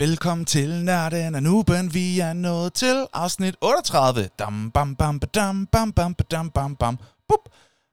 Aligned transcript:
Velkommen 0.00 0.44
til 0.44 0.84
Nørden 0.84 1.34
og 1.34 1.42
Nuben. 1.42 1.94
Vi 1.94 2.20
er 2.20 2.32
nået 2.32 2.72
til 2.72 3.06
afsnit 3.12 3.56
38. 3.60 4.28
Dam, 4.38 4.70
bam, 4.70 4.96
bam, 4.96 5.20
badam, 5.20 5.66
bam, 5.66 5.92
bam, 5.92 6.14
badam, 6.14 6.50
bam, 6.50 6.76
bam. 6.76 6.98
Bup. 7.28 7.48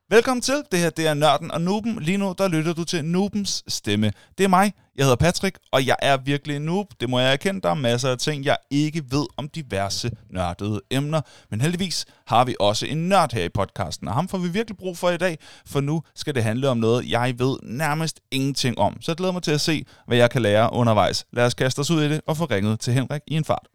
Velkommen 0.09 0.41
til. 0.41 0.63
Det 0.71 0.79
her 0.79 0.89
det 0.89 1.07
er 1.07 1.13
Nørden 1.13 1.51
og 1.51 1.61
Nuben. 1.61 1.99
Lige 2.01 2.17
nu 2.17 2.35
der 2.37 2.47
lytter 2.47 2.73
du 2.73 2.83
til 2.83 3.05
Nubens 3.05 3.63
stemme. 3.67 4.11
Det 4.37 4.43
er 4.43 4.47
mig. 4.47 4.73
Jeg 4.95 5.05
hedder 5.05 5.15
Patrick, 5.15 5.59
og 5.71 5.87
jeg 5.87 5.95
er 6.01 6.17
virkelig 6.17 6.55
en 6.55 6.61
noob. 6.61 6.87
Det 6.99 7.09
må 7.09 7.19
jeg 7.19 7.33
erkende. 7.33 7.61
Der 7.61 7.69
er 7.69 7.73
masser 7.73 8.09
af 8.09 8.17
ting, 8.17 8.45
jeg 8.45 8.57
ikke 8.71 9.03
ved 9.11 9.25
om 9.37 9.49
diverse 9.49 10.11
nørdede 10.29 10.81
emner. 10.91 11.21
Men 11.49 11.61
heldigvis 11.61 12.05
har 12.27 12.45
vi 12.45 12.55
også 12.59 12.85
en 12.85 13.09
nørd 13.09 13.33
her 13.33 13.43
i 13.43 13.49
podcasten, 13.49 14.07
og 14.07 14.13
ham 14.13 14.27
får 14.27 14.37
vi 14.37 14.49
virkelig 14.49 14.77
brug 14.77 14.97
for 14.97 15.09
i 15.09 15.17
dag, 15.17 15.37
for 15.65 15.79
nu 15.81 16.01
skal 16.15 16.35
det 16.35 16.43
handle 16.43 16.69
om 16.69 16.77
noget, 16.77 17.11
jeg 17.11 17.33
ved 17.37 17.57
nærmest 17.63 18.21
ingenting 18.31 18.77
om. 18.79 19.01
Så 19.01 19.11
jeg 19.11 19.17
glæder 19.17 19.33
mig 19.33 19.43
til 19.43 19.51
at 19.51 19.61
se, 19.61 19.85
hvad 20.07 20.17
jeg 20.17 20.29
kan 20.31 20.41
lære 20.41 20.69
undervejs. 20.73 21.27
Lad 21.31 21.45
os 21.45 21.53
kaste 21.53 21.79
os 21.79 21.91
ud 21.91 22.01
i 22.01 22.09
det 22.09 22.21
og 22.27 22.37
få 22.37 22.45
ringet 22.45 22.79
til 22.79 22.93
Henrik 22.93 23.21
i 23.27 23.35
en 23.35 23.45
fart. 23.45 23.67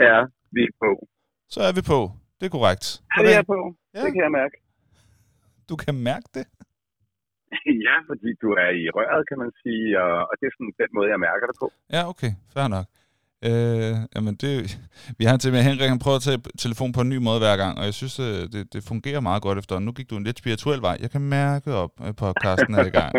Ja, 0.00 0.33
vi 0.56 0.62
er 0.70 0.74
på. 0.84 0.90
Så 1.54 1.60
er 1.68 1.72
vi 1.78 1.82
på. 1.92 2.00
Det 2.38 2.44
er 2.46 2.52
korrekt. 2.58 2.86
Ja, 3.12 3.18
vi 3.28 3.32
er 3.40 3.46
på. 3.54 3.58
Ja. 3.94 4.00
Det 4.04 4.10
kan 4.14 4.22
jeg 4.26 4.34
mærke. 4.40 4.56
Du 5.70 5.74
kan 5.84 5.94
mærke 6.10 6.28
det. 6.36 6.46
ja, 7.86 7.96
fordi 8.08 8.28
du 8.42 8.48
er 8.64 8.70
i 8.80 8.84
røret, 8.96 9.22
kan 9.30 9.38
man 9.44 9.50
sige, 9.62 9.86
og, 10.04 10.14
og 10.28 10.34
det 10.38 10.44
er 10.46 10.54
sådan 10.56 10.74
den 10.82 10.90
måde, 10.96 11.08
jeg 11.14 11.20
mærker 11.28 11.46
det 11.50 11.56
på. 11.62 11.66
Ja, 11.94 12.02
okay. 12.12 12.32
Fair 12.54 12.68
nok. 12.76 12.86
Øh, 13.48 13.94
jamen 14.14 14.34
det, 14.42 14.52
vi 15.18 15.24
har 15.24 15.36
til 15.36 15.52
med 15.52 15.62
Henrik, 15.68 15.88
han 15.94 16.04
prøver 16.04 16.18
at 16.20 16.26
tage 16.28 16.40
telefon 16.64 16.92
på 16.92 17.00
en 17.00 17.08
ny 17.14 17.18
måde 17.28 17.38
hver 17.44 17.56
gang, 17.62 17.78
og 17.78 17.84
jeg 17.88 17.94
synes, 18.00 18.16
øh, 18.26 18.40
det, 18.54 18.62
det 18.74 18.80
fungerer 18.90 19.20
meget 19.20 19.42
godt 19.42 19.58
efter. 19.58 19.78
Nu 19.78 19.92
gik 19.92 20.10
du 20.10 20.16
en 20.16 20.24
lidt 20.28 20.38
spirituel 20.38 20.80
vej. 20.88 20.96
Jeg 21.04 21.10
kan 21.10 21.20
mærke 21.38 21.70
op, 21.82 21.92
at 22.08 22.16
podcasten 22.16 22.74
er 22.80 22.86
i 22.92 22.94
gang. 23.00 23.14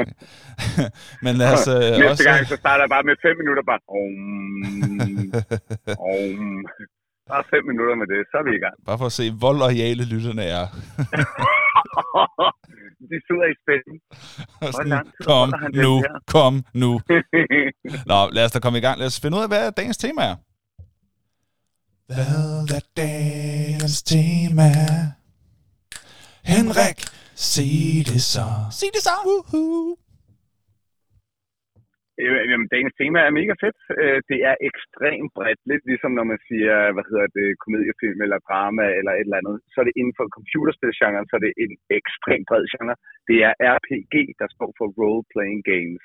Men 1.25 1.33
lad 1.41 1.49
os 1.55 1.67
øh, 1.67 1.81
Næste 1.81 2.11
også... 2.11 2.23
gang, 2.30 2.41
så 2.52 2.56
starter 2.56 2.83
jeg 2.86 2.91
bare 2.95 3.06
med 3.09 3.16
fem 3.25 3.36
minutter, 3.41 3.63
bare 3.72 3.81
om, 4.00 4.11
om. 6.11 6.31
Bare 7.30 7.44
fem 7.54 7.64
minutter 7.70 7.95
med 8.02 8.08
det, 8.14 8.22
så 8.31 8.36
er 8.42 8.44
vi 8.50 8.54
i 8.56 8.59
gang. 8.66 8.76
Bare 8.86 8.98
for 8.98 9.06
at 9.06 9.12
se, 9.12 9.31
hvor 9.31 9.54
lojale 9.54 10.04
lytterne 10.14 10.44
er. 10.44 10.66
De 13.12 13.18
sidder 13.28 13.45
i 13.54 13.56
spænding. 13.64 13.98
Tid 14.76 15.26
kom 15.30 15.53
nu, 15.84 16.03
kom 16.28 16.53
nu. 16.73 16.92
Nå, 18.12 18.30
lad 18.31 18.46
os 18.46 18.52
da 18.52 18.59
komme 18.59 18.78
i 18.78 18.81
gang. 18.81 19.00
Lad 19.00 19.08
os 19.08 19.20
finde 19.20 19.38
ud 19.38 19.42
af, 19.42 19.48
hvad 19.48 19.72
dagens 19.72 19.98
tema 19.98 20.22
er. 20.22 20.36
Hvad 22.08 22.76
er 22.78 22.80
dagens 22.98 24.03
tema? 24.03 24.70
Henrik, 26.44 27.00
sig 27.36 28.03
det 28.06 28.22
så. 28.22 28.48
Sig 28.72 28.90
det 28.94 29.02
så. 29.03 29.09
Woohoo. 29.26 29.98
Øh, 32.21 32.44
jamen, 32.52 32.67
dagens 32.73 32.95
tema 32.99 33.19
er 33.23 33.38
mega 33.39 33.53
fedt. 33.63 33.80
Øh, 34.02 34.19
det 34.31 34.39
er 34.49 34.55
ekstremt 34.69 35.31
bredt. 35.38 35.61
Lidt 35.71 35.83
ligesom 35.91 36.11
når 36.17 36.25
man 36.31 36.39
siger, 36.49 36.75
hvad 36.95 37.05
hedder 37.09 37.27
det, 37.38 37.47
komediefilm 37.63 38.19
eller 38.25 38.39
drama 38.49 38.85
eller 38.99 39.13
et 39.13 39.27
eller 39.27 39.41
andet. 39.41 39.57
Så 39.72 39.75
er 39.81 39.85
det 39.88 39.99
inden 39.99 40.16
for 40.19 40.25
computerspilgenren, 40.38 41.27
så 41.27 41.33
er 41.38 41.44
det 41.45 41.53
en 41.66 41.73
ekstremt 41.99 42.47
bred 42.49 42.66
genre. 42.73 42.95
Det 43.30 43.38
er 43.47 43.53
RPG, 43.77 44.16
der 44.41 44.47
står 44.55 44.69
for 44.80 44.88
Role 44.99 45.23
Playing 45.33 45.63
Games. 45.73 46.03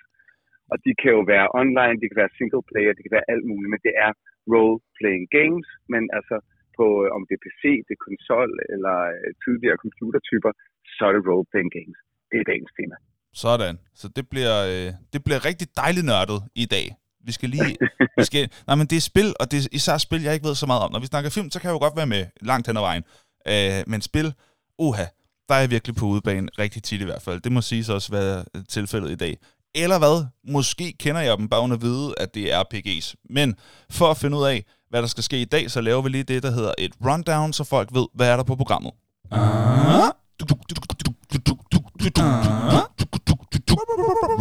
Og 0.72 0.76
de 0.84 0.92
kan 1.00 1.12
jo 1.16 1.22
være 1.32 1.46
online, 1.62 1.96
de 2.00 2.08
kan 2.08 2.20
være 2.22 2.36
single 2.38 2.64
player, 2.70 2.92
de 2.92 3.04
kan 3.04 3.16
være 3.16 3.30
alt 3.32 3.46
muligt, 3.50 3.72
men 3.72 3.82
det 3.86 3.94
er 4.06 4.10
Role 4.52 4.78
Playing 4.98 5.26
Games. 5.38 5.68
Men 5.92 6.02
altså, 6.18 6.36
på, 6.78 6.86
øh, 7.04 7.08
om 7.16 7.22
det 7.28 7.34
er 7.36 7.44
PC, 7.44 7.62
det 7.86 7.94
er 7.94 8.06
konsol 8.08 8.50
eller 8.74 8.96
tidligere 9.44 9.82
computertyper, 9.84 10.52
så 10.96 11.02
er 11.08 11.12
det 11.14 11.26
Role 11.30 11.46
Playing 11.50 11.72
Games. 11.78 11.98
Det 12.30 12.38
er 12.40 12.50
dagens 12.52 12.72
tema. 12.78 12.96
Sådan. 13.34 13.78
Så 13.94 14.08
det 14.08 14.28
bliver, 14.28 14.64
øh, 14.64 14.92
det 15.12 15.24
bliver 15.24 15.44
rigtig 15.44 15.68
dejligt 15.76 16.06
nørdet 16.06 16.42
i 16.54 16.66
dag. 16.66 16.96
Vi 17.24 17.32
skal 17.32 17.50
lige... 17.50 17.76
vi 18.18 18.24
skal, 18.24 18.50
nej, 18.66 18.76
men 18.76 18.86
det 18.86 18.96
er 18.96 19.00
spil, 19.00 19.34
og 19.40 19.50
det 19.50 19.64
er 19.64 19.68
især 19.72 19.98
spil, 19.98 20.22
jeg 20.22 20.34
ikke 20.34 20.46
ved 20.46 20.54
så 20.54 20.66
meget 20.66 20.82
om. 20.82 20.92
Når 20.92 20.98
vi 20.98 21.06
snakker 21.06 21.30
film, 21.30 21.50
så 21.50 21.60
kan 21.60 21.68
jeg 21.68 21.74
jo 21.74 21.78
godt 21.78 21.96
være 21.96 22.06
med 22.06 22.26
langt 22.40 22.66
hen 22.66 22.76
ad 22.76 22.82
vejen. 22.82 23.02
Øh, 23.48 23.84
men 23.86 24.02
spil, 24.02 24.34
uha, 24.78 25.04
der 25.48 25.54
er 25.54 25.60
jeg 25.60 25.70
virkelig 25.70 25.96
på 25.96 26.06
udebane, 26.06 26.48
rigtig 26.58 26.82
tit 26.82 27.00
i 27.00 27.04
hvert 27.04 27.22
fald. 27.22 27.40
Det 27.40 27.52
må 27.52 27.60
siges 27.60 27.88
også 27.88 28.12
være 28.12 28.44
tilfældet 28.68 29.10
i 29.10 29.14
dag. 29.14 29.38
Eller 29.74 29.98
hvad? 29.98 30.26
Måske 30.48 30.92
kender 30.98 31.20
jeg 31.20 31.38
dem 31.38 31.48
bare 31.48 31.60
under 31.60 31.76
at 31.76 31.82
vide, 31.82 32.14
at 32.18 32.34
det 32.34 32.52
er 32.52 32.62
RPG's. 32.64 33.14
Men 33.30 33.54
for 33.90 34.10
at 34.10 34.16
finde 34.16 34.36
ud 34.36 34.44
af, 34.44 34.64
hvad 34.90 35.02
der 35.02 35.08
skal 35.08 35.24
ske 35.24 35.40
i 35.40 35.44
dag, 35.44 35.70
så 35.70 35.80
laver 35.80 36.02
vi 36.02 36.08
lige 36.08 36.24
det, 36.24 36.42
der 36.42 36.50
hedder 36.50 36.72
et 36.78 36.92
rundown, 37.06 37.52
så 37.52 37.64
folk 37.64 37.88
ved, 37.92 38.06
hvad 38.14 38.28
er 38.28 38.36
der 38.36 38.42
på 38.42 38.56
programmet. 38.56 38.92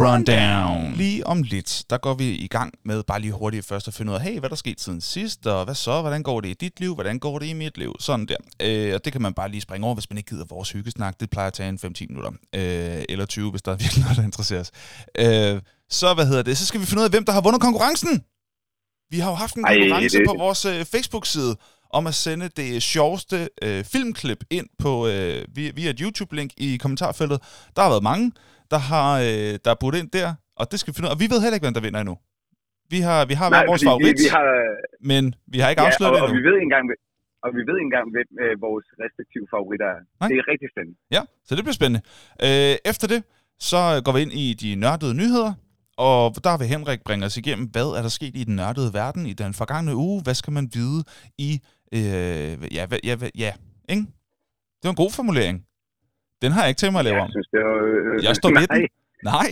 Rundown. 0.00 0.92
Lige 0.96 1.26
om 1.26 1.42
lidt, 1.42 1.84
der 1.90 1.98
går 1.98 2.14
vi 2.14 2.28
i 2.30 2.46
gang 2.46 2.74
med 2.84 3.02
bare 3.02 3.20
lige 3.20 3.32
hurtigt 3.32 3.66
først 3.66 3.88
at 3.88 3.94
finde 3.94 4.12
ud 4.12 4.16
af, 4.16 4.22
hey, 4.22 4.38
hvad 4.38 4.50
der 4.50 4.56
skete 4.56 4.82
siden 4.82 5.00
sidst, 5.00 5.46
og 5.46 5.64
hvad 5.64 5.74
så, 5.74 6.00
hvordan 6.00 6.22
går 6.22 6.40
det 6.40 6.48
i 6.48 6.54
dit 6.54 6.80
liv, 6.80 6.94
hvordan 6.94 7.18
går 7.18 7.38
det 7.38 7.46
i 7.46 7.52
mit 7.52 7.78
liv, 7.78 7.94
sådan 8.00 8.26
der. 8.26 8.36
Øh, 8.62 8.94
og 8.94 9.04
det 9.04 9.12
kan 9.12 9.22
man 9.22 9.34
bare 9.34 9.48
lige 9.50 9.60
springe 9.60 9.86
over, 9.86 9.94
hvis 9.94 10.10
man 10.10 10.18
ikke 10.18 10.30
gider 10.30 10.44
vores 10.44 10.70
hyggesnak. 10.70 11.20
Det 11.20 11.30
plejer 11.30 11.46
at 11.46 11.52
tage 11.52 11.68
en 11.68 11.78
5-10 11.84 12.06
minutter, 12.08 12.30
øh, 12.54 13.02
eller 13.08 13.26
20, 13.26 13.50
hvis 13.50 13.62
der 13.62 13.72
er 13.72 13.76
virkelig 13.76 14.02
noget, 14.04 14.16
der 14.16 14.22
interesserer 14.22 14.60
os. 14.60 14.70
Øh, 15.18 15.60
så, 15.90 16.14
hvad 16.14 16.26
hedder 16.26 16.42
det, 16.42 16.58
så 16.58 16.66
skal 16.66 16.80
vi 16.80 16.86
finde 16.86 17.00
ud 17.00 17.04
af, 17.04 17.10
hvem 17.10 17.24
der 17.24 17.32
har 17.32 17.40
vundet 17.40 17.60
konkurrencen. 17.62 18.22
Vi 19.10 19.18
har 19.18 19.30
jo 19.30 19.34
haft 19.36 19.54
en 19.54 19.64
Ej, 19.64 19.78
konkurrence 19.78 20.18
det- 20.18 20.26
på 20.28 20.34
vores 20.38 20.64
øh, 20.64 20.84
Facebook-side 20.84 21.56
om 21.92 22.06
at 22.06 22.14
sende 22.14 22.48
det 22.56 22.82
sjoveste 22.82 23.48
øh, 23.62 23.84
filmklip 23.84 24.44
ind 24.50 24.66
på 24.78 25.06
øh, 25.06 25.44
via, 25.54 25.70
via 25.74 25.90
et 25.90 26.00
YouTube-link 26.00 26.50
i 26.56 26.76
kommentarfeltet. 26.76 27.40
Der 27.76 27.82
har 27.82 27.88
været 27.88 28.02
mange, 28.02 28.32
der 28.72 28.80
har 28.90 29.10
øh, 29.28 29.52
der 29.64 29.70
er 29.74 29.78
budt 29.82 29.96
ind 30.00 30.10
der, 30.18 30.28
og 30.60 30.64
det 30.70 30.76
skal 30.80 30.88
vi 30.90 30.94
finde 30.96 31.06
ud 31.06 31.10
af. 31.10 31.14
Og 31.16 31.20
vi 31.22 31.26
ved 31.32 31.38
heller 31.42 31.56
ikke, 31.56 31.66
hvem 31.66 31.76
der 31.78 31.84
vinder 31.86 32.00
endnu. 32.04 32.16
Vi 32.94 32.98
har, 33.08 33.20
vi 33.30 33.34
har 33.40 33.46
hver 33.52 33.62
vores 33.70 33.80
fordi 33.82 33.84
vi, 33.84 33.90
favorit, 33.90 34.18
vi 34.24 34.28
har, 34.36 34.44
men 35.12 35.22
vi 35.54 35.58
har 35.62 35.68
ikke 35.72 35.82
afsløret 35.86 36.10
og, 36.10 36.16
det 36.16 36.22
og, 36.22 36.28
endnu. 36.28 36.38
vi 36.38 36.42
ved 36.48 36.54
ikke 36.58 36.68
engang, 36.70 36.84
og 37.44 37.48
vi 37.58 37.62
ved 37.68 37.74
ikke 37.78 37.88
engang, 37.90 38.06
hvem 38.14 38.28
øh, 38.44 38.52
vores 38.66 38.86
respektive 39.04 39.44
favoritter 39.54 39.88
er. 39.96 40.00
Nej. 40.20 40.28
Det 40.30 40.36
er 40.42 40.46
rigtig 40.52 40.68
spændende. 40.74 40.96
Ja, 41.16 41.22
så 41.46 41.50
det 41.56 41.62
bliver 41.64 41.78
spændende. 41.80 42.02
Øh, 42.46 42.74
efter 42.90 43.06
det, 43.14 43.20
så 43.70 43.80
går 44.04 44.12
vi 44.16 44.20
ind 44.24 44.32
i 44.44 44.46
de 44.62 44.68
nørdede 44.84 45.14
nyheder, 45.22 45.52
og 46.10 46.20
der 46.46 46.54
vil 46.58 46.66
Henrik 46.74 47.00
bringe 47.08 47.26
os 47.28 47.36
igennem, 47.42 47.66
hvad 47.74 47.88
er 47.98 48.02
der 48.06 48.12
sket 48.18 48.34
i 48.40 48.44
den 48.48 48.56
nørdede 48.60 48.90
verden 49.00 49.22
i 49.32 49.34
den 49.42 49.52
forgangne 49.60 49.92
uge? 50.06 50.22
Hvad 50.26 50.34
skal 50.40 50.52
man 50.58 50.66
vide 50.78 51.00
i... 51.48 51.50
Øh, 51.94 52.00
ja, 52.76 52.84
ja, 53.08 53.14
hvad- 53.20 53.34
ja, 53.44 53.52
ikke? 53.94 54.02
Det 54.78 54.84
var 54.88 54.90
en 54.96 55.02
god 55.04 55.10
formulering. 55.18 55.56
Den 56.42 56.50
har 56.52 56.60
jeg 56.62 56.68
ikke 56.70 56.80
tænkt 56.80 56.92
mig 56.94 57.00
at 57.04 57.08
lave 57.08 57.16
Jeg 57.20 57.24
om. 57.26 57.30
synes, 57.36 57.48
det 57.52 57.58
er, 57.66 57.72
øh, 57.88 58.24
Jeg 58.26 58.34
står 58.40 58.48
ved 58.58 58.66
nej. 58.68 58.76
den. 58.76 58.88
Nej, 59.32 59.48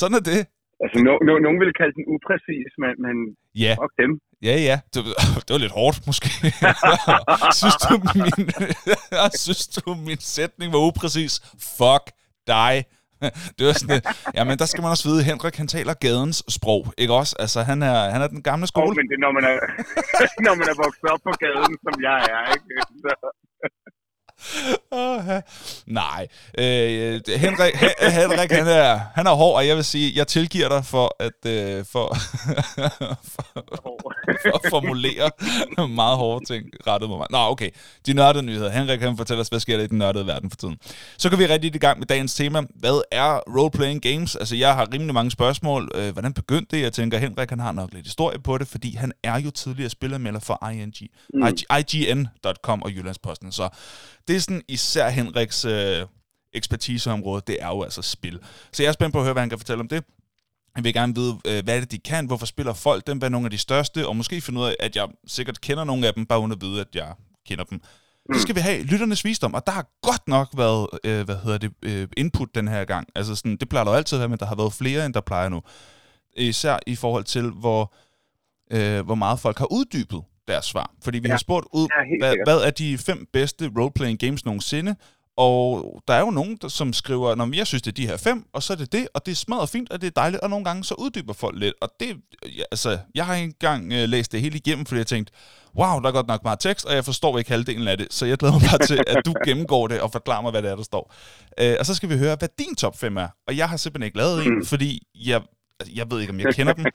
sådan 0.00 0.16
er 0.20 0.24
det. 0.32 0.40
Altså, 0.84 0.96
no, 1.06 1.12
no, 1.28 1.32
nogen 1.46 1.58
vil 1.62 1.72
kalde 1.80 1.94
den 1.98 2.04
upræcis, 2.14 2.70
men, 2.82 2.92
men 3.04 3.14
Ja, 3.64 3.72
fuck 3.82 3.92
dem. 4.02 4.10
ja, 4.48 4.56
ja. 4.68 4.76
Det, 4.94 5.00
det 5.46 5.50
var 5.54 5.60
lidt 5.66 5.76
hårdt, 5.80 5.96
måske. 6.10 6.28
synes, 7.60 7.76
du, 7.88 7.94
min, 8.18 8.32
synes 9.44 9.64
du, 9.76 9.88
min 10.08 10.20
sætning 10.36 10.68
var 10.74 10.80
upræcis? 10.88 11.32
Fuck 11.78 12.04
dig. 12.54 12.74
Det 13.56 13.62
var 13.66 13.72
sådan, 13.80 13.94
lidt- 13.96 14.08
jamen 14.38 14.54
der 14.60 14.66
skal 14.70 14.82
man 14.84 14.90
også 14.94 15.04
vide, 15.08 15.22
Henrik 15.30 15.56
han 15.62 15.68
taler 15.76 15.94
gadens 16.06 16.38
sprog, 16.56 16.82
ikke 17.02 17.12
også? 17.20 17.34
Altså 17.44 17.58
han 17.70 17.78
er, 17.90 17.96
han 18.14 18.20
er 18.24 18.28
den 18.34 18.42
gamle 18.48 18.64
Oh, 18.66 18.72
skole. 18.72 18.94
men 18.98 19.04
det 19.08 19.14
er, 19.18 19.22
når 19.26 19.32
man 19.38 19.44
er, 19.50 19.56
når 20.46 20.54
man 20.60 20.66
er 20.72 20.76
vokset 20.84 21.06
op 21.14 21.20
på 21.28 21.32
gaden, 21.44 21.72
som 21.84 21.94
jeg 22.08 22.18
er, 22.36 22.42
ikke? 22.54 22.66
Så, 23.04 23.12
Oh, 23.26 23.30
nej, 25.86 26.26
øh, 26.58 27.20
Henrik, 27.36 27.74
Hen- 27.74 28.10
Henrik 28.10 28.50
han, 28.50 28.68
er, 28.68 29.00
han 29.14 29.26
er 29.26 29.34
hård, 29.34 29.56
og 29.56 29.66
jeg 29.66 29.76
vil 29.76 29.84
sige, 29.84 30.12
jeg 30.16 30.26
tilgiver 30.26 30.68
dig 30.68 30.84
for 30.84 31.16
at, 31.18 31.46
øh, 31.46 31.84
for, 31.92 32.16
for, 33.24 33.44
for 34.42 34.54
at 34.64 34.70
formulere 34.70 35.30
meget 35.88 36.16
hårde 36.16 36.44
ting 36.44 36.66
rettet 36.86 37.10
mod 37.10 37.18
mig. 37.18 37.26
Nå, 37.30 37.38
okay. 37.38 37.70
De 38.06 38.12
nørdede 38.12 38.44
nyheder. 38.44 38.70
Henrik 38.70 38.98
kan 38.98 39.16
fortælle 39.16 39.40
os, 39.40 39.48
hvad 39.48 39.60
sker 39.60 39.76
der 39.76 39.84
i 39.84 39.86
den 39.86 39.98
nørdede 39.98 40.26
verden 40.26 40.50
for 40.50 40.56
tiden. 40.56 40.76
Så 41.18 41.30
kan 41.30 41.38
vi 41.38 41.46
rigtig 41.46 41.74
i 41.74 41.78
gang 41.78 41.98
med 41.98 42.06
dagens 42.06 42.34
tema. 42.34 42.62
Hvad 42.74 43.02
er 43.12 43.40
role-playing 43.48 44.00
games? 44.00 44.36
Altså, 44.36 44.56
jeg 44.56 44.74
har 44.74 44.88
rimelig 44.92 45.14
mange 45.14 45.30
spørgsmål. 45.30 45.90
Øh, 45.94 46.12
hvordan 46.12 46.32
begyndte 46.32 46.76
det? 46.76 46.82
Jeg 46.82 46.92
tænker, 46.92 47.18
Henrik 47.18 47.50
han 47.50 47.60
har 47.60 47.72
nok 47.72 47.92
lidt 47.92 48.06
historie 48.06 48.38
på 48.38 48.58
det, 48.58 48.68
fordi 48.68 48.94
han 48.96 49.12
er 49.22 49.40
jo 49.40 49.50
tidligere 49.50 49.90
spillermelder 49.90 50.40
for 50.40 50.68
ING, 50.70 50.94
mm. 51.34 51.46
IG, 51.46 51.94
IGN.com 51.94 52.82
og 52.82 52.90
Jyllandsposten. 52.90 53.52
Så 53.52 53.68
det 54.28 54.31
er 54.36 54.40
sådan 54.40 54.62
især 54.68 55.08
Henriks 55.08 55.64
øh, 55.64 56.06
ekspertiseområde, 56.54 57.42
det 57.46 57.62
er 57.62 57.68
jo 57.68 57.82
altså 57.82 58.02
spil. 58.02 58.40
Så 58.72 58.82
jeg 58.82 58.88
er 58.88 58.92
spændt 58.92 59.12
på 59.12 59.18
at 59.18 59.24
høre, 59.24 59.32
hvad 59.32 59.42
han 59.42 59.48
kan 59.48 59.58
fortælle 59.58 59.80
om 59.80 59.88
det. 59.88 60.04
Jeg 60.76 60.84
vil 60.84 60.94
gerne 60.94 61.14
vide, 61.14 61.38
øh, 61.46 61.64
hvad 61.64 61.76
er 61.76 61.80
det, 61.80 61.90
de 61.90 61.98
kan, 61.98 62.26
hvorfor 62.26 62.46
spiller 62.46 62.72
folk 62.72 63.06
dem, 63.06 63.18
hvad 63.18 63.28
er 63.28 63.30
nogle 63.30 63.46
af 63.46 63.50
de 63.50 63.58
største, 63.58 64.08
og 64.08 64.16
måske 64.16 64.40
finde 64.40 64.60
ud 64.60 64.66
af, 64.66 64.76
at 64.80 64.96
jeg 64.96 65.08
sikkert 65.26 65.60
kender 65.60 65.84
nogle 65.84 66.06
af 66.06 66.14
dem, 66.14 66.26
bare 66.26 66.40
uden 66.40 66.52
at 66.52 66.60
vide, 66.60 66.80
at 66.80 66.88
jeg 66.94 67.14
kender 67.46 67.64
dem. 67.64 67.80
Så 68.34 68.40
skal 68.40 68.54
vi 68.54 68.60
have 68.60 68.82
lytternes 68.82 69.24
visdom, 69.24 69.54
og 69.54 69.66
der 69.66 69.72
har 69.72 69.86
godt 70.02 70.28
nok 70.28 70.48
været, 70.56 70.88
øh, 71.04 71.24
hvad 71.24 71.36
hedder 71.36 71.58
det, 71.58 71.72
øh, 71.82 72.08
input 72.16 72.54
den 72.54 72.68
her 72.68 72.84
gang. 72.84 73.08
Altså 73.14 73.34
sådan, 73.34 73.56
det 73.56 73.68
plejer 73.68 73.84
der 73.84 73.90
jo 73.90 73.96
altid 73.96 74.16
at 74.16 74.20
være, 74.20 74.28
men 74.28 74.38
der 74.38 74.46
har 74.46 74.54
været 74.54 74.72
flere, 74.72 75.06
end 75.06 75.14
der 75.14 75.20
plejer 75.20 75.48
nu. 75.48 75.62
Især 76.36 76.78
i 76.86 76.96
forhold 76.96 77.24
til, 77.24 77.50
hvor, 77.50 77.94
øh, 78.70 79.04
hvor 79.04 79.14
meget 79.14 79.40
folk 79.40 79.58
har 79.58 79.72
uddybet 79.72 80.22
deres 80.48 80.64
svar. 80.64 80.90
Fordi 81.04 81.18
vi 81.18 81.28
ja. 81.28 81.32
Har 81.32 81.38
spurgt 81.38 81.66
ud, 81.72 81.88
Ja, 81.98 82.04
hvad, 82.20 82.30
sikkert. 82.32 82.46
hvad 82.48 82.58
er 82.66 82.70
de 82.70 82.98
fem 82.98 83.26
bedste 83.32 83.70
role-playing 83.78 84.18
games 84.18 84.44
nogensinde, 84.44 84.94
Og 85.36 86.02
der 86.08 86.14
er 86.14 86.20
jo 86.20 86.30
nogen, 86.30 86.58
der, 86.62 86.68
som 86.68 86.92
skriver, 86.92 87.34
når 87.34 87.56
jeg 87.56 87.66
synes, 87.66 87.82
det 87.82 87.90
er 87.90 87.94
de 87.94 88.06
her 88.06 88.16
fem, 88.16 88.44
og 88.54 88.62
så 88.62 88.72
er 88.72 88.76
det 88.76 88.92
det, 88.92 89.08
og 89.14 89.26
det 89.26 89.32
er 89.32 89.36
smadret 89.36 89.68
fint, 89.68 89.92
og 89.92 90.00
det 90.00 90.06
er 90.06 90.10
dejligt, 90.10 90.42
og 90.42 90.50
nogle 90.50 90.64
gange 90.64 90.84
så 90.84 90.94
uddyber 90.98 91.32
folk 91.32 91.58
lidt. 91.58 91.74
Og 91.80 91.88
det, 92.00 92.16
ja, 92.56 92.62
altså, 92.70 92.98
jeg 93.14 93.26
har 93.26 93.34
ikke 93.34 93.44
engang 93.44 93.92
øh, 93.92 94.08
læst 94.08 94.32
det 94.32 94.40
hele 94.40 94.56
igennem, 94.56 94.86
fordi 94.86 94.98
jeg 94.98 95.06
tænkte, 95.06 95.32
wow, 95.78 96.00
der 96.00 96.08
er 96.08 96.12
godt 96.12 96.26
nok 96.26 96.44
meget 96.44 96.60
tekst, 96.60 96.86
og 96.86 96.94
jeg 96.94 97.04
forstår 97.04 97.38
ikke 97.38 97.50
halvdelen 97.50 97.88
af 97.88 97.98
det, 97.98 98.06
så 98.10 98.26
jeg 98.26 98.38
glæder 98.38 98.54
mig 98.54 98.62
bare 98.70 98.86
til, 98.86 99.04
at 99.06 99.16
du 99.26 99.34
gennemgår 99.46 99.86
det 99.88 100.00
og 100.00 100.12
forklarer 100.12 100.42
mig, 100.42 100.50
hvad 100.50 100.62
det 100.62 100.70
er, 100.70 100.76
der 100.76 100.82
står. 100.82 101.14
Øh, 101.60 101.76
og 101.80 101.86
så 101.86 101.94
skal 101.94 102.08
vi 102.08 102.18
høre, 102.18 102.36
hvad 102.38 102.48
din 102.58 102.74
top 102.74 102.98
5 102.98 103.16
er. 103.16 103.28
Og 103.48 103.56
jeg 103.56 103.68
har 103.68 103.76
simpelthen 103.76 104.06
ikke 104.06 104.18
lavet 104.18 104.46
en, 104.46 104.66
fordi 104.66 105.02
jeg 105.14 105.40
Altså, 105.82 105.94
jeg 105.96 106.10
ved 106.10 106.20
ikke, 106.20 106.30
om 106.30 106.40
jeg 106.40 106.54
kender 106.54 106.72
dem. 106.72 106.86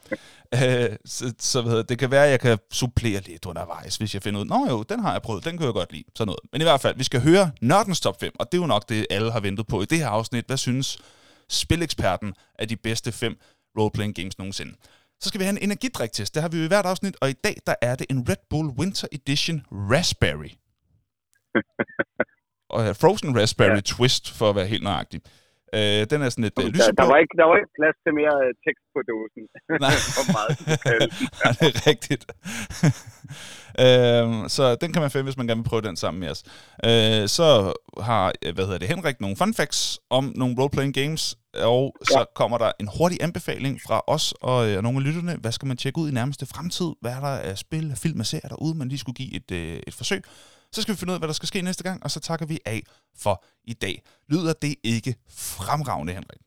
Øh, 0.54 0.96
så, 1.04 1.34
så 1.38 1.62
ved 1.62 1.76
jeg, 1.76 1.88
det 1.88 1.98
kan 1.98 2.10
være, 2.10 2.24
at 2.24 2.30
jeg 2.30 2.40
kan 2.40 2.58
supplere 2.70 3.20
lidt 3.20 3.46
undervejs, 3.46 3.96
hvis 3.96 4.14
jeg 4.14 4.22
finder 4.22 4.40
ud, 4.40 4.44
nå 4.44 4.66
jo, 4.70 4.82
den 4.82 5.00
har 5.00 5.12
jeg 5.12 5.22
prøvet, 5.22 5.44
den 5.44 5.58
kan 5.58 5.66
jeg 5.66 5.74
godt 5.74 5.92
lide, 5.92 6.04
sådan 6.16 6.26
noget. 6.26 6.40
Men 6.52 6.60
i 6.60 6.64
hvert 6.64 6.80
fald, 6.80 6.96
vi 6.96 7.04
skal 7.04 7.20
høre 7.20 7.50
Nørdens 7.60 8.00
top 8.00 8.20
5, 8.20 8.32
og 8.38 8.52
det 8.52 8.58
er 8.58 8.62
jo 8.62 8.66
nok 8.66 8.88
det, 8.88 9.06
alle 9.10 9.32
har 9.32 9.40
ventet 9.40 9.66
på 9.66 9.82
i 9.82 9.84
det 9.84 9.98
her 9.98 10.08
afsnit. 10.08 10.46
Hvad 10.46 10.56
synes 10.56 10.98
spileksperten 11.48 12.34
af 12.58 12.68
de 12.68 12.76
bedste 12.76 13.12
fem 13.12 13.38
roleplaying 13.78 14.14
games 14.14 14.38
nogensinde? 14.38 14.74
Så 15.20 15.28
skal 15.28 15.38
vi 15.38 15.44
have 15.44 15.56
en 15.56 15.62
energidriktest. 15.62 16.34
Det 16.34 16.42
har 16.42 16.48
vi 16.48 16.58
jo 16.58 16.64
i 16.64 16.68
hvert 16.68 16.86
afsnit, 16.86 17.16
og 17.20 17.30
i 17.30 17.32
dag 17.44 17.56
der 17.66 17.74
er 17.82 17.94
det 17.94 18.06
en 18.10 18.28
Red 18.28 18.42
Bull 18.50 18.68
Winter 18.68 19.08
Edition 19.12 19.62
Raspberry. 19.70 20.50
og 22.74 22.96
Frozen 22.96 23.40
Raspberry 23.40 23.74
ja. 23.74 23.80
Twist, 23.80 24.30
for 24.30 24.50
at 24.50 24.56
være 24.56 24.66
helt 24.66 24.82
nøjagtig. 24.82 25.20
Øh, 25.76 26.00
den 26.10 26.18
er 26.24 26.28
sådan 26.32 26.46
lidt 26.46 26.58
uh, 26.58 26.64
lyseblå. 26.64 26.84
Der, 26.86 27.00
der, 27.00 27.06
var 27.10 27.18
ikke, 27.22 27.34
der 27.40 27.46
var 27.50 27.56
ikke 27.60 27.74
plads 27.80 27.96
til 28.04 28.12
mere 28.20 28.36
uh, 28.44 28.50
tekst 28.64 28.84
på 28.94 29.00
dåsen. 29.10 29.44
Nej. 29.84 29.96
Meget 30.36 30.52
ja, 31.42 31.48
det 31.58 31.66
er 31.72 31.78
rigtigt. 31.92 32.24
øh, 33.84 34.26
så 34.56 34.64
den 34.82 34.88
kan 34.92 35.02
man 35.04 35.10
finde, 35.10 35.26
hvis 35.28 35.38
man 35.40 35.46
gerne 35.46 35.60
vil 35.62 35.68
prøve 35.70 35.82
den 35.88 35.96
sammen 36.04 36.20
med 36.22 36.30
os. 36.34 36.40
Øh, 36.88 37.22
så 37.36 37.46
har, 38.08 38.24
hvad 38.54 38.64
hedder 38.66 38.82
det, 38.82 38.88
Henrik 38.94 39.20
nogle 39.20 39.36
fun 39.40 39.54
facts 39.54 39.80
om 40.18 40.24
nogle 40.40 40.54
role-playing 40.58 40.94
games, 41.00 41.22
og 41.72 41.96
så 42.10 42.18
ja. 42.18 42.24
kommer 42.34 42.58
der 42.58 42.70
en 42.80 42.88
hurtig 42.98 43.18
anbefaling 43.26 43.74
fra 43.86 43.98
os 44.06 44.34
og 44.50 44.58
øh, 44.68 44.82
nogle 44.82 44.98
af 45.00 45.04
lytterne. 45.06 45.34
Hvad 45.42 45.52
skal 45.52 45.68
man 45.68 45.76
tjekke 45.76 45.98
ud 46.00 46.08
i 46.10 46.14
nærmeste 46.14 46.46
fremtid? 46.46 46.90
Hvad 47.00 47.12
er 47.12 47.20
der 47.20 47.34
af 47.50 47.58
spil, 47.58 47.86
film 48.04 48.20
og 48.20 48.26
serier 48.26 48.48
derude, 48.48 48.74
man 48.78 48.88
lige 48.88 48.98
skulle 48.98 49.16
give 49.22 49.32
et, 49.38 49.50
øh, 49.60 49.80
et 49.86 49.94
forsøg? 49.94 50.22
Så 50.74 50.78
skal 50.82 50.92
vi 50.92 50.98
finde 50.98 51.10
ud 51.12 51.16
af, 51.18 51.20
hvad 51.20 51.30
der 51.32 51.38
skal 51.40 51.50
ske 51.52 51.60
næste 51.68 51.84
gang, 51.88 51.98
og 52.04 52.10
så 52.14 52.20
takker 52.28 52.46
vi 52.52 52.56
af 52.74 52.80
for 53.24 53.34
i 53.72 53.74
dag. 53.84 53.94
Lyder 54.32 54.54
det 54.64 54.74
ikke 54.94 55.12
fremragende, 55.56 56.12
Henrik? 56.18 56.42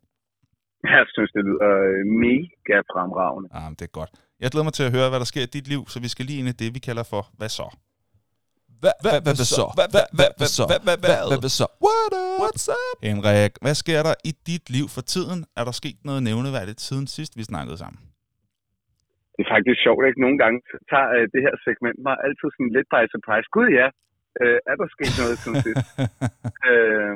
Jeg 0.95 1.05
synes, 1.15 1.31
det 1.35 1.43
lyder 1.49 1.71
øh, 1.83 2.01
mega 2.25 2.77
fremragende. 2.93 3.47
Ah, 3.59 3.69
det 3.79 3.85
er 3.89 3.93
godt. 3.99 4.11
Jeg 4.41 4.47
glæder 4.51 4.67
mig 4.69 4.75
til 4.79 4.85
at 4.87 4.93
høre, 4.97 5.07
hvad 5.11 5.19
der 5.23 5.29
sker 5.33 5.43
i 5.49 5.51
dit 5.57 5.67
liv, 5.73 5.81
så 5.93 5.97
vi 6.05 6.09
skal 6.13 6.25
lige 6.29 6.39
ind 6.41 6.49
i 6.53 6.55
det, 6.61 6.69
vi 6.77 6.81
kalder 6.87 7.05
for, 7.13 7.23
hvad 7.39 7.51
så? 7.59 7.67
Hvad 8.83 8.95
så? 9.57 9.65
Hvad 11.41 11.51
så? 11.59 11.67
What's 12.43 12.67
up? 12.81 12.97
Henrik, 13.09 13.51
hvad 13.63 13.75
sker 13.83 13.99
der 14.07 14.15
i 14.29 14.31
dit 14.49 14.65
liv 14.75 14.85
for 14.95 15.03
tiden? 15.13 15.39
Er 15.59 15.63
der 15.67 15.73
sket 15.81 15.99
noget 16.09 16.21
nævneværdigt 16.29 16.79
siden 16.87 17.05
sidst, 17.15 17.31
vi 17.39 17.43
snakkede 17.51 17.77
sammen? 17.83 17.99
Det 19.35 19.41
er 19.45 19.49
faktisk 19.55 19.79
sjovt, 19.85 20.03
ikke? 20.09 20.19
Nogle 20.25 20.37
gange 20.43 20.57
tager 20.91 21.09
uh, 21.17 21.23
det 21.33 21.41
her 21.45 21.55
segment 21.65 21.97
mig 22.07 22.15
altid 22.25 22.47
sådan 22.55 22.71
lidt 22.77 22.87
by 22.93 23.03
surprise. 23.13 23.47
Gud 23.55 23.69
ja, 23.79 23.87
uh, 24.43 24.57
er 24.71 24.75
der 24.79 24.87
sket 24.95 25.13
noget 25.21 25.35
siden 25.43 25.57
sidst? 25.65 25.85
uh, 26.69 27.15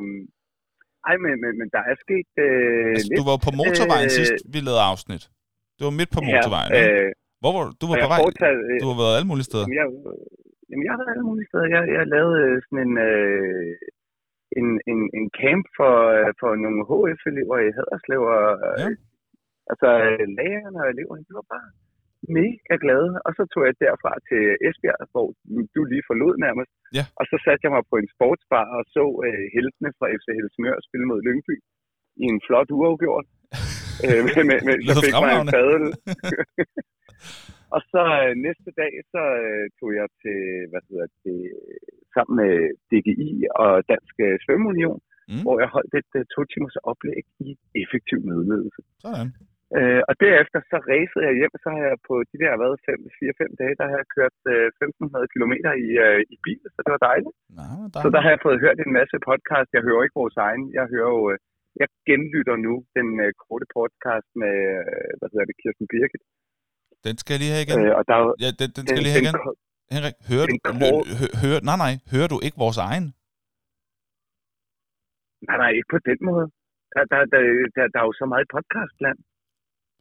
ej, 1.10 1.16
men, 1.24 1.34
men, 1.44 1.52
men 1.60 1.68
der 1.76 1.84
er 1.92 1.96
sket 2.06 2.32
uh, 2.48 2.96
altså, 2.96 3.08
lidt. 3.10 3.18
Du 3.20 3.26
var 3.32 3.38
på 3.48 3.52
motorvejen 3.62 4.10
uh, 4.12 4.18
sidst, 4.18 4.36
vi 4.54 4.60
lavede 4.68 4.84
afsnit. 4.92 5.24
Det 5.78 5.84
var 5.88 5.96
midt 6.00 6.12
på 6.16 6.22
motorvejen, 6.30 6.72
ja, 6.78 6.84
uh, 6.86 7.10
Hvor 7.42 7.52
var 7.56 7.64
du? 7.80 7.86
var 7.92 7.98
på 8.06 8.10
vej? 8.14 8.20
Fortaget, 8.28 8.62
uh, 8.72 8.78
du 8.84 8.88
har 8.92 8.98
været 9.04 9.16
alle 9.18 9.30
mulige 9.32 9.48
steder. 9.50 9.66
Jamen, 9.66 9.78
jeg, 9.82 9.88
jamen, 10.70 10.84
jeg 10.86 10.92
har 10.94 11.00
været 11.02 11.14
alle 11.16 11.28
mulige 11.32 11.48
steder. 11.50 11.68
Jeg, 11.76 11.82
jeg 11.98 12.04
lavede 12.16 12.40
uh, 12.48 12.56
sådan 12.66 12.82
en... 12.86 12.94
Uh, 13.10 13.72
en, 14.60 14.68
en, 14.92 15.00
en 15.18 15.28
camp 15.40 15.66
for, 15.78 15.96
for 16.40 16.52
nogle 16.64 16.82
HF-elever 16.90 17.58
i 17.68 17.70
Haderslev, 17.78 18.22
og 18.38 18.48
ja. 18.82 18.90
altså 19.72 19.90
lærerne 20.40 20.80
og 20.84 20.88
eleverne, 20.94 21.26
de 21.28 21.34
var 21.40 21.48
bare 21.56 21.70
mega 22.40 22.76
glade, 22.84 23.12
og 23.26 23.32
så 23.38 23.44
tog 23.52 23.62
jeg 23.68 23.76
derfra 23.86 24.12
til 24.30 24.44
Esbjerg, 24.68 25.02
hvor 25.14 25.28
du 25.76 25.82
lige 25.92 26.08
forlod 26.10 26.36
nærmest. 26.46 26.72
Ja. 26.98 27.04
Og 27.20 27.24
så 27.30 27.36
satte 27.46 27.64
jeg 27.66 27.74
mig 27.76 27.84
på 27.92 27.96
en 28.02 28.10
sportsbar 28.16 28.66
og 28.78 28.84
så 28.96 29.04
uh, 29.26 29.44
heltene 29.56 29.90
fra 29.98 30.08
FC 30.18 30.28
Helsingør 30.40 30.78
spille 30.88 31.06
mod 31.12 31.20
Lyngby 31.28 31.56
i 32.24 32.26
en 32.34 32.40
flot 32.48 32.70
uafgjort. 32.78 33.28
med, 34.28 34.44
med, 34.50 34.60
med, 34.68 34.76
så 34.98 35.02
fik 35.06 35.16
mig 35.24 35.34
en 35.42 35.54
fadel. 35.56 35.86
og 37.76 37.82
så 37.92 38.04
uh, 38.24 38.32
næste 38.48 38.70
dag, 38.82 38.94
så 39.14 39.22
uh, 39.46 39.64
tog 39.80 39.90
jeg 40.00 40.08
til, 40.24 40.40
hvad 40.72 40.84
hedder 40.90 41.08
det, 41.26 41.40
sammen 42.16 42.34
med 42.42 42.54
DGI 42.90 43.32
og 43.62 43.72
Dansk 43.92 44.16
Svømmeunion, 44.44 45.00
mm. 45.30 45.42
hvor 45.46 45.56
jeg 45.64 45.70
holdt 45.76 45.94
et 46.02 46.12
uh, 46.20 46.24
to 46.34 46.42
timers 46.52 46.78
oplæg 46.92 47.24
i 47.48 47.50
effektiv 47.84 48.20
mødeledelse. 48.30 48.82
Sådan. 49.06 49.32
Øh, 49.78 50.02
og 50.10 50.14
derefter 50.26 50.60
så 50.72 50.78
racede 50.92 51.24
jeg 51.30 51.36
hjem, 51.40 51.54
så 51.64 51.68
har 51.76 51.82
jeg 51.90 51.98
på 52.10 52.16
de 52.32 52.38
der 52.44 52.54
været 52.64 52.78
4-5 52.86 53.62
dage, 53.62 53.76
der 53.80 53.86
har 53.90 53.98
jeg 54.02 54.08
kørt 54.18 54.38
øh, 54.54 54.68
1500 54.68 55.32
km 55.34 55.54
i, 55.86 55.90
øh, 56.06 56.20
i 56.34 56.36
bil, 56.46 56.62
så 56.74 56.80
det 56.86 56.92
var 56.96 57.04
dejligt. 57.10 57.36
Nå, 57.58 57.66
dejligt. 57.66 58.04
Så 58.04 58.08
der 58.16 58.22
har 58.24 58.32
jeg 58.34 58.42
fået 58.48 58.64
hørt 58.66 58.78
en 58.86 58.94
masse 59.00 59.18
podcast. 59.30 59.70
Jeg 59.78 59.84
hører 59.88 60.02
ikke 60.06 60.22
vores 60.24 60.38
egen. 60.48 60.64
Jeg 60.78 60.86
hører 60.94 61.12
jo, 61.18 61.24
øh, 61.32 61.38
jeg 61.82 61.88
genlytter 62.10 62.56
nu 62.68 62.74
den 62.98 63.08
øh, 63.26 63.30
korte 63.44 63.68
podcast 63.78 64.30
med, 64.42 64.56
øh, 64.76 65.12
hvad 65.18 65.30
hedder 65.32 65.48
det, 65.50 65.56
Kirsten 65.62 65.88
Birgit. 65.92 66.24
Den 67.08 67.16
skal 67.20 67.32
jeg 67.34 67.42
lige 67.44 67.54
have 67.56 67.66
igen. 67.68 67.78
Øh, 67.84 67.92
og 68.00 68.04
der, 68.10 68.18
ja, 68.44 68.50
den, 68.62 68.70
den 68.76 68.84
skal 68.86 68.98
den, 68.98 69.06
lige 69.06 69.16
have 69.16 69.26
igen. 69.26 69.38
Henrik, 69.96 70.16
hører 70.32 70.48
du, 70.52 70.56
hø, 71.20 71.26
hører, 71.44 71.60
nej, 71.70 71.78
nej, 71.86 71.94
hører 72.14 72.30
du 72.34 72.38
ikke 72.46 72.58
vores 72.66 72.80
egen? 72.90 73.06
Nej, 75.48 75.58
nej, 75.62 75.72
ikke 75.78 75.92
på 75.96 76.02
den 76.10 76.20
måde. 76.30 76.46
Der, 76.94 77.04
der, 77.12 77.20
der, 77.34 77.42
der, 77.76 77.84
der 77.94 78.00
er 78.02 78.08
jo 78.10 78.16
så 78.22 78.26
meget 78.34 78.48
podcastland 78.56 79.20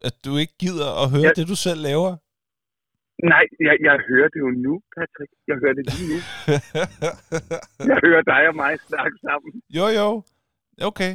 at 0.09 0.15
du 0.25 0.33
ikke 0.43 0.55
gider 0.65 0.89
at 1.03 1.07
høre 1.15 1.31
ja. 1.31 1.37
det, 1.39 1.45
du 1.53 1.57
selv 1.67 1.81
laver? 1.91 2.13
Nej, 3.33 3.45
jeg, 3.67 3.75
jeg 3.89 3.97
hører 4.09 4.29
det 4.35 4.41
jo 4.47 4.51
nu, 4.67 4.75
Patrick. 4.95 5.33
Jeg 5.51 5.57
hører 5.63 5.75
det 5.79 5.85
lige 5.93 6.07
nu. 6.13 6.19
jeg 7.91 7.99
hører 8.07 8.23
dig 8.33 8.43
og 8.51 8.55
mig 8.63 8.73
snakke 8.91 9.17
sammen. 9.27 9.53
Jo, 9.79 9.87
jo. 10.01 10.09
Okay. 10.91 11.13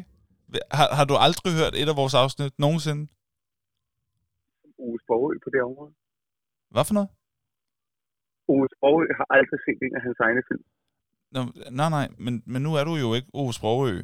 Har, 0.78 0.88
har 0.98 1.06
du 1.12 1.16
aldrig 1.26 1.52
hørt 1.62 1.74
et 1.82 1.90
af 1.94 1.98
vores 2.02 2.16
afsnit 2.24 2.54
nogensinde? 2.66 3.04
Ove 4.84 4.98
Sprogø 5.04 5.34
på 5.46 5.50
det 5.54 5.62
område. 5.70 5.92
Hvad 6.74 6.84
for 6.88 6.94
noget? 6.98 7.10
Ove 8.52 8.68
Sprogø 8.76 9.08
har 9.20 9.28
aldrig 9.36 9.60
set 9.66 9.80
en 9.86 9.96
af 10.00 10.02
hans 10.08 10.20
egne 10.26 10.42
film. 10.50 10.66
Nå, 11.36 11.40
nej, 11.80 11.90
nej, 11.98 12.08
men, 12.26 12.34
men 12.52 12.60
nu 12.66 12.72
er 12.80 12.84
du 12.90 12.94
jo 13.04 13.10
ikke 13.18 13.30
Ove 13.40 13.54
Sprogø. 13.60 13.96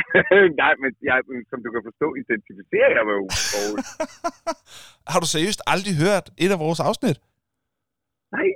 Nej, 0.62 0.72
men 0.82 0.90
jeg, 1.08 1.16
som 1.50 1.58
du 1.64 1.68
kan 1.74 1.82
forstå, 1.88 2.06
identificerer 2.22 2.90
jeg 2.96 3.04
med 3.08 3.16
Ove 3.22 3.76
Har 5.12 5.20
du 5.24 5.28
seriøst 5.34 5.60
aldrig 5.72 5.94
hørt 6.04 6.26
et 6.44 6.50
af 6.56 6.60
vores 6.64 6.80
afsnit? 6.88 7.18
Nej. 8.36 8.48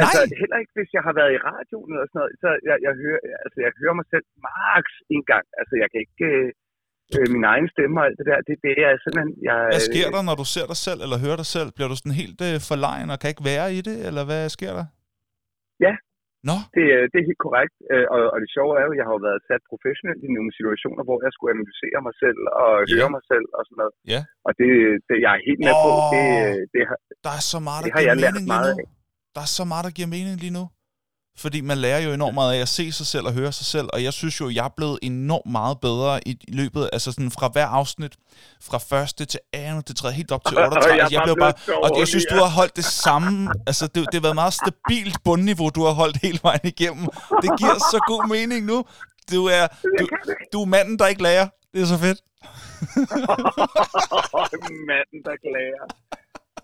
Altså, 0.00 0.20
Nej. 0.22 0.40
heller 0.40 0.58
ikke, 0.62 0.74
hvis 0.78 0.90
jeg 0.96 1.02
har 1.08 1.14
været 1.20 1.32
i 1.36 1.40
radioen 1.50 1.90
eller 1.94 2.08
sådan 2.08 2.20
noget. 2.20 2.34
Så 2.42 2.48
jeg, 2.68 2.76
jeg, 2.86 2.94
hører, 3.02 3.20
altså, 3.44 3.58
jeg 3.66 3.72
hører 3.80 3.96
mig 4.00 4.06
selv 4.12 4.26
max 4.46 4.84
en 5.16 5.24
gang. 5.32 5.44
Altså, 5.60 5.74
jeg 5.82 5.88
kan 5.92 6.00
ikke... 6.06 6.26
Øh, 6.32 6.48
øh, 7.16 7.26
min 7.34 7.44
egen 7.52 7.68
stemme 7.74 7.94
og 8.00 8.04
alt 8.06 8.16
det 8.20 8.26
der, 8.30 8.38
det, 8.48 8.54
det 8.66 8.72
er 8.86 8.92
simpelthen... 9.04 9.30
Jeg, 9.48 9.56
hvad 9.74 9.84
sker 9.90 10.08
der, 10.14 10.22
når 10.28 10.36
du 10.42 10.46
ser 10.54 10.66
dig 10.72 10.78
selv 10.86 11.00
eller 11.04 11.18
hører 11.24 11.38
dig 11.42 11.48
selv? 11.56 11.68
Bliver 11.76 11.90
du 11.92 11.96
sådan 11.98 12.20
helt 12.22 12.40
øh, 12.48 12.56
forlegen 12.70 13.08
og 13.12 13.16
kan 13.20 13.32
ikke 13.32 13.48
være 13.52 13.66
i 13.78 13.80
det, 13.88 13.96
eller 14.08 14.22
hvad 14.28 14.42
sker 14.56 14.72
der? 14.78 14.86
Ja, 15.86 15.94
Nå. 16.48 16.56
Det, 16.76 16.84
det 17.10 17.16
er 17.18 17.26
helt 17.30 17.42
korrekt, 17.46 17.74
øh, 17.92 18.06
og, 18.14 18.20
og 18.32 18.38
det 18.42 18.48
sjove 18.56 18.72
er 18.80 18.84
jo, 18.86 18.92
at 18.94 18.98
jeg 19.00 19.06
har 19.08 19.14
jo 19.18 19.22
været 19.28 19.40
sat 19.48 19.62
professionelt 19.72 20.20
i 20.26 20.30
nogle 20.36 20.52
situationer, 20.58 21.02
hvor 21.08 21.18
jeg 21.24 21.32
skulle 21.34 21.52
analysere 21.56 21.98
mig 22.06 22.14
selv 22.24 22.40
og 22.62 22.72
ja. 22.82 22.92
høre 22.94 23.10
mig 23.16 23.24
selv 23.32 23.46
og 23.56 23.62
sådan 23.66 23.78
noget. 23.82 23.94
Ja. 24.12 24.20
Og 24.46 24.52
det, 24.60 24.70
det 25.08 25.16
jeg 25.24 25.32
er 25.36 25.42
helt 25.48 25.60
med 25.66 25.74
oh, 25.76 25.82
på. 25.84 25.90
Det, 26.14 26.26
det 26.74 26.82
har, 26.88 26.98
der 27.26 27.32
er 27.38 27.44
så 27.52 27.58
meget, 27.68 27.80
der 27.82 27.88
det 27.88 27.94
har 27.96 28.02
jeg 28.08 28.16
lært 28.24 28.36
meget 28.54 28.70
af. 28.80 28.86
Der 29.36 29.42
er 29.46 29.50
så 29.58 29.64
meget, 29.70 29.84
der 29.86 29.92
giver 29.98 30.10
mening 30.16 30.36
lige 30.44 30.54
nu. 30.58 30.64
Fordi 31.38 31.60
man 31.60 31.78
lærer 31.78 32.00
jo 32.00 32.12
enormt 32.12 32.34
meget 32.34 32.54
af 32.56 32.60
at 32.60 32.68
se 32.68 32.92
sig 32.92 33.06
selv 33.06 33.26
og 33.26 33.32
høre 33.32 33.52
sig 33.52 33.66
selv, 33.66 33.88
og 33.92 34.04
jeg 34.04 34.12
synes 34.12 34.40
jo, 34.40 34.50
jeg 34.50 34.64
er 34.64 34.74
blevet 34.76 34.98
enormt 35.02 35.52
meget 35.52 35.76
bedre 35.80 36.28
i 36.28 36.34
løbet, 36.48 36.90
altså 36.92 37.12
sådan 37.12 37.30
fra 37.30 37.48
hver 37.52 37.66
afsnit, 37.66 38.14
fra 38.68 38.78
første 38.90 39.24
til 39.24 39.40
andet 39.52 39.86
til 39.86 39.94
tredje, 39.96 40.16
helt 40.16 40.32
op 40.32 40.44
til 40.48 40.58
38. 40.58 40.94
jeg, 41.02 41.12
jeg 41.12 41.20
blev 41.24 41.36
bare, 41.44 41.54
og 41.84 41.98
jeg 42.00 42.08
synes, 42.08 42.26
du 42.32 42.34
har 42.44 42.50
holdt 42.60 42.76
det 42.76 42.84
samme, 42.84 43.34
altså 43.66 43.84
det, 43.86 44.00
det 44.10 44.14
har 44.14 44.26
været 44.28 44.40
meget 44.42 44.54
stabilt 44.62 45.16
bundniveau, 45.26 45.68
du 45.78 45.82
har 45.88 45.94
holdt 46.02 46.16
hele 46.24 46.38
vejen 46.48 46.66
igennem. 46.74 47.06
Det 47.44 47.50
giver 47.60 47.76
så 47.92 47.98
god 48.12 48.22
mening 48.36 48.60
nu. 48.72 48.78
Du 49.32 49.40
er, 49.58 49.64
du, 49.98 50.04
du 50.52 50.58
er 50.64 50.68
manden, 50.74 50.96
der 51.00 51.06
ikke 51.12 51.22
lærer. 51.28 51.46
Det 51.72 51.80
er 51.84 51.88
så 51.94 51.98
fedt. 52.06 52.20
manden, 54.90 55.18
der 55.24 55.32
ikke 55.36 55.50
lærer. 55.56 55.84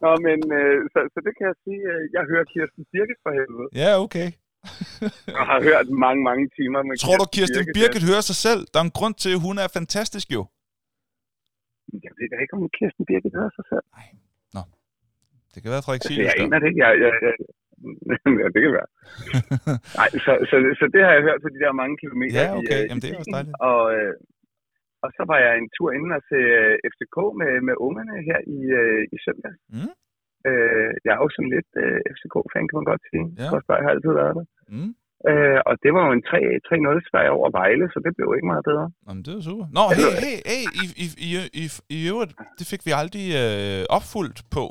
Nå, 0.03 0.11
men 0.27 0.39
øh, 0.59 0.79
så, 0.93 0.99
så 1.13 1.19
det 1.27 1.33
kan 1.39 1.45
jeg 1.51 1.57
sige, 1.65 1.83
øh, 1.93 2.03
jeg 2.17 2.23
hører 2.31 2.45
Kirsten 2.53 2.83
Birgit 2.93 3.21
for 3.25 3.33
helvede. 3.39 3.69
Ja, 3.83 3.91
okay 4.05 4.29
jeg 5.39 5.45
har 5.53 5.59
hørt 5.69 5.87
mange, 6.05 6.21
mange 6.29 6.45
timer 6.59 6.81
med 6.89 6.95
Tror 7.05 7.19
du, 7.23 7.27
Kirsten 7.37 7.57
Birgit, 7.59 7.77
Birgit 7.79 8.05
hører 8.11 8.25
sig 8.31 8.39
selv? 8.47 8.61
Der 8.73 8.79
er 8.81 8.87
en 8.91 8.97
grund 8.99 9.15
til, 9.23 9.31
at 9.37 9.41
hun 9.47 9.57
er 9.65 9.69
fantastisk 9.79 10.27
jo. 10.37 10.43
Jeg 12.05 12.13
ved 12.17 12.25
ikke, 12.45 12.55
om 12.59 12.63
Kirsten 12.79 13.05
Birgit 13.09 13.35
hører 13.39 13.53
sig 13.59 13.67
selv. 13.73 13.87
Nej. 13.97 14.09
Nå. 14.57 14.63
Det 15.53 15.59
kan 15.63 15.69
være, 15.75 15.83
Frederik 15.87 16.03
altså, 16.05 16.23
jeg 16.29 16.35
aner 16.43 16.59
det 16.61 16.67
ikke. 16.71 16.81
Jeg, 16.85 16.93
jeg, 17.05 17.13
jeg, 17.27 17.35
ja, 18.43 18.47
det 18.55 18.61
kan 18.65 18.73
være. 18.79 18.91
Nej, 20.01 20.09
så, 20.27 20.33
så, 20.51 20.57
så, 20.81 20.85
det 20.95 21.01
har 21.07 21.13
jeg 21.17 21.23
hørt 21.29 21.41
på 21.45 21.49
de 21.55 21.59
der 21.65 21.81
mange 21.83 21.97
kilometer. 22.03 22.41
Ja, 22.41 22.49
okay. 22.61 22.81
I, 22.85 22.87
Jamen, 22.89 23.03
det 23.03 23.09
er 23.11 23.19
også 23.21 23.35
dejligt. 23.37 23.57
Og, 23.71 23.83
øh, 23.97 24.15
og 25.05 25.09
så 25.17 25.23
var 25.31 25.39
jeg 25.45 25.53
en 25.55 25.71
tur 25.77 25.89
inden 25.97 26.13
og 26.19 26.23
se 26.31 26.39
øh, 26.61 26.75
FCK 26.93 27.17
med, 27.41 27.53
med 27.69 27.75
ungerne 27.87 28.17
her 28.29 28.39
i, 28.57 28.61
øh, 28.81 29.03
i 29.15 29.17
søndag. 29.27 29.55
Mm. 29.75 29.93
Øh, 30.49 30.91
jeg 31.05 31.13
er 31.17 31.21
jo 31.25 31.31
sådan 31.37 31.53
lidt 31.57 31.71
øh, 31.85 32.01
FCK-fan, 32.15 32.67
kan 32.69 32.79
man 32.81 32.91
godt 32.93 33.05
sige. 33.11 33.27
Ja. 33.41 33.49
Jeg 33.77 33.85
har 33.87 33.93
altid 33.97 34.13
været 34.23 34.35
der. 34.39 34.47
Mm. 34.69 34.93
Øh, 35.31 35.59
og 35.69 35.75
det 35.83 35.91
var 35.95 36.03
jo 36.07 36.13
en 36.19 36.23
3 36.23 36.77
0 36.77 37.03
sejr 37.11 37.31
over 37.39 37.49
Vejle, 37.59 37.87
så 37.93 37.99
det 38.05 38.13
blev 38.17 38.29
ikke 38.37 38.51
meget 38.53 38.65
bedre. 38.71 38.87
Jamen, 39.07 39.23
det 39.25 39.31
jo 39.39 39.43
super. 39.49 39.67
Nå, 39.79 39.85
hey, 39.99 40.13
hey, 40.25 40.39
hey, 40.53 40.65
i, 40.83 40.85
i, 41.05 41.07
i, 41.27 41.31
i, 41.63 41.65
i 41.97 41.99
øvrigt, 42.13 42.33
det 42.59 42.67
fik 42.73 42.83
vi 42.87 42.93
aldrig 43.03 43.27
øh, 43.43 43.83
opfuldt 43.97 44.39
på. 44.57 44.65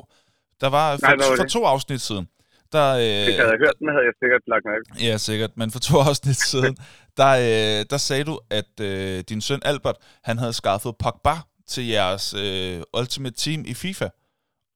Der 0.62 0.68
var 0.76 0.86
for, 0.96 1.06
Nej, 1.06 1.14
var 1.16 1.36
for 1.40 1.44
det? 1.44 1.52
to 1.56 1.60
afsnit 1.74 2.00
siden. 2.08 2.26
Der, 2.72 2.86
øh, 2.96 3.24
jeg 3.38 3.44
havde 3.48 3.60
hørt 3.64 3.76
den, 3.80 3.88
havde 3.94 4.06
jeg 4.10 4.16
sikkert 4.22 4.42
lagt 4.52 4.64
mærke. 4.70 4.84
Ja, 5.08 5.16
sikkert. 5.28 5.52
Men 5.60 5.68
for 5.74 5.80
to 5.88 5.94
afsnit 6.08 6.40
siden, 6.52 6.74
der, 7.20 7.32
øh, 7.48 7.78
der 7.90 7.98
sagde 8.08 8.24
du, 8.30 8.34
at 8.58 8.72
øh, 8.88 9.18
din 9.30 9.40
søn 9.40 9.60
Albert, 9.64 9.98
han 10.28 10.36
havde 10.38 10.52
skaffet 10.52 10.92
Pogba 11.02 11.34
til 11.72 11.84
jeres 11.96 12.26
øh, 12.44 13.00
Ultimate 13.00 13.36
Team 13.42 13.60
i 13.72 13.74
FIFA. 13.82 14.08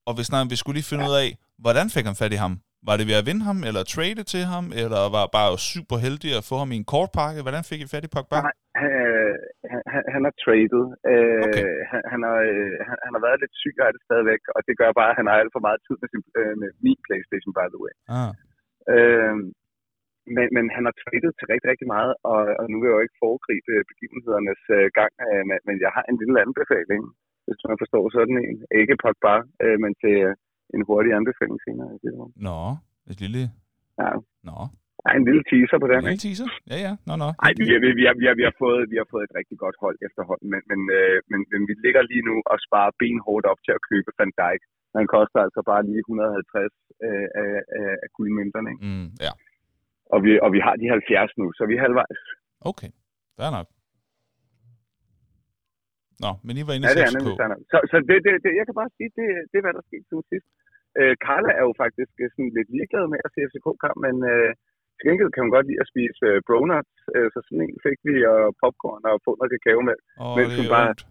Og 0.07 0.13
hvis 0.15 0.31
nej, 0.33 0.45
vi 0.53 0.57
skulle 0.57 0.77
lige 0.79 0.91
finde 0.93 1.05
ja. 1.05 1.11
ud 1.11 1.15
af, 1.25 1.29
hvordan 1.59 1.87
fik 1.91 2.05
han 2.05 2.17
fat 2.23 2.33
i 2.33 2.41
ham? 2.45 2.53
Var 2.89 2.95
det 2.99 3.07
ved 3.11 3.17
at 3.21 3.27
vinde 3.29 3.45
ham, 3.51 3.59
eller 3.69 3.83
trade 3.95 4.23
til 4.33 4.45
ham, 4.53 4.67
eller 4.83 5.01
var 5.17 5.27
bare 5.39 5.51
super 5.73 5.97
heldig 6.07 6.31
at 6.41 6.45
få 6.51 6.57
ham 6.63 6.71
i 6.75 6.79
en 6.83 6.89
kortpakke? 6.95 7.41
Hvordan 7.47 7.65
fik 7.71 7.81
I 7.85 7.89
fat 7.93 8.07
i 8.09 8.11
Pogba? 8.15 8.37
Nej, 8.47 8.55
øh, 8.85 9.35
han, 9.73 9.81
han- 10.15 10.27
har 10.29 10.35
traded. 10.45 10.85
Øh, 11.13 11.43
Okay. 11.47 11.69
han, 11.91 12.01
han, 12.13 12.21
har, 12.29 12.39
øh, 12.53 12.75
han, 12.89 12.97
han 13.05 13.13
har 13.17 13.23
været 13.27 13.39
lidt 13.43 13.55
syg 13.63 13.77
af 13.87 13.91
det 13.95 14.03
stadigvæk, 14.09 14.43
og 14.57 14.61
det 14.67 14.75
gør 14.81 14.91
bare, 15.01 15.11
at 15.13 15.19
han 15.21 15.29
har 15.31 15.37
alt 15.43 15.55
for 15.57 15.63
meget 15.69 15.81
tid 15.87 15.97
med, 16.03 16.09
sin, 16.13 16.23
øh, 16.41 16.55
med 16.63 16.71
min 16.87 16.99
Playstation, 17.07 17.53
by 17.59 17.67
the 17.73 17.81
way. 17.85 17.95
Ah. 18.21 18.33
Øh, 18.95 19.37
men, 20.37 20.47
men 20.57 20.65
han 20.77 20.85
har 20.89 20.95
traded 21.03 21.31
til 21.39 21.47
rigtig, 21.53 21.69
rigtig 21.73 21.89
meget, 21.97 22.13
og, 22.33 22.41
og 22.61 22.65
nu 22.71 22.77
vil 22.79 22.89
jeg 22.91 22.97
jo 22.99 23.05
ikke 23.07 23.21
foregribe 23.25 23.73
begivenhedernes 23.91 24.63
øh, 24.77 24.87
gang, 24.99 25.13
øh, 25.29 25.43
men, 25.49 25.59
men 25.69 25.77
jeg 25.85 25.91
har 25.97 26.05
en 26.11 26.19
lille 26.23 26.39
anbefaling, 26.47 27.03
hvis 27.47 27.61
man 27.71 27.77
forstår 27.83 28.05
sådan 28.17 28.39
en. 28.49 28.57
Ikke 28.81 28.95
Pogba, 29.05 29.35
øh, 29.65 29.77
men 29.85 29.93
til 30.03 30.17
øh, 30.29 30.35
en 30.77 30.83
hurtig 30.89 31.13
anbefaling 31.19 31.59
senere. 31.67 31.89
i 31.97 31.99
det. 32.05 32.13
Nå, 32.49 32.59
et 33.13 33.19
lille... 33.25 33.43
Ja, 34.03 34.11
Nå, 34.49 34.59
er 35.09 35.15
en 35.21 35.27
lille 35.29 35.43
teaser 35.51 35.79
på 35.83 35.87
den, 35.91 35.99
en 36.01 36.09
lille 36.11 36.25
teaser? 36.27 36.49
Ja, 36.73 36.77
ja. 36.87 36.93
Nå, 37.09 37.13
nå. 37.23 37.29
Nej, 37.43 37.53
vi, 37.59 37.65
vi, 37.85 37.89
vi, 38.01 38.05
har, 38.09 38.15
vi, 38.21 38.25
har, 38.29 38.35
vi, 38.41 38.45
har 38.49 38.55
fået, 38.65 38.83
vi 38.93 38.97
har 39.03 39.09
fået 39.13 39.25
et 39.29 39.35
rigtig 39.39 39.57
godt 39.65 39.77
hold 39.85 39.97
efterhånden, 40.07 40.47
men, 40.53 40.61
men, 40.71 40.81
øh, 40.99 41.17
men, 41.31 41.41
men 41.53 41.61
vi 41.69 41.75
ligger 41.85 42.03
lige 42.13 42.25
nu 42.29 42.35
og 42.53 42.57
sparer 42.67 42.93
benhårdt 43.03 43.47
op 43.53 43.61
til 43.67 43.73
at 43.79 43.83
købe 43.91 44.11
Van 44.19 44.33
Dijk. 44.41 44.63
Han 44.99 45.07
koster 45.17 45.39
altså 45.47 45.61
bare 45.71 45.83
lige 45.89 46.01
150 46.07 46.73
øh, 47.07 47.27
af, 47.43 47.53
af, 47.81 47.91
af 48.05 48.09
guldmønterne, 48.17 48.69
ikke? 48.73 48.83
Mm, 48.89 49.09
ja, 49.27 49.33
Og 50.15 50.19
vi, 50.25 50.31
og 50.45 50.49
vi 50.55 50.61
har 50.67 50.75
de 50.83 50.87
70 50.89 51.41
nu, 51.41 51.47
så 51.59 51.63
vi 51.71 51.75
er 51.79 51.83
halvvejs. 51.87 52.21
okay. 52.71 52.91
Fair 53.39 53.51
nok. 53.59 53.69
Nå, 56.25 56.31
men 56.47 56.55
I 56.61 56.63
var 56.69 56.75
inde 56.77 56.87
Ja, 56.89 56.93
i 56.93 56.97
det 56.99 57.03
er 57.07 57.11
6K. 57.13 57.17
nemlig 57.17 57.35
standard. 57.41 57.61
Så, 57.73 57.79
så 57.91 57.97
det, 58.09 58.17
det, 58.27 58.33
det, 58.45 58.51
jeg 58.59 58.65
kan 58.69 58.77
bare 58.81 58.91
sige, 58.99 59.11
det, 59.19 59.27
det 59.51 59.57
er, 59.59 59.65
hvad 59.67 59.75
der 59.79 59.85
skete 59.89 60.05
siden 60.09 60.25
sidst. 60.33 60.47
Øh, 61.01 61.15
Carla 61.25 61.51
er 61.59 61.65
jo 61.69 61.73
faktisk 61.83 62.13
øh, 62.23 62.29
sådan 62.33 62.53
lidt 62.59 62.69
ligeglad 62.75 63.05
med 63.13 63.21
at 63.27 63.31
se 63.35 63.41
FCK-kamp, 63.51 63.97
men 64.07 64.17
øh, 64.33 64.51
til 64.97 65.05
gengæld 65.09 65.31
kan 65.33 65.45
hun 65.45 65.55
godt 65.57 65.67
lide 65.69 65.83
at 65.85 65.91
spise 65.93 66.21
øh, 66.31 66.37
bronuts, 66.49 66.95
øh, 67.15 67.29
så 67.35 67.39
sådan 67.47 67.63
en 67.67 67.77
fik 67.87 67.99
vi, 68.09 68.15
og 68.33 68.41
popcorn 68.63 69.03
og 69.11 69.17
få 69.27 69.31
noget 69.39 69.53
kakao 69.55 69.81
med. 69.91 69.97
Og 70.25 70.33
Mens 70.39 70.55
hun 70.59 70.69
bare- 70.75 70.91
ondt. 70.93 71.03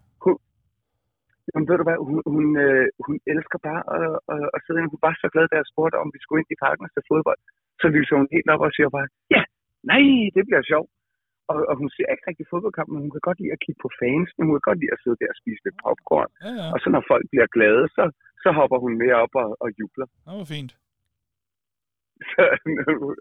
Jamen, 1.50 1.66
ved 1.68 1.76
du 1.80 1.84
hvad, 1.88 1.98
hun, 2.08 2.16
hun, 2.34 2.46
øh, 2.64 2.86
hun 3.06 3.16
elsker 3.32 3.58
bare 3.68 3.82
at, 3.98 4.12
at, 4.34 4.42
at 4.54 4.60
sidde 4.64 4.78
inde. 4.80 4.92
Hun 4.94 5.04
var 5.06 5.14
så 5.22 5.28
glad, 5.34 5.44
da 5.48 5.56
jeg 5.60 5.68
spurgte, 5.72 5.96
om 6.02 6.08
vi 6.14 6.18
skulle 6.22 6.40
ind 6.42 6.50
i 6.54 6.62
parken 6.64 6.86
og 6.86 6.90
se 6.94 7.00
fodbold. 7.10 7.40
Så 7.82 7.86
lyser 7.96 8.14
hun 8.20 8.28
helt 8.34 8.48
op 8.54 8.62
og 8.66 8.72
siger 8.76 8.88
bare, 8.96 9.08
ja, 9.34 9.42
nej, 9.90 10.04
det 10.36 10.42
bliver 10.48 10.64
sjovt. 10.72 10.90
Og, 11.52 11.58
og 11.70 11.74
hun 11.80 11.88
ser 11.96 12.08
ikke 12.14 12.26
rigtig 12.30 12.46
fodboldkamp, 12.52 12.88
men 12.90 13.00
hun 13.04 13.12
kan 13.14 13.26
godt 13.28 13.38
lide 13.42 13.54
at 13.56 13.62
kigge 13.64 13.80
på 13.84 13.90
fans, 14.00 14.28
men 14.36 14.44
hun 14.46 14.54
kan 14.56 14.68
godt 14.70 14.80
lide 14.82 14.94
at 14.96 15.02
sidde 15.02 15.18
der 15.20 15.30
og 15.34 15.38
spise 15.42 15.60
lidt 15.66 15.78
popcorn. 15.84 16.30
Ja, 16.34 16.50
ja. 16.60 16.66
Og 16.74 16.78
så 16.82 16.88
når 16.94 17.02
folk 17.12 17.24
bliver 17.32 17.48
glade, 17.56 17.84
så, 17.96 18.04
så 18.44 18.48
hopper 18.58 18.78
hun 18.84 18.92
mere 19.02 19.16
op 19.24 19.34
og, 19.42 19.48
og 19.64 19.68
jubler. 19.78 20.08
Det 20.26 20.38
var 20.40 20.48
fint. 20.56 20.72
Så, 22.32 22.42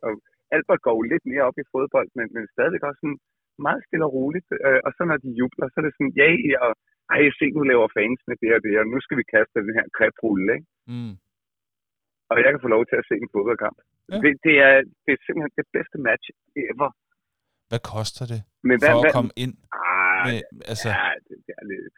og 0.08 0.14
Albert 0.56 0.82
går 0.88 0.98
lidt 1.12 1.26
mere 1.32 1.44
op 1.50 1.58
i 1.64 1.70
fodbold, 1.74 2.10
men, 2.18 2.28
men 2.36 2.44
stadigvæk 2.56 2.84
også 2.90 3.02
sådan 3.04 3.20
meget 3.68 3.82
stille 3.88 4.06
og 4.08 4.14
roligt. 4.18 4.48
Øh, 4.68 4.80
og 4.86 4.92
så 4.96 5.02
når 5.10 5.18
de 5.24 5.30
jubler, 5.40 5.68
så 5.68 5.78
er 5.80 5.86
det 5.86 5.94
sådan, 5.98 6.14
ja, 6.22 6.28
og 6.66 6.72
ej, 7.14 7.22
se, 7.40 7.46
nu 7.58 7.62
laver 7.72 7.88
fansene 7.98 8.36
det 8.42 8.52
og 8.58 8.62
det, 8.66 8.74
og 8.82 8.86
nu 8.94 8.98
skal 9.06 9.18
vi 9.20 9.26
kaste 9.36 9.66
den 9.68 9.78
her 9.78 9.88
krebrulle, 9.98 10.52
ikke? 10.58 10.68
Mm. 10.94 11.14
Og 12.32 12.36
jeg 12.44 12.50
kan 12.52 12.64
få 12.66 12.72
lov 12.76 12.84
til 12.90 12.98
at 13.02 13.08
se 13.10 13.16
en 13.24 13.34
fodboldkamp. 13.36 13.78
Ja. 14.12 14.18
Det, 14.24 14.32
det, 14.46 14.56
er, 14.68 14.76
det 15.04 15.12
er 15.16 15.22
simpelthen 15.26 15.54
det 15.60 15.68
bedste 15.76 15.98
match 16.08 16.26
ever. 16.72 16.90
Hvad 17.70 17.82
koster 17.94 18.24
det 18.32 18.42
Men 18.70 18.76
hvad, 18.82 18.90
for 18.92 18.98
at 19.00 19.04
hvad, 19.06 19.14
komme 19.18 19.32
ind? 19.44 19.54
ah, 19.86 20.22
Med, 20.28 20.38
altså, 20.72 20.90
ja, 20.98 21.08
det, 21.28 21.36
det 21.46 21.54
er 21.62 21.66
lidt... 21.72 21.96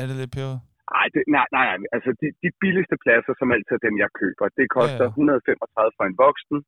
er 0.00 0.04
det 0.08 0.16
lidt 0.20 0.32
pære? 0.36 0.56
Ej, 1.00 1.06
det, 1.14 1.22
nej, 1.36 1.46
nej, 1.56 1.64
nej, 1.70 1.88
altså 1.96 2.10
de, 2.20 2.26
de 2.44 2.50
billigste 2.62 2.96
pladser, 3.04 3.32
som 3.40 3.48
altid 3.54 3.74
er 3.78 3.82
dem, 3.88 3.96
jeg 4.04 4.10
køber, 4.22 4.44
det 4.58 4.66
koster 4.78 5.06
Ja, 5.08 5.14
ja. 5.16 5.20
135 5.20 5.96
for 5.98 6.04
en 6.10 6.16
voksen, 6.26 6.58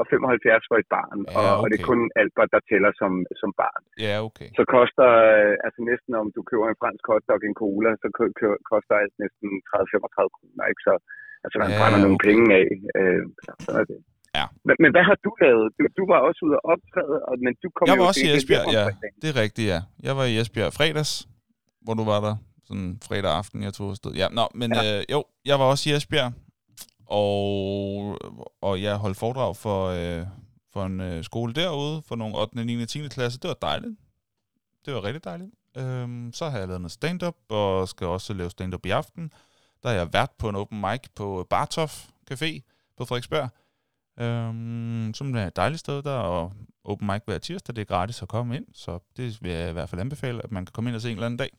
og 0.00 0.04
75 0.12 0.64
for 0.70 0.76
et 0.82 0.88
barn, 0.96 1.18
Ja, 1.24 1.32
og, 1.40 1.50
og 1.62 1.66
det 1.70 1.76
er 1.78 1.84
okay. 1.84 1.90
kun 1.90 2.00
Albert, 2.22 2.50
der 2.54 2.62
tæller 2.70 2.92
som, 3.00 3.12
som 3.40 3.50
barn. 3.62 3.82
Ja, 4.06 4.14
okay. 4.28 4.48
Så 4.58 4.62
koster, 4.76 5.08
øh, 5.30 5.54
altså 5.66 5.80
næsten 5.90 6.12
om 6.22 6.26
du 6.36 6.40
køber 6.50 6.66
en 6.68 6.80
fransk 6.82 7.04
hotdog 7.10 7.36
og 7.44 7.48
en 7.50 7.56
cola, 7.64 7.90
så 8.02 8.06
kø- 8.18 8.34
kø- 8.40 8.62
koster 8.72 8.94
alt 9.02 9.14
næsten 9.24 9.48
30-35 9.70 10.36
kroner, 10.36 10.64
ikke? 10.70 10.82
Så 10.88 10.94
altså, 11.44 11.56
man 11.62 11.68
Ja, 11.72 11.78
brænder 11.80 12.00
nogle 12.04 12.18
okay. 12.18 12.28
penge 12.28 12.46
af. 12.60 12.68
Øh, 12.98 13.22
så 13.44 13.50
sådan 13.64 13.80
er 13.82 13.86
det. 13.92 13.98
Ja. 14.38 14.46
Men, 14.66 14.74
men 14.82 14.90
hvad 14.94 15.04
har 15.10 15.16
du 15.26 15.30
lavet? 15.44 15.66
Du, 15.78 15.82
du 15.98 16.04
var 16.12 16.18
også 16.28 16.40
ude 16.46 16.54
og 16.60 16.64
optræde, 16.74 17.16
og, 17.28 17.34
men 17.44 17.52
du 17.62 17.68
kom 17.76 17.84
Jeg 17.88 17.96
jo 17.96 18.00
var 18.02 18.08
også 18.10 18.20
til 18.24 18.30
i 18.32 18.36
Esbjerg, 18.38 18.66
ja. 18.78 18.84
Det 19.22 19.28
er 19.32 19.36
rigtigt, 19.44 19.66
ja. 19.72 19.80
Jeg 20.06 20.14
var 20.18 20.24
i 20.32 20.34
Esbjerg 20.42 20.72
fredags, 20.78 21.12
hvor 21.84 21.94
du 22.00 22.04
var 22.12 22.20
der. 22.26 22.34
Sådan 22.72 22.98
fredag 23.02 23.30
aften, 23.30 23.62
jeg 23.62 23.74
tog 23.74 23.90
afsted. 23.90 24.12
Ja, 24.12 24.28
nå, 24.28 24.48
men 24.54 24.74
ja. 24.74 24.98
Øh, 24.98 25.04
jo, 25.12 25.24
jeg 25.44 25.58
var 25.58 25.64
også 25.64 25.90
i 25.90 25.92
Esbjerg, 25.92 26.32
og, 27.06 28.18
og 28.60 28.82
jeg 28.82 28.96
holdt 28.96 29.16
foredrag 29.16 29.56
for, 29.56 29.86
øh, 29.86 30.26
for 30.72 30.86
en 30.86 31.00
øh, 31.00 31.24
skole 31.24 31.52
derude, 31.52 32.02
for 32.02 32.16
nogle 32.16 32.38
8., 32.38 32.64
9. 32.64 32.82
og 32.82 32.88
10. 32.88 33.08
klasse. 33.08 33.38
Det 33.38 33.48
var 33.48 33.56
dejligt. 33.62 33.92
Det 34.86 34.94
var 34.94 35.04
rigtig 35.04 35.24
dejligt. 35.24 35.50
Øhm, 35.76 36.32
så 36.32 36.48
har 36.48 36.58
jeg 36.58 36.68
lavet 36.68 36.80
noget 36.80 36.92
stand-up, 36.92 37.36
og 37.48 37.88
skal 37.88 38.06
også 38.06 38.34
lave 38.34 38.50
stand-up 38.50 38.86
i 38.86 38.90
aften. 38.90 39.32
Der 39.82 39.88
har 39.88 39.96
jeg 39.96 40.12
været 40.12 40.30
på 40.38 40.48
en 40.48 40.56
open 40.56 40.80
mic 40.80 41.00
på 41.14 41.46
Bartof 41.50 42.06
Café 42.30 42.60
på 42.96 43.04
Frederiksberg. 43.04 43.48
Øhm, 44.20 45.14
som 45.14 45.34
er 45.34 45.46
et 45.46 45.56
dejligt 45.56 45.80
sted 45.80 46.02
der, 46.02 46.16
og 46.16 46.52
open 46.84 47.06
mic 47.06 47.22
hver 47.24 47.38
tirsdag, 47.38 47.76
det 47.76 47.82
er 47.82 47.86
gratis 47.86 48.22
at 48.22 48.28
komme 48.28 48.56
ind, 48.56 48.66
så 48.74 48.98
det 49.16 49.42
vil 49.42 49.52
jeg 49.52 49.70
i 49.70 49.72
hvert 49.72 49.88
fald 49.88 50.00
anbefale, 50.00 50.42
at 50.44 50.52
man 50.52 50.66
kan 50.66 50.72
komme 50.72 50.90
ind 50.90 50.96
og 50.96 51.02
se 51.02 51.08
en 51.08 51.16
eller 51.16 51.26
anden 51.26 51.38
dag. 51.38 51.50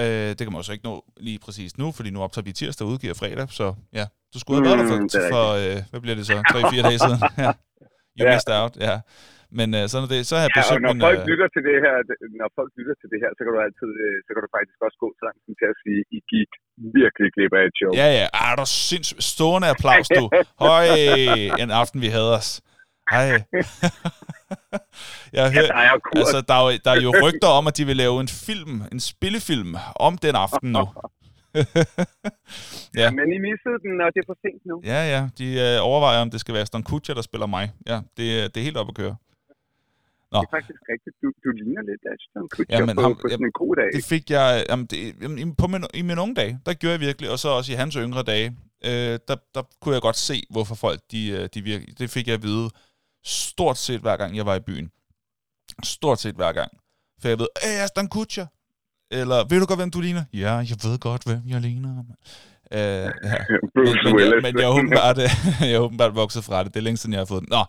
Øh, 0.00 0.28
det 0.36 0.42
kan 0.44 0.52
man 0.52 0.60
også 0.62 0.72
ikke 0.76 0.86
nå 0.90 0.94
lige 1.26 1.40
præcis 1.44 1.70
nu, 1.80 1.86
fordi 1.96 2.10
nu 2.14 2.18
optager 2.26 2.44
vi 2.48 2.52
tirsdag 2.60 2.84
og 2.86 2.90
udgiver 2.92 3.14
fredag, 3.22 3.46
så 3.60 3.66
ja, 3.98 4.04
du 4.32 4.38
skulle 4.40 4.56
have 4.58 4.66
været 4.68 4.78
der 4.80 4.86
Mm, 5.00 5.08
det 5.14 5.22
for, 5.32 5.34
for 5.34 5.44
øh, 5.62 5.78
hvad 5.90 6.00
bliver 6.04 6.16
det 6.20 6.26
så, 6.30 6.36
3-4 6.36 6.86
dage 6.88 6.98
siden? 7.06 7.20
ja. 7.44 7.50
You 8.18 8.24
Ja. 8.26 8.32
missed 8.34 8.52
out, 8.60 8.74
ja. 8.88 8.96
Men 9.58 9.68
øh, 9.78 9.84
sådan 9.90 10.04
er 10.06 10.10
det, 10.14 10.20
så 10.30 10.34
har 10.38 10.44
jeg 10.46 10.52
Ja, 10.54 10.60
besøgt 10.60 10.82
når 10.84 10.92
min... 10.94 11.02
folk 11.08 11.20
Øh, 11.22 11.30
lytter 11.30 11.48
til 11.54 11.62
det 11.68 11.76
her, 11.84 11.94
når 12.40 12.48
folk 12.58 12.70
lytter 12.78 12.94
til 13.00 13.08
det 13.12 13.18
her, 13.22 13.30
så 13.36 13.40
kan 13.44 13.50
du 13.54 13.58
altid, 13.68 13.90
øh, 14.04 14.16
så 14.24 14.30
kan 14.34 14.40
du 14.44 14.50
faktisk 14.58 14.78
også 14.86 14.98
gå 15.04 15.08
så 15.18 15.22
langt 15.28 15.40
til 15.60 15.66
at 15.74 15.76
sige, 15.84 16.00
I 16.16 16.18
gik 16.34 16.50
virkelig 16.98 17.28
glip 17.36 17.52
af 17.58 17.62
et 17.68 17.74
show. 17.80 17.90
ja, 18.00 18.08
ja, 18.18 18.26
ah, 18.42 18.50
der 18.58 18.64
er 18.68 18.72
sindssygt 18.90 19.22
stående 19.34 19.66
applaus, 19.74 20.06
du. 20.18 20.24
Høj, 20.66 20.86
en 21.62 21.70
aften 21.82 21.98
vi 22.06 22.10
havde 22.16 22.30
os. 22.38 22.48
Hej. 23.10 23.28
jeg 25.32 25.42
har 25.44 25.50
Ja, 25.54 25.62
der 25.62 25.74
er 25.74 25.98
kurs. 25.98 26.18
Altså, 26.18 26.40
der 26.48 26.54
er, 26.54 26.70
jo, 26.72 26.78
der 26.84 26.90
er 26.90 27.00
jo 27.00 27.12
rygter 27.26 27.48
om, 27.48 27.66
at 27.66 27.76
de 27.76 27.86
vil 27.86 27.96
lave 27.96 28.20
en 28.20 28.28
film, 28.28 28.82
en 28.92 29.00
spillefilm, 29.00 29.74
om 29.96 30.18
den 30.18 30.34
aften 30.36 30.72
nu. 30.72 30.88
ja. 33.00 33.08
Men 33.18 33.26
I 33.36 33.38
missede 33.48 33.76
den, 33.84 33.92
og 34.04 34.08
det 34.14 34.20
er 34.22 34.26
for 34.32 34.38
sent 34.44 34.62
nu. 34.70 34.76
Ja, 34.84 35.00
ja, 35.14 35.20
de 35.38 35.46
øh, 35.64 35.86
overvejer, 35.88 36.20
om 36.20 36.30
det 36.30 36.40
skal 36.40 36.52
være 36.54 36.62
Aston 36.62 36.82
Kutcher, 36.82 37.14
der 37.14 37.22
spiller 37.22 37.46
mig. 37.46 37.72
Ja, 37.86 38.00
det, 38.16 38.26
er- 38.42 38.48
det 38.48 38.56
er 38.60 38.64
helt 38.64 38.76
op 38.76 38.88
at 38.88 38.94
køre. 38.94 39.16
Nå. 40.32 40.38
Det 40.40 40.46
er 40.46 40.50
faktisk 40.56 40.80
rigtigt. 40.92 41.14
Du, 41.22 41.28
du 41.44 41.50
ligner 41.60 41.82
lidt 41.90 42.02
Ashton 42.14 42.48
Kutcher 42.48 42.78
Ja, 42.78 42.86
men 42.86 42.96
på, 42.96 43.02
ham- 43.02 43.14
på 43.22 43.28
sådan 43.30 43.46
en 43.46 43.52
god 43.52 43.76
dag. 43.76 43.88
Det 43.96 44.04
fik 44.04 44.30
jeg, 44.30 44.64
jamen, 44.68 44.86
det, 44.86 44.98
jamen, 45.22 45.38
i- 45.38 45.54
på 45.54 45.66
min, 45.66 45.84
i 45.94 46.02
mine 46.02 46.20
unge 46.20 46.34
dage, 46.34 46.58
der 46.66 46.74
gjorde 46.74 46.92
jeg 46.92 47.00
virkelig, 47.00 47.30
og 47.30 47.38
så 47.38 47.48
også 47.48 47.72
i 47.72 47.74
hans 47.74 47.94
yngre 47.94 48.22
dage, 48.22 48.56
øh, 48.84 49.18
der, 49.28 49.36
der 49.54 49.62
kunne 49.80 49.94
jeg 49.94 50.02
godt 50.02 50.16
se, 50.16 50.42
hvorfor 50.50 50.74
folk, 50.74 51.00
de, 51.12 51.30
øh, 51.30 51.48
de 51.54 51.62
virkelig, 51.62 51.98
det 51.98 52.10
fik 52.10 52.26
jeg 52.26 52.34
at 52.34 52.42
vide, 52.42 52.70
stort 53.24 53.78
set 53.78 54.00
hver 54.00 54.16
gang, 54.16 54.36
jeg 54.36 54.46
var 54.46 54.54
i 54.54 54.60
byen. 54.60 54.90
Stort 55.84 56.20
set 56.20 56.34
hver 56.34 56.52
gang. 56.52 56.72
For 57.20 57.28
jeg 57.28 57.38
ved, 57.38 57.48
hey, 57.62 57.78
Aston 57.84 58.08
Kutcher. 58.08 58.46
Eller, 59.10 59.44
ved 59.48 59.60
du 59.60 59.66
godt, 59.66 59.78
hvem 59.78 59.90
du 59.90 60.00
ligner? 60.00 60.24
Ja, 60.32 60.52
jeg 60.52 60.76
ved 60.84 60.98
godt, 60.98 61.24
hvem 61.24 61.40
jeg 61.46 61.60
ligner. 61.60 62.04
Øh, 62.72 62.78
ja. 62.78 63.10
Bruce 63.74 63.98
men, 64.04 64.16
men, 64.16 64.20
jeg, 64.20 64.42
men 64.42 64.58
jeg 64.58 64.64
er 64.64 64.74
åbenbart, 64.78 65.18
jeg 65.60 65.72
er 65.72 65.78
åbenbart 65.78 66.14
vokset 66.14 66.44
fra 66.44 66.64
det. 66.64 66.74
Det 66.74 66.80
er 66.80 66.84
længe 66.84 66.96
siden, 66.96 67.12
jeg 67.12 67.20
har 67.20 67.24
fået 67.26 67.40
den. 67.40 67.48
Nå, 67.50 67.62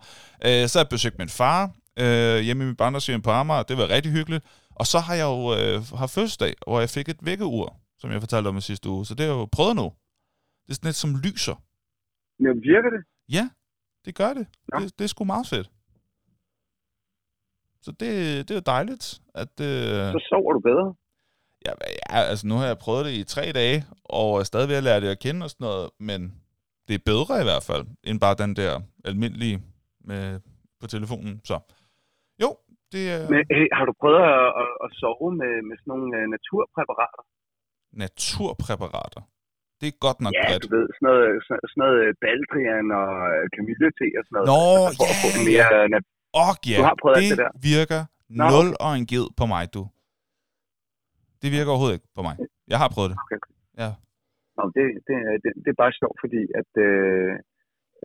øh, 0.46 0.68
så 0.68 0.78
har 0.78 0.84
jeg 0.84 0.88
besøgt 0.88 1.18
min 1.18 1.28
far 1.28 1.70
øh, 1.98 2.40
hjemme 2.40 2.64
i 2.64 2.66
min 2.66 2.76
barndomshjem 2.76 3.22
på 3.22 3.30
Amager. 3.30 3.62
Det 3.62 3.76
var 3.76 3.88
rigtig 3.90 4.12
hyggeligt. 4.12 4.44
Og 4.70 4.86
så 4.86 4.98
har 4.98 5.14
jeg 5.14 5.24
jo 5.24 5.54
øh, 5.56 5.98
haft 5.98 6.14
fødselsdag, 6.14 6.54
hvor 6.66 6.80
jeg 6.80 6.90
fik 6.90 7.08
et 7.08 7.20
vækkeur, 7.22 7.76
som 7.98 8.10
jeg 8.10 8.20
fortalte 8.20 8.48
om 8.48 8.56
i 8.56 8.60
sidste 8.60 8.88
uge. 8.88 9.06
Så 9.06 9.14
det 9.14 9.26
har 9.26 9.32
jeg 9.32 9.38
jo 9.38 9.48
prøvet 9.52 9.76
nu. 9.76 9.92
Det 10.64 10.70
er 10.70 10.74
sådan 10.74 10.88
et, 10.88 10.94
som 10.94 11.16
lyser. 11.24 11.56
Ja, 12.44 12.50
virker 12.70 12.90
det? 12.96 13.02
Ja, 13.36 13.48
Det 14.04 14.14
gør 14.14 14.32
det. 14.38 14.46
Nå. 14.72 14.78
Det, 14.78 14.98
det 14.98 15.04
er 15.04 15.08
sgu 15.08 15.24
meget 15.24 15.46
fedt. 15.46 15.70
Så 17.82 17.90
det, 18.00 18.10
det 18.48 18.50
er 18.50 18.54
jo 18.54 18.62
dejligt, 18.74 19.20
at... 19.34 19.54
Øh, 19.60 20.12
Så 20.16 20.20
sover 20.28 20.52
du 20.52 20.60
bedre. 20.70 20.94
ja, 21.66 21.72
ja, 22.10 22.18
altså 22.30 22.46
nu 22.46 22.54
har 22.54 22.66
jeg 22.66 22.78
prøvet 22.78 23.04
det 23.06 23.12
i 23.12 23.24
tre 23.24 23.52
dage, 23.52 23.84
og 24.04 24.38
er 24.40 24.44
stadig 24.44 24.68
ved 24.68 24.76
at 24.76 24.82
lære 24.82 25.00
det 25.00 25.08
at 25.08 25.18
kende 25.24 25.44
og 25.44 25.50
sådan 25.50 25.64
noget, 25.64 25.90
men 26.08 26.20
det 26.88 26.94
er 26.94 27.02
bedre 27.12 27.34
i 27.40 27.46
hvert 27.50 27.64
fald, 27.68 27.84
end 28.08 28.20
bare 28.20 28.34
den 28.44 28.56
der 28.56 28.72
almindelige 29.04 29.56
med, 30.10 30.40
på 30.80 30.86
telefonen. 30.86 31.40
Så 31.44 31.56
jo, 32.42 32.50
det 32.92 33.02
er 33.14 33.18
Men 33.32 33.40
hey, 33.56 33.66
har 33.76 33.84
du 33.88 33.92
prøvet 34.00 34.20
at, 34.34 34.46
at, 34.62 34.70
at 34.84 34.90
sove 35.00 35.28
med, 35.40 35.52
med 35.68 35.76
sådan 35.78 35.90
nogle 35.92 36.06
uh, 36.18 36.24
naturpræparater? 36.34 37.22
naturpræparater. 38.02 39.22
Det 39.84 39.90
er 39.94 39.98
godt 40.06 40.18
nok 40.24 40.32
Ja, 40.38 40.42
bredt. 40.48 40.62
du 40.64 40.68
ved, 40.76 40.86
sådan 40.96 41.06
noget, 41.10 41.26
sådan, 41.48 41.80
noget 41.82 41.96
øh, 42.04 42.10
baldrian 42.24 42.86
og 43.00 43.10
øh, 43.34 43.44
kamillete 43.56 44.06
og 44.18 44.22
sådan 44.26 44.34
noget. 44.36 44.48
Nå, 44.52 44.60
altså, 44.88 44.98
for 45.00 45.06
at 45.12 45.16
få 45.24 45.28
ja, 45.34 45.42
mere 45.50 45.78
nat- 45.94 46.10
Og 46.42 46.52
ja, 46.72 46.76
Du 46.80 46.84
har 46.90 46.96
prøvet 47.02 47.16
det, 47.22 47.30
det 47.32 47.38
der? 47.44 47.50
virker 47.72 48.00
Nå, 48.40 48.44
nul 48.52 48.68
og 48.84 48.90
en 48.98 49.06
ged 49.12 49.26
på 49.40 49.44
mig, 49.54 49.64
du. 49.76 49.82
Det 51.42 51.48
virker 51.56 51.70
overhovedet 51.72 51.96
ikke 51.98 52.10
på 52.18 52.22
mig. 52.28 52.34
Jeg 52.72 52.78
har 52.82 52.88
prøvet 52.94 53.08
det. 53.12 53.16
Okay. 53.24 53.38
Ja. 53.82 53.90
Nå, 54.56 54.62
det, 54.76 54.84
det, 55.08 55.16
er- 55.28 55.38
det, 55.44 55.50
det 55.64 55.70
er 55.74 55.78
bare 55.84 55.94
sjovt, 56.00 56.16
fordi 56.24 56.42
at 56.60 56.70
øh, 56.88 57.30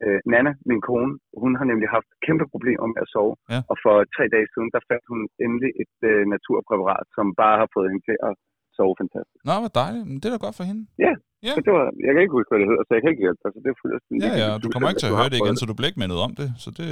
øh, 0.03 0.19
Nana, 0.33 0.51
min 0.69 0.81
kone, 0.87 1.11
hun 1.43 1.51
har 1.59 1.65
nemlig 1.71 1.87
haft 1.97 2.09
kæmpe 2.25 2.45
problemer 2.53 2.85
med 2.93 2.99
at 3.05 3.09
sove. 3.15 3.33
Ja. 3.53 3.59
Og 3.71 3.75
for 3.83 3.95
tre 4.15 4.23
dage 4.35 4.47
siden, 4.53 4.69
der 4.75 4.81
fandt 4.89 5.05
hun 5.11 5.19
endelig 5.45 5.71
et 5.83 5.97
øh, 6.11 6.21
naturpræparat, 6.33 7.05
som 7.17 7.25
bare 7.43 7.57
har 7.61 7.69
fået 7.75 7.87
hende 7.91 8.05
til 8.09 8.17
at 8.29 8.33
sove 8.79 8.95
fantastisk. 9.01 9.41
Nå, 9.49 9.53
hvor 9.63 9.71
dejligt. 9.81 10.05
Men 10.09 10.15
det 10.21 10.25
er 10.27 10.33
da 10.35 10.41
godt 10.47 10.57
for 10.59 10.65
hende. 10.71 10.83
Ja. 11.05 11.13
Så 11.57 11.61
det 11.65 11.71
var, 11.77 11.85
jeg 12.05 12.11
kan 12.13 12.21
ikke 12.25 12.35
huske, 12.37 12.49
hvad 12.51 12.59
det 12.61 12.69
hedder, 12.71 12.83
så 12.87 12.91
jeg 12.95 13.01
kan 13.03 13.11
ikke 13.13 13.23
hjælpe 13.25 13.41
dig. 13.43 13.49
Så 13.55 13.59
det 13.63 13.69
er 13.73 13.77
fuldstændig 13.83 14.21
Ja, 14.25 14.31
ja, 14.43 14.47
du 14.63 14.67
kommer 14.73 14.87
ikke 14.91 15.01
til 15.03 15.11
at 15.11 15.17
høre 15.19 15.31
det 15.33 15.37
igen, 15.41 15.55
så 15.59 15.65
du 15.69 15.75
bliver 15.77 15.89
ikke 15.91 16.01
mindet 16.03 16.19
om 16.27 16.31
det. 16.39 16.47
Så 16.63 16.69
det, 16.79 16.89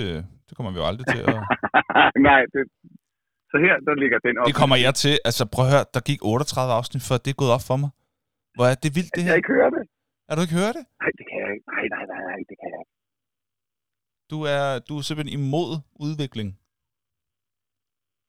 det 0.48 0.54
kommer 0.56 0.72
vi 0.74 0.78
jo 0.82 0.86
aldrig 0.92 1.06
til 1.16 1.22
at... 1.32 1.38
Nej, 2.30 2.42
det, 2.54 2.62
så 3.52 3.56
her, 3.66 3.76
der 3.88 3.94
ligger 4.04 4.18
den 4.28 4.34
op. 4.40 4.46
Det 4.50 4.56
kommer 4.62 4.78
jeg 4.86 4.94
til. 5.04 5.14
Altså, 5.30 5.44
prøv 5.54 5.64
at 5.68 5.72
høre, 5.74 5.86
der 5.96 6.02
gik 6.10 6.20
38 6.22 6.80
afsnit, 6.80 7.04
før 7.10 7.18
det 7.24 7.30
er 7.34 7.40
gået 7.42 7.54
op 7.58 7.66
for 7.70 7.78
mig. 7.84 7.90
Hvor 8.56 8.66
er 8.72 8.76
det 8.84 8.90
vildt, 8.98 9.12
det 9.16 9.22
Jeg 9.22 9.26
her? 9.28 9.34
kan 9.34 9.42
ikke 9.42 9.54
høre 9.60 9.72
det. 9.78 9.84
Er 10.30 10.34
du 10.36 10.42
ikke 10.46 10.58
hørt 10.62 10.76
det? 10.80 10.86
Nej, 11.02 11.12
det 11.20 11.26
kan 11.30 11.38
jeg 11.44 11.50
ikke. 11.56 11.66
Nej, 11.74 11.86
nej, 11.96 12.04
nej, 12.12 12.22
nej, 12.30 12.40
det 12.50 12.56
kan 12.62 12.68
jeg 12.74 12.80
ikke. 12.84 12.94
Du 14.32 14.38
er, 14.56 14.64
du 14.88 14.94
er 15.00 15.04
simpelthen 15.08 15.34
imod 15.40 15.70
udvikling. 16.08 16.50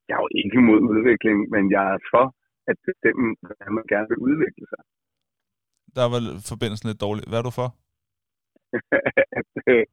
Jeg 0.08 0.14
er 0.18 0.22
jo 0.26 0.30
ikke 0.42 0.56
imod 0.62 0.80
udvikling, 0.94 1.36
men 1.54 1.62
jeg 1.76 1.84
er 1.94 1.98
for 2.12 2.24
at 2.70 2.76
bestemme, 2.88 3.26
hvordan 3.46 3.70
man 3.78 3.84
gerne 3.92 4.06
vil 4.10 4.18
udvikle 4.28 4.64
sig. 4.72 4.82
Der 5.96 6.04
var 6.12 6.20
forbindelsen 6.50 6.86
lidt 6.90 7.00
dårlig. 7.06 7.22
Hvad 7.30 7.38
er 7.38 7.46
du 7.50 7.54
for? 7.60 7.68
at, 9.40 9.50
øh, 9.72 9.84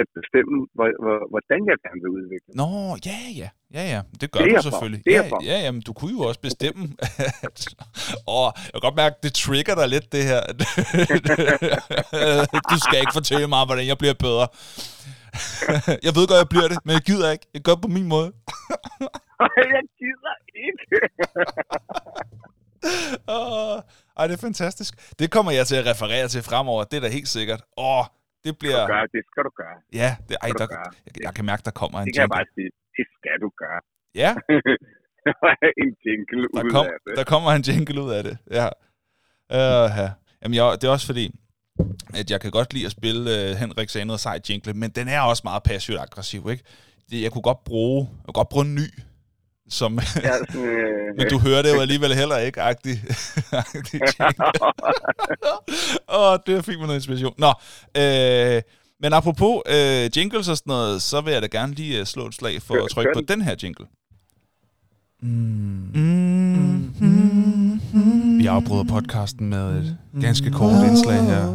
at 0.00 0.06
bestemme, 0.18 0.54
hvor, 0.76 0.88
hvor, 1.04 1.18
hvordan 1.32 1.60
jeg 1.70 1.76
gerne 1.84 2.00
vil 2.04 2.10
udvikle 2.18 2.46
mig. 2.48 2.56
Nå, 2.62 2.70
ja, 3.10 3.18
ja. 3.42 3.48
Ja, 3.76 3.84
ja. 3.94 4.00
Det 4.20 4.26
gør 4.32 4.40
Det 4.40 4.50
du 4.50 4.56
for. 4.56 4.62
selvfølgelig. 4.68 5.02
Det 5.06 5.12
ja, 5.12 5.22
for. 5.32 5.38
ja, 5.50 5.56
ja, 5.64 5.70
men 5.74 5.82
du 5.88 5.92
kunne 5.98 6.14
jo 6.18 6.22
også 6.30 6.40
bestemme. 6.48 6.82
At, 7.46 7.56
og 8.36 8.44
jeg 8.64 8.72
kan 8.74 8.84
godt 8.88 8.98
mærke, 9.02 9.16
det 9.24 9.32
trigger 9.42 9.74
dig 9.80 9.88
lidt, 9.94 10.06
det 10.16 10.22
her. 10.30 10.40
du 12.72 12.76
skal 12.84 12.98
ikke 13.02 13.16
fortælle 13.20 13.46
mig, 13.54 13.62
hvordan 13.68 13.86
jeg 13.92 13.98
bliver 14.02 14.16
bedre. 14.26 14.46
jeg 16.06 16.12
ved 16.16 16.24
godt, 16.30 16.40
jeg 16.44 16.50
bliver 16.54 16.68
det, 16.72 16.78
men 16.86 16.92
jeg 16.98 17.04
gider 17.10 17.28
ikke. 17.34 17.46
Jeg 17.54 17.62
gør 17.66 17.74
det 17.76 17.82
på 17.88 17.92
min 17.98 18.08
måde. 18.14 18.28
jeg 19.74 19.82
gider 20.00 20.36
ikke. 20.66 20.96
Åh, 23.38 23.78
ej, 24.18 24.26
det 24.28 24.34
er 24.38 24.42
fantastisk. 24.48 24.92
Det 25.18 25.30
kommer 25.30 25.52
jeg 25.52 25.66
til 25.66 25.76
at 25.76 25.86
referere 25.92 26.28
til 26.28 26.42
fremover. 26.42 26.84
Det 26.84 26.96
er 26.96 27.00
da 27.00 27.08
helt 27.18 27.28
sikkert. 27.28 27.60
Åh, 27.76 28.04
det 28.44 28.52
Du 28.54 28.56
bliver... 28.60 28.86
gør, 28.86 29.02
det 29.16 29.22
skal 29.30 29.42
du 29.48 29.52
gøre. 29.62 29.76
Ja, 30.02 30.10
det, 30.28 30.36
ej, 30.42 30.48
der, 30.60 30.66
gøre. 30.66 30.90
jeg, 31.06 31.12
jeg 31.26 31.34
kan 31.34 31.44
mærke, 31.44 31.62
der 31.68 31.70
kommer 31.70 31.98
en 31.98 32.06
Det 32.06 32.14
kan 32.14 32.20
jeg 32.20 32.28
jingle. 32.28 32.36
bare 32.38 32.46
sige. 32.56 32.70
Det 32.96 33.06
skal 33.16 33.36
du 33.44 33.48
gøre. 33.62 33.80
Ja, 34.22 34.30
en 35.82 35.90
jingle 36.04 36.42
der, 36.54 36.64
ud 36.64 36.70
kom, 36.70 36.86
af 36.86 36.98
det. 37.06 37.16
der 37.18 37.24
kommer 37.24 37.50
en 37.50 37.62
jingle 37.68 38.02
ud 38.02 38.10
af 38.18 38.22
det. 38.28 38.38
Ja. 38.58 38.66
Uh, 39.58 39.88
ja. 40.02 40.08
Jamen, 40.42 40.54
jeg, 40.54 40.64
det 40.80 40.84
er 40.88 40.92
også 40.96 41.06
fordi, 41.06 41.26
at 42.20 42.30
jeg 42.30 42.40
kan 42.40 42.50
godt 42.50 42.72
lide 42.74 42.86
at 42.86 42.92
spille 42.92 43.20
uh, 43.34 43.56
Henrik 43.60 43.88
sagde 43.88 44.04
noget 44.04 44.20
sej 44.20 44.38
jingle, 44.48 44.74
men 44.74 44.90
den 44.90 45.08
er 45.08 45.20
også 45.20 45.42
meget 45.44 45.62
passivt 45.62 45.98
aggressiv, 46.00 46.42
ikke? 46.50 46.64
Det, 47.10 47.22
jeg 47.22 47.32
kunne 47.32 47.42
godt 47.42 47.64
bruge, 47.64 48.00
jeg 48.18 48.24
kunne 48.26 48.40
godt 48.42 48.48
bruge 48.48 48.64
en 48.66 48.74
ny, 48.74 48.88
som, 49.68 49.98
Ja, 50.22 50.32
sådan, 50.38 50.64
øh, 50.64 51.14
men 51.18 51.28
du 51.30 51.38
hører 51.38 51.62
det 51.62 51.74
jo 51.74 51.80
alligevel 51.80 52.14
heller 52.14 52.36
ikke, 52.38 52.60
agtig, 52.62 53.02
agtig. 53.52 54.00
Åh, 56.18 56.38
det 56.46 56.64
fik 56.64 56.78
mig 56.78 56.86
noget 56.86 56.98
inspiration. 56.98 57.34
Nå, 57.38 57.52
øh, 58.02 58.62
men 59.00 59.12
apropos 59.12 59.62
øh, 59.66 60.10
jingles 60.16 60.48
og 60.48 60.56
sådan 60.56 60.70
noget, 60.70 61.02
så 61.02 61.20
vil 61.20 61.32
jeg 61.32 61.42
da 61.42 61.46
gerne 61.46 61.74
lige 61.74 62.00
øh, 62.00 62.06
slå 62.06 62.26
et 62.26 62.34
slag 62.34 62.62
for 62.62 62.74
Kør- 62.74 62.84
at 62.84 62.90
trykke 62.90 63.10
på 63.14 63.20
den 63.28 63.42
her 63.42 63.54
jingle. 63.62 63.86
Vi 68.38 68.46
afbryder 68.46 68.84
podcasten 68.84 69.48
med 69.48 69.78
et 69.78 69.96
ganske 70.20 70.50
kort 70.50 70.86
indslag 70.86 71.22
her. 71.22 71.46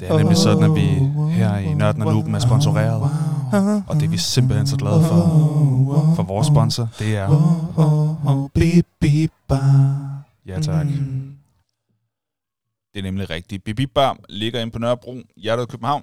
Det 0.00 0.08
er 0.08 0.18
nemlig 0.18 0.36
sådan, 0.36 0.62
at 0.62 0.74
vi 0.74 0.86
her 1.32 1.56
i 1.56 1.74
Nørden 1.74 2.02
og 2.02 2.14
Nuben 2.14 2.34
er 2.34 2.38
sponsoreret. 2.38 3.02
Og 3.86 3.96
det 3.96 4.02
er 4.04 4.08
vi 4.08 4.18
simpelthen 4.18 4.66
så 4.66 4.76
glade 4.76 5.02
for. 5.02 5.16
For 6.16 6.22
vores 6.22 6.46
sponsor, 6.46 6.88
det 6.98 7.16
er... 7.16 7.28
Ja 10.46 10.60
tak. 10.60 10.86
Det 12.94 12.98
er 12.98 13.02
nemlig 13.02 13.30
rigtigt. 13.30 13.64
Bibi 13.64 13.86
Bar 13.86 14.16
ligger 14.28 14.60
inde 14.60 14.72
på 14.72 14.78
Nørrebro, 14.78 15.16
hjertet 15.36 15.62
af 15.62 15.68
København, 15.68 16.02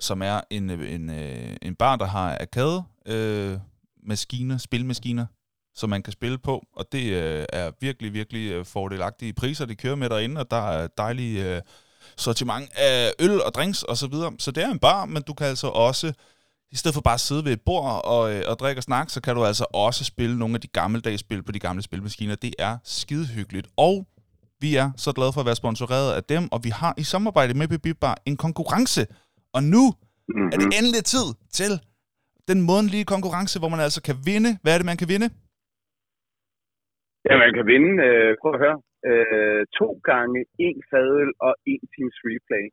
som 0.00 0.22
er 0.22 0.40
en, 0.50 0.70
en, 0.70 1.10
øh, 1.10 1.56
en 1.62 1.74
bar, 1.74 1.96
der 1.96 2.06
har 2.06 2.36
arcade 2.40 2.82
øh, 3.06 3.58
maskiner, 4.06 4.58
spilmaskiner, 4.58 5.26
som 5.76 5.90
man 5.90 6.02
kan 6.02 6.12
spille 6.12 6.38
på, 6.38 6.62
og 6.76 6.84
det 6.92 7.12
øh, 7.12 7.46
er 7.52 7.70
virkelig, 7.80 8.12
virkelig 8.12 8.50
øh, 8.52 8.64
fordelagtige 8.64 9.32
priser, 9.32 9.64
de 9.66 9.74
kører 9.74 9.94
med 9.94 10.10
derinde, 10.10 10.40
og 10.40 10.50
der 10.50 10.68
er 10.70 10.88
dejlige 10.98 11.56
øh, 11.56 11.62
sortiment 12.16 12.70
af 12.76 13.12
øl 13.18 13.42
og 13.42 13.54
drinks 13.54 13.82
og 13.82 13.96
så 13.96 14.06
videre. 14.06 14.32
Så 14.38 14.50
det 14.50 14.62
er 14.64 14.70
en 14.70 14.78
bar, 14.78 15.04
men 15.04 15.22
du 15.22 15.34
kan 15.34 15.46
altså 15.46 15.66
også, 15.68 16.12
i 16.72 16.76
stedet 16.76 16.94
for 16.94 17.00
bare 17.00 17.14
at 17.14 17.20
sidde 17.20 17.44
ved 17.44 17.52
et 17.52 17.60
bord 17.60 18.04
og, 18.04 18.34
øh, 18.34 18.42
og 18.46 18.58
drikke 18.58 18.78
og 18.78 18.82
snakke, 18.82 19.12
så 19.12 19.20
kan 19.20 19.34
du 19.36 19.44
altså 19.44 19.64
også 19.74 20.04
spille 20.04 20.38
nogle 20.38 20.54
af 20.54 20.60
de 20.60 20.68
gammeldags 20.68 21.20
spil 21.20 21.42
på 21.42 21.52
de 21.52 21.58
gamle 21.58 21.82
spilmaskiner. 21.82 22.34
Det 22.34 22.54
er 22.58 22.78
skide 22.84 23.26
hyggeligt. 23.26 23.66
Og 23.76 24.06
vi 24.60 24.76
er 24.76 24.90
så 24.96 25.12
glade 25.12 25.32
for 25.32 25.40
at 25.40 25.46
være 25.46 25.56
sponsoreret 25.56 26.12
af 26.12 26.24
dem, 26.24 26.48
og 26.52 26.64
vi 26.64 26.68
har 26.70 26.94
i 26.98 27.02
samarbejde 27.02 27.54
med 27.54 27.68
Bibi 27.68 27.92
Bar 27.92 28.18
en 28.26 28.36
konkurrence. 28.36 29.06
Og 29.54 29.62
nu 29.64 29.94
Mhm. 30.28 30.46
er 30.52 30.56
det 30.58 30.78
endelig 30.78 31.04
tid 31.04 31.24
til 31.52 31.80
den 32.48 32.60
månedlige 32.60 33.04
konkurrence, 33.04 33.58
hvor 33.58 33.68
man 33.68 33.80
altså 33.80 34.02
kan 34.02 34.16
vinde. 34.24 34.58
Hvad 34.62 34.74
er 34.74 34.78
det, 34.78 34.84
man 34.84 34.96
kan 34.96 35.08
vinde? 35.08 35.30
Ja, 37.28 37.34
man 37.44 37.52
kan 37.56 37.66
vinde, 37.72 37.92
øh, 38.08 38.30
prøv 38.40 38.52
at 38.54 38.62
høre, 38.64 38.78
øh, 39.08 39.62
to 39.80 39.88
gange 40.10 40.38
en 40.66 40.78
fadøl 40.90 41.30
og 41.46 41.52
en 41.72 41.82
times 41.94 42.18
replay. 42.28 42.64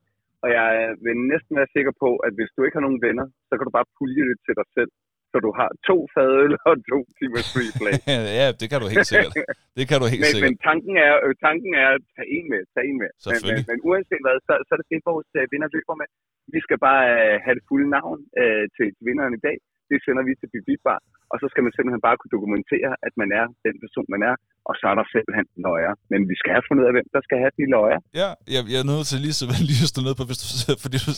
Og 0.44 0.48
jeg 0.58 0.70
vil 1.06 1.18
næsten 1.32 1.54
være 1.60 1.74
sikker 1.76 1.94
på, 2.04 2.10
at 2.26 2.32
hvis 2.38 2.52
du 2.56 2.60
ikke 2.64 2.78
har 2.78 2.88
nogen 2.88 3.04
venner, 3.08 3.26
så 3.48 3.54
kan 3.56 3.66
du 3.68 3.74
bare 3.78 3.92
pulje 3.98 4.24
det 4.30 4.38
til 4.46 4.56
dig 4.60 4.68
selv. 4.78 4.92
Så 5.32 5.38
du 5.46 5.52
har 5.60 5.70
to 5.90 5.98
fadøl 6.14 6.54
og 6.70 6.76
to 6.92 7.00
timers 7.18 7.50
replay. 7.60 7.94
ja, 8.42 8.48
det 8.60 8.68
kan 8.72 8.80
du 8.84 8.88
helt 8.94 9.08
sikkert. 9.12 9.34
Det 9.78 9.86
kan 9.90 9.98
du 10.02 10.06
helt 10.14 10.24
men, 10.24 10.32
sikkert. 10.32 10.48
men 10.48 10.56
tanken 10.70 10.94
er, 11.08 11.14
øh, 11.26 11.34
tanken 11.48 11.72
er 11.84 11.90
at 11.98 12.04
tage 12.16 12.30
en 12.38 12.46
med, 12.54 12.62
tage 12.74 12.86
en 12.90 12.98
med. 13.04 13.12
Men, 13.32 13.40
men, 13.48 13.58
men 13.70 13.78
uanset 13.88 14.22
hvad, 14.26 14.38
så, 14.48 14.54
så 14.66 14.72
er 14.76 14.80
det 14.82 14.88
det, 14.92 15.00
vores 15.12 15.30
øh, 15.40 15.44
vinder 15.54 15.70
løber 15.76 15.96
med. 16.02 16.10
Vi 16.56 16.60
skal 16.66 16.78
bare 16.88 17.04
øh, 17.16 17.36
have 17.44 17.56
det 17.58 17.64
fulde 17.70 17.90
navn 17.98 18.20
øh, 18.42 18.66
til 18.78 18.88
vinderen 19.08 19.34
i 19.40 19.42
dag. 19.48 19.58
Det 19.94 20.00
sender 20.06 20.24
vi 20.28 20.34
til 20.42 20.50
Bibitbar. 20.54 21.00
Og 21.32 21.38
så 21.42 21.46
skal 21.52 21.64
man 21.66 21.74
simpelthen 21.74 22.04
bare 22.08 22.18
kunne 22.20 22.34
dokumentere, 22.38 22.92
at 23.08 23.14
man 23.22 23.30
er 23.40 23.46
den 23.66 23.76
person, 23.84 24.08
man 24.16 24.22
er. 24.30 24.36
Og 24.70 24.74
så 24.80 24.86
er 24.92 24.96
der 25.00 25.06
simpelthen 25.16 25.48
løjer. 25.68 25.94
Men 26.12 26.22
vi 26.32 26.36
skal 26.40 26.52
have 26.56 26.66
fundet 26.68 26.82
ud 26.84 26.90
af, 26.90 26.94
hvem 26.98 27.08
der 27.16 27.22
skal 27.28 27.38
have 27.44 27.54
de 27.60 27.66
løjer. 27.76 28.00
Ja, 28.22 28.30
jeg, 28.54 28.62
jeg 28.74 28.80
er 28.84 28.88
nødt 28.92 29.06
til 29.12 29.18
lige, 29.26 29.36
så, 29.40 29.46
lige 29.70 29.84
at 29.86 29.92
stå 29.94 30.00
ned 30.08 30.16
på, 30.20 30.24
hvis 30.30 30.40
du, 30.42 30.48
fordi 30.84 30.98
du, 31.08 31.12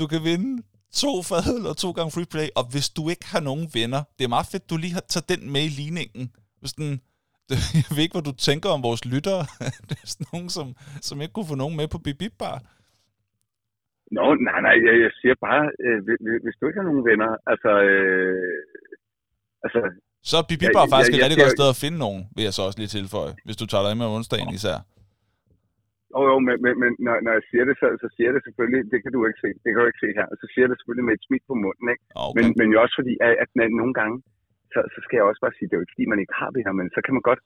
du 0.00 0.04
kan 0.12 0.20
vinde 0.30 0.50
to 1.02 1.12
fadøl 1.30 1.62
og 1.70 1.76
to 1.84 1.90
gange 1.96 2.10
free 2.16 2.30
play, 2.34 2.48
og 2.58 2.64
hvis 2.72 2.88
du 2.96 3.02
ikke 3.12 3.26
har 3.32 3.42
nogen 3.48 3.64
venner, 3.78 4.00
det 4.16 4.22
er 4.24 4.34
meget 4.36 4.48
fedt, 4.52 4.70
du 4.70 4.76
lige 4.76 4.96
har 4.98 5.04
taget 5.12 5.28
den 5.32 5.42
med 5.54 5.62
i 5.68 5.72
ligningen. 5.80 6.24
Hvis 6.60 6.72
den, 6.78 6.88
jeg 7.86 7.90
ved 7.94 8.02
ikke, 8.04 8.16
hvad 8.16 8.28
du 8.30 8.34
tænker 8.48 8.68
om 8.76 8.82
vores 8.88 9.02
lyttere. 9.12 9.42
det 9.88 9.96
er 10.02 10.08
sådan 10.12 10.26
nogen, 10.32 10.50
som, 10.56 10.66
som 11.08 11.20
ikke 11.22 11.34
kunne 11.34 11.50
få 11.52 11.58
nogen 11.62 11.76
med 11.80 11.88
på 11.94 11.98
Bibib 12.06 12.34
Bar. 12.42 12.58
Nå, 14.16 14.24
nej, 14.48 14.58
nej, 14.66 14.76
jeg, 14.86 14.94
jeg 15.04 15.12
siger 15.20 15.34
bare, 15.46 15.64
øh, 15.84 15.98
hvis- 16.42 16.58
du 16.58 16.64
ikke 16.66 16.80
har 16.80 16.88
nogen 16.90 17.04
venner, 17.10 17.30
altså, 17.52 17.70
øh, 17.90 18.58
altså, 19.64 19.80
Så 20.30 20.34
er 20.40 20.44
Bibib 20.50 20.70
Ja, 20.76 20.82
faktisk 20.94 21.12
et 21.12 21.18
ja, 21.20 21.24
rigtig 21.24 21.40
godt 21.44 21.56
sted 21.58 21.68
at 21.74 21.80
finde 21.84 21.98
nogen, 22.06 22.20
vil 22.36 22.44
jeg 22.48 22.54
så 22.56 22.62
også 22.68 22.78
lige 22.80 22.92
tilføje, 22.98 23.32
hvis 23.46 23.58
du 23.60 23.66
tager 23.72 23.84
dig 23.86 23.94
med 24.00 24.06
onsdagen 24.16 24.50
især. 24.58 24.76
jo, 26.14 26.20
jo, 26.30 26.36
men, 26.46 26.56
men, 26.64 26.74
men 26.82 26.90
når, 27.06 27.16
når 27.24 27.32
jeg 27.38 27.44
siger 27.50 27.64
det, 27.68 27.74
så, 27.82 27.86
så 28.02 28.06
siger 28.14 28.26
jeg 28.28 28.34
det 28.36 28.42
selvfølgelig, 28.46 28.80
det 28.92 28.98
kan 29.04 29.12
du 29.16 29.20
ikke 29.28 29.40
se, 29.44 29.50
det 29.62 29.68
kan 29.70 29.80
du 29.82 29.88
ikke 29.90 30.04
se 30.04 30.10
her, 30.18 30.26
så 30.40 30.46
siger 30.50 30.62
jeg 30.64 30.70
det 30.72 30.78
selvfølgelig 30.78 31.08
med 31.08 31.14
et 31.18 31.24
smil 31.26 31.42
på 31.50 31.54
munden, 31.64 31.86
ikke? 31.94 32.04
Okay. 32.24 32.34
Men, 32.36 32.44
men 32.58 32.66
jo 32.72 32.78
også 32.84 32.96
fordi, 33.00 33.14
at, 33.26 33.32
at 33.42 33.48
nogle 33.80 33.94
gange, 34.00 34.16
så, 34.72 34.80
så 34.94 34.98
skal 35.04 35.16
jeg 35.18 35.26
også 35.30 35.42
bare 35.44 35.54
sige, 35.56 35.66
det 35.68 35.74
er 35.74 35.80
jo 35.80 35.84
ikke 35.84 35.94
fordi, 35.96 36.12
man 36.12 36.22
ikke 36.22 36.36
har 36.40 36.50
venner, 36.56 36.74
men 36.80 36.86
så 36.94 37.00
kan 37.04 37.14
man 37.16 37.24
godt, 37.30 37.40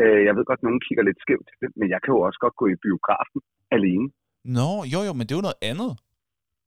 øh, 0.00 0.20
jeg 0.26 0.32
ved 0.36 0.44
godt, 0.50 0.62
nogen 0.66 0.80
kigger 0.86 1.04
lidt 1.06 1.20
skævt 1.24 1.46
til 1.48 1.58
det, 1.62 1.70
men 1.80 1.86
jeg 1.94 2.00
kan 2.02 2.12
jo 2.14 2.20
også 2.28 2.38
godt 2.44 2.56
gå 2.60 2.66
i 2.74 2.80
biografen 2.86 3.40
alene. 3.76 4.06
Nå, 4.44 4.84
jo 4.92 5.00
jo, 5.02 5.12
men 5.12 5.20
det 5.26 5.32
er 5.32 5.36
jo 5.36 5.40
noget 5.48 5.60
andet. 5.62 5.92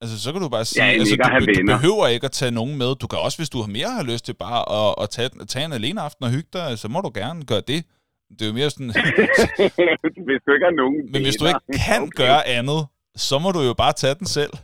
Altså, 0.01 0.15
så 0.23 0.31
kan 0.31 0.41
du 0.41 0.49
bare 0.49 0.65
sige, 0.65 0.83
Ja, 0.85 0.91
altså, 0.91 1.15
du, 1.15 1.23
du 1.39 1.45
venner. 1.45 1.77
behøver 1.77 2.07
ikke 2.07 2.25
at 2.25 2.31
tage 2.31 2.51
nogen 2.51 2.77
med. 2.77 2.95
Du 2.95 3.07
kan 3.07 3.19
også, 3.19 3.37
hvis 3.39 3.49
du 3.49 3.59
har 3.61 3.67
mere 3.67 3.89
har 3.89 4.03
lyst 4.03 4.25
til 4.25 4.33
bare 4.33 4.61
at, 4.79 4.95
at 5.03 5.09
tage, 5.09 5.29
tage 5.53 5.65
en 5.65 5.73
alene 5.73 6.01
aften 6.01 6.23
og 6.25 6.31
hygge 6.31 6.49
dig, 6.53 6.79
så 6.79 6.87
må 6.87 7.01
du 7.01 7.11
gerne 7.13 7.45
gøre 7.45 7.61
det. 7.71 7.85
Det 8.29 8.41
er 8.41 8.47
jo 8.47 8.53
mere 8.53 8.69
sådan, 8.69 8.87
Hvis 10.27 10.39
du 10.45 10.49
ikke 10.55 10.65
har 10.69 10.75
nogen 10.81 10.97
men 11.13 11.21
hvis 11.25 11.35
du 11.35 11.45
ikke 11.51 11.59
kan 11.87 12.01
Okay. 12.01 12.17
gøre 12.23 12.47
andet, 12.57 12.81
så 13.15 13.39
må 13.39 13.51
du 13.51 13.61
jo 13.69 13.73
bare 13.83 13.93
tage 13.93 14.15
den 14.15 14.27
selv. 14.27 14.53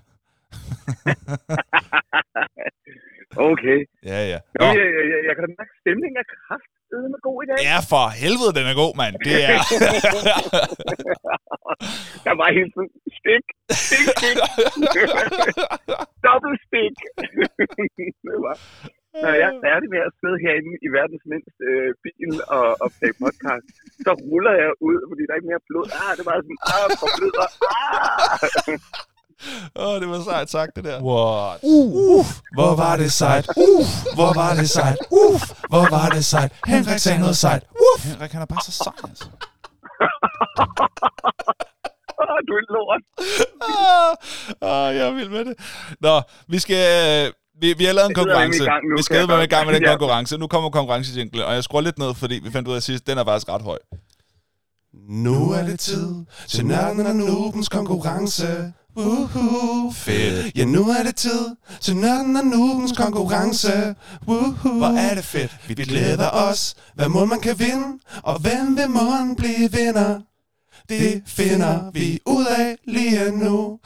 Okay. 3.52 3.80
Ja, 4.12 4.20
ja. 4.32 4.38
Nå. 4.60 4.66
Nå, 4.66 4.72
Jeg, 4.80 4.88
jeg, 4.98 5.04
jeg, 5.12 5.20
jeg 5.28 5.34
kan 5.36 5.42
da 5.46 5.50
mærke, 5.60 5.72
at 5.76 5.80
stemningen 5.84 6.18
er 6.24 6.28
kraftedeme 6.90 7.18
god 7.28 7.38
i 7.44 7.46
dag. 7.50 7.58
ja, 7.72 7.78
for 7.92 8.04
helvede, 8.24 8.52
den 8.58 8.66
er 8.72 8.76
god, 8.84 8.94
mand. 9.02 9.14
Det 9.28 9.38
er... 9.52 9.58
Der 12.28 12.36
var 12.42 12.50
helt 12.60 12.72
sådan, 12.76 12.94
stik, 13.20 13.46
stik, 13.86 14.06
stik, 14.18 14.38
dobbelt 16.28 16.60
stik. 16.68 16.96
det 18.28 18.38
var. 18.46 18.56
Når 19.24 19.34
jeg 19.42 19.48
er 19.54 19.58
færdig 19.68 19.88
med 19.96 20.02
at 20.08 20.12
sidde 20.20 20.38
herinde 20.44 20.74
i 20.86 20.88
verdens 20.98 21.24
mindste 21.32 21.52
øh, 21.70 21.90
bil 22.04 22.32
og 22.58 22.66
optage 22.86 23.16
podcast, 23.24 23.66
så 24.06 24.12
ruller 24.28 24.54
jeg 24.64 24.72
ud, 24.90 24.98
fordi 25.10 25.22
der 25.26 25.32
er 25.34 25.40
ikke 25.40 25.52
mere 25.54 25.66
blod. 25.70 25.88
Ah, 26.02 26.12
det 26.18 26.24
var 26.30 26.36
sådan, 26.46 26.62
ah, 26.74 26.88
for 27.00 27.08
bløder. 27.18 27.48
Ah. 27.76 28.78
Åh, 29.76 29.88
oh, 29.88 30.02
det 30.02 30.10
var 30.10 30.24
sejt 30.24 30.50
sagt, 30.50 30.72
det 30.76 30.84
der. 30.84 31.02
What? 31.04 31.60
Uh, 31.64 31.94
uh, 31.94 32.26
hvor 32.56 32.76
var 32.76 32.96
det 32.98 33.12
sejt. 33.12 33.48
Uh, 33.58 33.86
hvor 34.16 34.34
var 34.34 34.54
det 34.54 34.70
sejt. 34.70 34.98
Uh, 35.12 35.42
hvor 35.70 35.90
var 35.90 36.10
det 36.10 36.26
sejt. 36.26 36.52
Henrik 36.68 37.00
sagde 37.00 37.20
noget 37.20 37.38
sejt. 37.38 37.64
Uh. 37.72 38.04
Henrik, 38.04 38.32
han 38.32 38.42
er 38.42 38.46
bare 38.46 38.62
så 38.66 38.72
sej, 38.72 38.94
altså. 39.04 39.26
Ah, 42.22 42.40
du 42.48 42.54
er 42.60 42.64
lort. 42.76 43.02
Ah, 44.62 44.88
ah, 44.88 44.96
jeg 44.96 45.08
er 45.08 45.12
vild 45.14 45.30
med 45.30 45.46
det. 45.46 45.54
Nå, 46.02 46.22
vi 46.48 46.60
skal... 46.60 47.26
øh, 47.28 47.34
Vi, 47.62 47.74
vi 47.74 47.86
har 47.86 47.94
lavet 47.94 48.10
en 48.10 48.16
konkurrence. 48.16 48.60
nu, 48.64 48.98
Vi 48.98 49.04
skal 49.04 49.28
være 49.28 49.44
i 49.44 49.48
gang 49.48 49.66
med 49.66 49.74
den 49.76 49.84
Ja. 49.84 49.90
konkurrence. 49.90 50.38
Nu 50.38 50.48
kommer 50.48 50.70
konkurrencejinglen, 50.70 51.44
og 51.46 51.54
jeg 51.54 51.64
skruer 51.64 51.82
lidt 51.82 52.00
ned, 52.00 52.14
fordi 52.16 52.36
vi 52.44 52.52
fandt 52.52 52.68
ud 52.68 52.76
af 52.76 52.82
sidst, 52.84 53.08
den 53.08 53.18
er 53.18 53.26
faktisk 53.26 53.50
ret 53.50 53.62
høj. 53.62 53.78
Nu 55.10 55.52
er 55.52 55.64
det 55.64 55.80
tid 55.80 56.26
til 56.48 56.66
nørden 56.66 57.06
og 57.06 57.16
noobens 57.16 57.70
konkurrence. 57.70 58.74
Woohoo, 59.00 59.92
fedt. 59.92 60.58
Ja, 60.58 60.66
nu 60.66 60.90
er 60.90 61.04
det 61.04 61.16
tid 61.16 61.56
til 61.82 61.96
nørden 61.96 62.36
og 62.36 62.46
noobens 62.46 62.92
konkurrence. 62.92 63.96
Woohoo, 64.28 64.78
hvor 64.78 64.88
er 64.88 65.16
det 65.16 65.26
fedt. 65.26 65.58
Vi 65.68 65.74
glæder 65.74 66.30
os, 66.30 66.76
hvad 66.96 67.10
må 67.10 67.26
man 67.26 67.40
kan 67.40 67.60
vinde, 67.60 68.00
og 68.24 68.40
hvem 68.40 68.78
vil 68.78 68.90
morgen 68.90 69.36
blive 69.36 69.72
vinder. 69.72 70.20
Det 70.90 71.22
finder 71.26 71.92
vi 71.92 72.20
ud 72.26 72.46
af 72.46 72.76
lige 72.88 73.32
nu. 73.32 73.80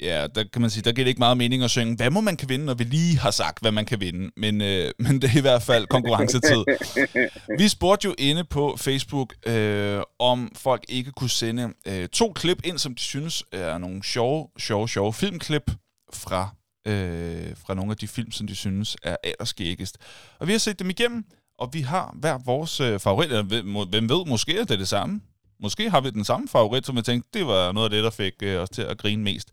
Ja, 0.00 0.26
der 0.34 0.44
kan 0.52 0.60
man 0.60 0.70
sige, 0.70 0.82
der 0.82 0.92
giver 0.92 1.04
det 1.04 1.08
ikke 1.08 1.18
meget 1.18 1.36
mening 1.36 1.62
at 1.62 1.70
synge, 1.70 1.96
hvad 1.96 2.10
må 2.10 2.20
man 2.20 2.36
kan 2.36 2.48
vinde, 2.48 2.64
når 2.64 2.74
vi 2.74 2.84
lige 2.84 3.18
har 3.18 3.30
sagt, 3.30 3.60
hvad 3.60 3.72
man 3.72 3.86
kan 3.86 4.00
vinde. 4.00 4.30
Men, 4.36 4.60
øh, 4.60 4.90
men 4.98 5.22
det 5.22 5.30
er 5.30 5.38
i 5.38 5.40
hvert 5.40 5.62
fald 5.62 5.86
konkurrencetid. 5.86 6.64
Vi 7.58 7.68
spurgte 7.68 8.08
jo 8.08 8.14
inde 8.18 8.44
på 8.44 8.76
Facebook, 8.78 9.34
øh, 9.46 10.00
om 10.18 10.52
folk 10.56 10.84
ikke 10.88 11.12
kunne 11.12 11.30
sende 11.30 11.72
øh, 11.86 12.08
to 12.08 12.32
klip 12.32 12.58
ind, 12.64 12.78
som 12.78 12.94
de 12.94 13.00
synes 13.02 13.44
er 13.52 13.78
nogle 13.78 14.02
sjove, 14.04 14.48
sjove, 14.58 14.88
sjove 14.88 15.12
filmklip 15.12 15.70
fra, 16.12 16.48
øh, 16.86 17.56
fra 17.66 17.74
nogle 17.74 17.90
af 17.90 17.96
de 17.96 18.08
film, 18.08 18.32
som 18.32 18.46
de 18.46 18.54
synes 18.54 18.96
er 19.02 19.16
allerskæggest. 19.24 19.98
Og 20.38 20.46
vi 20.46 20.52
har 20.52 20.58
set 20.58 20.78
dem 20.78 20.90
igennem, 20.90 21.24
og 21.58 21.70
vi 21.72 21.80
har 21.80 22.14
hver 22.20 22.38
vores 22.44 22.80
øh, 22.80 23.00
favorit. 23.00 23.30
Eller 23.30 23.84
hvem, 23.84 24.08
ved, 24.08 24.26
måske 24.26 24.58
er 24.58 24.64
det 24.64 24.78
det 24.78 24.88
samme. 24.88 25.20
Måske 25.60 25.90
har 25.90 26.00
vi 26.00 26.10
den 26.10 26.24
samme 26.24 26.48
favorit, 26.48 26.86
som 26.86 26.96
jeg 26.96 27.04
tænkte, 27.04 27.38
det 27.38 27.46
var 27.46 27.72
noget 27.72 27.84
af 27.84 27.90
det, 27.90 28.04
der 28.04 28.10
fik 28.10 28.32
øh, 28.42 28.60
os 28.60 28.70
til 28.70 28.82
at 28.82 28.98
grine 28.98 29.22
mest. 29.22 29.50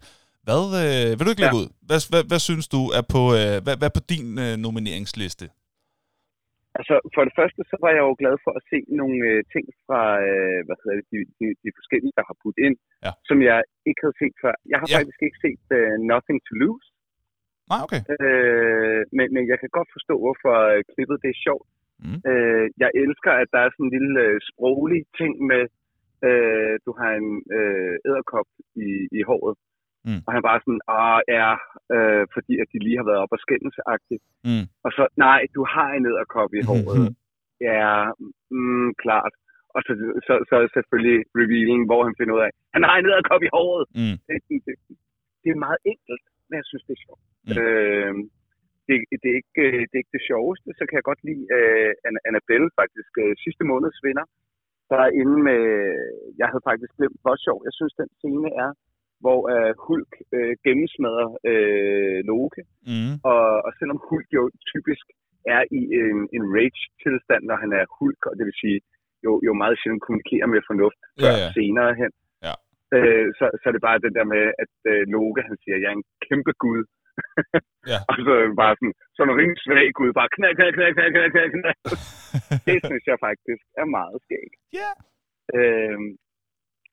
Hvad, 0.48 0.64
øh, 0.84 1.10
vil 1.18 1.26
du 1.26 1.32
ikke 1.34 1.44
lægge 1.46 1.60
Ja. 1.60 1.64
ud? 1.64 1.70
Hvad, 1.88 2.00
hvad, 2.12 2.24
hvad 2.32 2.42
synes 2.50 2.66
du 2.76 2.82
er 3.00 3.04
på, 3.16 3.22
øh, 3.40 3.56
hvad, 3.64 3.76
hvad 3.80 3.88
er 3.92 3.96
på 4.00 4.04
din 4.14 4.28
øh, 4.46 4.54
nomineringsliste? 4.66 5.46
Altså, 6.80 6.96
for 7.16 7.22
det 7.28 7.34
første, 7.40 7.62
så 7.72 7.76
var 7.84 7.92
jeg 7.98 8.04
jo 8.08 8.14
glad 8.22 8.36
for 8.46 8.52
at 8.60 8.64
se 8.72 8.80
nogle 9.02 9.18
øh, 9.32 9.40
ting 9.54 9.66
fra, 9.86 10.02
øh, 10.30 10.60
hvad 10.66 10.78
hedder 10.82 10.96
det, 11.00 11.08
de, 11.14 11.20
de, 11.40 11.48
de 11.64 11.70
forskellige, 11.80 12.16
der 12.18 12.24
har 12.30 12.36
budt 12.44 12.58
ind, 12.68 12.76
Ja. 13.06 13.12
som 13.30 13.38
jeg 13.50 13.58
ikke 13.90 14.02
havde 14.06 14.18
set 14.22 14.36
før. 14.44 14.54
Jeg 14.72 14.78
har 14.82 14.88
Ja. 14.90 14.94
ja. 14.94 15.00
faktisk 15.00 15.22
ikke 15.28 15.40
set 15.46 15.64
uh, 15.78 15.94
Nothing 16.12 16.40
to 16.48 16.54
Lose, 16.64 16.88
Nej, 17.72 17.80
okay. 17.86 18.02
øh, 18.16 19.02
men, 19.18 19.28
men 19.36 19.44
jeg 19.52 19.58
kan 19.62 19.72
godt 19.78 19.90
forstå, 19.96 20.14
hvorfor 20.24 20.54
øh, 20.74 20.80
klippet 20.94 21.18
det 21.24 21.30
er 21.36 21.44
sjovt. 21.48 21.68
Mm. 22.06 22.20
Øh, 22.32 22.66
jeg 22.84 22.90
elsker, 23.04 23.32
at 23.42 23.48
der 23.54 23.62
er 23.64 23.70
sådan 23.72 23.86
en 23.88 23.94
lille 23.98 24.14
øh, 24.28 24.38
sproglig 24.50 25.02
ting 25.20 25.34
med, 25.52 25.64
øh, 26.28 26.74
du 26.86 26.92
har 27.00 27.12
en 27.22 27.30
øh, 27.58 27.94
æderkop 28.08 28.48
i, 28.86 28.90
i 29.18 29.22
håret, 29.30 29.56
Mm. 30.08 30.22
og 30.26 30.30
han 30.34 30.42
bare 30.50 30.60
sådan, 30.64 30.84
ah, 31.00 31.20
ja, 31.38 31.50
øh, 31.96 32.24
fordi 32.36 32.54
at 32.62 32.68
de 32.74 32.78
lige 32.86 33.00
har 33.00 33.08
været 33.10 33.24
op 33.24 33.36
og 33.36 33.42
skændes 33.44 33.76
-agtigt. 33.88 34.24
Mm. 34.48 34.66
Og 34.86 34.92
så, 34.98 35.04
nej, 35.26 35.40
du 35.56 35.62
har 35.74 35.90
en 35.98 36.06
æderkop 36.12 36.52
i 36.60 36.62
håret. 36.70 37.06
Ja, 37.70 37.92
mm, 38.56 38.90
klart. 39.04 39.34
Og 39.76 39.80
så, 39.86 39.92
så, 40.28 40.34
så 40.50 40.54
er 40.64 40.76
selvfølgelig 40.78 41.20
revealing, 41.42 41.82
hvor 41.90 42.02
han 42.08 42.16
finder 42.20 42.34
ud 42.36 42.44
af, 42.48 42.52
han 42.76 42.84
har 42.88 42.96
en 42.98 43.10
æderkop 43.10 43.42
i 43.48 43.54
håret. 43.56 43.86
Mm. 44.00 44.16
Det, 44.28 44.36
det, 44.50 44.58
det 45.42 45.50
er 45.52 45.64
meget 45.68 45.82
enkelt, 45.94 46.26
men 46.48 46.56
jeg 46.62 46.68
synes, 46.70 46.86
det 46.88 46.94
er 46.96 47.04
sjovt. 47.06 47.24
Mm. 47.48 47.56
Øh, 47.60 48.14
det, 48.88 48.96
det, 49.22 49.30
er 49.34 49.38
ikke, 49.42 49.64
øh, 49.68 49.82
det 49.88 49.96
er 49.96 50.04
ikke 50.04 50.18
det 50.18 50.28
sjoveste, 50.30 50.68
så 50.78 50.84
kan 50.86 50.98
jeg 50.98 51.10
godt 51.10 51.22
lide 51.28 51.46
uh, 51.58 51.92
Annabelle, 52.30 52.70
faktisk 52.82 53.12
uh, 53.24 53.34
sidste 53.44 53.64
måneds 53.72 54.00
vinder. 54.06 54.26
Der 54.92 55.00
er 55.06 55.12
inde 55.22 55.38
med, 55.48 55.62
jeg 56.42 56.48
havde 56.52 56.68
faktisk 56.70 56.94
glemt, 56.98 57.20
hvor 57.24 57.36
sjov 57.46 57.58
jeg 57.68 57.74
synes, 57.80 57.94
den 58.02 58.10
scene 58.20 58.50
er, 58.64 58.70
hvor 59.24 59.40
uh, 59.56 59.72
Hulk 59.86 60.12
uh, 60.38 60.54
gennemsmadrer 60.66 61.30
uh, 61.52 62.18
Loke. 62.30 62.62
Mm. 62.92 63.14
Og, 63.32 63.46
og 63.66 63.72
selvom 63.80 64.00
Hulk 64.08 64.28
jo 64.38 64.44
typisk 64.72 65.06
er 65.56 65.64
i 65.80 65.82
en, 66.02 66.20
en 66.38 66.44
rage-tilstand, 66.56 67.44
når 67.50 67.58
han 67.64 67.72
er 67.80 67.84
Hulk, 67.98 68.22
og 68.30 68.34
det 68.38 68.46
vil 68.48 68.60
sige, 68.64 68.80
jo, 69.26 69.32
jo 69.48 69.52
meget 69.62 69.76
sjældent 69.80 70.04
kommunikerer 70.06 70.48
med 70.54 70.62
fornuft 70.70 71.02
Ja, 71.06 71.10
før 71.24 71.34
ja. 71.44 71.50
senere 71.58 71.92
hen, 72.02 72.12
Ja. 72.48 72.54
øh, 72.96 73.28
så, 73.38 73.46
så 73.60 73.64
er 73.70 73.74
det 73.76 73.88
bare 73.88 74.04
den 74.06 74.14
der 74.18 74.26
med, 74.34 74.44
at 74.64 74.74
øh, 74.92 75.02
Loke, 75.14 75.42
han 75.50 75.58
siger, 75.64 75.78
jeg 75.84 75.90
er 75.92 75.98
en 76.02 76.08
kæmpe 76.28 76.54
gud. 76.66 76.84
Ja. 77.92 78.00
og 78.10 78.16
så 78.28 78.34
bare 78.64 78.76
sådan, 78.80 78.96
sådan 79.16 79.30
en 79.32 79.40
rimelig 79.40 79.62
svag 79.66 79.88
gud, 80.00 80.12
bare 80.20 80.30
knald, 80.36 80.56
knald, 80.58 80.74
knald, 80.78 80.94
knald, 80.96 81.12
knald, 81.14 81.32
knald, 81.34 81.52
knald. 81.56 81.78
det 82.68 82.78
synes 82.90 83.04
jeg 83.12 83.18
faktisk 83.28 83.64
er 83.82 83.88
meget 83.98 84.18
skægt. 84.26 84.56
Ja. 84.80 84.92
Øh, 85.58 85.98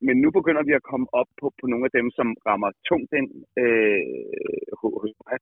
men 0.07 0.17
nu 0.25 0.29
begynder 0.39 0.63
vi 0.69 0.73
at 0.77 0.87
komme 0.91 1.07
op 1.21 1.31
på, 1.41 1.47
på 1.61 1.65
nogle 1.71 1.87
af 1.89 1.95
dem, 1.99 2.07
som 2.19 2.29
rammer 2.49 2.71
tungt 2.89 3.13
ind 3.21 3.31
øh, 3.63 4.03
ho- 4.81 4.99
hos 5.03 5.13
mig. 5.23 5.37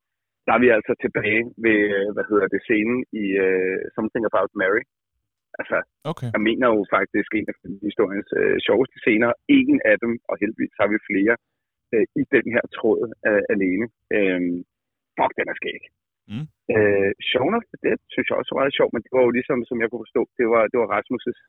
Der 0.46 0.52
er 0.54 0.60
vi 0.64 0.68
altså 0.78 0.92
tilbage 1.04 1.42
ved, 1.64 1.78
øh, 1.96 2.08
hvad 2.14 2.26
hedder 2.30 2.48
det, 2.52 2.60
scenen 2.66 2.98
i 3.22 3.24
uh, 3.46 3.78
Something 3.94 4.24
About 4.30 4.52
Mary. 4.62 4.82
Altså, 5.60 5.78
Okay. 6.12 6.30
jeg 6.34 6.42
mener 6.48 6.66
jo 6.74 6.80
faktisk 6.96 7.30
en 7.38 7.46
af 7.52 7.56
historiens 7.88 8.30
øh, 8.40 8.56
sjoveste 8.66 8.96
scener. 9.02 9.30
En 9.58 9.74
af 9.90 9.96
dem, 10.04 10.12
og 10.30 10.34
heldigvis 10.40 10.74
har 10.80 10.88
vi 10.92 10.98
flere, 11.10 11.34
øh, 11.94 12.06
i 12.20 12.22
den 12.36 12.46
her 12.54 12.64
tråd 12.76 13.00
øh, 13.28 13.42
alene. 13.54 13.86
Øh, 14.16 14.40
fuck, 15.18 15.32
den 15.38 15.46
er 15.52 15.56
skæg. 15.60 15.82
Mm. 16.30 16.46
Øh, 16.74 17.10
Shaun 17.28 17.54
of 17.58 17.64
the 17.70 17.78
Dead 17.84 18.00
synes 18.12 18.26
jeg 18.28 18.38
også 18.38 18.50
var 18.52 18.60
meget 18.62 18.76
sjov, 18.78 18.88
men 18.92 19.02
det 19.04 19.12
var 19.16 19.22
jo 19.26 19.32
ligesom, 19.38 19.58
som 19.68 19.78
jeg 19.80 19.88
kunne 19.88 20.04
forstå, 20.06 20.22
det 20.38 20.46
var, 20.54 20.62
det 20.70 20.78
var 20.82 20.88
Rasmus' 20.96 21.40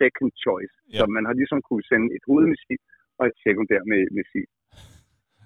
second 0.00 0.30
choice. 0.44 0.74
Ja. 0.92 0.98
Så 0.98 1.04
man 1.16 1.24
har 1.28 1.34
ligesom 1.40 1.58
kunne 1.68 1.84
sende 1.90 2.06
et 2.16 2.22
hovedmissil 2.28 2.80
og 3.18 3.24
et 3.30 3.36
sekundær 3.44 3.80
med 3.92 4.00
missil. 4.18 4.46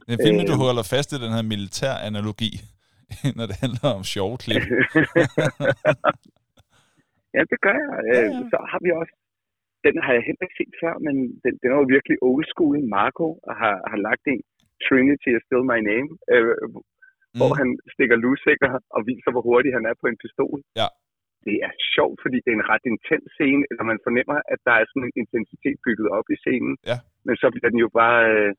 Det 0.06 0.12
er 0.16 0.20
fint, 0.28 0.40
at 0.42 0.48
du 0.52 0.56
Øhm. 0.58 0.64
holder 0.66 0.84
fast 0.94 1.08
i 1.16 1.18
den 1.24 1.32
her 1.36 1.44
militær-analogi, 1.54 2.52
når 3.38 3.44
det 3.50 3.56
handler 3.64 3.86
om 3.98 4.02
sjove 4.14 4.36
klip. 4.44 4.64
ja, 7.36 7.42
det 7.50 7.58
gør 7.64 7.74
jeg. 7.82 7.90
Ja, 8.10 8.16
Øh, 8.22 8.28
ja. 8.34 8.40
Så 8.52 8.58
har 8.70 8.78
vi 8.84 8.90
også, 9.00 9.14
den 9.86 9.94
har 10.04 10.12
jeg 10.16 10.22
heller 10.28 10.44
ikke 10.46 10.58
set 10.60 10.74
før, 10.82 10.94
men 11.06 11.14
den, 11.44 11.52
den 11.60 11.68
er 11.72 11.78
jo 11.82 11.86
virkelig 11.96 12.16
old 12.28 12.46
school. 12.52 12.76
Marco 12.96 13.26
har, 13.60 13.74
har 13.90 13.98
lagt 14.08 14.24
en 14.34 14.40
Trinity 14.86 15.30
is 15.36 15.42
still 15.48 15.64
my 15.72 15.80
name, 15.92 16.08
øh, 16.34 16.54
mm. 16.74 17.38
hvor 17.38 17.52
han 17.60 17.68
stikker 17.94 18.16
lusikker 18.26 18.70
og 18.96 19.00
viser, 19.10 19.30
hvor 19.34 19.44
hurtig 19.48 19.70
han 19.76 19.84
er 19.90 19.94
på 20.00 20.06
en 20.10 20.18
pistol. 20.22 20.56
Ja. 20.80 20.88
Det 21.46 21.56
er 21.66 21.72
sjovt, 21.94 22.18
fordi 22.24 22.38
det 22.44 22.50
er 22.50 22.58
en 22.58 22.70
ret 22.72 22.84
intens 22.92 23.28
scene, 23.36 23.62
eller 23.70 23.84
man 23.90 24.04
fornemmer, 24.06 24.38
at 24.52 24.60
der 24.66 24.74
er 24.76 24.84
sådan 24.86 25.06
en 25.08 25.18
intensitet 25.22 25.76
bygget 25.86 26.08
op 26.18 26.26
i 26.34 26.36
scenen. 26.42 26.74
Ja. 26.90 26.98
Men 27.26 27.34
så 27.40 27.46
bliver 27.52 27.70
den 27.72 27.80
jo 27.86 27.90
bare... 28.00 28.20
Øh, 28.32 28.52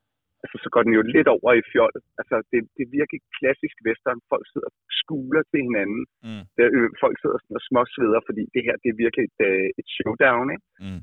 altså, 0.43 0.57
så 0.63 0.69
går 0.73 0.83
den 0.85 0.93
jo 0.97 1.01
lidt 1.15 1.29
over 1.35 1.51
i 1.61 1.67
fjol. 1.71 1.93
Altså, 2.21 2.35
det, 2.51 2.59
det 2.75 2.81
er 2.83 2.95
virkelig 2.99 3.21
klassisk 3.37 3.75
western. 3.87 4.19
Folk 4.33 4.45
sidder 4.47 4.69
og 4.71 4.77
skuler 5.01 5.43
til 5.51 5.61
hinanden. 5.67 6.03
Mm. 6.27 6.43
Der, 6.57 6.65
øh, 6.77 6.89
folk 7.03 7.15
sidder 7.21 7.37
sådan 7.39 7.59
og 7.59 7.65
småsveder, 7.67 8.21
fordi 8.27 8.43
det 8.53 8.61
her, 8.67 8.75
det 8.81 8.89
er 8.89 9.01
virkelig 9.03 9.25
et, 9.29 9.39
øh, 9.49 9.67
et 9.79 9.87
showdown, 9.97 10.47
ikke? 10.55 10.65
Mm. 10.85 11.01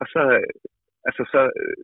Og 0.00 0.06
så, 0.14 0.22
øh, 0.38 0.54
altså 1.08 1.22
så, 1.32 1.42
øh, 1.60 1.78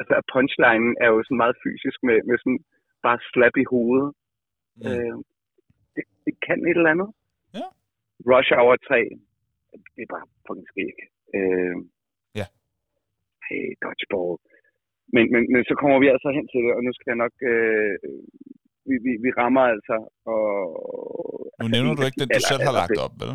altså 0.00 0.14
punchlinen 0.32 0.92
er 1.04 1.08
jo 1.12 1.18
sådan 1.22 1.42
meget 1.42 1.56
fysisk 1.64 1.98
med, 2.08 2.18
med 2.28 2.36
sådan 2.42 2.60
bare 3.06 3.18
slap 3.30 3.56
i 3.62 3.70
hovedet. 3.72 4.08
Mm. 4.80 4.86
Øh, 4.88 5.16
det, 5.94 6.04
det 6.24 6.34
kan 6.46 6.60
et 6.70 6.78
eller 6.80 6.94
andet. 6.96 7.10
Rush 8.30 8.50
Hour 8.58 8.76
3, 8.88 8.98
det 9.94 10.02
er 10.06 10.10
bare 10.16 10.26
fucking 10.46 10.68
skæg. 10.72 10.96
Øh, 11.36 11.76
Ja. 12.40 12.46
Hey, 13.46 13.64
Dodgeball. 13.82 14.32
men, 15.14 15.24
men, 15.32 15.42
men 15.52 15.62
så 15.68 15.74
kommer 15.80 15.98
vi 16.02 16.08
altså 16.14 16.28
hen 16.36 16.46
til 16.52 16.60
det, 16.66 16.72
og 16.76 16.82
nu 16.86 16.90
skal 16.94 17.10
jeg 17.12 17.20
nok... 17.24 17.34
Øh, 17.52 17.94
vi, 18.88 18.94
vi, 19.06 19.12
vi 19.24 19.30
rammer 19.40 19.64
altså... 19.74 19.96
Og, 20.32 20.42
nu 21.62 21.66
nævner 21.74 21.92
du 21.96 22.02
ikke 22.08 22.20
den, 22.22 22.28
du 22.36 22.40
selv 22.52 22.64
har 22.68 22.74
lagt 22.80 22.98
op, 23.06 23.14
vel? 23.22 23.32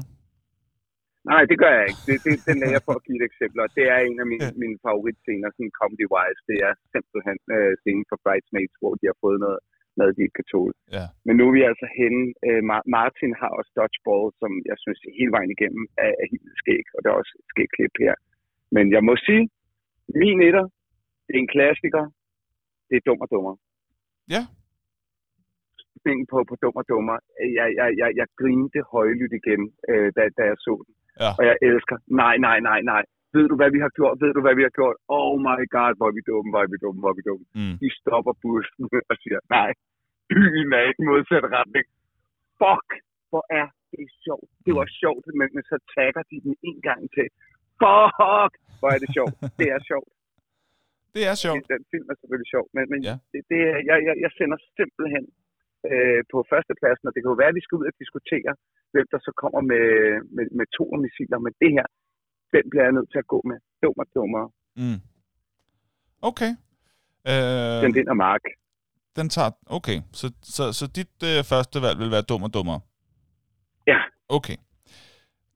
Nej, 1.31 1.41
det 1.49 1.57
gør 1.61 1.71
jeg 1.77 1.85
ikke. 1.89 2.03
Det, 2.09 2.17
det, 2.25 2.33
den 2.49 2.57
er 2.65 2.71
jeg 2.75 2.83
for 2.87 2.95
at 2.97 3.05
give 3.05 3.17
et 3.21 3.25
eksempel, 3.31 3.57
og 3.65 3.69
det 3.77 3.85
er 3.93 3.99
en 4.09 4.17
af 4.23 4.27
mine, 4.31 4.47
mine 4.61 4.77
favoritscener, 4.85 5.49
sådan 5.51 5.77
comedy-wise. 5.79 6.41
Det 6.49 6.57
er 6.67 6.73
simpelthen 6.93 7.39
øh, 7.55 7.71
scenen 7.81 8.05
for 8.09 8.17
Bridesmaids, 8.23 8.75
hvor 8.81 8.93
de 8.99 9.05
har 9.11 9.17
fået 9.25 9.39
noget 9.45 9.59
mad, 9.99 10.09
de 10.13 10.25
ikke 10.25 10.39
kan 10.39 10.51
tåle. 10.53 10.75
Ja. 10.97 11.05
Men 11.25 11.33
nu 11.37 11.43
er 11.47 11.53
vi 11.57 11.69
altså 11.71 11.87
henne. 11.99 12.23
Øh, 12.47 12.61
Martin 12.97 13.33
har 13.41 13.51
også 13.59 13.71
dodgeball, 13.79 14.25
som 14.41 14.51
jeg 14.69 14.77
synes 14.83 14.99
hele 15.19 15.31
vejen 15.35 15.51
igennem 15.55 15.83
er, 16.05 16.11
er 16.21 16.27
helt 16.33 16.53
skæg, 16.61 16.85
og 16.95 16.99
der 17.01 17.09
er 17.09 17.17
også 17.21 17.33
et 17.39 17.47
skæg 17.51 17.69
klip 17.75 17.95
her. 18.05 18.15
Men 18.75 18.85
jeg 18.95 19.03
må 19.07 19.13
sige, 19.27 19.43
min 20.21 20.39
etter, 20.47 20.65
det 21.25 21.33
er 21.35 21.43
en 21.43 21.53
klassiker. 21.55 22.03
Det 22.89 22.95
er 22.97 23.05
dum 23.07 23.21
og 23.25 23.29
dummer. 23.33 23.55
Ja. 24.35 24.43
På, 26.31 26.37
på 26.49 26.55
dum 26.63 26.75
og 26.81 26.85
dummer. 26.91 27.17
Jeg, 27.59 27.67
jeg, 27.79 27.87
jeg, 28.01 28.09
jeg 28.19 28.27
grinte 28.41 28.79
højlydt 28.93 29.33
igen, 29.41 29.61
øh, 29.89 30.07
da, 30.15 30.21
da 30.37 30.43
jeg 30.51 30.57
så 30.67 30.73
den. 30.85 30.93
Ja. 31.23 31.29
Og 31.39 31.43
jeg 31.49 31.55
elsker, 31.69 31.97
nej, 32.23 32.35
nej, 32.47 32.57
nej, 32.69 32.79
nej. 32.91 33.03
Ved 33.35 33.45
du, 33.51 33.55
hvad 33.59 33.71
vi 33.75 33.79
har 33.85 33.91
gjort? 33.99 34.15
Ved 34.23 34.31
du, 34.35 34.41
hvad 34.45 34.55
vi 34.59 34.63
har 34.67 34.73
gjort? 34.79 34.97
Oh 35.17 35.33
my 35.47 35.59
god, 35.75 35.91
hvor 35.97 36.07
er 36.11 36.15
vi 36.19 36.23
dumme, 36.31 36.49
hvor 36.51 36.61
er 36.65 36.69
vi 36.73 36.77
dumme, 36.85 36.99
hvor 37.01 37.11
er 37.13 37.17
vi 37.19 37.25
dumme. 37.29 37.45
Mm. 37.59 37.75
De 37.83 37.87
stopper 37.99 38.33
bussen 38.43 38.83
og 39.11 39.15
siger, 39.23 39.39
nej, 39.57 39.69
byen 40.31 40.69
er 40.77 40.83
ikke 40.89 41.03
modsat 41.09 41.45
retning. 41.57 41.85
Fuck, 42.61 42.87
hvor 43.31 43.43
er 43.61 43.67
det 43.93 44.07
sjovt. 44.25 44.49
Det 44.65 44.73
var 44.79 44.87
sjovt, 45.01 45.25
men, 45.39 45.47
så 45.71 45.75
tagger 45.95 46.23
de 46.31 46.37
den 46.45 46.55
en 46.69 46.79
gang 46.89 47.01
til. 47.15 47.27
Fuck, 47.81 48.53
hvor 48.79 48.89
er 48.95 48.99
det 49.03 49.09
sjovt. 49.17 49.33
Det 49.61 49.67
er 49.77 49.81
sjovt. 49.91 50.09
Det 51.15 51.23
er 51.31 51.35
sjovt. 51.43 51.63
Den 51.73 51.83
film 51.91 52.05
er 52.11 52.15
selvfølgelig 52.21 52.49
sjov, 52.55 52.65
men, 52.75 52.83
men 52.91 52.99
Ja. 53.09 53.15
det, 53.31 53.39
det, 53.51 53.59
er- 53.71 53.83
jeg, 53.89 53.97
jeg, 54.07 54.15
jeg 54.23 54.31
sender 54.39 54.57
simpelthen 54.79 55.25
øh, 55.91 56.21
på 56.31 56.37
førstepladsen, 56.51 57.05
og 57.07 57.11
det 57.13 57.19
kan 57.21 57.31
jo 57.33 57.41
være, 57.41 57.53
at 57.53 57.59
vi 57.59 57.65
skal 57.65 57.77
ud 57.81 57.87
og 57.91 57.95
diskutere, 58.03 58.51
hvem 58.93 59.07
der 59.13 59.19
så 59.27 59.31
kommer 59.41 59.61
med, 59.71 59.85
med, 60.35 60.45
med 60.59 60.67
to 60.77 60.85
missiler, 61.03 61.39
men 61.45 61.53
det 61.61 61.71
her, 61.77 61.87
den 62.53 62.63
bliver 62.69 62.83
jeg 62.83 62.91
nødt 62.97 63.09
til 63.11 63.17
at 63.23 63.27
gå 63.27 63.41
med. 63.49 63.57
Dummer, 63.83 64.03
dummere. 64.15 64.47
Mm. 64.81 64.99
Okay. 66.21 66.51
Øh, 67.27 67.83
Den 67.83 67.95
vinder 67.95 68.13
Mark. 68.13 68.41
den 69.15 69.29
tager... 69.29 69.51
Okay, 69.65 70.01
så, 70.13 70.31
så, 70.43 70.73
så 70.73 70.87
dit 70.87 71.23
øh, 71.23 71.43
første 71.43 71.81
valg 71.81 71.99
vil 71.99 72.11
være 72.11 72.21
dum 72.21 72.43
og 72.43 72.53
dummere? 72.53 72.79
Ja. 73.87 73.97
Okay. 74.29 74.55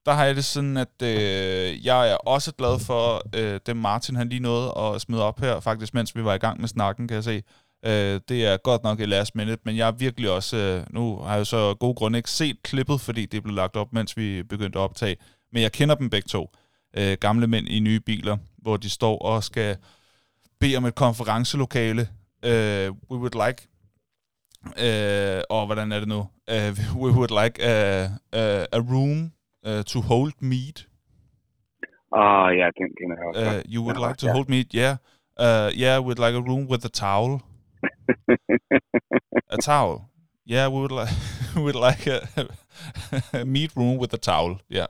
Der 0.05 0.11
har 0.11 0.25
jeg 0.25 0.35
det 0.35 0.45
sådan, 0.45 0.77
at 0.77 1.01
øh, 1.03 1.85
jeg 1.85 2.11
er 2.11 2.15
også 2.15 2.53
glad 2.55 2.79
for 2.87 3.21
øh, 3.39 3.59
det 3.65 3.77
Martin, 3.77 4.15
han 4.15 4.29
lige 4.29 4.39
nåede 4.39 4.73
at 4.77 5.01
smide 5.01 5.23
op 5.23 5.39
her, 5.39 5.59
faktisk 5.59 5.93
mens 5.93 6.15
vi 6.15 6.23
var 6.23 6.33
i 6.33 6.37
gang 6.37 6.59
med 6.59 6.67
snakken, 6.67 7.07
kan 7.07 7.15
jeg 7.15 7.23
se. 7.23 7.43
Øh, 7.85 8.21
det 8.29 8.45
er 8.45 8.57
godt 8.57 8.83
nok 8.83 8.99
i 8.99 9.05
last 9.05 9.35
minute, 9.35 9.61
men 9.65 9.77
jeg 9.77 9.87
er 9.87 9.91
virkelig 9.91 10.29
også... 10.31 10.57
Øh, 10.57 10.93
nu 10.93 11.17
har 11.17 11.35
jeg 11.35 11.47
så 11.47 11.57
af 11.57 11.79
gode 11.79 11.95
grunde 11.95 12.17
ikke 12.19 12.29
set 12.29 12.63
klippet, 12.63 13.01
fordi 13.01 13.25
det 13.25 13.43
blev 13.43 13.55
lagt 13.55 13.75
op, 13.75 13.93
mens 13.93 14.17
vi 14.17 14.43
begyndte 14.43 14.79
at 14.79 14.83
optage. 14.83 15.15
Men 15.51 15.61
jeg 15.61 15.71
kender 15.71 15.95
dem 15.95 16.09
begge 16.09 16.27
to. 16.27 16.41
Øh, 16.41 16.62
gamle 17.19 17.47
mænd 17.47 17.67
i 17.67 17.79
nye 17.79 17.99
biler, 17.99 18.37
hvor 18.57 18.77
de 18.77 18.89
står 18.89 19.17
og 19.17 19.43
skal 19.43 19.77
bede 20.59 20.77
om 20.77 20.85
et 20.85 20.95
konferencelokale. 20.95 22.07
Øh, 22.45 22.91
we 23.11 23.17
would 23.17 23.47
like... 23.47 23.67
Øh, 24.85 25.41
og 25.49 25.65
hvordan 25.65 25.91
er 25.91 25.99
det 25.99 26.07
nu? 26.07 26.19
Uh, 26.51 26.71
we 27.03 27.11
would 27.11 27.43
like 27.43 27.63
a, 27.63 28.03
a, 28.33 28.65
a 28.71 28.79
room 28.79 29.31
uh, 29.67 29.83
to 29.83 30.01
hold 30.01 30.33
meat. 30.39 30.87
Åh, 32.15 32.57
ja, 32.57 32.69
den 32.77 32.89
kender 32.97 33.15
jeg 33.17 33.25
også. 33.25 33.45
Uh, 33.45 33.51
you 33.73 33.83
would 33.85 33.99
like 34.07 34.17
to 34.17 34.27
ja. 34.27 34.33
hold 34.33 34.47
meat, 34.47 34.67
yeah. 34.75 34.95
Uh, 35.45 35.69
yeah, 35.83 35.95
we'd 36.05 36.21
like 36.25 36.35
a 36.37 36.41
room 36.49 36.63
with 36.71 36.85
a 36.85 36.89
towel. 36.89 37.39
A 39.55 39.57
towel. 39.57 39.97
Yeah, 40.49 40.67
we 40.73 40.77
would 40.83 40.95
like 41.01 41.13
would 41.63 41.75
like 41.75 42.07
a, 42.07 42.19
a 43.33 43.45
meat 43.45 43.71
room 43.77 43.97
with 43.97 44.13
a 44.13 44.17
towel. 44.17 44.59
Yeah. 44.71 44.87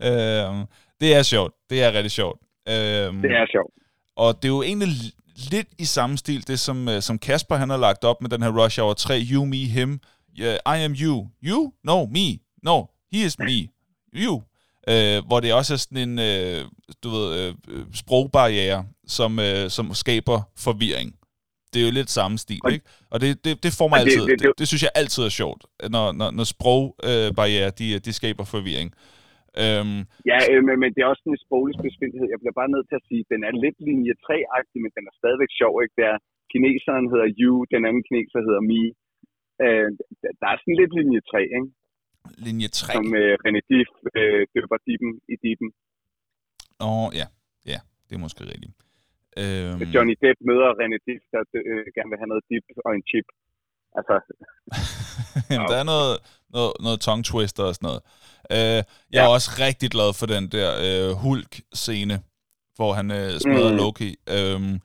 um, 0.50 0.66
det 1.00 1.14
er 1.14 1.22
sjovt. 1.22 1.54
Det 1.70 1.82
er 1.82 1.92
rigtig 1.92 2.10
sjovt. 2.10 2.38
Um, 2.68 3.22
det 3.22 3.30
er 3.30 3.46
sjovt. 3.50 3.74
Og 4.16 4.36
det 4.36 4.44
er 4.44 4.52
jo 4.52 4.62
egentlig 4.62 4.88
li- 4.88 5.48
lidt 5.50 5.68
i 5.78 5.84
samme 5.84 6.18
stil, 6.18 6.46
det 6.46 6.60
som, 6.60 6.88
øh, 6.88 7.02
som 7.02 7.18
Kasper 7.18 7.56
han 7.56 7.70
har 7.70 7.76
lagt 7.76 8.04
op 8.04 8.20
med 8.20 8.30
den 8.30 8.42
her 8.42 8.64
Rush 8.64 8.80
Hour 8.80 8.94
3, 8.94 9.26
You, 9.32 9.44
Me, 9.44 9.56
Him, 9.56 10.00
yeah, 10.40 10.54
I 10.54 10.84
am 10.84 10.92
you. 10.92 11.26
You? 11.44 11.72
No, 11.84 12.06
me. 12.06 12.38
No, 12.62 12.84
he 13.12 13.24
is 13.24 13.38
me. 13.38 13.68
You. 14.14 14.42
Øh, 14.88 15.26
hvor 15.26 15.40
det 15.40 15.52
også 15.54 15.72
er 15.74 15.76
sådan 15.76 16.08
en, 16.08 16.18
øh, 16.18 16.64
du 17.02 17.10
ved, 17.10 17.40
øh, 17.40 17.54
øh, 17.68 17.86
sprogbarriere, 17.94 18.86
som, 19.06 19.38
øh, 19.38 19.70
som 19.70 19.94
skaber 19.94 20.42
forvirring. 20.58 21.14
Det 21.72 21.78
er 21.82 21.86
jo 21.88 21.92
lidt 22.00 22.10
samme 22.18 22.36
stil, 22.44 22.60
Og- 22.64 22.72
ikke? 22.74 22.84
Og 23.12 23.16
det, 23.22 23.28
det, 23.44 23.52
det 23.64 23.70
får 23.80 23.88
mig 23.90 23.98
altid, 24.02 24.22
det, 24.22 24.28
det- 24.30 24.38
det, 24.42 24.46
det- 24.48 24.58
det 24.60 24.66
synes 24.70 24.82
jeg 24.86 24.92
altid 25.00 25.22
er 25.28 25.34
sjovt, 25.40 25.60
når, 25.94 26.06
når, 26.20 26.28
når 26.38 26.46
sprogbarriere, 26.54 27.70
de, 27.80 27.86
de 28.06 28.12
skaber 28.20 28.44
forvirring. 28.54 28.88
Øhm, 29.64 29.98
Ja, 30.30 30.38
øh, 30.50 30.60
men, 30.66 30.74
men 30.82 30.88
det 30.94 31.00
er 31.02 31.08
også 31.12 31.24
en 31.32 31.38
sproglig 31.46 31.76
besvindelighed. 31.88 32.28
Jeg 32.34 32.40
bliver 32.42 32.56
bare 32.60 32.70
nødt 32.74 32.86
til 32.90 32.96
at 33.00 33.04
sige, 33.10 33.22
den 33.32 33.40
er 33.48 33.52
lidt 33.64 33.78
linje 33.88 34.12
3-agtig, 34.26 34.78
men 34.84 34.90
den 34.96 35.04
er 35.10 35.14
stadigvæk 35.20 35.50
sjov, 35.60 35.72
ikke? 35.84 35.94
Der 36.02 36.12
kineseren 36.52 37.06
hedder 37.12 37.28
you, 37.42 37.54
den 37.74 37.82
anden 37.88 38.04
kineser 38.08 38.40
hedder 38.48 38.62
me. 38.72 38.82
Øh, 39.64 39.88
der- 40.22 40.34
der 40.40 40.48
er 40.52 40.56
sådan 40.60 40.78
lidt 40.82 40.92
linje 41.00 41.20
3, 41.32 41.40
ikke? 41.58 41.68
linje 42.46 42.68
3. 42.68 42.92
Som 42.98 43.06
øh, 43.22 43.32
René 43.44 43.62
Diff 43.70 43.90
øh, 44.20 44.42
døber 44.54 44.78
dippen 44.86 45.12
i 45.32 45.34
dippen. 45.44 45.68
Åh, 46.86 46.88
oh, 47.04 47.06
ja. 47.20 47.26
Ja, 47.72 47.78
det 48.06 48.12
er 48.18 48.22
måske 48.26 48.42
rigtigt. 48.52 48.72
Øhm, 49.38 49.82
Johnny 49.94 50.14
Depp 50.22 50.38
møder 50.48 50.68
René 50.80 50.98
Diff, 51.06 51.22
der 51.32 51.40
øh, 51.70 51.84
gerne 51.96 52.10
vil 52.12 52.18
have 52.22 52.30
noget 52.32 52.44
dip 52.50 52.64
og 52.86 52.90
en 52.98 53.02
chip. 53.10 53.26
Altså, 53.98 54.14
Jamen, 55.50 55.68
der 55.72 55.76
er 55.82 55.86
noget, 55.94 56.14
noget, 56.56 56.72
noget 56.80 57.00
tongue 57.00 57.24
twister 57.30 57.64
og 57.64 57.74
sådan 57.74 57.86
noget. 57.90 58.02
Øh, 58.56 58.80
jeg 59.12 59.20
er 59.24 59.28
Ja. 59.28 59.34
også 59.36 59.50
rigtig 59.66 59.90
glad 59.90 60.10
for 60.18 60.26
den 60.34 60.44
der 60.56 60.68
øh, 60.86 61.10
Hulk-scene, 61.22 62.16
hvor 62.76 62.92
han 62.98 63.10
øh, 63.10 63.30
smadrer 63.44 63.70
Mm. 63.72 63.76
Loki. 63.76 64.10
Øhm, 64.36 64.80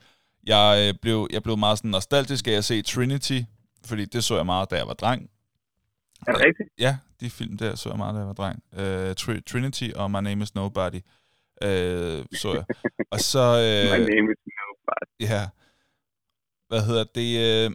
jeg, 0.46 0.64
øh, 0.82 0.94
blev, 1.02 1.18
jeg 1.32 1.42
blev 1.42 1.56
meget 1.56 1.78
sådan 1.78 1.90
nostalgisk 1.90 2.48
af 2.48 2.52
at 2.52 2.64
se 2.64 2.82
Trinity, 2.82 3.38
fordi 3.86 4.04
det 4.04 4.24
så 4.24 4.36
jeg 4.36 4.46
meget, 4.46 4.70
da 4.70 4.76
jeg 4.76 4.86
var 4.86 4.94
dreng. 5.02 5.30
er 6.26 6.32
det 6.32 6.40
rigtigt? 6.46 6.68
Ja, 6.78 6.96
de 7.20 7.30
film 7.30 7.56
der 7.56 7.74
så 7.74 7.88
jeg 7.88 7.98
meget, 7.98 8.14
da 8.14 8.18
jeg 8.18 8.26
var 8.26 8.32
dreng. 8.42 8.62
Øh, 8.78 9.10
Tri- 9.20 9.42
Trinity 9.50 9.88
og 9.96 10.10
My 10.10 10.20
Name 10.28 10.42
is 10.42 10.54
Nobody 10.54 10.94
øh, 10.94 11.02
så 12.40 12.52
jeg. 12.54 12.64
Og 13.10 13.20
så... 13.20 13.42
My 13.92 14.00
Øh, 14.00 14.06
name 14.06 14.32
is 14.32 14.38
nobody. 14.46 15.30
Ja. 15.32 15.48
Hvad 16.68 16.82
hedder 16.86 17.04
det? 17.14 17.64
Øh, 17.66 17.70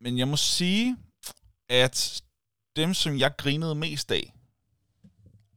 men 0.00 0.18
jeg 0.18 0.28
må 0.28 0.36
sige, 0.36 0.96
at 1.68 2.22
dem, 2.76 2.94
som 2.94 3.18
jeg 3.18 3.32
grinede 3.38 3.74
mest 3.74 4.12
af, 4.12 4.32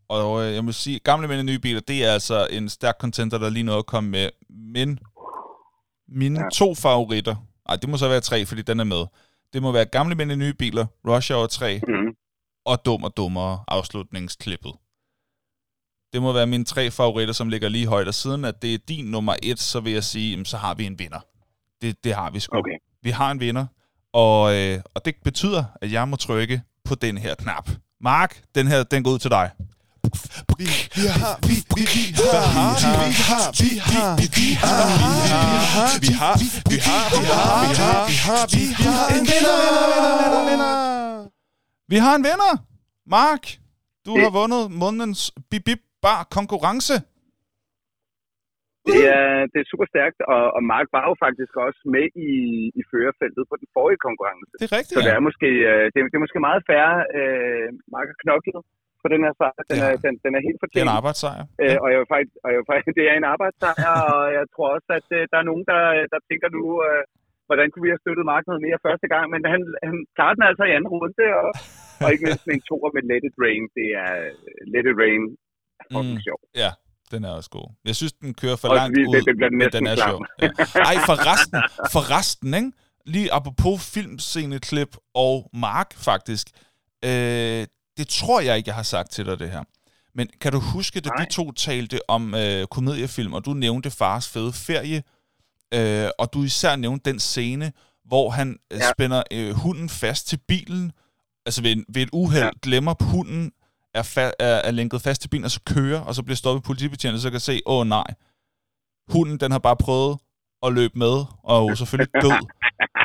og 0.07 0.43
øh, 0.43 0.53
jeg 0.53 0.65
må 0.65 0.71
sige, 0.71 0.99
gamle 0.99 1.27
mænd 1.27 1.39
i 1.41 1.43
nye 1.43 1.59
biler, 1.59 1.79
det 1.79 2.05
er 2.05 2.13
altså 2.13 2.47
en 2.51 2.69
stærk 2.69 2.95
contenter, 2.99 3.37
der 3.37 3.49
lige 3.49 3.63
noget 3.63 3.79
at 3.79 3.85
komme 3.85 4.09
med. 4.09 4.29
Men 4.49 4.99
mine 6.07 6.39
Ja. 6.39 6.49
to 6.53 6.75
favoritter, 6.75 7.35
ej, 7.69 7.75
det 7.75 7.89
må 7.89 7.97
så 7.97 8.07
være 8.07 8.21
tre, 8.21 8.45
fordi 8.45 8.61
den 8.61 8.79
er 8.79 8.83
med. 8.83 9.05
Det 9.53 9.61
må 9.61 9.71
være 9.71 9.85
gamle 9.85 10.15
mænd 10.15 10.31
i 10.31 10.35
nye 10.35 10.53
biler, 10.53 10.85
Rush 11.07 11.31
Hour 11.33 11.47
3 11.47 11.81
Mm. 11.87 12.15
og 12.65 12.85
Dum 12.85 13.03
og 13.03 13.17
Dummere 13.17 13.63
afslutningsklippet. 13.67 14.71
Det 16.13 16.21
må 16.21 16.33
være 16.33 16.47
mine 16.47 16.65
tre 16.65 16.91
favoritter, 16.91 17.33
som 17.33 17.49
ligger 17.49 17.69
lige 17.69 17.87
højt. 17.87 18.07
Og 18.07 18.13
siden 18.13 18.45
at 18.45 18.61
det 18.61 18.73
er 18.73 18.77
din 18.87 19.05
nummer 19.05 19.35
et, 19.43 19.59
så 19.59 19.79
vil 19.79 19.93
jeg 19.93 20.03
sige, 20.03 20.31
jamen, 20.31 20.45
så 20.45 20.57
har 20.57 20.73
vi 20.73 20.85
en 20.85 20.99
vinder. 20.99 21.19
Det, 21.81 22.03
det 22.03 22.13
har 22.13 22.29
vi 22.31 22.39
sgu. 22.39 22.57
Okay. 22.57 22.77
Vi 23.03 23.09
har 23.09 23.31
en 23.31 23.39
vinder, 23.39 23.65
og, 24.13 24.55
øh, 24.55 24.81
og 24.95 25.05
det 25.05 25.15
betyder, 25.23 25.63
at 25.81 25.91
jeg 25.91 26.07
må 26.07 26.15
trykke 26.15 26.61
på 26.85 26.95
den 26.95 27.17
her 27.17 27.35
knap. 27.35 27.69
Mark, 28.01 28.41
den 28.55 28.67
her, 28.67 28.83
den 28.83 29.03
går 29.03 29.11
ud 29.11 29.19
til 29.19 29.31
dig. 29.31 29.51
Vi, 30.57 30.65
vi 30.95 31.07
har, 31.07 31.39
vi, 31.47 31.55
vi, 31.75 31.81
vi 31.81 32.13
har, 32.15 32.79
vi 32.79 32.89
har, 32.89 33.01
vi 33.07 33.13
har, 33.29 33.51
vi 33.61 33.77
har, 33.89 34.15
vi 34.17 34.47
har, 34.63 35.99
vi 35.99 36.07
har, 36.07 36.39
vi 36.39 36.39
har, 36.39 36.39
vi 36.69 36.77
har, 36.77 37.09
vi 37.11 37.75
har, 37.75 38.07
vi 38.07 38.15
har, 38.15 38.47
vi 38.55 38.65
har 38.83 39.07
en 39.09 39.25
vinder. 39.29 40.79
Vi 41.87 41.97
har 41.97 42.15
en 42.15 42.23
vinder! 42.23 42.57
Mark, 43.09 43.59
du 44.05 44.19
har 44.19 44.29
vundet 44.29 44.71
månedens 44.71 45.31
Bip 45.49 45.63
Bip 45.65 45.79
Bar 46.05 46.21
konkurrence. 46.37 46.95
Det 48.89 49.01
er, 49.19 49.27
det 49.51 49.59
er 49.63 49.67
super 49.71 49.87
stærkt, 49.93 50.19
og, 50.33 50.43
og 50.57 50.61
Mark 50.73 50.87
var 50.95 51.03
jo 51.09 51.13
faktisk 51.25 51.53
også 51.65 51.81
med 51.95 52.05
i, 52.29 52.31
i 52.79 52.81
førerfeltet 52.91 53.43
på 53.51 53.55
den 53.61 53.67
forrige 53.75 54.01
konkurrence. 54.07 54.51
Det 54.61 54.65
er 54.69 54.75
rigtigt, 54.79 54.95
Så 54.97 55.01
det 55.05 55.11
ja. 55.13 55.19
er 55.19 55.23
måske, 55.29 55.49
øh, 55.71 55.83
det, 55.91 55.97
er, 55.99 56.05
det 56.11 56.17
er 56.19 56.25
måske 56.25 56.41
meget 56.49 56.61
færre. 56.71 56.95
Øh, 57.19 57.67
Mark 57.95 58.07
har 58.11 58.17
knoklet 58.25 58.59
på 59.03 59.07
den 59.13 59.21
her 59.25 59.33
sejr. 59.39 59.59
Den, 59.69 59.77
Ja. 59.81 59.87
er, 59.93 59.95
den, 60.05 60.13
den 60.25 60.31
er 60.37 60.41
helt 60.47 60.57
Det 60.57 60.63
er 60.63 60.65
fortjent. 60.65 60.87
en 60.89 60.97
arbejdssejr. 60.99 61.43
Øh, 61.63 61.77
og 61.83 61.87
jeg 61.91 61.97
vil 62.01 62.09
faktisk, 62.13 62.33
og 62.43 62.47
jeg 62.51 62.57
vil 62.59 62.67
faktisk, 62.71 62.89
det 62.99 63.05
er 63.11 63.15
en 63.21 63.27
arbejdssejr, 63.33 63.93
og 64.13 64.21
jeg 64.37 64.45
tror 64.53 64.67
også, 64.75 64.89
at 64.99 65.07
øh, 65.17 65.21
der 65.31 65.37
er 65.41 65.47
nogen, 65.49 65.63
der, 65.71 65.81
der 66.13 66.19
tænker 66.29 66.47
nu, 66.57 66.63
øh, 66.87 67.01
hvordan 67.49 67.67
kunne 67.69 67.85
vi 67.85 67.93
have 67.93 68.03
støttet 68.03 68.25
Mark 68.31 68.43
noget 68.47 68.65
mere 68.67 68.83
første 68.87 69.07
gang, 69.13 69.25
men 69.33 69.41
han, 69.53 69.61
han 69.87 69.95
klarer 70.15 70.35
den 70.37 70.45
altså 70.49 70.63
i 70.67 70.73
anden 70.75 70.91
runde, 70.95 71.25
og, 71.43 71.49
og 72.03 72.07
ikke 72.13 72.25
mindst 72.27 72.45
med 72.47 72.55
en 72.57 72.65
toer 72.69 72.89
med 72.95 73.03
Let 73.09 73.23
It 73.29 73.35
Rain. 73.43 73.63
Det 73.77 73.87
er 74.03 74.11
øh, 74.25 74.33
Let 74.73 74.85
It 74.91 74.97
Rain. 75.03 75.23
Er 75.79 75.93
Fucking 75.93 76.13
Mm. 76.13 76.21
sjov. 76.21 76.39
Ja, 76.55 76.71
den 77.11 77.23
er 77.23 77.29
også 77.29 77.49
god. 77.49 77.75
Jeg 77.85 77.95
synes, 77.95 78.13
den 78.13 78.33
kører 78.33 78.55
for 78.55 78.67
Også 78.67 78.79
langt 78.79 78.95
fordi 78.97 79.07
ud, 79.07 79.15
det- 79.15 79.25
det 79.25 79.35
bliver 79.37 79.49
men 79.51 79.71
den 79.71 79.87
er 79.87 79.95
klam. 79.95 80.09
sjov. 80.09 80.25
Ja. 80.41 80.47
Ej, 80.81 80.95
for 81.05 81.33
resten, 81.33 81.61
for 81.91 82.17
resten, 82.17 82.53
ikke? 82.53 82.71
Lige 83.05 83.33
apropos 83.33 83.89
filmsceneklip 83.93 84.95
og 85.13 85.49
Mark, 85.53 85.93
faktisk. 85.97 86.47
Øh, 87.05 87.67
det 87.97 88.07
tror 88.07 88.41
jeg 88.41 88.57
ikke, 88.57 88.67
jeg 88.67 88.75
har 88.75 88.83
sagt 88.83 89.11
til 89.11 89.25
dig, 89.25 89.39
det 89.39 89.49
her. 89.51 89.63
Men 90.15 90.29
kan 90.41 90.51
du 90.51 90.59
huske, 90.59 90.99
da 90.99 91.09
vi 91.19 91.25
to 91.31 91.51
talte 91.51 91.99
om 92.09 92.35
øh, 92.35 92.67
komediefilm, 92.67 93.33
og 93.33 93.45
du 93.45 93.53
nævnte 93.53 93.91
Fars 93.91 94.27
fede 94.29 94.53
ferie, 94.53 95.03
øh, 95.73 96.09
og 96.19 96.33
du 96.33 96.43
især 96.43 96.75
nævnte 96.75 97.11
den 97.11 97.19
scene, 97.19 97.71
hvor 98.05 98.29
han 98.29 98.59
ja. 98.71 98.77
Ja. 98.77 98.91
spænder 98.91 99.23
øh, 99.33 99.51
hunden 99.53 99.89
fast 99.89 100.27
til 100.27 100.37
bilen, 100.47 100.91
altså 101.45 101.61
ved, 101.61 101.71
en- 101.71 101.85
ved 101.93 102.01
et 102.01 102.09
uheld. 102.13 102.43
Ja. 102.43 102.49
glemmer 102.61 102.93
hunden 103.03 103.51
er, 103.93 104.03
fa- 104.03 104.35
er, 104.39 104.55
er 104.55 104.71
lænket 104.71 105.01
fast 105.01 105.21
til 105.21 105.29
bilen, 105.29 105.45
og 105.45 105.51
så 105.51 105.59
kører, 105.65 105.99
og 106.01 106.15
så 106.15 106.23
bliver 106.23 106.35
stoppet 106.35 106.63
politibetjent, 106.63 107.15
og 107.15 107.21
så 107.21 107.31
kan 107.31 107.39
se, 107.39 107.61
åh 107.65 107.87
nej, 107.87 108.13
hunden 109.07 109.39
den 109.39 109.51
har 109.51 109.59
bare 109.59 109.75
prøvet 109.77 110.17
at 110.65 110.73
løbe 110.73 110.99
med, 110.99 111.25
og 111.43 111.57
er 111.57 111.69
jo 111.69 111.75
selvfølgelig 111.75 112.13
død. 112.21 112.47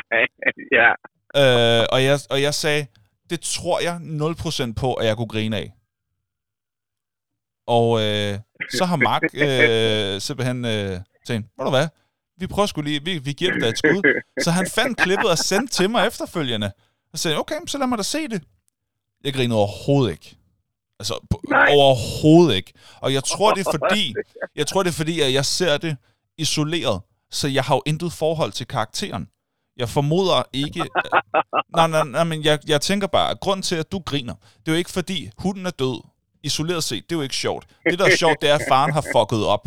ja, 0.79 0.91
Øh, 1.37 1.85
og, 1.91 2.03
jeg, 2.03 2.19
og 2.29 2.41
jeg 2.41 2.53
sagde, 2.53 2.87
det 3.29 3.41
tror 3.41 3.79
jeg 3.79 3.95
0% 4.69 4.73
på, 4.73 4.93
at 4.93 5.05
jeg 5.07 5.15
kunne 5.17 5.27
grine 5.27 5.57
af. 5.57 5.73
Og 7.67 7.87
øh, 8.01 8.39
så 8.77 8.85
har 8.85 8.95
Mark 8.95 9.21
øh, 9.33 10.21
simpelthen 10.21 10.65
øh, 10.65 10.99
tænkt, 11.27 11.47
ved 11.57 11.65
du 11.65 11.69
hvad, 11.69 11.87
vi 12.37 12.47
prøver 12.47 12.65
sgu 12.65 12.81
lige, 12.81 13.03
vi, 13.03 13.17
vi 13.17 13.33
giver 13.33 13.51
det 13.53 13.69
et 13.69 13.77
skud. 13.77 14.21
Så 14.43 14.51
han 14.51 14.67
fandt 14.75 14.97
klippet 14.97 15.29
og 15.29 15.37
sendte 15.37 15.73
til 15.73 15.89
mig 15.89 16.07
efterfølgende. 16.07 16.71
Og 17.13 17.19
sagde, 17.19 17.37
okay, 17.39 17.55
så 17.67 17.77
lad 17.77 17.87
mig 17.87 17.97
da 17.97 18.03
se 18.03 18.27
det. 18.27 18.43
Jeg 19.23 19.33
grinede 19.33 19.59
overhovedet 19.59 20.11
ikke. 20.11 20.37
Altså, 20.99 21.27
Nej. 21.49 21.73
overhovedet 21.77 22.55
ikke. 22.55 22.73
Og 23.01 23.13
jeg 23.13 23.23
tror, 23.23 23.53
det 23.53 23.67
er 23.67 23.71
fordi, 23.79 24.15
jeg 24.55 24.67
tror, 24.67 24.83
det 24.83 24.89
er 24.89 24.93
fordi, 24.93 25.21
at 25.21 25.33
jeg 25.33 25.45
ser 25.45 25.77
det 25.77 25.97
isoleret. 26.37 27.01
Så 27.31 27.47
jeg 27.47 27.63
har 27.63 27.75
jo 27.75 27.81
intet 27.85 28.13
forhold 28.13 28.51
til 28.51 28.67
karakteren. 28.67 29.27
Jeg 29.77 29.89
formoder 29.89 30.43
ikke... 30.53 30.79
nej, 31.77 31.87
nej, 31.87 32.03
nej, 32.03 32.23
men 32.23 32.43
jeg, 32.43 32.59
jeg 32.67 32.81
tænker 32.81 33.07
bare, 33.07 33.31
at 33.31 33.39
grund 33.39 33.63
til, 33.63 33.75
at 33.75 33.91
du 33.91 33.99
griner, 33.99 34.33
det 34.33 34.67
er 34.67 34.71
jo 34.71 34.77
ikke 34.77 34.91
fordi, 34.91 35.29
hunden 35.37 35.65
er 35.65 35.69
død. 35.69 36.01
Isoleret 36.43 36.83
set, 36.83 37.03
det 37.09 37.15
er 37.15 37.19
jo 37.19 37.21
ikke 37.21 37.35
sjovt. 37.35 37.67
Det, 37.89 37.99
der 37.99 38.05
er 38.05 38.15
sjovt, 38.15 38.41
det 38.41 38.49
er, 38.49 38.55
at 38.55 38.61
faren 38.69 38.93
har 38.93 39.01
fucket 39.15 39.45
op. 39.45 39.63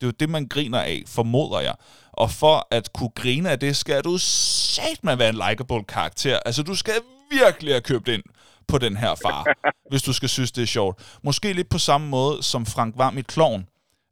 Det 0.00 0.02
er 0.02 0.06
jo 0.06 0.10
det, 0.20 0.28
man 0.30 0.48
griner 0.48 0.80
af, 0.80 1.02
formoder 1.06 1.60
jeg. 1.60 1.74
Og 2.12 2.30
for 2.30 2.68
at 2.70 2.92
kunne 2.92 3.10
grine 3.14 3.50
af 3.50 3.58
det, 3.58 3.76
skal 3.76 4.04
du 4.04 4.18
sat 4.18 5.04
med 5.04 5.16
være 5.16 5.28
en 5.28 5.40
likable 5.48 5.84
karakter. 5.84 6.38
Altså, 6.46 6.62
du 6.62 6.74
skal 6.74 6.94
virkelig 7.30 7.72
have 7.74 7.80
købt 7.80 8.08
ind 8.08 8.22
på 8.68 8.78
den 8.78 8.96
her 8.96 9.14
far, 9.14 9.46
hvis 9.90 10.02
du 10.02 10.12
skal 10.12 10.28
synes, 10.28 10.52
det 10.52 10.62
er 10.62 10.66
sjovt. 10.66 11.18
Måske 11.22 11.52
lidt 11.52 11.68
på 11.68 11.78
samme 11.78 12.08
måde 12.08 12.42
som 12.42 12.66
Frank 12.66 12.98
Varm 12.98 13.18
i 13.18 13.22
Kloven, 13.22 13.66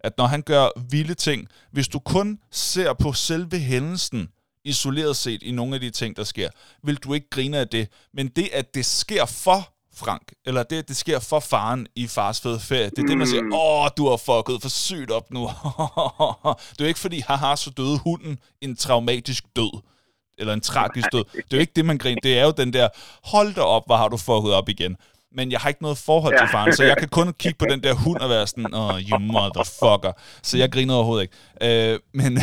at 0.04 0.12
når 0.18 0.26
han 0.26 0.42
gør 0.42 0.68
vilde 0.90 1.14
ting, 1.14 1.48
hvis 1.72 1.88
du 1.88 1.98
kun 1.98 2.38
ser 2.50 2.92
på 2.92 3.12
selve 3.12 3.58
hændelsen, 3.58 4.28
isoleret 4.64 5.16
set 5.16 5.42
i 5.42 5.50
nogle 5.52 5.74
af 5.74 5.80
de 5.80 5.90
ting, 5.90 6.16
der 6.16 6.24
sker, 6.24 6.48
vil 6.82 6.96
du 6.96 7.14
ikke 7.14 7.30
grine 7.30 7.58
af 7.58 7.68
det. 7.68 7.88
Men 8.14 8.28
det, 8.28 8.48
at 8.52 8.74
det 8.74 8.86
sker 8.86 9.26
for 9.26 9.72
Frank, 9.94 10.32
eller 10.46 10.62
det, 10.62 10.76
at 10.76 10.88
det 10.88 10.96
sker 10.96 11.18
for 11.18 11.40
faren 11.40 11.86
i 11.96 12.06
fars 12.06 12.40
fede 12.40 12.60
ferie, 12.60 12.90
det 12.90 12.98
er 12.98 13.06
det, 13.06 13.18
man 13.18 13.26
siger, 13.26 13.42
åh, 13.52 13.88
du 13.96 14.08
har 14.08 14.16
fucket 14.16 14.62
for 14.62 14.68
sygt 14.68 15.10
op 15.10 15.30
nu. 15.30 15.40
det 16.70 16.80
er 16.80 16.84
jo 16.84 16.86
ikke 16.86 17.00
fordi, 17.00 17.20
haha, 17.20 17.56
så 17.56 17.70
døde 17.70 17.98
hunden 17.98 18.38
en 18.60 18.76
traumatisk 18.76 19.44
død 19.56 19.80
eller 20.40 20.52
en 20.52 20.60
tragisk 20.60 21.12
død. 21.12 21.24
Det 21.32 21.38
er 21.38 21.56
jo 21.56 21.58
ikke 21.58 21.72
det, 21.76 21.84
man 21.84 21.98
griner. 21.98 22.20
Det 22.22 22.38
er 22.38 22.44
jo 22.44 22.52
den 22.56 22.72
der, 22.72 22.88
hold 23.24 23.54
da 23.54 23.60
op, 23.60 23.82
hvor 23.86 23.96
har 23.96 24.08
du 24.08 24.16
fucket 24.16 24.52
op 24.52 24.68
igen. 24.68 24.96
Men 25.32 25.52
jeg 25.52 25.60
har 25.60 25.68
ikke 25.68 25.82
noget 25.82 25.98
forhold 25.98 26.38
til 26.38 26.48
faren, 26.52 26.72
så 26.72 26.84
jeg 26.84 26.96
kan 26.96 27.08
kun 27.08 27.32
kigge 27.38 27.58
på 27.58 27.64
den 27.70 27.82
der 27.82 27.94
hund 27.94 28.18
og 28.18 28.30
være 28.30 28.46
sådan, 28.46 28.74
oh, 28.74 29.00
you 29.00 29.18
motherfucker. 29.18 30.12
Så 30.42 30.58
jeg 30.58 30.72
griner 30.72 30.94
overhovedet 30.94 31.22
ikke. 31.22 31.92
Øh, 31.92 31.98
men... 32.14 32.38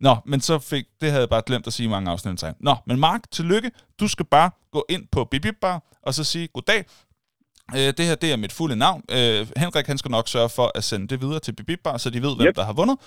Nå, 0.00 0.16
men 0.26 0.40
så 0.40 0.58
fik, 0.58 0.84
det 1.00 1.10
havde 1.10 1.20
jeg 1.20 1.28
bare 1.28 1.42
glemt 1.46 1.66
at 1.66 1.72
sige 1.72 1.88
mange 1.88 2.10
afsnit. 2.10 2.44
Nå, 2.60 2.76
men 2.86 3.00
Mark, 3.00 3.20
tillykke. 3.30 3.70
Du 4.00 4.08
skal 4.08 4.26
bare 4.26 4.50
gå 4.72 4.86
ind 4.88 5.06
på 5.12 5.24
Bibib 5.24 5.54
Bar, 5.60 5.82
og 6.02 6.14
så 6.14 6.24
sige, 6.24 6.48
goddag, 6.48 6.84
Øh, 7.72 7.78
det 7.96 8.00
her, 8.00 8.14
det 8.14 8.32
er 8.32 8.36
mit 8.36 8.52
fulde 8.52 8.76
navn. 8.76 9.02
Øh, 9.10 9.46
Henrik, 9.56 9.86
han 9.86 9.98
skal 9.98 10.10
nok 10.10 10.28
sørge 10.28 10.48
for 10.48 10.72
at 10.74 10.84
sende 10.84 11.08
det 11.08 11.20
videre 11.20 11.40
til 11.40 11.52
Bibib 11.52 11.80
Bar, 11.84 11.96
så 11.96 12.10
de 12.10 12.22
ved, 12.22 12.36
hvem 12.36 12.46
Yep. 12.46 12.56
der 12.56 12.64
har 12.64 12.72
vundet. 12.72 12.98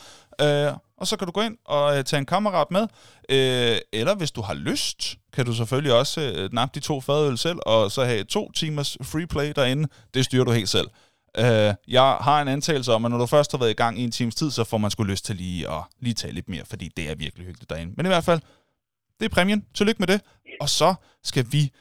Øh, 0.41 0.73
og 0.97 1.07
så 1.07 1.17
kan 1.17 1.25
du 1.27 1.31
gå 1.31 1.41
ind 1.41 1.57
og 1.65 1.97
øh, 1.97 2.03
tage 2.03 2.19
en 2.19 2.25
kammerat 2.25 2.71
med. 2.71 2.81
Øh, 3.29 3.77
eller 3.93 4.15
hvis 4.15 4.31
du 4.31 4.41
har 4.41 4.53
lyst, 4.53 5.15
kan 5.33 5.45
du 5.45 5.53
selvfølgelig 5.53 5.93
også 5.93 6.21
øh, 6.21 6.49
nappe 6.53 6.79
de 6.79 6.85
to 6.85 7.01
fadøl 7.01 7.37
selv, 7.37 7.57
og 7.65 7.91
så 7.91 8.05
have 8.05 8.23
to 8.23 8.51
timers 8.51 8.97
free 9.03 9.27
play 9.27 9.53
derinde. 9.55 9.87
Det 10.13 10.25
styrer 10.25 10.43
du 10.43 10.51
helt 10.51 10.69
selv. 10.69 10.87
Øh, 11.37 11.73
jeg 11.87 12.17
har 12.21 12.41
en 12.41 12.47
antagelse 12.47 12.93
om, 12.93 13.05
at 13.05 13.11
når 13.11 13.17
du 13.17 13.25
først 13.25 13.51
har 13.51 13.57
været 13.57 13.69
i 13.69 13.73
gang 13.73 13.99
i 13.99 14.03
en 14.03 14.11
times 14.11 14.35
tid, 14.35 14.51
så 14.51 14.63
får 14.63 14.77
man 14.77 14.91
sgu 14.91 15.03
lyst 15.03 15.25
til 15.25 15.35
lige 15.35 15.69
at 15.69 15.83
lige 15.99 16.13
tage 16.13 16.33
lidt 16.33 16.49
mere, 16.49 16.65
fordi 16.65 16.89
det 16.97 17.09
er 17.09 17.15
virkelig 17.15 17.45
hyggeligt 17.45 17.69
derinde. 17.69 17.93
Men 17.97 18.05
i 18.05 18.09
hvert 18.09 18.23
fald, 18.23 18.41
det 19.19 19.25
er 19.25 19.29
præmien. 19.29 19.65
Tillykke 19.73 19.99
med 19.99 20.07
det. 20.07 20.21
Og 20.61 20.69
så 20.69 20.95
skal 21.23 21.45
vi 21.49 21.71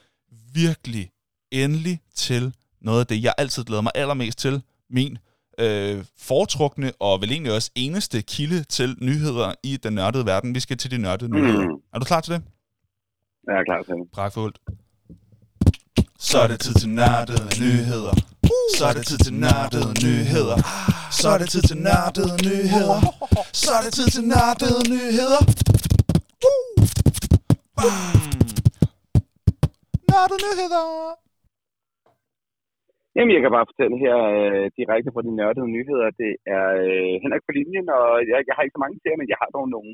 virkelig 0.53 1.09
endelig 1.51 1.99
til 2.15 2.53
noget 2.81 2.99
af 2.99 3.07
det, 3.07 3.23
jeg 3.23 3.33
altid 3.37 3.63
glæder 3.63 3.81
mig 3.81 3.91
allermest 3.95 4.39
til. 4.39 4.61
Min 4.89 5.17
øh, 5.59 6.05
foretrukne 6.17 6.91
og 6.99 7.21
vel 7.21 7.31
egentlig 7.31 7.53
også 7.53 7.71
eneste 7.75 8.21
kilde 8.21 8.63
til 8.63 8.95
nyheder 9.01 9.53
i 9.63 9.77
den 9.77 9.93
nørdede 9.93 10.25
verden. 10.25 10.55
Vi 10.55 10.59
skal 10.59 10.77
til 10.77 10.91
de 10.91 10.97
nørdede 10.97 11.31
nyheder. 11.31 11.65
Mm. 11.65 11.81
Er 11.93 11.99
du 11.99 12.05
klar 12.05 12.21
til 12.21 12.33
det? 12.33 12.41
Jeg 13.47 13.55
er 13.59 13.63
klar 13.63 13.83
til 13.83 13.93
det. 13.93 14.11
Pragtfuldt. 14.13 14.59
Så 16.19 16.39
er 16.39 16.47
det 16.47 16.59
tid 16.59 16.73
til 16.73 16.89
nørdede 16.89 17.61
nyheder. 17.61 18.15
Så 18.77 18.85
er 18.85 18.93
det 18.93 19.05
tid 19.07 19.17
til 19.17 19.33
nørdede 19.33 19.93
nyheder. 20.05 20.57
Så 21.11 21.29
er 21.29 21.37
det 21.37 21.49
tid 21.49 21.61
til 21.61 21.77
nørdede 21.77 22.35
nyheder. 22.47 22.99
Så 23.53 23.71
er 23.71 23.81
det 23.81 23.93
tid 23.93 24.07
til 24.07 24.23
nørdede 24.23 24.89
nyheder. 24.89 25.41
Nørdede 30.09 30.39
nyheder. 30.47 31.26
Jamen, 33.17 33.33
jeg 33.35 33.43
kan 33.43 33.55
bare 33.57 33.69
fortælle 33.71 33.97
her 34.05 34.17
øh, 34.37 34.65
direkte 34.79 35.13
fra 35.13 35.25
de 35.27 35.31
nørdede 35.39 35.69
nyheder. 35.77 36.07
Det 36.21 36.33
er 36.57 36.67
øh, 36.85 37.13
Henrik 37.23 37.43
på 37.45 37.53
linjen, 37.57 37.87
og 37.99 38.07
jeg, 38.29 38.37
jeg 38.47 38.53
har 38.55 38.63
ikke 38.63 38.77
så 38.77 38.83
mange 38.83 38.97
til 38.99 39.19
men 39.19 39.31
jeg 39.33 39.39
har 39.43 39.49
dog 39.57 39.67
nogen. 39.75 39.93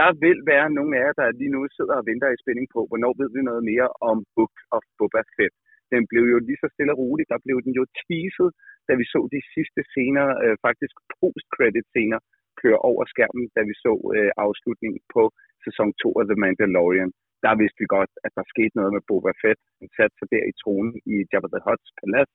Der 0.00 0.10
vil 0.24 0.38
være 0.52 0.68
nogle 0.76 0.92
af 0.96 1.02
jer, 1.04 1.14
der 1.20 1.38
lige 1.40 1.54
nu 1.54 1.60
sidder 1.78 1.96
og 2.00 2.06
venter 2.10 2.28
i 2.30 2.40
spænding 2.42 2.66
på, 2.74 2.80
hvornår 2.88 3.12
ved 3.20 3.28
vi 3.34 3.40
noget 3.50 3.64
mere 3.72 3.88
om 4.10 4.16
Book 4.36 4.54
of 4.76 4.84
Boba 4.98 5.22
Fett. 5.36 5.54
Den 5.92 6.02
blev 6.10 6.24
jo 6.32 6.38
lige 6.48 6.62
så 6.62 6.68
stille 6.74 6.92
og 6.94 7.00
roligt, 7.02 7.32
der 7.32 7.44
blev 7.46 7.58
den 7.66 7.72
jo 7.78 7.84
teaset, 8.00 8.50
da 8.88 8.92
vi 9.00 9.04
så 9.14 9.20
de 9.34 9.40
sidste 9.54 9.80
scener, 9.90 10.26
øh, 10.44 10.54
faktisk 10.66 10.94
post-credit 11.16 11.86
scener, 11.92 12.20
køre 12.62 12.78
over 12.90 13.02
skærmen, 13.12 13.46
da 13.56 13.60
vi 13.68 13.74
så 13.84 13.92
øh, 14.16 14.30
afslutningen 14.44 15.00
på 15.14 15.22
sæson 15.64 15.88
2 16.02 16.20
af 16.20 16.24
The 16.30 16.40
Mandalorian. 16.42 17.10
Der 17.44 17.54
vidste 17.60 17.80
vi 17.82 17.88
godt, 17.96 18.12
at 18.26 18.32
der 18.38 18.44
skete 18.52 18.74
noget 18.78 18.92
med 18.96 19.02
Boba 19.08 19.32
Fett. 19.42 19.60
Han 19.80 19.88
satte 19.96 20.14
sig 20.18 20.28
der 20.34 20.44
i 20.50 20.52
tronen 20.62 20.94
i 21.12 21.14
Jabba 21.30 21.48
the 21.54 21.62
Hutt's 21.66 21.92
palads. 22.00 22.32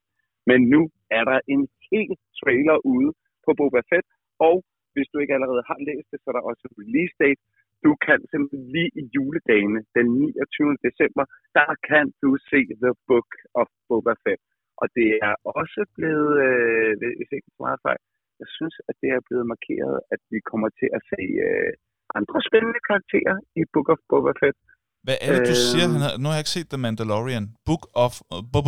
Men 0.49 0.59
nu 0.73 0.81
er 1.17 1.23
der 1.29 1.39
en 1.53 1.61
hel 1.89 2.11
trailer 2.39 2.77
ude 2.93 3.09
på 3.45 3.49
Boba 3.59 3.81
Fett, 3.89 4.07
og 4.49 4.55
hvis 4.93 5.07
du 5.11 5.17
ikke 5.19 5.35
allerede 5.37 5.63
har 5.69 5.79
læst 5.89 6.07
det, 6.11 6.19
så 6.19 6.27
er 6.31 6.35
der 6.37 6.49
også 6.51 6.65
release 6.81 7.15
date. 7.23 7.41
Du 7.85 7.91
kan 8.05 8.19
simpelthen 8.31 8.63
lige 8.75 8.91
i 9.01 9.03
juledagene, 9.15 9.79
den 9.97 10.07
29. 10.19 10.77
december, 10.87 11.23
der 11.57 11.69
kan 11.89 12.05
du 12.23 12.29
se 12.49 12.59
The 12.83 12.93
Book 13.09 13.29
of 13.61 13.67
Boba 13.87 14.13
Fett. 14.23 14.41
Og 14.81 14.87
det 14.97 15.09
er 15.27 15.33
også 15.59 15.81
blevet, 15.97 16.31
øh, 16.47 16.91
hvis 17.17 17.31
ikke 17.35 17.49
så 17.55 17.59
meget 17.65 17.79
fejl, 17.87 18.01
jeg 18.41 18.49
synes, 18.57 18.75
at 18.89 18.95
det 19.01 19.09
er 19.17 19.21
blevet 19.27 19.45
markeret, 19.53 19.95
at 20.13 20.21
vi 20.33 20.39
kommer 20.51 20.69
til 20.79 20.89
at 20.97 21.01
se 21.11 21.21
øh, 21.47 21.71
andre 22.19 22.39
spændende 22.47 22.81
karakterer 22.89 23.35
i 23.59 23.61
Book 23.73 23.87
of 23.93 23.99
Boba 24.09 24.33
Fett. 24.41 24.57
Hvad 25.05 25.17
er 25.25 25.29
det, 25.35 25.41
du 25.51 25.55
Øh. 25.57 25.63
siger? 25.69 25.85
Han 25.95 26.01
har, 26.05 26.13
nu 26.21 26.25
har 26.29 26.35
jeg 26.37 26.43
ikke 26.45 26.55
set 26.57 26.69
The 26.73 26.79
Mandalorian. 26.85 27.45
Book 27.69 27.83
of... 28.05 28.13
Uh, 28.33 28.41
bu. 28.53 28.59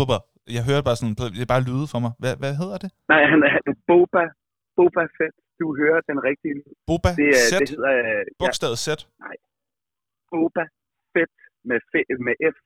Jeg 0.57 0.63
hører 0.69 0.83
bare 0.87 0.97
sådan... 0.99 1.15
Det 1.37 1.43
er 1.45 1.51
bare 1.55 1.67
lyde 1.69 1.85
for 1.93 1.99
mig. 2.05 2.11
Hvad, 2.21 2.33
hvad 2.41 2.53
hedder 2.61 2.77
det? 2.83 2.89
Nej, 3.13 3.21
han 3.31 3.39
er 3.47 3.51
Boba, 3.89 4.23
Boba 4.77 5.03
Fett. 5.17 5.35
Du 5.59 5.65
hører 5.81 6.01
den 6.11 6.19
rigtige 6.29 6.53
lyd. 6.59 6.71
Boba 6.89 7.09
Det, 7.21 7.29
er, 7.39 7.47
Z? 7.51 7.53
det 7.61 7.69
hedder 7.75 7.93
øh, 8.05 8.23
ja, 8.27 8.39
Bogstavet 8.41 8.77
Z? 8.85 8.87
Boba 10.31 10.63
Fett 11.13 11.33
med, 11.69 11.79
F, 11.91 11.93
med 12.27 12.35
F, 12.53 12.57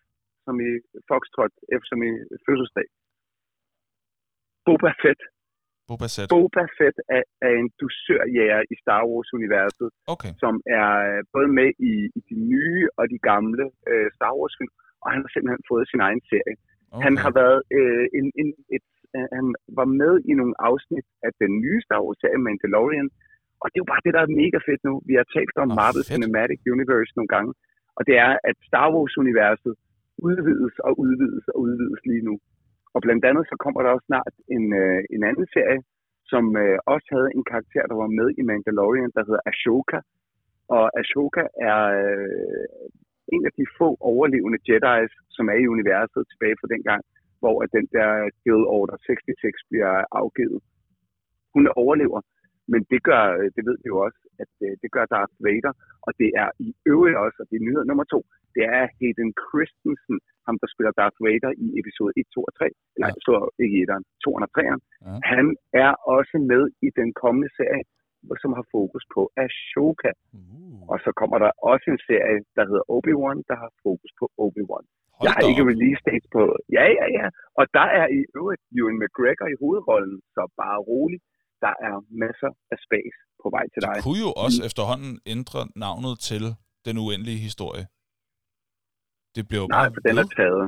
som 0.46 0.56
i 0.68 0.72
Foxtrot, 1.10 1.54
F 1.80 1.84
som 1.90 2.00
i 2.10 2.12
fødselsdag. 2.46 2.88
Boba 4.68 4.92
Fett. 5.04 5.22
Boba 5.90 6.08
Z. 6.16 6.18
Boba 6.36 6.64
Fett 6.78 6.98
er, 7.18 7.24
er 7.48 7.54
en 7.62 7.70
dusørjæger 7.82 8.62
i 8.74 8.76
Star 8.84 9.02
Wars-universet, 9.10 9.90
Okay. 10.14 10.32
som 10.44 10.54
er 10.80 10.90
øh, 11.10 11.20
både 11.36 11.50
med 11.60 11.70
i, 11.92 11.94
i 12.18 12.20
de 12.30 12.36
nye 12.54 12.84
og 13.00 13.06
de 13.14 13.20
gamle 13.30 13.66
øh, 13.92 14.08
Star 14.18 14.34
Wars-film, 14.40 14.74
og 15.04 15.08
han 15.14 15.20
har 15.24 15.30
simpelthen 15.34 15.64
fået 15.72 15.86
sin 15.92 16.02
egen 16.08 16.22
serie. 16.32 16.56
Okay. 16.94 17.04
Han 17.06 17.16
har 17.24 17.32
været 17.42 17.60
øh, 17.78 18.06
en, 18.20 18.28
en, 18.42 18.50
et, 18.76 18.88
øh, 19.16 19.28
han 19.38 19.48
var 19.80 19.88
med 20.02 20.14
i 20.30 20.34
nogle 20.40 20.56
afsnit 20.70 21.08
af 21.28 21.32
den 21.42 21.52
nye 21.64 21.80
Star 21.86 22.02
Wars-serie 22.06 22.42
Mandalorian, 22.48 23.10
og 23.62 23.66
det 23.70 23.78
er 23.78 23.84
jo 23.84 23.92
bare 23.94 24.06
det, 24.06 24.14
der 24.18 24.24
er 24.24 24.38
mega 24.42 24.60
fedt 24.68 24.82
nu. 24.88 24.94
Vi 25.10 25.14
har 25.20 25.28
talt 25.38 25.58
om 25.64 25.70
Nå, 25.70 25.76
Marvel 25.80 26.04
fedt. 26.04 26.10
Cinematic 26.10 26.60
Universe 26.76 27.14
nogle 27.18 27.32
gange, 27.36 27.52
og 27.98 28.02
det 28.08 28.16
er, 28.26 28.32
at 28.50 28.58
Star 28.70 28.88
Wars-universet 28.96 29.74
udvides 30.28 30.76
og 30.88 30.92
udvides 31.04 31.46
og 31.54 31.58
udvides 31.66 32.02
lige 32.12 32.26
nu. 32.30 32.36
Og 32.96 33.00
blandt 33.06 33.24
andet 33.30 33.44
så 33.52 33.56
kommer 33.64 33.82
der 33.82 33.90
også 33.96 34.08
snart 34.12 34.34
en, 34.56 34.66
øh, 34.82 35.00
en 35.16 35.22
anden 35.30 35.48
serie, 35.56 35.82
som 36.32 36.44
øh, 36.64 36.78
også 36.94 37.08
havde 37.16 37.30
en 37.38 37.46
karakter, 37.52 37.84
der 37.92 37.98
var 38.04 38.12
med 38.20 38.28
i 38.40 38.42
Mandalorian, 38.50 39.12
der 39.16 39.24
hedder 39.28 39.44
Ashoka. 39.52 40.00
Og 40.78 40.86
Ashoka 41.00 41.44
er 41.70 41.80
øh, 42.02 42.86
en 43.36 43.44
af 43.50 43.54
de 43.60 43.66
få 43.80 43.90
overlevende 44.12 44.60
Jedi's, 44.68 45.14
som 45.36 45.46
er 45.54 45.58
i 45.64 45.72
universet 45.76 46.22
tilbage 46.32 46.58
fra 46.60 46.72
dengang, 46.76 47.02
hvor 47.42 47.56
at 47.64 47.70
den 47.78 47.88
der 47.98 48.10
Guild 48.44 48.68
Order 48.78 48.98
66 48.98 49.70
bliver 49.70 49.94
afgivet. 50.22 50.60
Hun 51.54 51.64
overlever, 51.84 52.20
men 52.72 52.82
det 52.92 53.02
gør, 53.10 53.24
det 53.56 53.64
ved 53.68 53.78
vi 53.84 53.88
jo 53.94 53.98
også, 54.08 54.22
at 54.44 54.52
øh, 54.66 54.72
det 54.82 54.90
gør 54.96 55.06
Darth 55.14 55.36
Vader, 55.46 55.74
og 56.06 56.12
det 56.22 56.30
er 56.44 56.50
i 56.68 56.70
øvrigt 56.94 57.18
også, 57.26 57.38
og 57.42 57.48
det 57.50 57.56
er 57.58 57.66
nyhed 57.68 57.84
nummer 57.86 58.06
to, 58.14 58.20
det 58.56 58.64
er 58.78 58.84
Hayden 58.98 59.32
Christensen, 59.46 60.18
ham 60.48 60.56
der 60.62 60.68
spiller 60.74 60.94
Darth 61.00 61.20
Vader 61.26 61.52
i 61.66 61.68
episode 61.82 62.12
1, 62.18 62.26
2 62.36 62.44
og 62.50 62.54
3, 62.60 62.66
eller 62.96 63.10
ja. 63.12 63.24
så 63.28 63.36
ikke 63.64 63.76
i 63.80 63.84
1'eren, 63.86 64.04
2 64.26 64.34
og 64.36 64.50
3'eren. 64.58 64.82
Ja. 64.84 65.20
Han 65.34 65.46
er 65.84 65.92
også 66.16 66.36
med 66.52 66.64
i 66.88 66.90
den 67.00 67.10
kommende 67.22 67.50
serie, 67.60 67.84
som 68.44 68.52
har 68.58 68.66
fokus 68.76 69.04
på 69.16 69.22
Ashoka. 69.44 70.12
Uh. 70.38 70.82
Og 70.92 70.98
så 71.06 71.10
kommer 71.20 71.38
der 71.44 71.52
også 71.72 71.86
en 71.94 72.02
serie, 72.10 72.40
der 72.58 72.64
hedder 72.70 72.86
Obi-Wan, 72.96 73.38
der 73.50 73.58
har 73.64 73.72
fokus 73.86 74.12
på 74.20 74.26
Obi-Wan. 74.44 74.86
Hold 75.18 75.26
jeg 75.26 75.32
har 75.36 75.44
ikke 75.52 75.64
release 75.72 76.02
date 76.10 76.28
på... 76.36 76.42
Ja, 76.78 76.86
ja, 77.00 77.06
ja. 77.20 77.28
Og 77.60 77.64
der 77.78 77.88
er 78.00 78.08
i 78.20 78.22
øvrigt 78.38 78.62
Ewan 78.78 78.98
McGregor 79.02 79.48
i 79.54 79.58
hovedrollen, 79.62 80.16
så 80.36 80.42
bare 80.62 80.80
rolig. 80.92 81.20
Der 81.66 81.74
er 81.88 81.96
masser 82.24 82.52
af 82.74 82.78
space 82.88 83.18
på 83.42 83.48
vej 83.56 83.66
til 83.74 83.80
dig. 83.86 83.96
Du 83.98 84.04
kunne 84.08 84.22
jo 84.28 84.32
også 84.46 84.60
mm. 84.60 84.68
efterhånden 84.70 85.14
ændre 85.34 85.60
navnet 85.86 86.14
til 86.30 86.44
Den 86.88 86.96
Uendelige 87.04 87.42
Historie. 87.48 87.84
Det 89.36 89.44
blev 89.52 89.62
Nej, 89.78 89.88
for 89.96 90.02
den 90.08 90.16
er 90.24 90.28
taget. 90.40 90.64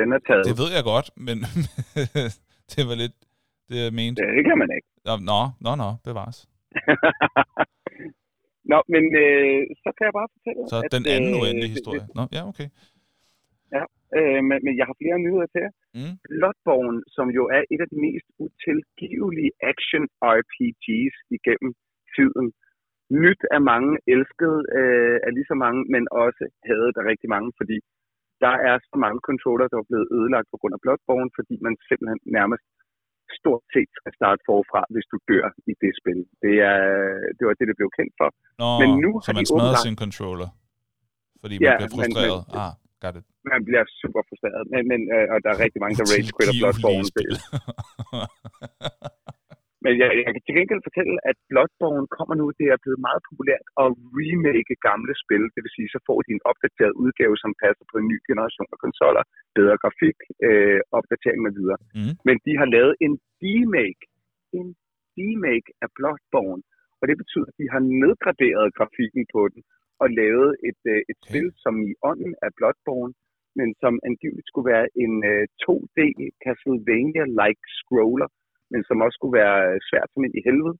Den 0.00 0.08
er 0.16 0.20
taget. 0.28 0.44
Det 0.48 0.56
ved 0.62 0.70
jeg 0.76 0.84
godt, 0.92 1.08
men 1.26 1.36
det 2.72 2.82
var 2.88 2.96
lidt 3.02 3.16
det, 3.68 3.78
jeg 3.86 3.92
mente. 4.00 4.18
Det 4.38 4.44
kan 4.48 4.56
man 4.62 4.68
ikke. 4.76 4.88
Nå, 5.08 5.14
nå, 5.66 5.70
nå, 5.82 5.88
bevares. 6.08 6.38
Nå, 8.72 8.78
men 8.94 9.04
øh, 9.24 9.60
så 9.82 9.88
kan 9.96 10.04
jeg 10.08 10.14
bare 10.20 10.30
fortælle, 10.34 10.60
Så 10.72 10.78
at, 10.84 10.90
den 10.96 11.04
anden 11.14 11.34
øh, 11.36 11.40
uendelige 11.40 11.74
historie. 11.76 12.04
Nå, 12.18 12.22
ja, 12.36 12.42
okay. 12.50 12.68
Ja, 13.76 13.84
øh, 14.18 14.40
men, 14.48 14.58
men 14.66 14.74
jeg 14.78 14.86
har 14.88 14.96
flere 15.02 15.18
nyheder 15.24 15.48
til 15.50 15.60
jer. 15.64 15.72
Mm. 15.98 16.14
Bloodborne, 16.26 17.00
som 17.16 17.26
jo 17.38 17.42
er 17.56 17.62
et 17.72 17.80
af 17.84 17.88
de 17.92 17.98
mest 18.06 18.28
utilgivelige 18.44 19.52
action 19.72 20.04
RPG's 20.38 21.16
igennem 21.36 21.70
tiden. 22.16 22.46
Nyt 23.24 23.42
af 23.56 23.60
mange, 23.72 23.90
elsket 24.14 24.56
øh, 24.78 25.16
af 25.26 25.30
lige 25.36 25.50
så 25.52 25.56
mange, 25.64 25.80
men 25.94 26.04
også 26.24 26.44
havde 26.68 26.90
der 26.96 27.02
rigtig 27.10 27.28
mange, 27.34 27.50
fordi 27.60 27.76
der 28.44 28.54
er 28.68 28.76
så 28.90 28.96
mange 29.04 29.20
controller, 29.28 29.66
der 29.68 29.78
er 29.78 29.90
blevet 29.90 30.08
ødelagt 30.16 30.48
på 30.50 30.56
grund 30.60 30.74
af 30.76 30.82
Bloodborne, 30.84 31.30
fordi 31.38 31.54
man 31.66 31.74
simpelthen 31.88 32.20
nærmest 32.38 32.66
stort 33.40 33.64
set 33.74 33.90
skal 33.98 34.12
starte 34.18 34.40
forfra, 34.50 34.80
hvis 34.94 35.06
du 35.12 35.16
dør 35.30 35.46
i 35.70 35.72
det 35.82 35.92
spil. 36.00 36.20
Det, 36.44 36.54
er, 36.70 36.80
det 37.36 37.44
var 37.48 37.54
det, 37.58 37.66
det 37.70 37.76
blev 37.80 37.90
kendt 37.98 38.12
for. 38.20 38.28
Nå, 38.62 38.68
Men 38.82 38.88
nu 39.04 39.10
så 39.26 39.30
man 39.38 39.46
smadrer 39.52 39.80
sin 39.88 39.96
controller, 40.04 40.48
fordi 41.42 41.54
man 41.58 41.66
ja, 41.68 41.74
bliver 41.78 41.92
frustreret. 41.96 42.40
Men, 42.52 42.60
ah, 42.64 42.72
got 43.04 43.14
it. 43.18 43.24
Man 43.52 43.60
bliver 43.68 43.84
super 44.02 44.22
frustreret, 44.28 44.62
men, 44.72 44.82
men, 44.90 45.00
øh, 45.14 45.26
og 45.32 45.36
der 45.44 45.50
er 45.54 45.58
rigtig 45.64 45.80
mange, 45.82 45.94
der 46.00 46.06
rage 46.12 46.30
quitter 46.36 46.54
Bloodborne. 46.60 47.06
Men 49.86 49.94
jeg, 50.02 50.08
jeg 50.18 50.24
kan 50.34 50.44
til 50.46 50.56
gengæld 50.58 50.86
fortælle, 50.88 51.14
at 51.30 51.36
Bloodborne 51.50 52.08
kommer 52.16 52.34
nu, 52.40 52.46
det 52.60 52.66
er 52.74 52.82
blevet 52.84 53.00
meget 53.08 53.22
populært 53.28 53.66
at 53.82 53.88
remake 54.20 54.74
gamle 54.88 55.14
spil. 55.22 55.44
Det 55.54 55.60
vil 55.64 55.74
sige, 55.76 55.88
så 55.94 56.00
får 56.08 56.18
de 56.24 56.30
en 56.36 56.46
opdateret 56.50 56.94
udgave, 57.02 57.34
som 57.42 57.50
passer 57.62 57.84
på 57.90 57.96
en 58.00 58.08
ny 58.12 58.18
generation 58.28 58.68
af 58.74 58.78
konsoller, 58.84 59.24
bedre 59.58 59.76
grafik, 59.82 60.18
øh, 60.46 60.80
opdatering 60.98 61.40
med 61.46 61.52
videre. 61.58 61.78
Mm. 61.98 62.14
Men 62.28 62.36
de 62.46 62.52
har 62.60 62.68
lavet 62.76 62.94
en 63.06 63.14
remake, 63.44 64.04
en 64.58 64.68
remake 65.18 65.68
af 65.84 65.88
Bloodborne, 65.96 66.62
og 67.00 67.04
det 67.08 67.16
betyder, 67.22 67.48
at 67.50 67.58
de 67.60 67.66
har 67.74 67.82
nedgraderet 68.04 68.68
grafikken 68.78 69.24
på 69.34 69.42
den 69.52 69.60
og 70.02 70.08
lavet 70.20 70.50
et, 70.68 70.80
øh, 70.92 71.00
et 71.10 71.18
okay. 71.20 71.28
spil, 71.28 71.46
som 71.64 71.74
i 71.90 71.92
ånden 72.10 72.32
er 72.44 72.50
Bloodborne, 72.58 73.12
men 73.58 73.68
som 73.82 73.94
angiveligt 74.08 74.48
skulle 74.50 74.68
være 74.74 74.86
en 75.04 75.14
øh, 75.32 75.44
2D 75.64 75.98
Castlevania-like 76.42 77.64
scroller, 77.78 78.28
men 78.72 78.80
som 78.88 79.04
også 79.04 79.16
skulle 79.18 79.38
være 79.42 79.60
svært 79.88 80.08
som 80.10 80.24
ind 80.26 80.34
i 80.38 80.46
helvede, 80.48 80.74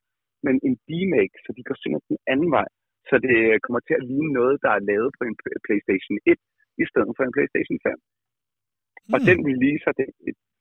men 0.46 0.54
en 0.68 0.76
remake, 0.90 1.36
så 1.44 1.50
de 1.56 1.62
går 1.68 1.76
simpelthen 1.78 2.12
den 2.12 2.20
anden 2.32 2.50
vej. 2.58 2.68
Så 3.08 3.14
det 3.26 3.36
kommer 3.64 3.80
til 3.84 3.96
at 3.98 4.06
ligne 4.10 4.32
noget, 4.38 4.56
der 4.64 4.72
er 4.74 4.86
lavet 4.90 5.10
på 5.18 5.22
en 5.28 5.36
PlayStation 5.66 6.16
1, 6.32 6.38
i 6.82 6.84
stedet 6.90 7.12
for 7.16 7.22
en 7.24 7.34
PlayStation 7.36 7.78
5. 7.84 7.92
Mm. 7.92 9.14
Og 9.14 9.18
hmm. 9.18 9.26
den 9.28 9.38
releaser 9.50 9.92
det 10.00 10.08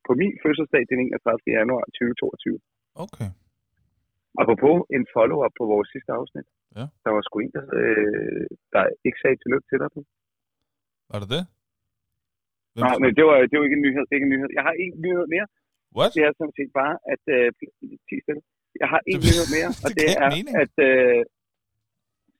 på 0.07 0.11
min 0.21 0.33
fødselsdag 0.43 0.83
den 0.91 0.99
31. 0.99 1.57
januar 1.57 1.83
2022. 1.97 2.59
Okay. 3.05 3.29
Apropos 4.41 4.75
en 4.95 5.03
follow-up 5.13 5.53
på 5.59 5.65
vores 5.73 5.87
sidste 5.93 6.11
afsnit. 6.19 6.47
Ja. 6.77 6.85
Der 7.03 7.11
var 7.15 7.21
sgu 7.23 7.35
en, 7.39 7.51
der, 7.57 7.65
øh, 7.81 8.45
der 8.73 8.83
ikke 9.07 9.19
sagde 9.21 9.37
tillykke 9.41 9.67
til 9.69 9.79
dig. 9.81 9.89
Var 11.11 11.19
det 11.23 11.29
det? 11.35 11.43
Hvem 12.73 12.83
Nej, 12.85 12.95
men 13.03 13.11
det 13.17 13.23
var, 13.29 13.35
det 13.49 13.55
var 13.57 13.65
ikke 13.67 13.79
en 13.81 13.85
nyhed. 13.87 14.03
Det 14.07 14.13
er 14.13 14.19
ikke 14.19 14.29
en 14.29 14.35
nyhed. 14.35 14.49
Jeg 14.57 14.63
har 14.67 14.75
en 14.85 14.95
nyhed 15.05 15.25
mere. 15.35 15.47
What? 15.97 16.09
Det 16.17 16.23
er 16.27 16.33
sådan 16.39 16.55
set 16.59 16.71
bare, 16.81 16.95
at... 17.13 17.23
Øh, 17.37 17.47
jeg 18.81 18.87
har 18.93 19.01
en 19.11 19.19
nyhed 19.25 19.45
mere, 19.55 19.69
og 19.85 19.89
det, 19.97 20.07
det 20.09 20.23
er, 20.23 20.29
mening. 20.35 20.55
at 20.63 20.75
øh, 20.89 21.19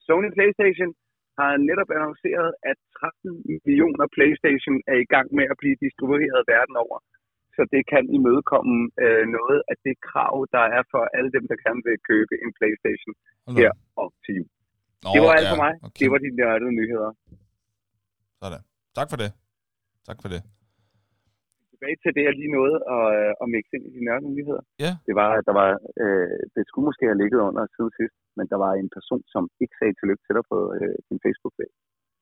Sony 0.06 0.30
PlayStation 0.36 0.90
har 1.40 1.52
netop 1.70 1.90
annonceret, 1.98 2.50
at 2.72 2.78
13 3.00 3.44
millioner 3.50 4.06
PlayStation 4.16 4.76
er 4.94 4.98
i 5.06 5.08
gang 5.14 5.28
med 5.38 5.46
at 5.52 5.58
blive 5.62 5.78
distribueret 5.86 6.42
verden 6.54 6.76
over. 6.86 6.98
Så 7.56 7.62
det 7.74 7.82
kan 7.94 8.04
imødekomme 8.18 8.76
øh, 9.04 9.24
noget 9.38 9.60
af 9.72 9.76
det 9.86 9.96
krav, 10.10 10.36
der 10.56 10.66
er 10.78 10.84
for 10.94 11.04
alle 11.18 11.30
dem, 11.38 11.46
der 11.52 11.58
kan 11.66 11.76
vil 11.86 11.98
købe 12.12 12.34
en 12.44 12.52
PlayStation 12.58 13.12
okay. 13.50 13.58
her 13.60 13.72
op 14.04 14.14
til 14.26 14.34
jul. 14.38 14.50
Nå, 15.04 15.10
det 15.16 15.22
var 15.26 15.32
alt 15.38 15.48
ja, 15.48 15.54
for 15.54 15.62
mig. 15.66 15.74
Okay. 15.88 16.00
Det 16.02 16.08
var 16.14 16.20
de 16.26 16.30
nørdede 16.40 16.74
nyheder. 16.80 17.12
Sådan. 18.42 18.62
Tak 18.98 19.08
for 19.12 19.18
det. 19.24 19.30
Tak 20.10 20.18
for 20.24 20.30
det 20.34 20.42
tilbage 21.86 22.02
til 22.04 22.12
det, 22.18 22.24
jeg 22.28 22.36
lige 22.42 22.56
nåede 22.58 22.78
at, 22.96 23.06
øh, 23.18 23.32
at 23.42 23.48
mixe 23.54 23.74
ind 23.76 23.86
i 23.90 23.92
de 23.96 24.02
nørdede 24.08 24.34
nyheder. 24.38 24.64
Ja. 24.86 24.92
Det 25.08 25.14
var, 25.22 25.30
at 25.38 25.44
der 25.50 25.56
var, 25.62 25.70
øh, 26.04 26.40
det 26.56 26.64
skulle 26.66 26.88
måske 26.90 27.06
have 27.10 27.22
ligget 27.24 27.40
under 27.50 27.64
siden 27.76 27.92
sidst, 28.00 28.16
men 28.38 28.46
der 28.52 28.58
var 28.66 28.72
en 28.74 28.90
person, 28.98 29.22
som 29.34 29.44
ikke 29.64 29.76
sagde 29.80 29.94
tillykke 30.00 30.24
til 30.26 30.36
dig 30.38 30.46
på 30.52 30.58
øh, 30.78 30.96
sin 31.08 31.18
Facebook-side. 31.26 31.74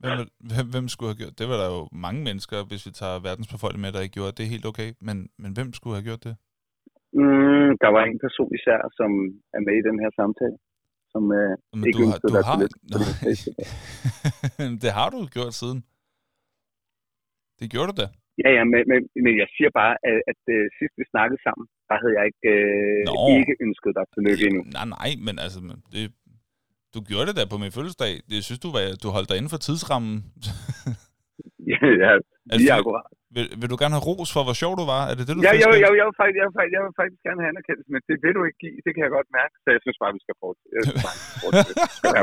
Hvem, 0.03 0.27
hvem, 0.49 0.67
hvem 0.73 0.87
skulle 0.93 1.11
have 1.11 1.21
gjort 1.23 1.37
det? 1.39 1.45
var 1.51 1.57
der 1.63 1.69
jo 1.75 1.81
mange 2.05 2.21
mennesker, 2.29 2.57
hvis 2.69 2.83
vi 2.87 2.91
tager 3.01 3.17
verdensbefolkningen 3.27 3.85
med, 3.85 3.93
der 3.95 4.05
ikke 4.05 4.17
gjorde 4.17 4.31
det. 4.31 4.37
Det 4.39 4.45
er 4.45 4.55
helt 4.55 4.67
okay. 4.71 4.89
Men, 5.07 5.17
men 5.41 5.51
hvem 5.55 5.69
skulle 5.77 5.95
have 5.97 6.07
gjort 6.09 6.23
det? 6.27 6.35
Mm, 7.21 7.69
der 7.83 7.89
var 7.95 8.03
en 8.11 8.19
person 8.25 8.49
især, 8.59 8.79
som 8.99 9.09
er 9.57 9.61
med 9.67 9.75
i 9.81 9.83
den 9.89 9.97
her 10.03 10.11
samtale, 10.19 10.57
som 11.13 11.23
øh, 11.39 11.53
men 11.79 11.85
ikke 11.87 11.99
du 11.99 12.05
har, 12.11 12.17
du 12.27 12.33
har... 12.47 12.57
det 14.83 14.91
har 14.99 15.07
du 15.13 15.17
gjort 15.37 15.53
siden. 15.61 15.79
Det 17.59 17.67
gjorde 17.73 17.89
du 17.91 17.95
da. 18.03 18.07
Ja, 18.41 18.49
ja, 18.57 18.63
men, 18.71 18.81
men, 18.91 18.99
men 19.25 19.33
jeg 19.41 19.47
siger 19.55 19.71
bare, 19.81 19.93
at, 20.09 20.17
at, 20.31 20.41
uh, 20.55 20.65
sidst 20.77 20.93
vi 20.99 21.05
snakkede 21.13 21.39
sammen, 21.47 21.65
der 21.89 21.97
havde 22.01 22.13
jeg 22.17 22.25
ikke, 22.29 22.49
uh, 23.11 23.39
ikke 23.41 23.55
ønsket 23.65 23.91
dig 23.97 24.05
lykke 24.27 24.43
endnu. 24.49 24.61
Nej, 24.77 24.85
nej, 24.97 25.11
men 25.27 25.35
altså, 25.45 25.59
det, 25.93 26.01
du 26.95 26.99
gjorde 27.09 27.27
det 27.29 27.35
da 27.39 27.43
på 27.53 27.57
min 27.63 27.75
fødselsdag. 27.77 28.13
Det 28.31 28.39
synes 28.47 28.61
du, 28.65 28.69
var, 28.75 28.81
du 29.03 29.07
holdt 29.15 29.29
dig 29.29 29.37
inden 29.39 29.53
for 29.53 29.61
tidsrammen. 29.67 30.15
ja, 31.73 31.79
ja, 32.03 32.11
altså, 32.51 32.59
lige 32.59 32.73
akkurat. 32.79 33.07
Vil, 33.35 33.45
vil 33.61 33.69
du 33.73 33.77
gerne 33.81 33.95
have 33.97 34.07
ros 34.09 34.29
for, 34.35 34.41
hvor 34.47 34.57
sjov 34.61 34.73
du 34.81 34.85
var? 34.93 35.01
Er 35.09 35.13
det 35.17 35.23
det, 35.27 35.33
du 35.35 35.41
ja, 35.47 35.53
jeg, 35.63 35.69
jeg, 35.83 35.91
jeg, 35.99 36.05
vil 36.07 36.15
faktisk, 36.21 36.37
jeg, 36.39 36.45
vil 36.47 36.55
faktisk, 36.57 36.73
jeg 36.75 36.81
vil 36.85 36.93
faktisk 37.01 37.21
gerne 37.27 37.39
have 37.43 37.51
anerkendelse, 37.53 37.89
men 37.95 38.01
det 38.09 38.15
vil 38.23 38.33
du 38.37 38.41
ikke 38.47 38.59
give. 38.63 38.77
Det 38.85 38.91
kan 38.93 39.01
jeg 39.05 39.11
godt 39.17 39.29
mærke, 39.39 39.53
så 39.63 39.67
jeg 39.75 39.81
synes 39.85 39.97
bare, 40.01 40.13
vi 40.17 40.21
skal 40.25 40.35
fortsætte. 40.43 40.73
Jeg 40.77 40.83
synes 40.85 40.99
bare, 41.07 41.17
vi 41.17 41.23
skal 41.27 41.39
fortsætte. 41.45 41.73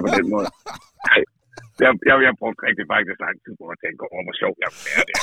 på 0.07 0.11
den 0.19 0.29
måde. 0.35 0.49
Nej, 1.09 1.21
jeg, 1.85 1.93
jeg, 2.09 2.16
jeg 2.26 2.35
brugte 2.41 2.61
rigtig 2.68 2.85
faktisk 2.95 3.18
lang 3.26 3.37
tid 3.45 3.55
på 3.61 3.64
at 3.74 3.78
tænke 3.85 4.01
over, 4.11 4.20
hvor 4.26 4.37
sjov 4.43 4.53
jeg 4.64 4.70
er. 4.95 5.03
Det, 5.09 5.16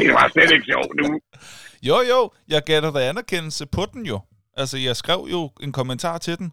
det 0.00 0.12
var 0.18 0.26
slet 0.34 0.50
ikke 0.56 0.66
sjovt 0.72 0.92
nu. 1.00 1.06
Jo, 1.88 1.96
jo, 2.12 2.20
jeg 2.52 2.60
gav 2.68 2.78
dig 2.84 3.08
anerkendelse 3.10 3.64
på 3.76 3.82
den 3.92 4.02
jo. 4.12 4.18
Altså, 4.60 4.76
jeg 4.88 4.94
skrev 5.02 5.20
jo 5.34 5.40
en 5.64 5.72
kommentar 5.80 6.18
til 6.26 6.36
den. 6.40 6.48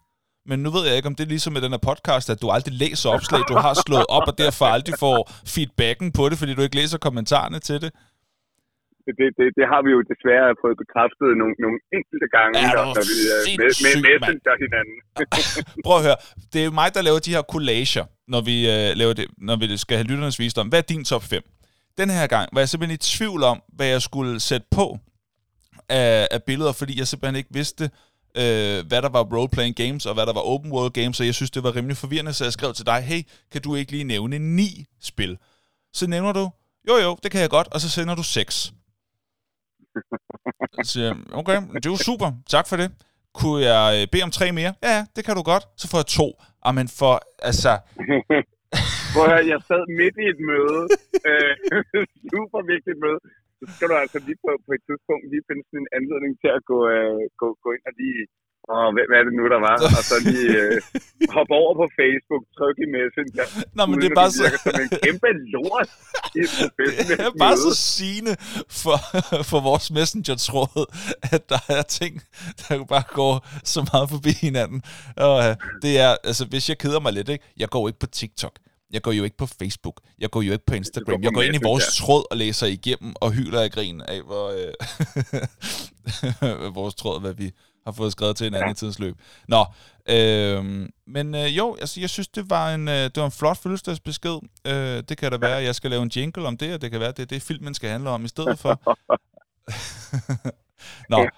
Men 0.50 0.58
nu 0.64 0.70
ved 0.76 0.84
jeg 0.88 0.96
ikke, 0.96 1.10
om 1.12 1.16
det 1.16 1.24
er 1.24 1.34
ligesom 1.36 1.54
med 1.54 1.62
den 1.66 1.72
her 1.76 1.84
podcast, 1.90 2.30
at 2.30 2.42
du 2.42 2.48
aldrig 2.56 2.74
læser 2.84 3.10
opslag, 3.16 3.42
du 3.52 3.58
har 3.66 3.74
slået 3.86 4.06
op, 4.18 4.28
og 4.32 4.38
derfor 4.38 4.66
aldrig 4.66 4.96
får 5.00 5.20
feedbacken 5.54 6.12
på 6.18 6.24
det, 6.30 6.38
fordi 6.38 6.54
du 6.54 6.62
ikke 6.62 6.76
læser 6.82 6.98
kommentarerne 6.98 7.60
til 7.60 7.82
det. 7.84 7.92
Det, 9.06 9.14
det, 9.40 9.46
det 9.60 9.66
har 9.72 9.82
vi 9.86 9.90
jo 9.96 10.00
desværre 10.12 10.48
fået 10.64 10.76
bekræftet 10.84 11.30
nogle, 11.42 11.56
nogle 11.66 11.80
enkelte 11.98 12.28
gange, 12.36 12.54
ja, 12.60 12.70
når, 12.78 12.86
når 12.98 13.06
vi 13.12 13.18
er 13.36 13.40
med, 13.62 13.72
med 13.86 13.94
messenger 14.06 14.56
hinanden. 14.66 14.98
Prøv 15.86 15.96
at 16.00 16.04
høre, 16.08 16.20
det 16.54 16.60
er 16.66 16.70
mig, 16.82 16.90
der 16.96 17.02
laver 17.08 17.20
de 17.28 17.36
her 17.36 17.44
collager, 17.54 18.06
når 18.34 18.42
vi, 18.50 18.56
uh, 18.74 18.90
laver 19.02 19.14
det, 19.20 19.26
når 19.50 19.56
vi 19.62 19.66
skal 19.84 19.96
have 20.00 20.08
lytternes 20.12 20.38
visdom. 20.44 20.68
Hvad 20.72 20.80
er 20.84 20.88
din 20.94 21.04
top 21.12 21.24
5? 21.24 21.42
Den 22.02 22.10
her 22.18 22.28
gang 22.36 22.46
var 22.54 22.60
jeg 22.62 22.70
simpelthen 22.70 23.00
i 23.00 23.04
tvivl 23.14 23.42
om, 23.52 23.58
hvad 23.78 23.88
jeg 23.96 24.02
skulle 24.10 24.34
sætte 24.50 24.68
på 24.78 24.86
af, 25.90 26.28
af 26.36 26.44
billeder, 26.44 26.74
fordi 26.82 26.94
jeg 27.00 27.08
simpelthen 27.08 27.36
ikke 27.42 27.54
vidste, 27.60 27.84
øh, 28.42 28.78
hvad 28.90 29.02
der 29.06 29.10
var 29.18 29.24
role-playing 29.34 29.76
games, 29.84 30.06
og 30.06 30.14
hvad 30.14 30.26
der 30.26 30.34
var 30.34 30.46
open 30.54 30.72
world 30.72 30.94
games, 31.00 31.18
så 31.18 31.24
jeg 31.24 31.36
synes, 31.36 31.52
det 31.52 31.64
var 31.64 31.76
rimelig 31.76 31.98
forvirrende, 31.98 32.34
så 32.34 32.44
jeg 32.44 32.54
skrev 32.54 32.74
til 32.74 32.86
dig, 32.86 33.00
hey, 33.10 33.22
kan 33.52 33.62
du 33.62 33.76
ikke 33.76 33.92
lige 33.92 34.04
nævne 34.04 34.40
ni 34.40 34.70
spil? 35.02 35.38
Så 35.94 36.08
nævner 36.08 36.32
du, 36.32 36.50
jo 36.90 36.96
jo, 37.06 37.18
det 37.24 37.32
kan 37.32 37.42
jeg 37.42 37.50
godt, 37.50 37.68
og 37.74 37.82
så 37.82 37.90
sender 37.90 38.16
du 38.16 38.24
seks. 38.24 38.74
Så 40.92 41.16
okay, 41.40 41.58
det 41.82 41.86
er 41.86 41.94
jo 41.96 42.02
super, 42.10 42.30
tak 42.56 42.66
for 42.70 42.78
det. 42.82 42.90
kunne 43.40 43.60
jeg 43.72 43.84
øh, 43.96 44.02
bede 44.12 44.24
om 44.28 44.34
tre 44.40 44.48
mere? 44.60 44.74
Ja, 44.90 44.98
det 45.16 45.22
kan 45.26 45.36
du 45.40 45.44
godt. 45.52 45.66
Så 45.82 45.86
får 45.92 45.98
jeg 46.04 46.10
to. 46.20 46.28
Jamen 46.66 46.88
for, 47.00 47.14
altså... 47.50 47.72
Hvor 49.14 49.26
jeg, 49.34 49.42
jeg 49.54 49.60
sad 49.70 49.84
midt 50.00 50.16
i 50.24 50.26
et 50.34 50.42
møde, 50.52 50.82
øh, 51.30 51.54
super 52.34 52.60
vigtigt 52.74 52.98
møde, 53.06 53.20
så 53.60 53.64
skal 53.76 53.88
du 53.92 53.96
altså 54.04 54.18
lige 54.28 54.40
på, 54.44 54.52
på 54.68 54.72
et 54.78 54.84
tidspunkt 54.88 55.24
lige 55.32 55.48
finde 55.50 55.64
sådan 55.66 55.82
en 55.82 55.94
anledning 55.98 56.34
til 56.42 56.52
at 56.58 56.62
gå, 56.72 56.78
øh, 56.96 57.24
gå, 57.42 57.48
gå 57.64 57.70
ind 57.76 57.86
og 57.90 57.94
lige 58.02 58.22
og 58.72 58.84
hvad, 58.94 59.04
hvad 59.10 59.18
er 59.22 59.26
det 59.28 59.36
nu, 59.40 59.46
der 59.54 59.62
var? 59.70 59.76
Og 59.98 60.04
så 60.12 60.16
lige 60.30 60.50
øh, 60.62 60.76
hoppe 61.36 61.54
over 61.62 61.74
på 61.82 61.86
Facebook, 62.00 62.44
trykke 62.58 62.82
i 62.88 62.90
Messenger. 62.96 63.46
Nå, 63.78 63.82
men 63.90 63.96
det 64.02 64.08
er 64.12 64.16
bare 64.22 64.32
så... 64.32 64.44
Som 64.64 64.82
en 64.86 64.90
kæmpe 65.06 65.30
lort 65.54 65.90
i 66.42 66.44
Det 67.10 67.20
er 67.28 67.32
bare 67.46 67.58
så 67.58 67.72
sigende 67.76 68.34
for, 68.82 68.98
for 69.52 69.60
vores 69.70 69.92
Messenger-tråd, 69.98 70.86
at 71.36 71.50
der 71.50 71.62
er 71.78 71.82
ting, 72.00 72.14
der 72.62 72.86
bare 72.86 73.08
går 73.20 73.34
så 73.74 73.80
meget 73.94 74.08
forbi 74.10 74.32
hinanden. 74.48 74.80
Og 75.18 75.36
uh, 75.38 75.54
det 75.84 75.94
er, 76.06 76.12
altså, 76.24 76.44
hvis 76.46 76.70
jeg 76.70 76.78
keder 76.78 77.00
mig 77.00 77.14
lidt, 77.14 77.30
ikke? 77.30 77.46
Jeg 77.58 77.70
går 77.70 77.88
ikke 77.88 78.00
på 78.00 78.08
TikTok. 78.08 78.56
Jeg 78.94 79.02
går 79.02 79.12
jo 79.12 79.24
ikke 79.24 79.38
på 79.38 79.48
Facebook. 79.60 79.98
Jeg 80.20 80.30
går 80.30 80.42
jo 80.42 80.52
ikke 80.52 80.66
på 80.66 80.76
Instagram. 80.76 81.24
Jeg 81.24 81.32
går 81.34 81.42
ind 81.42 81.56
i 81.56 81.64
vores 81.64 81.98
tråd 81.98 82.24
og 82.32 82.38
læser 82.38 82.68
igennem 82.68 83.14
og 83.22 83.32
hyler 83.32 83.62
af 83.62 83.72
grin 83.72 84.02
af, 84.02 84.22
hvor 84.22 84.48
øh, 84.50 84.74
vores 86.76 86.96
tråd, 86.96 87.22
hvad 87.22 87.34
vi 87.34 87.52
har 87.86 87.92
fået 87.92 88.12
skrevet 88.12 88.36
til 88.36 88.48
en 88.48 88.54
anden 88.54 88.70
ja. 88.70 88.74
tidsløb. 88.74 89.16
Nå, 89.48 89.66
øh, 90.10 90.90
men 91.08 91.36
øh, 91.36 91.58
jo, 91.58 91.76
altså, 91.80 92.00
jeg 92.00 92.10
synes, 92.10 92.28
det 92.28 92.50
var 92.50 92.74
en, 92.74 92.88
øh, 92.88 92.94
det 92.94 93.18
var 93.18 93.26
en 93.26 93.32
flot 93.32 93.58
fødselsdagsbesked. 93.58 94.40
Øh, 94.68 95.04
det 95.10 95.18
kan 95.18 95.32
da 95.32 95.38
være, 95.38 95.58
at 95.58 95.64
jeg 95.64 95.76
skal 95.76 95.90
lave 95.92 96.04
en 96.04 96.12
jingle 96.16 96.48
om 96.48 96.58
det, 96.58 96.74
og 96.74 96.82
det 96.82 96.92
kan 96.92 97.00
være, 97.00 97.10
at 97.10 97.18
det 97.18 97.24
er 97.24 97.28
det, 97.28 97.42
filmen 97.42 97.74
skal 97.74 97.90
handle 97.90 98.10
om 98.10 98.26
i 98.26 98.28
stedet 98.28 98.60
for. 98.60 98.82
Nå, 101.10 101.30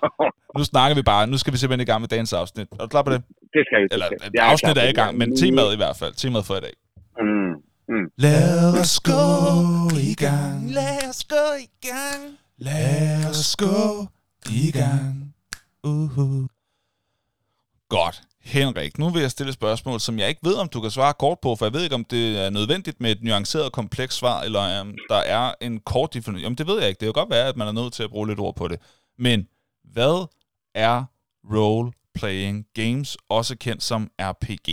nu 0.58 0.64
snakker 0.64 0.96
vi 0.96 1.02
bare. 1.02 1.28
Nu 1.28 1.38
skal 1.38 1.54
vi 1.54 1.58
simpelthen 1.58 1.88
i 1.88 1.90
gang 1.92 2.02
med 2.02 2.10
dagens 2.10 2.34
afsnit. 2.34 2.68
Er 2.72 2.78
du 2.78 2.88
klar 2.88 3.02
på 3.02 3.10
det? 3.10 3.24
Det 3.54 3.64
skal 3.68 3.82
vi. 3.82 3.88
Eller, 3.92 4.08
afsnit 4.40 4.78
er, 4.78 4.82
er 4.82 4.90
i 4.90 4.94
gang, 4.94 5.18
men 5.18 5.38
temaet 5.38 5.74
i 5.74 5.76
hvert 5.76 5.98
fald. 5.98 6.14
Temaet 6.14 6.46
for 6.46 6.56
i 6.56 6.60
dag. 6.60 6.74
Mm. 7.20 7.54
Mm. 7.90 8.12
Lad 8.18 8.80
os 8.82 9.00
gå 9.00 9.22
i 10.12 10.14
gang. 10.14 10.72
Lad 10.72 11.10
os 11.10 11.24
gå 11.24 11.46
i 11.60 11.88
gang. 11.88 12.38
Lad 12.58 13.30
os 13.30 13.56
gå 13.56 14.08
i 14.50 14.72
gang. 14.72 15.25
Uh-huh. 15.86 16.48
Godt. 17.98 18.18
Henrik, 18.56 18.94
nu 19.02 19.06
vil 19.14 19.22
jeg 19.26 19.32
stille 19.32 19.52
et 19.54 19.60
spørgsmål, 19.62 19.98
som 20.08 20.16
jeg 20.20 20.28
ikke 20.30 20.46
ved, 20.50 20.56
om 20.64 20.70
du 20.74 20.80
kan 20.84 20.96
svare 20.98 21.16
kort 21.24 21.40
på, 21.46 21.50
for 21.56 21.64
jeg 21.66 21.74
ved 21.76 21.84
ikke, 21.84 22.00
om 22.02 22.08
det 22.16 22.26
er 22.44 22.50
nødvendigt 22.60 22.98
med 23.04 23.10
et 23.16 23.22
nuanceret, 23.28 23.78
komplekst 23.80 24.18
svar, 24.22 24.38
eller 24.46 24.62
om 24.84 24.90
der 25.14 25.22
er 25.38 25.46
en 25.68 25.76
kort 25.92 26.10
definition. 26.16 26.44
Jamen, 26.46 26.60
det 26.62 26.68
ved 26.70 26.78
jeg 26.80 26.88
ikke. 26.90 27.00
Det 27.00 27.08
kan 27.08 27.22
godt 27.22 27.36
være, 27.38 27.48
at 27.52 27.58
man 27.60 27.68
er 27.72 27.76
nødt 27.80 27.94
til 27.98 28.04
at 28.08 28.14
bruge 28.14 28.28
lidt 28.30 28.44
ord 28.46 28.56
på 28.62 28.66
det. 28.72 28.78
Men 29.26 29.40
hvad 29.96 30.16
er 30.88 30.98
role-playing 31.54 32.58
games, 32.82 33.10
også 33.38 33.54
kendt 33.66 33.84
som 33.92 34.02
RPG? 34.32 34.70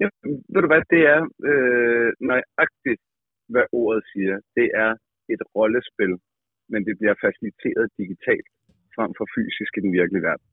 Ja, 0.00 0.08
ved 0.52 0.60
du 0.64 0.68
hvad, 0.72 0.82
det 0.94 1.02
er 1.14 1.20
øh, 1.50 2.08
nøjagtigt, 2.30 3.02
hvad 3.52 3.66
ordet 3.80 4.02
siger. 4.12 4.34
Det 4.58 4.68
er 4.84 4.90
et 5.34 5.42
rollespil, 5.54 6.12
men 6.74 6.82
det 6.88 6.94
bliver 7.00 7.16
faciliteret 7.24 7.86
digitalt 8.00 8.48
frem 8.96 9.10
for 9.18 9.26
fysisk 9.36 9.72
i 9.78 9.84
den 9.86 9.92
virkelige 10.00 10.26
verden. 10.28 10.46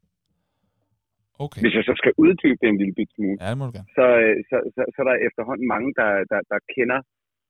Okay. 1.46 1.62
Hvis 1.64 1.76
jeg 1.78 1.86
så 1.90 1.96
skal 2.02 2.14
uddybe 2.24 2.60
det 2.62 2.70
en 2.70 2.82
lille 2.82 2.96
bit 3.00 3.12
smule, 3.16 3.38
ja, 3.48 3.52
så, 3.98 4.06
så, 4.50 4.58
så, 4.76 4.82
så 4.94 4.98
er 5.04 5.08
der 5.12 5.26
efterhånden 5.28 5.68
mange, 5.74 5.90
der, 6.00 6.12
der, 6.32 6.40
der 6.52 6.60
kender 6.76 7.00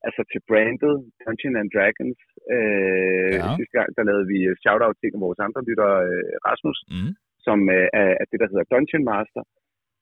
altså 0.08 0.22
til 0.32 0.42
brandet 0.50 0.96
Dungeons 1.24 1.60
and 1.62 1.72
Dragons. 1.76 2.20
Øh, 2.56 3.36
ja. 3.42 3.50
Sidste 3.60 3.76
gang, 3.78 3.90
der 3.98 4.04
lavede 4.10 4.28
vi 4.34 4.40
shout-out 4.64 4.98
til 5.00 5.10
vores 5.26 5.40
andre 5.46 5.62
lytter, 5.70 5.92
øh, 6.10 6.34
Rasmus, 6.48 6.80
mm. 6.96 7.12
som 7.46 7.58
øh, 7.78 7.88
er, 8.02 8.10
er 8.22 8.26
det, 8.30 8.38
der 8.42 8.50
hedder 8.52 8.72
Dungeon 8.72 9.06
Master. 9.12 9.44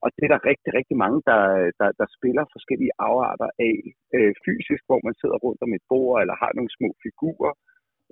Og 0.04 0.10
det 0.16 0.24
er 0.26 0.32
der 0.34 0.48
rigtig, 0.52 0.72
rigtig 0.80 0.98
mange, 1.04 1.20
der, 1.30 1.42
der, 1.80 1.90
der 2.00 2.08
spiller 2.18 2.44
forskellige 2.56 2.94
afarter 3.08 3.50
af 3.68 3.76
øh, 4.18 4.32
fysisk, 4.46 4.82
hvor 4.90 5.00
man 5.08 5.16
sidder 5.22 5.38
rundt 5.46 5.62
om 5.66 5.72
et 5.78 5.86
bord 5.92 6.16
eller 6.22 6.36
har 6.44 6.52
nogle 6.58 6.72
små 6.78 6.90
figurer, 7.06 7.54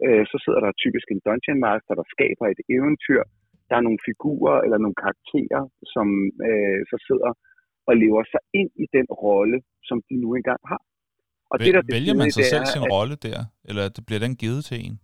øh, 0.05 0.23
så 0.31 0.35
sidder 0.43 0.61
der 0.65 0.81
typisk 0.83 1.07
en 1.13 1.21
dungeon 1.27 1.59
master, 1.67 1.93
der 1.99 2.05
skaber 2.15 2.45
et 2.53 2.61
eventyr. 2.75 3.21
Der 3.69 3.75
er 3.79 3.85
nogle 3.87 4.01
figurer 4.09 4.57
eller 4.65 4.79
nogle 4.83 4.97
karakterer, 5.03 5.63
som 5.93 6.07
øh, 6.47 6.79
så 6.91 6.97
sidder 7.07 7.31
og 7.89 7.93
lever 8.03 8.23
sig 8.33 8.41
ind 8.59 8.71
i 8.83 8.85
den 8.97 9.07
rolle, 9.25 9.57
som 9.89 9.97
de 10.07 10.15
nu 10.23 10.29
engang 10.39 10.61
har. 10.71 10.81
Og 11.51 11.55
Vel, 11.57 11.65
det, 11.65 11.73
der 11.77 11.85
vælger 11.95 12.15
man 12.21 12.29
sig 12.37 12.45
selv 12.53 12.65
er, 12.67 12.73
sin 12.75 12.85
at, 12.87 12.91
rolle 12.95 13.15
der, 13.27 13.39
eller 13.69 13.83
bliver 14.07 14.21
den 14.25 14.33
givet 14.43 14.61
til 14.69 14.77
en? 14.85 14.95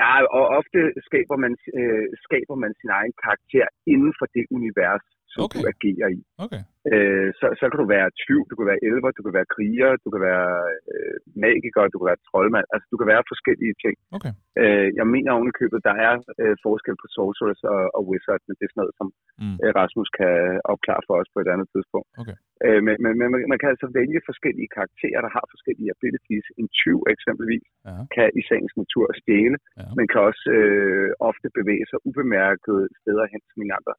Ja, 0.00 0.12
og 0.38 0.44
ofte 0.58 0.80
skaber 1.08 1.36
man, 1.44 1.52
øh, 1.78 2.06
skaber 2.26 2.56
man 2.62 2.72
sin 2.80 2.90
egen 2.98 3.14
karakter 3.24 3.66
inden 3.92 4.12
for 4.18 4.26
det 4.34 4.44
univers, 4.56 5.04
som 5.32 5.40
okay. 5.44 5.60
du 5.60 5.60
agerer 5.72 6.08
i. 6.18 6.20
Okay. 6.44 6.62
Øh, 6.92 7.28
så, 7.38 7.46
så 7.58 7.64
kan 7.70 7.78
du 7.82 7.86
være 7.96 8.08
tyv, 8.24 8.40
du 8.50 8.54
kan 8.58 8.66
være 8.70 8.82
elver, 8.88 9.10
du 9.18 9.22
kan 9.26 9.34
være 9.38 9.52
kriger, 9.54 9.90
du 10.04 10.08
kan 10.14 10.22
være 10.30 10.48
øh, 10.92 11.16
magiker, 11.44 11.82
du 11.92 11.98
kan 11.98 12.08
være 12.10 12.24
troldmand. 12.28 12.66
Altså, 12.74 12.86
du 12.92 12.96
kan 13.00 13.08
være 13.12 13.30
forskellige 13.32 13.74
ting. 13.84 13.96
Okay. 14.16 14.32
Øh, 14.62 14.88
jeg 14.98 15.06
mener 15.14 15.30
oven 15.36 15.52
i 15.52 15.58
købet, 15.60 15.86
der 15.88 15.96
er 16.06 16.14
øh, 16.42 16.54
forskel 16.66 16.96
på 17.02 17.06
sorcerers 17.16 17.62
og, 17.74 17.82
og 17.96 18.02
wizard, 18.08 18.42
men 18.46 18.54
det 18.58 18.64
er 18.64 18.72
sådan 18.72 18.82
noget, 18.82 18.96
som 19.00 19.08
mm. 19.42 19.56
øh, 19.62 19.70
Rasmus 19.80 20.10
kan 20.20 20.34
opklare 20.72 21.02
for 21.08 21.14
os 21.20 21.30
på 21.34 21.38
et 21.44 21.48
andet 21.54 21.68
tidspunkt. 21.74 22.08
Okay. 22.22 22.36
Øh, 22.64 22.80
men 22.86 22.94
men, 23.04 23.12
men 23.20 23.28
man 23.52 23.58
kan 23.60 23.72
altså 23.74 23.86
vælge 24.00 24.20
forskellige 24.30 24.70
karakterer, 24.76 25.20
der 25.26 25.32
har 25.36 25.44
forskellige 25.54 25.92
abilities. 25.94 26.46
En 26.60 26.68
tyv 26.80 26.98
eksempelvis 27.14 27.66
ja. 27.88 27.96
kan 28.14 28.28
i 28.40 28.42
sagens 28.48 28.74
natur 28.82 29.06
stjæle, 29.20 29.58
ja. 29.80 29.88
men 29.96 30.04
kan 30.12 30.20
også 30.30 30.44
øh, 30.58 31.08
ofte 31.30 31.46
bevæge 31.58 31.86
sig 31.90 31.98
ubemærket 32.08 32.78
steder 33.00 33.24
hen, 33.32 33.42
som 33.50 33.60
en 33.64 33.76
andre 33.78 33.94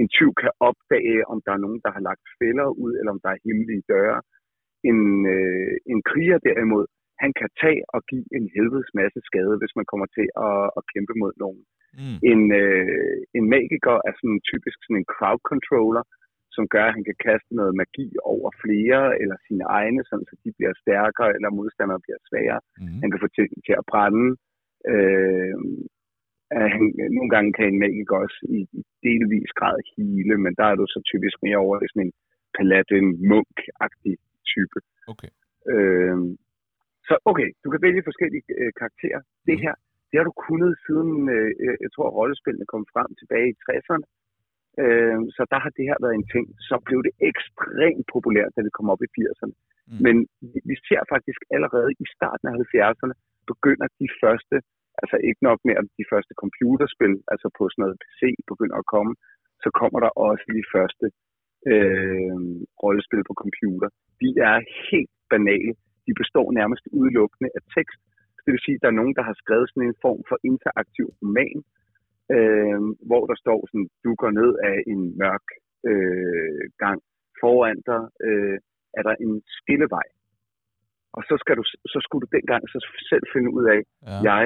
en 0.00 0.08
tyv 0.16 0.30
kan 0.42 0.52
opdage, 0.68 1.20
om 1.32 1.38
der 1.46 1.52
er 1.54 1.64
nogen, 1.64 1.80
der 1.84 1.90
har 1.96 2.02
lagt 2.08 2.24
fælder 2.38 2.68
ud, 2.84 2.92
eller 2.98 3.12
om 3.14 3.20
der 3.24 3.30
er 3.32 3.44
hemmelige 3.46 3.84
døre. 3.94 4.18
En, 4.90 5.00
øh, 5.36 5.74
en 5.92 6.00
kriger 6.10 6.38
derimod, 6.48 6.84
han 7.22 7.32
kan 7.40 7.50
tage 7.62 7.82
og 7.94 8.00
give 8.10 8.26
en 8.38 8.46
helvedes 8.54 8.90
masse 9.00 9.20
skade, 9.28 9.54
hvis 9.60 9.76
man 9.78 9.88
kommer 9.90 10.08
til 10.16 10.26
at, 10.48 10.60
at 10.78 10.82
kæmpe 10.92 11.14
mod 11.22 11.32
nogen. 11.44 11.62
Mm. 12.00 12.18
En, 12.32 12.42
øh, 12.62 13.18
en 13.38 13.44
magiker 13.54 13.96
er 14.08 14.12
sådan 14.18 14.40
typisk 14.50 14.78
sådan 14.82 15.00
en 15.00 15.10
crowd 15.14 15.42
controller, 15.50 16.04
som 16.56 16.64
gør, 16.74 16.84
at 16.88 16.96
han 16.96 17.04
kan 17.08 17.18
kaste 17.28 17.50
noget 17.60 17.72
magi 17.80 18.08
over 18.34 18.48
flere, 18.64 19.02
eller 19.20 19.36
sine 19.46 19.64
egne, 19.78 20.02
sådan 20.08 20.26
så 20.28 20.34
de 20.44 20.50
bliver 20.56 20.74
stærkere, 20.82 21.30
eller 21.36 21.56
modstandere 21.58 22.04
bliver 22.04 22.20
svagere. 22.28 22.60
Mm. 22.82 22.98
Han 23.02 23.08
kan 23.10 23.22
få 23.24 23.28
til, 23.36 23.46
til 23.66 23.74
at 23.80 23.88
brænde. 23.90 24.26
Øh, 24.92 25.56
at 26.50 26.66
han, 26.74 26.82
nogle 27.16 27.30
gange 27.34 27.50
kan 27.52 27.66
en 27.68 27.78
magiker 27.84 28.16
også 28.24 28.38
i, 28.56 28.58
delvis 29.06 29.50
grad 29.60 29.78
hele, 29.96 30.34
men 30.44 30.52
der 30.58 30.66
er 30.68 30.76
du 30.80 30.84
så 30.86 31.00
typisk 31.12 31.36
mere 31.42 31.62
over 31.64 31.76
i 31.82 31.88
sådan 31.92 32.06
en 32.06 32.12
paladin 32.56 33.08
munk-agtig 33.30 34.14
type. 34.52 34.78
Okay. 35.12 35.30
Øh, 35.72 36.18
så 37.08 37.14
okay, 37.30 37.48
du 37.64 37.68
kan 37.70 37.82
vælge 37.86 38.08
forskellige 38.08 38.44
øh, 38.60 38.72
karakterer. 38.80 39.20
Det 39.48 39.56
her, 39.64 39.74
det 40.08 40.16
har 40.18 40.26
du 40.30 40.34
kunnet 40.48 40.72
siden, 40.86 41.12
øh, 41.34 41.50
jeg 41.84 41.90
tror, 41.94 42.16
rollespillene 42.18 42.72
kom 42.72 42.84
frem 42.94 43.08
tilbage 43.20 43.48
i 43.52 43.58
60'erne. 43.64 44.06
Øh, 44.82 45.20
så 45.36 45.42
der 45.52 45.58
har 45.64 45.72
det 45.76 45.84
her 45.90 45.98
været 46.04 46.16
en 46.20 46.28
ting. 46.34 46.46
Så 46.68 46.74
blev 46.86 47.00
det 47.06 47.14
ekstremt 47.30 48.06
populært, 48.14 48.52
da 48.56 48.60
det 48.66 48.72
kom 48.76 48.88
op 48.92 49.02
i 49.06 49.08
80'erne. 49.16 49.54
Mm. 49.88 49.98
Men 50.04 50.16
vi, 50.52 50.58
vi 50.70 50.74
ser 50.88 51.02
faktisk 51.14 51.40
allerede 51.56 51.90
i 52.04 52.06
starten 52.16 52.46
af 52.48 52.54
70'erne, 52.62 53.14
begynder 53.52 53.86
de 54.00 54.08
første 54.22 54.56
altså 55.02 55.16
ikke 55.28 55.42
nok 55.48 55.58
med, 55.66 55.74
at 55.80 55.86
de 56.00 56.10
første 56.12 56.32
computerspil, 56.42 57.14
altså 57.32 57.46
på 57.58 57.62
sådan 57.68 57.82
noget 57.82 58.00
PC, 58.02 58.20
begynder 58.50 58.76
at 58.78 58.90
komme, 58.94 59.12
så 59.64 59.68
kommer 59.80 59.98
der 60.04 60.12
også 60.28 60.44
de 60.58 60.64
første 60.74 61.06
øh, 61.70 62.38
rollespil 62.82 63.22
på 63.28 63.34
computer. 63.42 63.88
De 64.22 64.28
er 64.50 64.56
helt 64.90 65.12
banale. 65.32 65.72
De 66.06 66.12
består 66.20 66.46
nærmest 66.60 66.84
udelukkende 66.98 67.50
af 67.56 67.62
tekst. 67.76 68.00
Det 68.44 68.50
vil 68.52 68.64
sige, 68.64 68.76
at 68.78 68.82
der 68.82 68.90
er 68.90 69.00
nogen, 69.00 69.14
der 69.18 69.24
har 69.30 69.36
skrevet 69.42 69.66
sådan 69.68 69.88
en 69.88 70.00
form 70.04 70.20
for 70.30 70.38
interaktiv 70.50 71.06
roman, 71.20 71.58
øh, 72.36 72.80
hvor 73.08 73.22
der 73.30 73.36
står 73.44 73.58
sådan, 73.68 73.88
du 74.04 74.10
går 74.22 74.30
ned 74.40 74.50
af 74.70 74.76
en 74.92 75.00
mørk 75.22 75.46
øh, 75.90 76.64
gang. 76.84 76.98
Foran 77.40 77.80
dig 77.90 78.02
øh, 78.26 78.58
er 78.98 79.02
der 79.08 79.14
en 79.24 79.32
skillevej. 79.58 80.08
Og 81.16 81.22
så, 81.28 81.34
skal 81.42 81.54
du, 81.60 81.64
så 81.92 81.98
skulle 82.04 82.22
du 82.24 82.30
dengang 82.36 82.62
så 82.72 82.78
selv 83.10 83.24
finde 83.34 83.50
ud 83.56 83.64
af, 83.74 83.80
ja. 84.06 84.18
jeg 84.30 84.44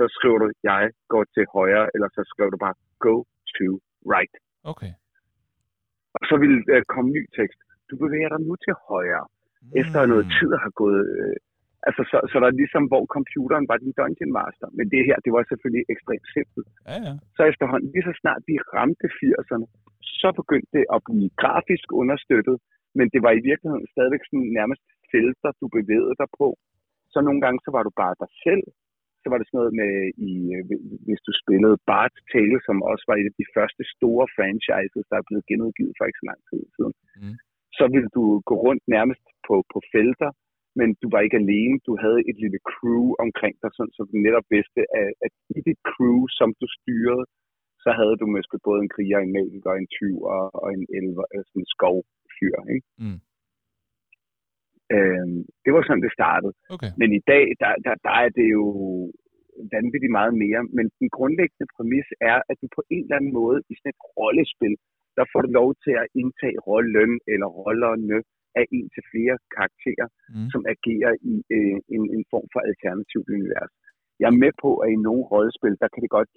så 0.00 0.06
skriver 0.16 0.38
du, 0.42 0.46
jeg 0.70 0.82
går 1.12 1.24
til 1.34 1.44
højre, 1.56 1.86
eller 1.94 2.08
så 2.16 2.22
skriver 2.30 2.50
du 2.54 2.58
bare, 2.66 2.76
go 3.06 3.14
to 3.56 3.68
right. 4.14 4.34
Okay. 4.72 4.92
Og 6.16 6.22
så 6.28 6.34
vil 6.42 6.54
øh, 6.74 6.82
komme 6.92 7.08
ny 7.16 7.22
tekst. 7.38 7.58
Du 7.90 7.94
bevæger 8.04 8.28
dig 8.32 8.40
nu 8.48 8.54
til 8.64 8.74
højre, 8.88 9.26
mm. 9.28 9.80
efter 9.80 10.00
noget 10.12 10.26
tid 10.36 10.50
har 10.64 10.72
gået... 10.82 11.02
Øh, 11.18 11.36
altså, 11.88 12.02
så, 12.10 12.16
så 12.30 12.36
der 12.40 12.48
er 12.48 12.60
ligesom, 12.62 12.84
hvor 12.90 13.04
computeren 13.16 13.66
var 13.70 13.78
din 13.84 13.94
dungeon 13.98 14.32
master. 14.38 14.68
Men 14.78 14.86
det 14.94 15.02
her, 15.08 15.16
det 15.24 15.32
var 15.36 15.42
selvfølgelig 15.50 15.84
ekstremt 15.92 16.26
simpelt. 16.36 16.68
Ja, 16.90 16.96
ja. 17.06 17.14
Så 17.36 17.42
efterhånden, 17.50 17.88
lige 17.94 18.06
så 18.08 18.14
snart 18.22 18.42
vi 18.50 18.54
ramte 18.76 19.06
80'erne, 19.20 19.66
så 20.20 20.28
begyndte 20.40 20.70
det 20.76 20.84
at 20.94 21.00
blive 21.08 21.30
grafisk 21.42 21.86
understøttet, 22.02 22.56
men 22.98 23.06
det 23.14 23.20
var 23.26 23.32
i 23.34 23.42
virkeligheden 23.50 23.86
stadigvæk 23.94 24.22
sådan 24.26 24.50
nærmest 24.58 24.84
felter, 25.12 25.50
du 25.60 25.66
bevægede 25.78 26.14
dig 26.22 26.30
på. 26.40 26.48
Så 27.12 27.18
nogle 27.26 27.40
gange, 27.44 27.58
så 27.64 27.70
var 27.76 27.82
du 27.84 27.92
bare 28.02 28.14
dig 28.22 28.30
selv, 28.44 28.64
så 29.22 29.26
var 29.30 29.38
det 29.38 29.46
sådan 29.46 29.60
noget 29.60 29.74
med, 29.82 29.92
i, 30.30 30.32
øh, 30.56 30.62
hvis 31.06 31.22
du 31.26 31.32
spillede 31.42 31.76
Bart's 31.90 32.20
Tale, 32.32 32.58
som 32.66 32.76
også 32.92 33.04
var 33.10 33.16
et 33.18 33.30
af 33.32 33.36
de 33.40 33.46
første 33.56 33.82
store 33.94 34.26
franchises, 34.36 35.04
der 35.10 35.16
er 35.18 35.26
blevet 35.28 35.48
genudgivet 35.50 35.94
for 35.96 36.04
ikke 36.06 36.22
så 36.22 36.28
lang 36.30 36.40
tid 36.50 36.62
siden, 36.76 36.94
Mm. 37.22 37.36
så 37.78 37.84
ville 37.94 38.10
du 38.18 38.24
gå 38.50 38.54
rundt 38.66 38.84
nærmest 38.96 39.24
på, 39.46 39.54
på 39.72 39.78
felter, 39.92 40.30
men 40.78 40.88
du 41.02 41.06
var 41.14 41.20
ikke 41.22 41.40
alene. 41.44 41.76
Du 41.88 41.92
havde 42.04 42.20
et 42.30 42.36
lille 42.44 42.60
crew 42.72 43.04
omkring 43.24 43.54
dig, 43.62 43.70
sådan, 43.76 43.94
så 43.96 44.00
du 44.10 44.16
netop 44.26 44.46
vidste, 44.56 44.80
at, 45.00 45.10
at 45.26 45.32
i 45.58 45.60
dit 45.68 45.80
crew, 45.92 46.18
som 46.38 46.48
du 46.60 46.66
styrede, 46.78 47.24
så 47.84 47.90
havde 47.98 48.16
du 48.20 48.26
måske 48.36 48.56
både 48.68 48.80
en 48.84 48.92
kriger, 48.94 49.18
en 49.20 49.32
magiker, 49.36 49.72
en 49.72 49.90
tyv 49.98 50.16
og, 50.34 50.44
og 50.62 50.68
en 50.76 50.84
elver, 50.98 51.26
altså 51.36 51.52
en 51.60 51.68
skovfyr. 51.74 52.56
Ikke? 52.74 52.86
Mm. 53.02 53.18
Øhm, 54.96 55.38
det 55.64 55.70
var 55.74 55.82
sådan, 55.82 56.04
det 56.06 56.12
startede. 56.20 56.52
Okay. 56.74 56.90
Men 57.00 57.08
i 57.18 57.22
dag, 57.32 57.44
der, 57.62 57.72
der, 57.86 57.94
der 58.06 58.14
er 58.24 58.30
det 58.38 58.46
jo 58.58 58.64
vanvittigt 59.76 60.16
meget 60.18 60.34
mere. 60.44 60.60
Men 60.76 60.86
den 61.00 61.08
grundlæggende 61.16 61.66
præmis 61.74 62.08
er, 62.32 62.38
at 62.50 62.56
du 62.62 62.66
på 62.76 62.82
en 62.94 63.02
eller 63.04 63.16
anden 63.18 63.34
måde 63.40 63.58
i 63.70 63.72
sådan 63.76 63.92
et 63.94 64.00
rollespil, 64.18 64.74
der 65.18 65.24
får 65.32 65.40
du 65.44 65.50
lov 65.60 65.68
til 65.84 65.94
at 66.02 66.06
indtage 66.22 66.58
rollen 66.68 67.12
eller 67.32 67.48
rollerne 67.60 68.18
af 68.60 68.64
en 68.76 68.86
til 68.94 69.02
flere 69.12 69.36
karakterer, 69.56 70.08
Mm. 70.34 70.48
som 70.52 70.62
agerer 70.74 71.12
i 71.32 71.34
øh, 71.56 71.76
en, 71.94 72.02
en 72.16 72.24
form 72.32 72.46
for 72.52 72.60
alternativt 72.70 73.28
univers. 73.36 73.72
Jeg 74.20 74.28
er 74.32 74.40
med 74.44 74.52
på, 74.64 74.70
at 74.82 74.88
i 74.96 74.98
nogle 75.08 75.24
rollespil, 75.32 75.74
der 75.82 75.88
kan 75.92 76.02
det 76.04 76.10
godt 76.18 76.30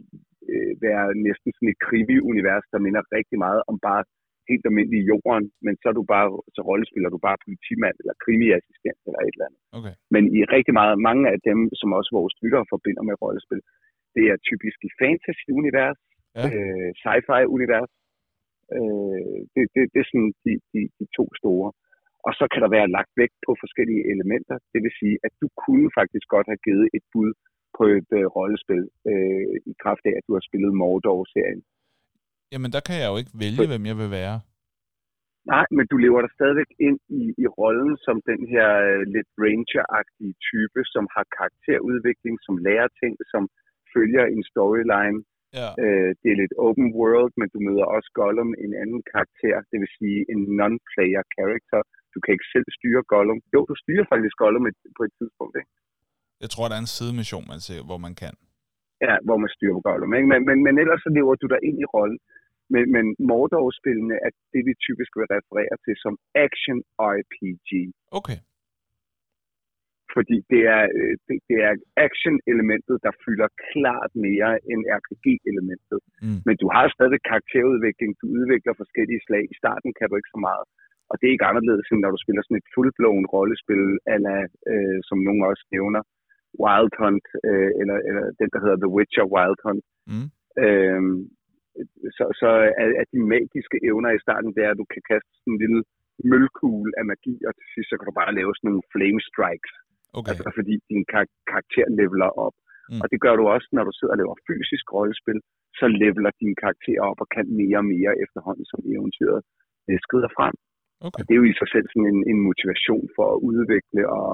øh, 0.52 0.74
være 0.86 1.06
næsten 1.28 1.50
sådan 1.54 1.72
et 1.74 1.82
krimi-univers, 1.86 2.66
der 2.74 2.80
minder 2.86 3.04
rigtig 3.18 3.38
meget 3.46 3.62
om 3.70 3.76
bare 3.88 4.04
helt 4.52 4.66
almindelig 4.70 5.02
jorden, 5.12 5.46
men 5.66 5.74
så 5.82 5.86
er 5.92 5.96
du 6.00 6.04
bare, 6.14 6.28
så 6.56 6.62
rollespiller 6.70 7.10
du 7.16 7.20
bare 7.28 7.44
politimand 7.46 7.96
eller 8.02 8.16
krimiassistent 8.24 9.00
eller 9.08 9.22
et 9.22 9.36
eller 9.36 9.48
andet. 9.48 9.62
Okay. 9.78 9.94
Men 10.14 10.24
i 10.38 10.40
rigtig 10.56 10.74
meget, 10.80 10.96
mange 11.10 11.24
af 11.34 11.40
dem, 11.50 11.60
som 11.80 11.90
også 12.00 12.12
vores 12.20 12.36
lyttere 12.44 12.66
forbinder 12.74 13.04
med 13.10 13.16
rollespil, 13.24 13.62
det 14.16 14.24
er 14.32 14.38
typisk 14.50 14.78
i 14.88 14.90
fantasy-univers, 15.02 16.00
Ja. 16.38 16.46
øh, 16.56 16.90
sci-fi-univers. 17.02 17.92
Øh, 18.78 19.38
det, 19.54 19.64
det, 19.74 19.82
det 19.94 20.00
er 20.04 20.08
sådan 20.12 20.32
de, 20.46 20.54
de, 20.74 20.82
de 21.00 21.06
to 21.18 21.26
store. 21.42 21.70
Og 22.28 22.32
så 22.40 22.46
kan 22.52 22.62
der 22.64 22.76
være 22.78 22.94
lagt 22.98 23.14
vægt 23.22 23.38
på 23.48 23.52
forskellige 23.64 24.04
elementer. 24.14 24.56
Det 24.74 24.80
vil 24.86 24.94
sige, 25.02 25.16
at 25.28 25.34
du 25.42 25.48
kunne 25.64 25.88
faktisk 26.00 26.26
godt 26.36 26.48
have 26.52 26.62
givet 26.68 26.86
et 26.98 27.06
bud 27.14 27.32
på 27.78 27.84
et 27.98 28.10
øh, 28.20 28.26
rollespil 28.38 28.84
øh, 29.12 29.54
i 29.72 29.74
kraft 29.84 30.04
af, 30.10 30.14
at 30.18 30.26
du 30.28 30.34
har 30.38 30.44
spillet 30.50 30.72
Mordor-serien. 30.82 31.62
Jamen, 32.54 32.72
der 32.76 32.82
kan 32.88 32.96
jeg 33.02 33.08
jo 33.12 33.18
ikke 33.22 33.34
vælge, 33.44 33.68
hvem 33.72 33.86
jeg 33.92 33.98
vil 34.02 34.12
være. 34.22 34.38
Nej, 35.54 35.66
men 35.78 35.86
du 35.92 35.96
lever 36.06 36.20
der 36.26 36.32
stadigvæk 36.38 36.72
ind 36.88 37.00
i, 37.22 37.24
i 37.44 37.46
rollen 37.60 37.94
som 38.06 38.18
den 38.32 38.42
her 38.54 38.70
øh, 38.90 39.02
lidt 39.16 39.30
ranger-agtige 39.44 40.36
type, 40.50 40.80
som 40.94 41.06
har 41.16 41.26
karakterudvikling, 41.38 42.36
som 42.46 42.56
lærer 42.66 42.90
ting, 43.02 43.14
som 43.34 43.44
følger 43.94 44.24
en 44.36 44.44
storyline. 44.52 45.20
Ja. 45.60 45.70
Øh, 45.84 46.10
det 46.22 46.30
er 46.34 46.42
lidt 46.44 46.56
open 46.66 46.88
world, 47.00 47.34
men 47.40 47.48
du 47.54 47.60
møder 47.68 47.86
også 47.96 48.10
Gollum, 48.20 48.52
en 48.66 48.74
anden 48.82 49.02
karakter, 49.14 49.56
det 49.70 49.78
vil 49.82 49.92
sige 50.00 50.20
en 50.34 50.42
non-player 50.60 51.24
character. 51.36 51.80
Du 52.14 52.18
kan 52.24 52.32
ikke 52.36 52.50
selv 52.56 52.68
styre 52.78 53.04
Gollum. 53.14 53.40
Jo, 53.54 53.60
du 53.72 53.76
styrer 53.84 54.06
faktisk 54.12 54.36
Gollum 54.44 54.66
et, 54.72 54.78
på 54.98 55.04
et 55.08 55.14
tidspunkt, 55.20 55.54
ikke? 55.60 55.72
Jeg 56.44 56.50
tror, 56.54 56.66
der 56.68 56.76
er 56.78 56.84
en 56.88 56.96
sidemission, 56.98 57.46
man 57.54 57.62
ser, 57.68 57.82
hvor 57.90 58.00
man 58.06 58.14
kan. 58.22 58.34
Ja, 59.06 59.14
hvor 59.28 59.38
man 59.44 59.50
styrer 59.56 59.80
Gollum, 59.88 60.12
ikke? 60.18 60.30
Men, 60.32 60.40
men, 60.48 60.58
men 60.66 60.76
ellers 60.84 61.02
så 61.06 61.10
lever 61.18 61.34
du 61.42 61.48
der 61.54 61.62
ind 61.70 61.78
i 61.84 61.88
rollen. 61.96 62.20
Men, 62.74 62.84
men 62.96 63.06
Mordor-spillene 63.30 64.16
er 64.26 64.32
det, 64.54 64.62
vi 64.68 64.74
typisk 64.88 65.12
vil 65.18 65.28
referere 65.38 65.76
til 65.86 65.96
som 66.04 66.14
action 66.46 66.78
RPG. 67.16 67.70
Okay. 68.20 68.40
fordi 70.16 70.38
det 70.52 70.62
er, 70.78 70.84
øh, 71.00 71.14
det, 71.28 71.38
det 71.50 71.58
er 71.68 71.74
action-elementet, 72.08 72.96
der 73.06 73.14
fylder 73.24 73.50
klart 73.72 74.12
mere 74.28 74.52
end 74.72 74.82
RPG-elementet. 75.00 76.00
Mm. 76.26 76.40
Men 76.48 76.56
du 76.62 76.68
har 76.76 76.86
stadig 76.98 77.20
karakterudvikling, 77.32 78.12
du 78.22 78.26
udvikler 78.38 78.74
forskellige 78.84 79.22
slag. 79.28 79.44
I 79.54 79.60
starten 79.62 79.90
kan 79.98 80.08
du 80.10 80.16
ikke 80.18 80.34
så 80.36 80.42
meget. 80.50 80.66
Og 81.10 81.16
det 81.18 81.26
er 81.26 81.36
ikke 81.36 81.50
anderledes, 81.52 81.88
end 81.92 82.02
når 82.02 82.12
du 82.14 82.20
spiller 82.24 82.42
sådan 82.44 82.62
et 82.62 82.72
fuldblåen 82.76 83.26
rollespil, 83.34 83.84
ala, 84.14 84.38
øh, 84.72 85.00
som 85.08 85.18
nogen 85.28 85.44
også 85.52 85.66
nævner, 85.76 86.02
Wild 86.64 86.94
Hunt, 87.02 87.28
øh, 87.48 87.72
eller, 87.82 87.98
eller 88.08 88.24
den, 88.40 88.50
der 88.54 88.60
hedder 88.64 88.80
The 88.84 88.94
Witcher 88.96 89.28
Wild 89.36 89.60
Hunt. 89.66 89.86
Mm. 90.12 90.28
Øhm, 90.64 91.18
så, 92.18 92.24
så 92.42 92.50
er, 92.82 92.88
er 93.02 93.06
de 93.14 93.20
magiske 93.34 93.78
evner 93.90 94.12
i 94.14 94.24
starten, 94.26 94.50
det 94.56 94.62
er, 94.64 94.72
at 94.74 94.82
du 94.82 94.88
kan 94.94 95.04
kaste 95.12 95.32
sådan 95.34 95.54
en 95.54 95.62
lille 95.64 95.80
mølkugle 96.32 96.92
af 97.00 97.06
magi, 97.12 97.36
og 97.48 97.52
til 97.58 97.68
sidst 97.74 97.88
så 97.90 97.96
kan 97.98 98.08
du 98.10 98.16
bare 98.22 98.38
lave 98.40 98.52
sådan 98.54 98.68
nogle 98.70 98.90
flame 98.94 99.22
strikes. 99.30 99.74
Okay. 100.18 100.32
Altså 100.32 100.50
fordi 100.58 100.74
din 100.92 101.04
kar- 101.14 101.42
karakter 101.52 101.88
leveler 102.00 102.32
op. 102.46 102.56
Mm. 102.92 103.02
Og 103.04 103.08
det 103.12 103.20
gør 103.26 103.36
du 103.40 103.44
også, 103.56 103.68
når 103.76 103.84
du 103.88 103.94
sidder 103.96 104.14
og 104.16 104.22
laver 104.22 104.36
fysisk 104.50 104.86
rollespil, 104.96 105.40
så 105.80 105.86
leveler 106.04 106.32
din 106.42 106.56
karakter 106.64 107.00
op 107.10 107.20
og 107.24 107.28
kan 107.36 107.46
mere 107.62 107.80
og 107.84 107.88
mere 107.96 108.14
efterhånden, 108.24 108.66
som 108.72 108.80
eventyret 108.94 109.42
øh, 109.90 109.98
skrider 110.06 110.32
frem. 110.38 110.56
Okay. 111.08 111.18
Og 111.18 111.22
det 111.26 111.34
er 111.34 111.42
jo 111.42 111.50
i 111.52 111.60
sig 111.60 111.70
selv 111.74 111.86
sådan 111.90 112.10
en, 112.14 112.22
en 112.32 112.40
motivation 112.50 113.06
for 113.16 113.28
at 113.34 113.42
udvikle, 113.50 114.02
og 114.20 114.32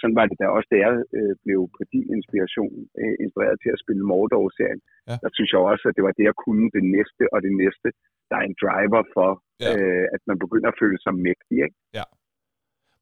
sådan 0.00 0.16
var 0.20 0.26
det 0.30 0.36
da 0.42 0.46
også, 0.56 0.68
da 0.72 0.76
jeg 0.86 0.92
øh, 1.18 1.32
blev 1.44 1.60
på 1.76 1.82
din 1.92 2.06
inspiration 2.16 2.74
øh, 3.00 3.14
inspireret 3.24 3.56
til 3.64 3.70
at 3.74 3.82
spille 3.84 4.02
Mordor-serien. 4.10 4.80
Ja. 5.08 5.14
Der 5.24 5.30
synes 5.36 5.50
jeg 5.52 5.60
også, 5.72 5.84
at 5.90 5.94
det 5.96 6.04
var 6.08 6.14
det, 6.18 6.24
jeg 6.30 6.36
kunne 6.44 6.64
det 6.76 6.84
næste 6.96 7.22
og 7.34 7.38
det 7.46 7.52
næste. 7.62 7.88
Der 8.28 8.36
er 8.40 8.44
en 8.50 8.56
driver 8.62 9.02
for, 9.16 9.30
Ja. 9.64 9.70
øh, 9.76 10.04
at 10.14 10.20
man 10.30 10.36
begynder 10.44 10.68
at 10.72 10.78
føle 10.82 10.98
sig 11.04 11.12
mægtig. 11.26 11.56
Ikke? 11.66 11.78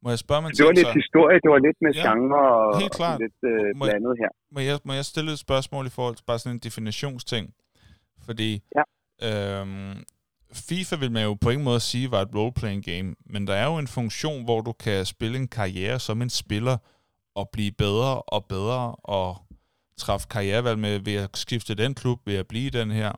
Må 0.04 0.08
jeg 0.14 0.20
spørge 0.26 0.42
mig 0.42 0.50
Det 0.58 0.64
var 0.70 0.76
lidt 0.80 0.94
historie, 1.02 1.36
det 1.44 1.50
var 1.54 1.60
lidt 1.66 1.78
med 1.86 1.92
Ja, 1.94 2.02
genre 2.06 2.40
og, 2.66 2.80
helt 2.82 2.94
klart. 3.00 3.16
og 3.18 3.22
lidt 3.24 3.38
øh, 3.52 3.68
Må 3.80 3.84
blandet 3.86 4.14
her. 4.22 4.30
må 4.54 4.60
jeg, 4.68 4.76
må 4.88 4.92
jeg 4.98 5.04
stille 5.12 5.30
et 5.36 5.40
spørgsmål 5.46 5.84
i 5.90 5.92
forhold 5.98 6.14
til 6.18 6.24
bare 6.30 6.38
sådan 6.42 6.54
en 6.56 6.62
definitionsting? 6.68 7.44
Fordi 8.26 8.50
Ja. 8.78 8.84
øhm, 9.28 9.94
FIFA 10.52 10.96
vil 10.96 11.12
man 11.12 11.24
jo 11.24 11.34
på 11.34 11.50
ingen 11.50 11.64
måde 11.64 11.80
sige 11.80 12.10
var 12.10 12.22
et 12.22 12.34
role-playing 12.34 12.82
game, 12.82 13.14
men 13.26 13.46
der 13.46 13.54
er 13.54 13.66
jo 13.66 13.78
en 13.78 13.86
funktion, 13.86 14.44
hvor 14.44 14.60
du 14.60 14.72
kan 14.72 15.06
spille 15.06 15.38
en 15.38 15.48
karriere 15.48 15.98
som 15.98 16.22
en 16.22 16.30
spiller 16.30 16.76
og 17.34 17.48
blive 17.52 17.72
bedre 17.72 18.22
og 18.22 18.44
bedre 18.44 18.94
og 18.94 19.36
træffe 19.96 20.26
karrierevalg 20.30 20.78
med 20.78 20.98
ved 20.98 21.14
at 21.14 21.36
skifte 21.36 21.74
den 21.74 21.94
klub, 21.94 22.26
ved 22.26 22.36
at 22.36 22.46
blive 22.46 22.70
den 22.70 22.90
her. 22.90 23.12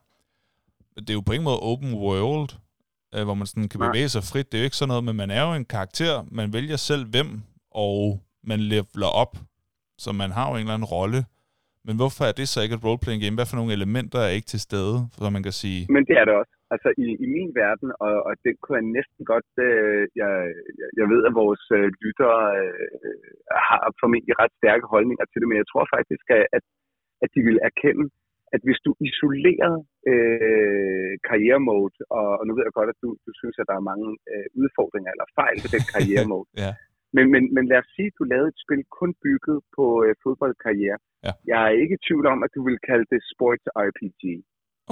Det 0.96 1.10
er 1.10 1.14
jo 1.14 1.20
på 1.20 1.32
ingen 1.32 1.44
måde 1.44 1.60
open 1.60 1.94
world, 1.94 2.48
øh, 3.14 3.24
hvor 3.24 3.34
man 3.34 3.46
sådan 3.46 3.68
kan 3.68 3.80
bevæge 3.80 4.08
sig 4.08 4.24
frit. 4.24 4.52
Det 4.52 4.58
er 4.58 4.62
jo 4.62 4.64
ikke 4.64 4.76
sådan 4.76 4.88
noget, 4.88 5.04
men 5.04 5.16
man 5.16 5.30
er 5.30 5.42
jo 5.42 5.54
en 5.54 5.64
karakter. 5.64 6.24
Man 6.30 6.52
vælger 6.52 6.76
selv 6.76 7.06
hvem, 7.06 7.42
og 7.70 8.22
man 8.44 8.60
leveler 8.60 9.06
op. 9.06 9.36
Så 9.98 10.12
man 10.12 10.30
har 10.30 10.48
jo 10.48 10.54
en 10.54 10.60
eller 10.60 10.74
anden 10.74 10.84
rolle. 10.84 11.24
Men 11.84 11.96
hvorfor 11.96 12.24
er 12.24 12.32
det 12.32 12.48
så 12.48 12.60
ikke 12.60 12.74
et 12.74 12.84
roleplaying 12.84 13.22
game? 13.22 13.34
Hvad 13.34 13.46
for 13.46 13.56
nogle 13.56 13.72
elementer 13.72 14.18
er 14.18 14.28
ikke 14.28 14.46
til 14.46 14.60
stede, 14.60 15.08
så 15.18 15.30
man 15.30 15.42
kan 15.42 15.52
sige... 15.52 15.86
Men 15.90 16.04
det 16.04 16.18
er 16.18 16.24
det 16.24 16.34
også. 16.34 16.57
Altså 16.74 16.88
i, 17.04 17.06
i 17.24 17.26
min 17.36 17.50
verden, 17.62 17.88
og, 18.06 18.14
og 18.28 18.32
det 18.44 18.52
kunne 18.62 18.78
jeg 18.80 18.86
næsten 18.98 19.22
godt, 19.32 19.50
øh, 19.68 20.02
jeg, 20.22 20.32
jeg- 20.98 21.10
ved, 21.12 21.22
at 21.28 21.34
vores 21.42 21.64
øh, 21.78 21.88
lyttere 22.04 22.40
øh, 22.62 23.16
har 23.68 23.80
formentlig 24.00 24.34
ret 24.42 24.54
stærke 24.60 24.86
holdninger 24.94 25.24
til 25.28 25.38
det, 25.40 25.48
men 25.48 25.58
jeg 25.62 25.68
tror 25.72 25.84
faktisk, 25.96 26.24
at, 26.38 26.44
at, 26.56 26.64
at 27.24 27.28
de 27.34 27.40
vil 27.48 27.58
erkende, 27.70 28.04
at 28.54 28.60
hvis 28.66 28.80
du 28.86 28.92
isolerer 29.08 29.74
øh, 30.12 31.12
karrieremode, 31.28 31.94
og, 32.18 32.26
og 32.38 32.42
nu 32.46 32.52
ved 32.54 32.64
jeg 32.66 32.76
godt, 32.78 32.90
at 32.94 33.00
du, 33.04 33.08
du 33.26 33.30
synes, 33.40 33.56
at 33.60 33.68
der 33.70 33.76
er 33.78 33.88
mange 33.92 34.08
øh, 34.32 34.46
udfordringer 34.62 35.10
eller 35.14 35.28
fejl 35.40 35.56
ved 35.62 35.70
den 35.76 35.84
karrieremode, 35.94 36.48
Ja. 36.64 36.72
men, 37.16 37.24
men, 37.34 37.42
men 37.56 37.64
lad 37.70 37.78
os 37.82 37.90
sige, 37.96 38.08
at 38.12 38.16
du 38.18 38.24
lavede 38.32 38.50
et 38.54 38.62
spil 38.64 38.82
kun 38.98 39.10
bygget 39.24 39.58
på 39.76 39.84
øh, 40.04 40.12
fodboldkarriere. 40.24 40.98
Ja. 41.26 41.32
Jeg 41.50 41.58
er 41.66 41.72
ikke 41.82 41.94
i 41.98 42.02
tvivl 42.06 42.26
om, 42.34 42.38
at 42.46 42.50
du 42.56 42.60
vil 42.68 42.78
kalde 42.88 43.06
det 43.12 43.20
sports 43.32 43.64
RPG. 43.88 44.22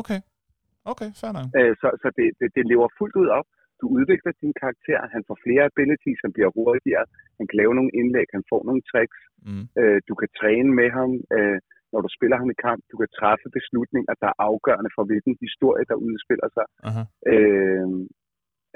Okay. 0.00 0.20
Okay, 0.92 1.08
fair 1.20 1.32
nok. 1.38 1.46
Øh, 1.58 1.72
så 1.80 1.88
så 2.02 2.08
det, 2.18 2.26
det, 2.40 2.48
det 2.56 2.64
lever 2.72 2.88
fuldt 2.98 3.16
ud 3.22 3.28
op. 3.38 3.48
Du 3.80 3.86
udvikler 3.96 4.32
din 4.42 4.54
karakter, 4.62 5.00
han 5.14 5.22
får 5.28 5.36
flere 5.46 5.62
abilities, 5.70 6.18
han 6.24 6.32
bliver 6.36 6.50
hurtigere, 6.58 7.06
han 7.38 7.46
kan 7.48 7.56
lave 7.62 7.72
nogle 7.78 7.92
indlæg, 8.00 8.26
han 8.36 8.44
får 8.52 8.60
nogle 8.68 8.82
tricks, 8.92 9.20
Mm. 9.48 9.64
øh, 9.80 9.98
du 10.08 10.14
kan 10.20 10.30
træne 10.40 10.70
med 10.80 10.88
ham, 10.98 11.10
øh, 11.36 11.58
når 11.92 12.00
du 12.04 12.10
spiller 12.16 12.36
ham 12.40 12.50
i 12.54 12.58
kamp, 12.66 12.80
du 12.92 12.96
kan 13.00 13.10
træffe 13.18 13.46
beslutninger, 13.58 14.12
der 14.22 14.28
er 14.32 14.38
afgørende 14.48 14.90
for, 14.96 15.02
hvilken 15.10 15.34
historie, 15.46 15.84
der 15.90 15.96
udspiller 16.06 16.48
sig. 16.56 16.66
Aha. 16.88 17.02
Øh, 17.32 17.88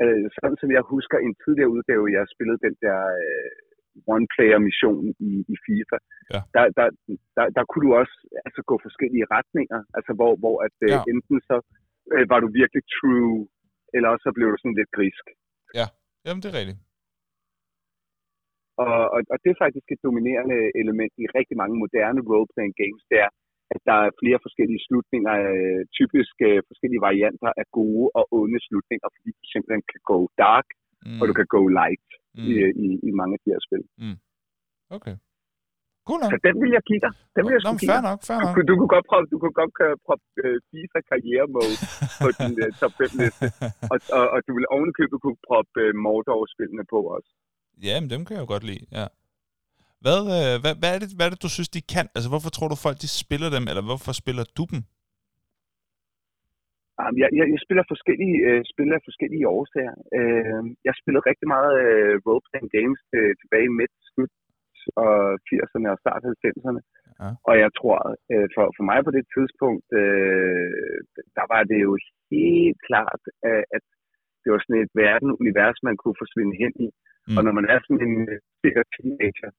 øh, 0.02 0.24
sådan 0.36 0.58
som 0.60 0.70
jeg 0.76 0.82
husker 0.94 1.18
en 1.18 1.34
tidligere 1.42 1.74
udgave, 1.76 2.04
jeg 2.16 2.32
spillede 2.34 2.60
den 2.66 2.74
der 2.84 2.98
øh, 3.26 3.50
one-player-mission 4.14 5.04
i, 5.28 5.30
i 5.54 5.56
FIFA, 5.64 5.98
Ja. 6.34 6.40
der, 6.56 6.64
der, 6.78 6.86
der, 7.36 7.46
der 7.56 7.64
kunne 7.70 7.84
du 7.86 7.92
også 8.02 8.16
altså, 8.46 8.60
gå 8.70 8.74
forskellige 8.86 9.26
retninger, 9.36 9.80
altså 9.98 10.12
hvor, 10.18 10.32
hvor 10.42 10.56
at, 10.66 10.76
øh, 10.86 10.90
Ja. 10.94 11.00
enten 11.12 11.36
så 11.50 11.56
øh, 12.14 12.24
var 12.32 12.38
du 12.44 12.48
virkelig 12.60 12.82
true, 12.96 13.38
eller 13.94 14.08
også 14.12 14.24
så 14.26 14.32
blev 14.36 14.46
du 14.52 14.58
sådan 14.60 14.78
lidt 14.80 14.94
grisk. 14.96 15.24
Jamen, 16.24 16.40
det 16.42 16.48
er 16.50 16.58
rigtigt. 16.60 16.80
Og, 18.84 18.96
og, 19.14 19.20
og 19.32 19.36
det 19.42 19.50
er 19.50 19.62
faktisk 19.64 19.86
et 19.94 20.04
dominerende 20.06 20.58
element 20.82 21.12
i 21.22 21.24
rigtig 21.38 21.56
mange 21.62 21.76
moderne 21.82 22.20
role-playing 22.30 22.74
games, 22.82 23.02
det 23.10 23.18
er, 23.26 23.30
at 23.74 23.80
der 23.88 23.96
er 24.04 24.16
flere 24.22 24.38
forskellige 24.46 24.84
slutninger, 24.86 25.34
øh, 25.50 25.80
typisk 25.98 26.34
øh, 26.48 26.58
forskellige 26.70 27.04
varianter 27.08 27.50
af 27.60 27.66
gode 27.78 28.04
og 28.18 28.24
onde 28.38 28.60
slutninger, 28.66 29.08
fordi 29.14 29.30
du 29.38 29.44
simpelthen 29.52 29.84
kan 29.92 30.02
gå 30.12 30.18
dark, 30.44 30.68
Mm. 31.06 31.20
og 31.20 31.24
du 31.28 31.34
kan 31.40 31.48
gå 31.56 31.62
light 31.80 32.08
mm. 32.34 32.44
i, 32.50 32.52
i, 32.84 32.88
i 33.08 33.10
mange 33.20 33.34
af 33.36 33.40
de 33.44 33.50
her 33.52 33.60
spil. 33.66 33.84
Okay. 34.96 35.14
Cool 36.10 36.20
nok. 36.22 36.30
Så 36.34 36.38
den 36.48 36.54
vil 36.62 36.70
jeg 36.76 36.82
dig. 37.04 37.12
Den 37.36 37.42
vil 37.46 37.52
jeg 37.56 37.62
Nå, 37.66 37.72
fair 37.90 38.00
nok, 38.10 38.18
fair 38.28 38.38
Du, 38.40 38.44
nok. 38.46 38.54
kunne- 38.56 38.68
du 38.70 38.74
kunne 38.78 38.92
godt 38.96 39.06
prøve, 39.10 39.24
du 39.34 39.38
kunne 39.42 39.56
godt 39.60 39.72
køre 39.80 39.94
uh, 40.46 40.56
FIFA 40.70 40.98
karriere 41.12 41.46
mode 41.56 41.76
på 42.22 42.28
din 42.38 42.52
uh, 42.64 42.70
top 42.80 42.92
5 43.00 43.20
liste. 43.20 43.44
Og, 43.92 43.98
og, 44.18 44.24
og, 44.34 44.38
du 44.46 44.52
vil 44.58 44.64
ovenikøbet 44.76 45.18
kunne 45.24 45.38
proppe 45.48 45.72
uh, 45.84 45.90
Mordor-spillene 46.04 46.84
på 46.92 46.98
også. 47.16 47.30
Ja, 47.86 47.94
men 48.00 48.08
dem 48.12 48.20
kan 48.24 48.32
jeg 48.36 48.42
jo 48.44 48.50
godt 48.54 48.66
lide, 48.70 48.84
ja. 48.98 49.06
Hvad, 50.04 50.20
øh, 50.36 50.54
hvad, 50.62 50.74
hvad, 50.80 50.90
er 50.94 50.98
det, 51.02 51.08
hvad 51.16 51.26
er 51.26 51.32
det, 51.34 51.42
du 51.46 51.52
synes, 51.56 51.70
de 51.76 51.82
kan? 51.94 52.06
Altså, 52.16 52.28
hvorfor 52.32 52.50
tror 52.56 52.68
du, 52.72 52.76
folk 52.86 52.98
de 53.04 53.10
spiller 53.22 53.48
dem, 53.56 53.64
eller 53.70 53.84
hvorfor 53.88 54.12
spiller 54.22 54.44
du 54.58 54.64
dem? 54.72 54.80
Jeg, 57.22 57.28
jeg, 57.38 57.46
jeg 57.54 57.60
spiller 57.66 57.84
forskellige 57.92 58.36
øh, 58.48 58.60
spiller 58.72 58.94
af 58.98 59.02
forskellige 59.08 59.44
årsager. 59.56 59.94
Øh, 60.18 60.62
jeg 60.88 60.94
spillede 61.00 61.24
rigtig 61.30 61.48
meget 61.54 61.72
øh, 61.84 62.14
role-playing 62.26 62.70
games 62.76 63.00
øh, 63.18 63.32
tilbage 63.40 63.66
i 63.70 63.76
midt, 63.80 63.94
slut 64.12 64.32
og 65.04 65.14
80'erne 65.48 65.88
og 65.94 65.98
start 66.04 66.22
90'erne. 66.44 66.80
Ja. 67.20 67.28
Og 67.48 67.54
jeg 67.62 67.70
tror, 67.78 67.98
øh, 68.32 68.46
for, 68.54 68.64
for 68.76 68.84
mig 68.90 68.98
på 69.04 69.12
det 69.16 69.24
tidspunkt, 69.34 69.88
øh, 70.02 70.98
der 71.38 71.46
var 71.52 71.62
det 71.70 71.80
jo 71.86 71.92
helt 72.32 72.78
klart, 72.88 73.22
øh, 73.48 73.64
at 73.76 73.84
det 74.42 74.48
var 74.52 74.60
sådan 74.62 74.82
et 74.84 74.92
verden, 75.04 75.30
univers, 75.40 75.78
man 75.88 75.96
kunne 76.00 76.20
forsvinde 76.22 76.54
hen 76.62 76.74
i. 76.86 76.88
Mm. 77.28 77.36
Og 77.36 77.40
når 77.46 77.54
man 77.58 77.66
er 77.72 77.78
sådan 77.80 78.02
en 78.08 78.18
øh, 78.66 78.84
teenager, 78.94 79.50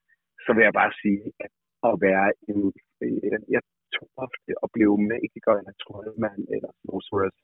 så 0.43 0.49
vil 0.53 0.63
jeg 0.67 0.75
bare 0.81 0.93
sige, 1.01 1.23
at 1.45 1.51
at 1.89 1.93
være 2.07 2.27
en, 2.51 2.61
øh, 3.03 3.39
jeg 3.55 3.61
tror 3.93 4.09
ofte 4.25 4.51
at 4.63 4.69
blive 4.75 4.95
magiker, 5.11 5.53
eller 5.59 5.73
troldmand, 5.83 6.41
eller 6.55 6.71
sorceress. 6.85 7.37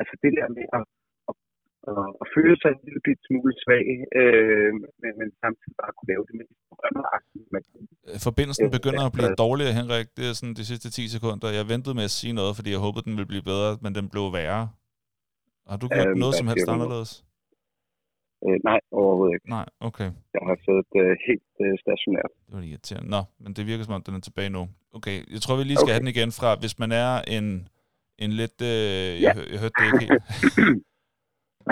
Altså 0.00 0.14
det 0.22 0.32
der 0.38 0.48
med 0.56 0.66
at, 0.78 0.84
at, 1.88 1.94
at, 2.02 2.08
at 2.22 2.26
føle 2.36 2.56
sig 2.62 2.70
en 2.74 2.80
lille 2.86 3.00
bit 3.06 3.20
smule 3.28 3.52
svag, 3.62 3.86
øh, 4.20 4.70
men, 5.02 5.12
men 5.20 5.28
samtidig 5.42 5.74
bare 5.82 5.92
kunne 5.96 6.10
lave 6.12 6.24
det 6.28 6.34
drømmeagtige 6.78 7.46
magi. 7.54 7.80
Øh, 8.08 8.16
Forbindelsen 8.26 8.66
Øh, 8.68 8.72
begynder 8.78 9.02
at 9.08 9.12
blive 9.16 9.28
altså- 9.30 9.42
dårligere, 9.44 9.72
Henrik. 9.80 10.06
Det 10.16 10.24
er 10.30 10.34
sådan 10.38 10.56
de 10.60 10.64
sidste 10.70 10.88
10 10.96 11.08
sekunder. 11.16 11.46
Jeg 11.60 11.64
ventede 11.74 11.94
med 11.98 12.04
at 12.10 12.14
sige 12.20 12.34
noget, 12.40 12.52
fordi 12.58 12.68
jeg 12.74 12.80
håbede, 12.86 13.04
den 13.08 13.14
ville 13.18 13.30
blive 13.32 13.46
bedre, 13.52 13.68
men 13.84 13.90
den 13.98 14.06
blev 14.14 14.24
værre. 14.38 14.64
Har 15.70 15.78
du 15.82 15.86
gjort 15.96 16.08
Øhm, 16.08 16.18
noget 16.22 16.34
som 16.40 16.46
helst 16.50 16.68
anderledes? 16.74 17.12
Øh, 18.46 18.58
nej, 18.70 18.80
overhovedet 19.00 19.34
ikke. 19.36 19.48
Nej, 19.58 19.66
okay. 19.88 20.08
Jeg 20.36 20.42
har 20.48 20.56
siddet 20.66 20.90
øh, 21.02 21.12
helt 21.28 21.50
øh, 21.64 21.74
stationært. 21.84 22.30
Det 22.46 22.52
var 22.54 22.60
lige 22.60 22.70
irriterende. 22.74 23.08
Nå, 23.16 23.20
men 23.42 23.50
det 23.56 23.62
virker 23.70 23.84
som 23.84 23.94
om, 23.98 24.02
den 24.08 24.14
er 24.18 24.20
tilbage 24.28 24.50
nu. 24.58 24.62
Okay, 24.98 25.16
jeg 25.34 25.40
tror, 25.42 25.56
vi 25.56 25.64
lige 25.64 25.76
skal 25.76 25.82
Okay. 25.84 25.92
have 25.94 26.00
den 26.04 26.12
igen 26.14 26.30
fra, 26.38 26.48
hvis 26.62 26.74
man 26.82 26.90
er 27.04 27.10
en, 27.36 27.46
en 28.24 28.30
lidt... 28.40 28.58
Øh, 28.62 28.68
Ja. 28.68 29.28
jeg, 29.28 29.34
jeg 29.52 29.58
hørte 29.62 29.76
det 29.78 29.84
ikke 29.90 30.00
helt. 30.04 30.22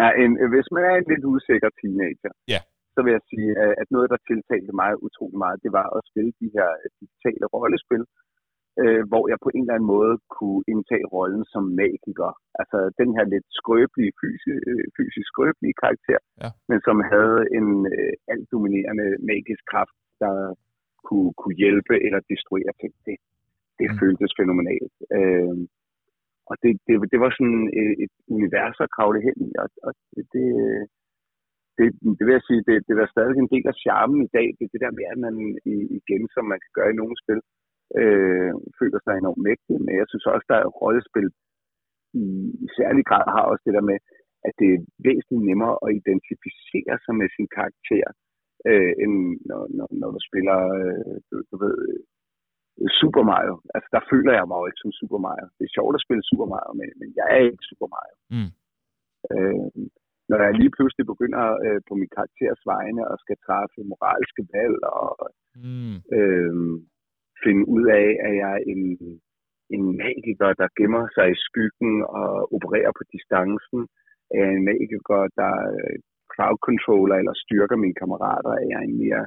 Ja, 0.01 0.09
en, 0.23 0.31
hvis 0.55 0.69
man 0.75 0.83
er 0.91 0.95
en 0.97 1.07
lidt 1.13 1.25
usikker 1.33 1.71
teenager, 1.81 2.33
Ja. 2.53 2.61
så 2.95 2.99
vil 3.05 3.13
jeg 3.17 3.25
sige, 3.33 3.51
øh, 3.63 3.75
at 3.83 3.89
noget, 3.95 4.09
der 4.13 4.27
tiltalte 4.31 4.73
mig 4.83 4.91
utrolig 5.07 5.39
meget, 5.45 5.63
det 5.65 5.73
var 5.81 5.89
at 5.97 6.01
spille 6.11 6.33
de 6.43 6.49
her 6.57 6.69
øh, 6.83 6.89
digitale 7.01 7.47
rollespil, 7.55 8.05
øh, 8.83 9.03
hvor 9.11 9.25
jeg 9.31 9.39
på 9.45 9.51
en 9.55 9.63
eller 9.65 9.75
anden 9.77 9.93
måde 9.97 10.15
kunne 10.37 10.63
indtage 10.73 11.07
rollen 11.17 11.45
som 11.55 11.65
magiker. 11.83 12.31
Altså 12.61 12.79
den 13.01 13.11
her 13.17 13.25
lidt 13.35 13.47
skrøbelige, 13.61 14.13
fysisk, 14.21 14.61
fysisk 14.99 15.27
skrøbelige 15.33 15.77
karakter, 15.83 16.19
Ja. 16.43 16.51
men 16.71 16.79
som 16.87 16.97
havde 17.15 17.39
en 17.59 17.69
øh, 17.95 18.13
altdominerende 18.35 19.09
magisk 19.33 19.63
kraft, 19.73 19.97
der 20.23 20.35
kunne, 21.07 21.31
kunne 21.41 21.57
hjælpe 21.63 21.95
eller 22.07 22.21
destruere 22.33 22.73
ting. 22.81 22.93
Det, 23.07 23.17
det 23.81 23.89
mm. 23.91 23.99
føltes 24.03 24.31
fænomenalt. 24.41 24.95
Øh, 25.19 25.57
og 26.51 26.55
det, 26.63 26.73
det, 26.87 26.95
det 27.13 27.19
var 27.25 27.31
sådan 27.37 27.63
et, 27.81 27.93
et 28.05 28.15
univers 28.37 28.79
at 28.85 28.93
kravle 28.97 29.21
hen 29.27 29.37
i, 29.49 29.51
og, 29.63 29.69
og 29.87 29.93
det, 30.15 30.25
det, 30.35 30.47
det, 31.79 31.87
det 32.17 32.23
vil 32.27 32.37
jeg 32.39 32.47
sige, 32.49 32.63
det, 32.69 32.77
det 32.87 32.95
er 32.95 33.15
stadig 33.15 33.37
en 33.39 33.53
del 33.55 33.67
af 33.73 33.77
charmen 33.83 34.21
i 34.27 34.31
dag, 34.37 34.47
det 34.57 34.65
er 34.65 34.73
det 34.75 34.85
der 34.85 34.97
med, 34.99 35.07
at 35.13 35.19
man 35.27 35.37
igen, 35.99 36.25
som 36.35 36.45
man 36.53 36.61
kan 36.63 36.73
gøre 36.79 36.91
i 36.93 36.99
nogle 37.01 37.17
spil, 37.23 37.41
øh, 38.01 38.53
føler 38.79 38.99
sig 39.03 39.15
enormt 39.15 39.43
mægtig, 39.49 39.77
men 39.85 39.93
jeg 40.01 40.07
synes 40.09 40.27
også, 40.33 40.47
der 40.53 40.59
er 40.61 40.75
rollespil 40.81 41.29
i, 42.23 42.27
i 42.65 42.67
særlig 42.79 43.05
grad 43.11 43.27
har 43.37 43.45
også 43.51 43.63
det 43.67 43.75
der 43.79 43.89
med, 43.91 43.99
at 44.47 44.55
det 44.61 44.69
er 44.75 44.85
væsentligt 45.09 45.47
nemmere 45.49 45.77
at 45.85 45.95
identificere 46.01 46.95
sig 47.05 47.15
med 47.21 47.29
sin 47.37 47.49
karakter, 47.57 48.09
øh, 48.71 48.93
end 49.03 49.15
når, 49.49 49.63
når, 49.79 49.89
når 50.01 50.11
du 50.17 50.21
spiller, 50.29 50.59
øh, 50.81 51.15
du, 51.29 51.35
du 51.51 51.57
ved, 51.65 51.75
øh, 51.89 52.01
Super 53.01 53.23
Mario. 53.33 53.55
Altså, 53.75 53.89
der 53.97 54.03
føler 54.13 54.33
jeg 54.39 54.47
mig 54.49 54.57
jo 54.61 54.67
ikke 54.69 54.83
som 54.85 54.93
Super 55.01 55.21
Mario. 55.27 55.47
Det 55.57 55.65
er 55.67 55.75
sjovt 55.77 55.95
at 55.99 56.05
spille 56.07 56.23
Super 56.31 56.47
Mario, 56.55 56.73
men, 56.81 56.89
men 57.01 57.09
jeg 57.19 57.27
er 57.35 57.41
ikke 57.53 57.69
Super 57.71 57.89
Mario. 57.95 58.17
Mm. 58.35 58.51
Øh, 59.33 59.71
når 60.31 60.39
jeg 60.45 60.53
lige 60.61 60.75
pludselig 60.77 61.05
begynder 61.13 61.45
øh, 61.67 61.81
på 61.89 61.93
min 62.01 62.11
karakters 62.17 62.61
vegne 62.73 63.03
og 63.11 63.17
skal 63.25 63.37
træffe 63.47 63.79
moralske 63.93 64.43
valg 64.55 64.79
og 65.01 65.11
Mm. 65.67 65.97
øh, 66.19 66.55
finde 67.45 67.63
ud 67.77 67.85
af, 68.03 68.09
at 68.27 68.33
jeg 68.43 68.51
er 68.59 68.63
en, 68.73 68.83
en 69.75 69.85
magiker, 70.03 70.51
der 70.61 70.69
gemmer 70.79 71.05
sig 71.17 71.27
i 71.31 71.41
skyggen 71.47 71.95
og 72.21 72.31
opererer 72.57 72.93
på 72.99 73.05
distancen, 73.13 73.81
er 74.41 74.47
en 74.57 74.65
magiker, 74.71 75.21
der 75.41 75.55
øh, 75.77 75.97
crowd 76.35 76.59
controller 76.69 77.17
eller 77.17 77.35
styrker 77.45 77.77
mine 77.85 77.99
kammerater, 78.03 78.53
er 78.61 78.67
jeg 78.73 78.81
en 78.89 78.97
mere 79.03 79.25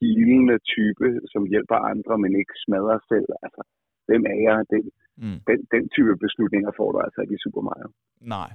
healende 0.00 0.56
type, 0.74 1.06
som 1.32 1.42
hjælper 1.52 1.78
andre, 1.92 2.14
men 2.22 2.32
ikke 2.40 2.54
smadrer 2.64 2.98
selv. 3.10 3.28
Altså, 3.44 3.62
hvem 4.08 4.22
er 4.32 4.38
jeg? 4.48 4.58
Den, 4.74 4.84
Mm. 5.24 5.38
den, 5.48 5.58
den 5.74 5.84
type 5.94 6.14
beslutninger 6.24 6.70
får 6.78 6.88
du 6.92 6.98
altså 7.06 7.18
ikke 7.22 7.34
i 7.38 7.42
Super 7.44 7.62
Mario. 7.68 7.88
Nej. 8.36 8.50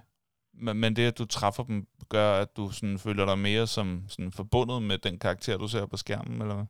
Men, 0.66 0.76
men 0.82 0.92
det, 0.98 1.06
at 1.12 1.20
du 1.22 1.26
træffer 1.38 1.64
dem, 1.70 1.80
gør, 2.16 2.30
at 2.44 2.50
du 2.58 2.64
sådan 2.78 2.98
føler 3.06 3.26
dig 3.32 3.40
mere 3.50 3.66
som 3.76 3.88
sådan 4.14 4.32
forbundet 4.40 4.80
med 4.90 4.98
den 5.08 5.16
karakter, 5.26 5.54
du 5.64 5.68
ser 5.74 5.92
på 5.94 5.98
skærmen, 6.04 6.38
eller 6.44 6.56
hvad? 6.58 6.70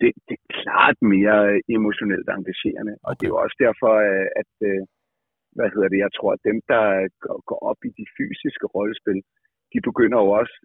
det, 0.00 0.10
det 0.28 0.34
er 0.40 0.46
klart 0.62 0.98
mere 1.14 1.38
emotionelt 1.76 2.28
engagerende. 2.36 2.94
Og 3.06 3.12
det 3.16 3.24
er 3.26 3.32
jo 3.34 3.40
også 3.44 3.56
derfor, 3.66 3.92
øh, 4.08 4.26
at 4.42 4.52
øh, 4.70 4.80
hvad 5.56 5.68
hedder 5.74 5.88
det, 5.94 6.00
jeg 6.06 6.12
tror, 6.16 6.30
at 6.36 6.42
dem, 6.50 6.58
der 6.72 6.84
går- 7.24 7.42
går 7.50 7.60
op 7.70 7.80
i 7.88 7.90
de 8.00 8.06
fysiske 8.16 8.66
rollespil, 8.74 9.20
de 9.72 9.78
begynder 9.88 10.18
jo 10.24 10.28
også 10.40 10.56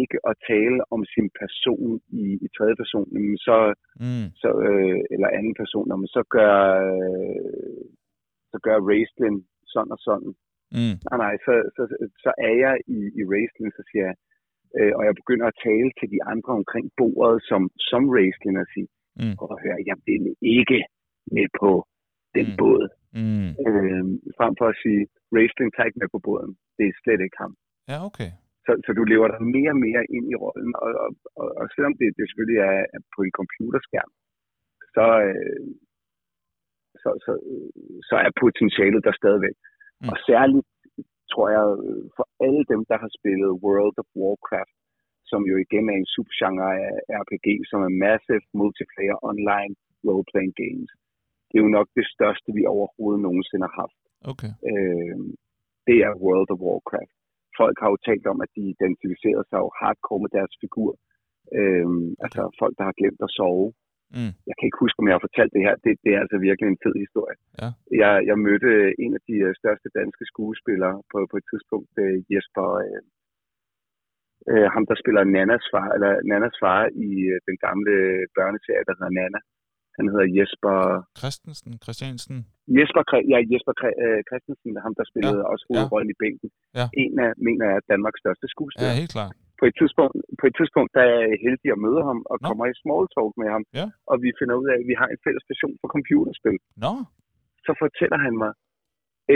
ikke 0.00 0.18
at 0.30 0.34
tale 0.50 0.78
om 0.94 1.00
sin 1.14 1.28
person 1.40 2.00
i, 2.22 2.24
i 2.44 2.46
tredje 2.56 2.76
person, 2.82 3.06
men 3.14 3.24
så, 3.48 3.56
Mm. 4.04 4.26
så 4.42 4.48
øh, 4.68 4.98
eller 5.14 5.28
anden 5.38 5.54
person, 5.60 5.86
men 6.02 6.08
så 6.16 6.22
gør, 6.36 6.54
øh, 6.88 7.84
så 8.52 8.58
gør 8.66 8.76
Raistlin 8.90 9.36
sådan 9.72 9.92
og 9.96 10.00
sådan. 10.08 10.32
Mm. 10.78 10.94
Nej, 11.08 11.16
nej, 11.24 11.34
så, 11.46 11.52
så, 11.76 11.82
så 12.24 12.30
er 12.48 12.54
jeg 12.64 12.74
i, 12.96 12.98
i 13.20 13.22
Raistlin, 13.32 13.72
så 13.78 13.82
siger 13.90 14.04
jeg, 14.08 14.16
øh, 14.78 14.92
og 14.98 15.02
jeg 15.08 15.14
begynder 15.20 15.46
at 15.48 15.58
tale 15.68 15.90
til 15.98 16.08
de 16.14 16.20
andre 16.32 16.52
omkring 16.60 16.86
bordet 17.00 17.38
som, 17.50 17.62
som 17.90 18.02
Raistlin 18.16 18.56
og 18.64 18.68
sige, 18.74 18.88
Mm. 19.22 19.34
og 19.42 19.48
høre, 19.62 19.78
jeg 19.90 19.96
vil 20.06 20.24
ikke 20.58 20.80
med 21.36 21.46
på 21.60 21.70
den 22.36 22.46
mm. 22.50 22.56
båd. 22.60 22.84
Mm. 23.20 23.48
Øh, 23.66 24.04
frem 24.38 24.52
for 24.60 24.66
at 24.72 24.76
sige, 24.82 25.02
Raistlin 25.36 25.70
tager 25.72 25.88
ikke 25.88 26.02
med 26.02 26.08
på 26.14 26.20
båden. 26.26 26.52
Det 26.76 26.84
er 26.88 26.94
slet 27.02 27.20
ikke 27.26 27.38
ham. 27.44 27.52
Ja, 27.90 27.96
okay. 28.08 28.30
Så, 28.66 28.72
så 28.84 28.90
du 28.98 29.02
lever 29.12 29.28
dig 29.28 29.42
mere 29.56 29.72
og 29.76 29.82
mere 29.86 30.02
ind 30.16 30.26
i 30.32 30.36
rollen, 30.44 30.72
og, 30.84 30.90
og, 31.04 31.10
og, 31.40 31.48
og 31.60 31.64
selvom 31.74 31.94
det, 32.00 32.06
det 32.16 32.24
selvfølgelig 32.24 32.60
er, 32.70 32.78
på 33.14 33.18
en 33.22 33.36
computerskærm, 33.40 34.10
så, 34.96 35.06
øh, 35.28 35.66
så, 37.02 37.10
så, 37.24 37.32
så 38.08 38.14
er 38.26 38.40
potentialet 38.44 39.02
der 39.06 39.14
stadigvæk. 39.22 39.56
Mm. 40.00 40.08
Og 40.10 40.16
særligt 40.28 40.68
tror 41.32 41.48
jeg 41.56 41.64
for 42.16 42.26
alle 42.46 42.62
dem, 42.72 42.80
der 42.90 42.98
har 43.02 43.10
spillet 43.18 43.60
World 43.64 43.96
of 44.02 44.08
Warcraft, 44.20 44.76
som 45.30 45.40
jo 45.50 45.54
igen 45.64 45.84
er 45.92 45.96
en 45.98 46.12
subgenre 46.14 46.70
af 46.86 46.92
RPG, 47.22 47.46
som 47.70 47.80
er 47.88 47.92
massive 48.06 48.46
multiplayer 48.60 49.16
online 49.30 49.72
role-playing 50.06 50.54
games. 50.62 50.90
Det 51.48 51.54
er 51.56 51.64
jo 51.66 51.76
nok 51.78 51.88
det 51.98 52.06
største, 52.14 52.48
vi 52.58 52.62
overhovedet 52.74 53.20
nogensinde 53.26 53.64
har 53.68 53.76
haft. 53.82 54.00
Okay. 54.32 54.52
Øh, 54.70 55.16
det 55.88 55.96
er 56.06 56.20
World 56.24 56.50
of 56.54 56.62
Warcraft. 56.66 57.15
Folk 57.60 57.76
har 57.82 57.88
jo 57.92 57.98
talt 58.08 58.26
om, 58.32 58.38
at 58.44 58.50
de 58.56 58.62
identificerer 58.74 59.42
sig 59.50 59.58
jo 59.64 59.68
hardcore 59.80 60.22
med 60.24 60.30
deres 60.38 60.54
figur. 60.62 60.90
Øh, 61.58 61.88
altså 62.24 62.40
folk, 62.60 62.74
der 62.78 62.84
har 62.88 62.96
glemt 63.00 63.22
at 63.26 63.34
sove. 63.38 63.68
Mm. 64.16 64.32
Jeg 64.48 64.54
kan 64.56 64.66
ikke 64.66 64.82
huske, 64.84 64.98
om 65.00 65.08
jeg 65.08 65.16
har 65.16 65.26
fortalt 65.28 65.52
det 65.56 65.66
her. 65.66 65.74
Det, 65.84 65.92
det 66.04 66.10
er 66.12 66.20
altså 66.24 66.36
virkelig 66.48 66.68
en 66.68 66.82
fed 66.84 66.96
historie. 67.04 67.36
Ja. 67.60 67.68
Jeg, 68.02 68.12
jeg 68.28 68.36
mødte 68.46 68.70
en 69.04 69.12
af 69.18 69.22
de 69.28 69.36
øh, 69.46 69.52
største 69.60 69.88
danske 70.00 70.24
skuespillere 70.32 70.96
på, 71.12 71.18
på 71.30 71.36
et 71.40 71.46
tidspunkt, 71.50 71.92
øh, 72.04 72.16
Jesper, 72.32 72.68
øh, 72.86 73.02
øh, 74.50 74.66
ham 74.74 74.84
der 74.88 74.96
spiller 75.02 75.22
Nannas 75.34 75.66
far, 75.72 75.88
eller 75.96 76.12
Nannas 76.30 76.56
far 76.62 76.82
i 77.06 77.10
øh, 77.32 77.38
den 77.48 77.56
gamle 77.66 77.94
børneserie, 78.36 78.86
der 78.88 78.94
hedder 78.98 79.16
Nana. 79.20 79.40
Han 79.98 80.04
hedder 80.12 80.28
Jesper, 80.38 80.76
Christensen, 81.20 81.72
Christiansen. 81.84 82.36
Jesper, 82.76 83.02
ja, 83.32 83.38
Jesper 83.52 83.74
øh, 84.04 84.20
Christensen, 84.28 84.70
ham 84.84 84.92
der 84.98 85.04
spillede 85.12 85.40
ja. 85.44 85.48
også 85.52 85.64
ja. 85.66 85.70
hovedrollen 85.70 86.10
i 86.14 86.18
bænken. 86.22 86.48
Ja. 86.78 86.86
En 87.02 87.12
af, 87.26 87.30
mener 87.48 87.64
jeg, 87.72 87.78
Danmarks 87.92 88.18
største 88.24 88.46
Ja, 88.48 88.52
skuespiller. 88.54 89.00
helt 89.02 89.14
klart. 89.16 89.32
På 89.60 89.64
et 89.70 89.74
tidspunkt, 89.80 90.14
på 90.40 90.44
et 90.50 90.54
tidspunkt 90.60 90.90
der 90.96 91.04
er 91.14 91.20
jeg 91.30 91.38
heldig 91.46 91.68
at 91.76 91.80
møde 91.86 92.02
ham 92.08 92.18
og 92.30 92.36
Nå. 92.38 92.44
kommer 92.48 92.64
i 92.72 92.74
small 92.82 93.04
talk 93.14 93.32
med 93.42 93.48
ham. 93.54 93.62
Ja. 93.78 93.86
Og 94.10 94.16
vi 94.24 94.28
finder 94.38 94.54
ud 94.60 94.66
af, 94.72 94.76
at 94.80 94.86
vi 94.90 94.94
har 95.00 95.08
en 95.14 95.20
fælles 95.24 95.44
passion 95.50 95.74
for 95.80 95.88
computerspil. 95.96 96.56
Nå, 96.84 96.92
så 97.66 97.72
fortæller 97.82 98.18
han 98.26 98.34
mig 98.42 98.52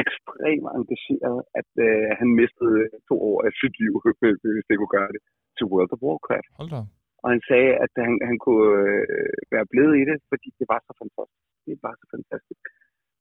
ekstremt 0.02 0.66
engageret, 0.78 1.38
at 1.60 1.70
øh, 1.86 2.08
han 2.20 2.28
mistede 2.40 2.78
to 3.08 3.14
år 3.30 3.38
af 3.46 3.50
sit 3.60 3.74
liv, 3.82 3.92
hvis 4.54 4.66
det 4.68 4.76
kunne 4.80 4.94
gøre 4.98 5.10
det, 5.14 5.22
til 5.56 5.64
World 5.72 5.90
of 5.94 6.00
Warcraft. 6.06 6.50
hold 6.60 6.70
da. 6.74 6.80
Og 7.22 7.28
han 7.34 7.42
sagde, 7.50 7.72
at 7.84 7.92
han, 8.04 8.14
han 8.30 8.38
kunne 8.44 8.68
øh, 8.82 9.32
være 9.54 9.66
blevet 9.72 9.94
i 10.02 10.04
det, 10.10 10.18
fordi 10.30 10.48
det 10.58 10.66
var 10.72 10.80
så 10.88 10.92
fantastisk. 11.02 11.44
Det 11.68 11.76
var 11.84 11.94
så 12.00 12.06
fantastisk. 12.14 12.62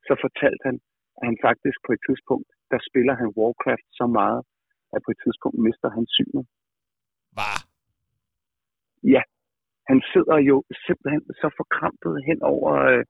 Så 0.07 0.13
fortalte 0.25 0.63
han, 0.69 0.75
at 1.19 1.23
han 1.29 1.37
faktisk 1.47 1.77
på 1.87 1.91
et 1.95 2.01
tidspunkt, 2.07 2.49
der 2.71 2.79
spiller 2.89 3.15
han 3.21 3.29
Warcraft 3.37 3.87
så 3.99 4.05
meget, 4.19 4.41
at 4.93 4.99
på 5.05 5.09
et 5.13 5.19
tidspunkt 5.25 5.57
mister 5.67 5.89
han 5.97 6.05
synet. 6.17 6.43
Hvad? 7.35 7.57
Ja, 9.15 9.23
han 9.89 9.99
sidder 10.13 10.37
jo 10.49 10.55
simpelthen 10.85 11.23
så 11.41 11.47
forkrampet 11.59 12.15
hen 12.27 12.39
over 12.53 12.71
øh, 12.91 13.03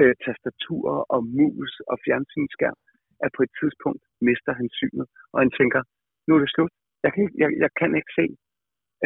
øh, 0.00 0.14
tastaturer 0.24 1.00
og 1.14 1.20
mus 1.36 1.72
og 1.90 1.96
fjernsynsskærm, 2.04 2.78
at 3.24 3.30
på 3.36 3.42
et 3.46 3.52
tidspunkt 3.60 4.02
mister 4.28 4.52
han 4.60 4.68
synet, 4.78 5.06
og 5.32 5.38
han 5.42 5.50
tænker, 5.58 5.80
nu 6.26 6.30
er 6.36 6.40
det 6.44 6.50
slut. 6.54 6.72
Jeg 7.04 7.10
kan 7.12 7.20
ikke, 7.24 7.36
jeg, 7.42 7.48
jeg 7.64 7.70
kan 7.80 7.90
ikke 8.00 8.12
se. 8.20 8.26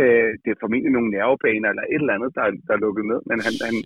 Øh, 0.01 0.31
det 0.43 0.51
er 0.51 0.61
formentlig 0.63 0.93
nogle 0.97 1.13
nervebaner 1.17 1.69
eller 1.71 1.87
et 1.87 2.03
eller 2.03 2.17
andet, 2.17 2.31
der, 2.37 2.45
der 2.67 2.73
er 2.75 2.85
lukket 2.87 3.05
ned, 3.13 3.21
men 3.31 3.39
han, 3.47 3.55
han, 3.67 3.77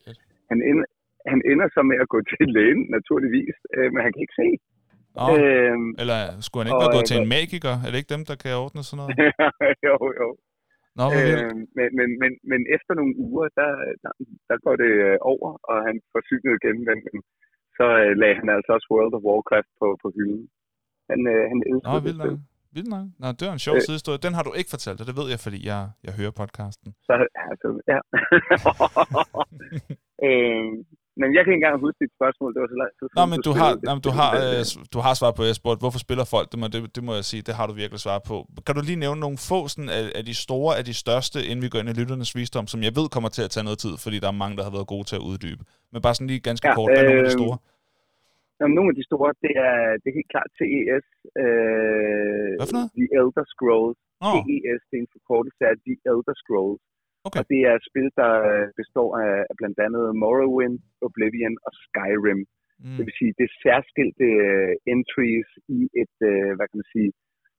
han, 0.50 0.58
ender, 0.70 0.86
han 1.32 1.40
ender 1.50 1.68
så 1.76 1.80
med 1.90 1.98
at 2.04 2.08
gå 2.14 2.18
til 2.30 2.46
lægen, 2.56 2.82
naturligvis, 2.96 3.56
øh, 3.76 3.88
men 3.92 4.00
han 4.04 4.12
kan 4.12 4.24
ikke 4.26 4.40
se. 4.42 4.48
Oh. 5.22 5.28
Øhm, 5.34 5.90
Eller 6.02 6.20
skulle 6.46 6.60
han 6.62 6.68
ikke 6.70 6.84
være 6.84 6.96
gået 6.96 7.10
til 7.10 7.20
en 7.22 7.32
magiker? 7.36 7.74
Er 7.84 7.88
det 7.90 7.98
ikke 8.00 8.14
dem, 8.16 8.24
der 8.30 8.36
kan 8.42 8.60
ordne 8.64 8.82
sådan 8.88 8.98
noget? 9.00 9.12
jo, 9.88 9.96
jo. 10.20 10.28
Nå, 10.98 11.04
øh, 11.18 11.52
men, 11.76 11.88
men, 11.98 12.08
men, 12.22 12.32
men 12.50 12.60
efter 12.76 12.92
nogle 12.98 13.14
uger, 13.26 13.46
der, 13.60 13.70
der, 14.04 14.12
der 14.48 14.56
går 14.64 14.74
det 14.82 14.92
øh, 15.06 15.16
over, 15.32 15.50
og 15.70 15.76
han 15.88 15.96
får 16.12 16.20
synet 16.28 16.54
igen, 16.60 16.78
men, 16.88 16.98
men 17.06 17.16
så 17.78 17.86
øh, 18.04 18.12
lagde 18.22 18.38
han 18.40 18.48
altså 18.56 18.70
også 18.76 18.88
World 18.92 19.14
of 19.16 19.26
Warcraft 19.28 19.70
på, 19.80 19.86
på 20.02 20.08
hylden. 20.16 20.44
Han, 21.10 21.20
øh, 21.34 21.44
han 21.52 21.58
elskede 21.70 22.12
Nå, 22.18 22.24
nok. 22.24 22.38
Vildt 22.74 22.88
nok. 22.88 23.06
Nå, 23.18 23.26
det 23.38 23.44
var 23.48 23.52
en 23.52 23.64
sjov 23.66 23.76
øh, 23.76 23.82
sidehistorie. 23.82 24.18
Den 24.26 24.34
har 24.34 24.42
du 24.42 24.52
ikke 24.52 24.70
fortalt, 24.70 25.00
og 25.00 25.06
det 25.08 25.16
ved 25.20 25.26
jeg, 25.32 25.40
fordi 25.46 25.58
jeg, 25.66 25.80
jeg 26.06 26.12
hører 26.18 26.30
podcasten. 26.40 26.88
Så, 27.06 27.12
altså, 27.50 27.68
ja. 27.92 27.98
øh, 30.26 30.66
men 31.20 31.28
jeg 31.34 31.40
kan 31.42 31.50
ikke 31.52 31.60
engang 31.62 31.80
huske 31.86 31.98
dit 32.04 32.12
spørgsmål. 32.18 32.50
Det 32.54 32.60
var 32.62 32.70
så 32.74 32.78
langt. 32.82 32.96
Nå, 33.18 33.22
men 33.32 33.38
du 33.48 33.52
har, 33.60 33.70
jamen, 33.88 34.02
du, 34.08 34.12
har, 34.20 34.30
øh, 34.42 34.60
du 34.94 34.98
har 35.06 35.12
svaret 35.20 35.34
på, 35.38 35.42
jeg 35.50 35.56
spurgte, 35.62 35.80
hvorfor 35.84 36.00
spiller 36.06 36.24
folk 36.34 36.46
det, 36.52 36.72
det, 36.74 36.80
det 36.96 37.02
må 37.06 37.12
jeg 37.18 37.24
sige, 37.30 37.42
det 37.48 37.54
har 37.58 37.66
du 37.70 37.74
virkelig 37.82 38.00
svaret 38.06 38.22
på. 38.30 38.36
Kan 38.66 38.74
du 38.76 38.82
lige 38.90 39.00
nævne 39.04 39.20
nogle 39.26 39.38
få 39.50 39.58
sådan, 39.72 39.90
af, 39.98 40.02
af 40.18 40.24
de 40.30 40.34
store, 40.46 40.70
af 40.78 40.84
de 40.90 40.94
største, 41.04 41.38
inden 41.48 41.62
vi 41.64 41.68
går 41.72 41.78
ind 41.78 41.88
i 41.92 41.96
lytternes 42.00 42.32
visdom, 42.38 42.66
som 42.72 42.80
jeg 42.86 42.92
ved 42.98 43.06
kommer 43.14 43.30
til 43.36 43.42
at 43.46 43.50
tage 43.54 43.64
noget 43.68 43.78
tid, 43.84 43.94
fordi 44.04 44.16
der 44.22 44.28
er 44.28 44.36
mange, 44.42 44.54
der 44.58 44.64
har 44.68 44.74
været 44.76 44.86
gode 44.94 45.04
til 45.10 45.16
at 45.20 45.24
uddybe. 45.30 45.62
Men 45.92 45.98
bare 46.02 46.14
sådan 46.14 46.30
lige 46.32 46.40
ganske 46.50 46.68
ja, 46.68 46.74
kort, 46.74 46.88
hvad 46.90 47.02
er 47.02 47.08
nogle 47.08 47.22
af 47.24 47.28
de 47.30 47.36
store? 47.40 47.56
Jamen, 48.60 48.74
nogle 48.76 48.90
af 48.92 48.96
de 48.98 49.08
store, 49.10 49.30
det 49.44 49.54
er, 49.68 49.76
det 50.00 50.06
er 50.08 50.18
helt 50.20 50.32
klart 50.34 50.50
CES. 50.58 51.06
Øh, 51.42 52.52
Hvad 52.58 52.66
for 52.70 52.76
noget? 52.78 52.90
The 52.98 53.06
Elder 53.20 53.46
Scrolls. 53.52 53.98
Oh. 54.26 54.32
CES, 54.34 54.80
det 54.88 54.96
er 54.98 55.04
en 55.06 55.14
forkortelse 55.16 55.62
af 55.70 55.74
The 55.86 55.94
Elder 56.10 56.36
Scrolls. 56.42 56.82
Okay. 57.26 57.38
Og 57.40 57.44
det 57.52 57.60
er 57.68 57.74
et 57.76 57.88
spil, 57.90 58.08
der 58.20 58.34
består 58.80 59.10
af, 59.24 59.34
af 59.50 59.54
blandt 59.60 59.78
andet 59.86 60.04
Morrowind, 60.22 60.78
Oblivion 61.06 61.56
og 61.66 61.72
Skyrim. 61.84 62.42
Mm. 62.84 62.96
Det 62.96 63.02
vil 63.06 63.18
sige, 63.20 63.32
det 63.38 63.46
er 63.48 63.58
særskilte 63.64 64.26
uh, 64.48 64.72
entries 64.94 65.50
i 65.78 65.80
et, 66.02 66.16
uh, 66.32 66.50
hvad 66.56 66.66
kan 66.68 66.80
man 66.80 66.92
sige, 66.94 67.10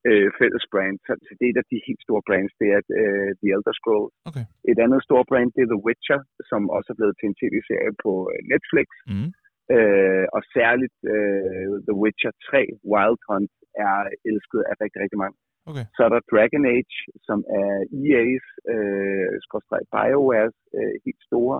uh, 0.09 0.27
fælles 0.39 0.65
brand. 0.73 0.97
Så, 1.05 1.11
så 1.25 1.31
det 1.37 1.45
er 1.45 1.51
et 1.53 1.61
af 1.63 1.67
de 1.71 1.79
helt 1.87 2.01
store 2.07 2.23
brands, 2.27 2.53
det 2.61 2.67
er 2.75 2.81
uh, 3.01 3.29
The 3.39 3.49
Elder 3.55 3.75
Scrolls. 3.79 4.13
Okay. 4.29 4.45
Et 4.71 4.79
andet 4.85 5.01
stort 5.07 5.27
brand, 5.31 5.49
det 5.55 5.61
er 5.63 5.71
The 5.73 5.83
Witcher, 5.87 6.21
som 6.49 6.61
også 6.75 6.89
er 6.93 6.97
blevet 6.99 7.15
til 7.17 7.27
en 7.29 7.37
tv-serie 7.41 7.93
på 8.03 8.11
Netflix. 8.51 8.87
Mm. 9.11 9.29
Uh, 9.77 10.25
og 10.35 10.41
særligt 10.57 10.99
uh, 11.15 11.73
The 11.87 11.95
Witcher 12.01 12.33
3 12.49 12.67
Wild 12.91 13.19
Hunt 13.27 13.53
er 13.87 13.97
elsket 14.29 14.61
af 14.69 14.73
rigtig, 14.83 14.99
rigtig 15.03 15.19
mange. 15.23 15.37
Okay. 15.69 15.85
Så 15.95 15.99
er 16.05 16.11
der 16.15 16.27
Dragon 16.33 16.63
Age, 16.75 16.97
som 17.27 17.39
er 17.61 17.71
EA's, 18.01 18.47
øh, 18.73 19.33
skorstræk 19.45 19.85
BioWare's 19.95 20.59
øh, 20.77 20.95
helt 21.05 21.21
store 21.29 21.57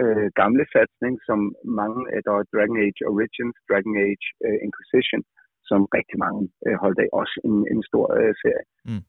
øh, 0.00 0.28
gamle 0.40 0.64
satsning, 0.74 1.14
som 1.28 1.38
mange, 1.80 2.00
øh, 2.12 2.20
der 2.24 2.32
er 2.32 2.50
Dragon 2.54 2.78
Age 2.84 3.00
Origins, 3.12 3.56
Dragon 3.68 3.94
Age 4.06 4.26
øh, 4.46 4.58
Inquisition, 4.66 5.20
som 5.68 5.80
rigtig 5.96 6.18
mange 6.24 6.42
øh, 6.66 6.76
holdt 6.82 6.98
af, 7.04 7.08
også 7.20 7.36
en, 7.48 7.56
en 7.72 7.82
stor 7.90 8.06
øh, 8.18 8.34
serie. 8.42 8.66
Mm. 8.88 9.04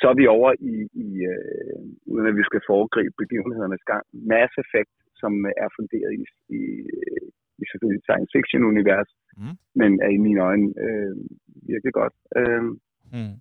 Så 0.00 0.04
er 0.12 0.16
vi 0.20 0.26
over 0.36 0.50
i, 0.72 0.74
i 1.06 1.08
øh, 1.32 1.80
uden 2.12 2.26
at 2.30 2.38
vi 2.40 2.44
skal 2.48 2.62
foregribe 2.70 3.14
begivenhedernes 3.22 3.84
gang, 3.90 4.04
Mass 4.30 4.52
Effect, 4.62 4.94
som 5.20 5.32
er 5.64 5.68
funderet 5.76 6.12
i, 6.20 6.24
i, 6.58 6.60
i 7.62 7.66
selvfølgelig 7.70 8.02
science 8.08 8.30
fiction-univers, 8.36 9.10
mm. 9.40 9.56
men 9.80 9.90
er 10.06 10.10
i 10.16 10.20
mine 10.26 10.40
øjne 10.50 10.68
øh, 10.84 11.14
virkelig 11.70 11.92
godt. 12.00 12.14
Øh, 12.40 12.64
mm 13.16 13.34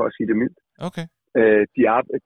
for 0.00 0.04
at 0.08 0.14
sige 0.16 0.28
det 0.30 0.36
mildt. 0.42 0.58
Okay. 0.88 1.06
Øh, 1.38 1.64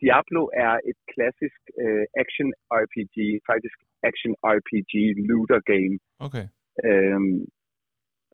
Diablo 0.03 0.43
er 0.67 0.75
et 0.91 0.99
klassisk 1.13 1.61
øh, 1.85 2.05
action 2.23 2.49
RPG, 2.83 3.17
faktisk 3.51 3.79
action 4.11 4.33
RPG 4.57 4.93
looter 5.29 5.61
game. 5.73 5.95
Okay. 6.27 6.47
Øhm, 6.87 7.37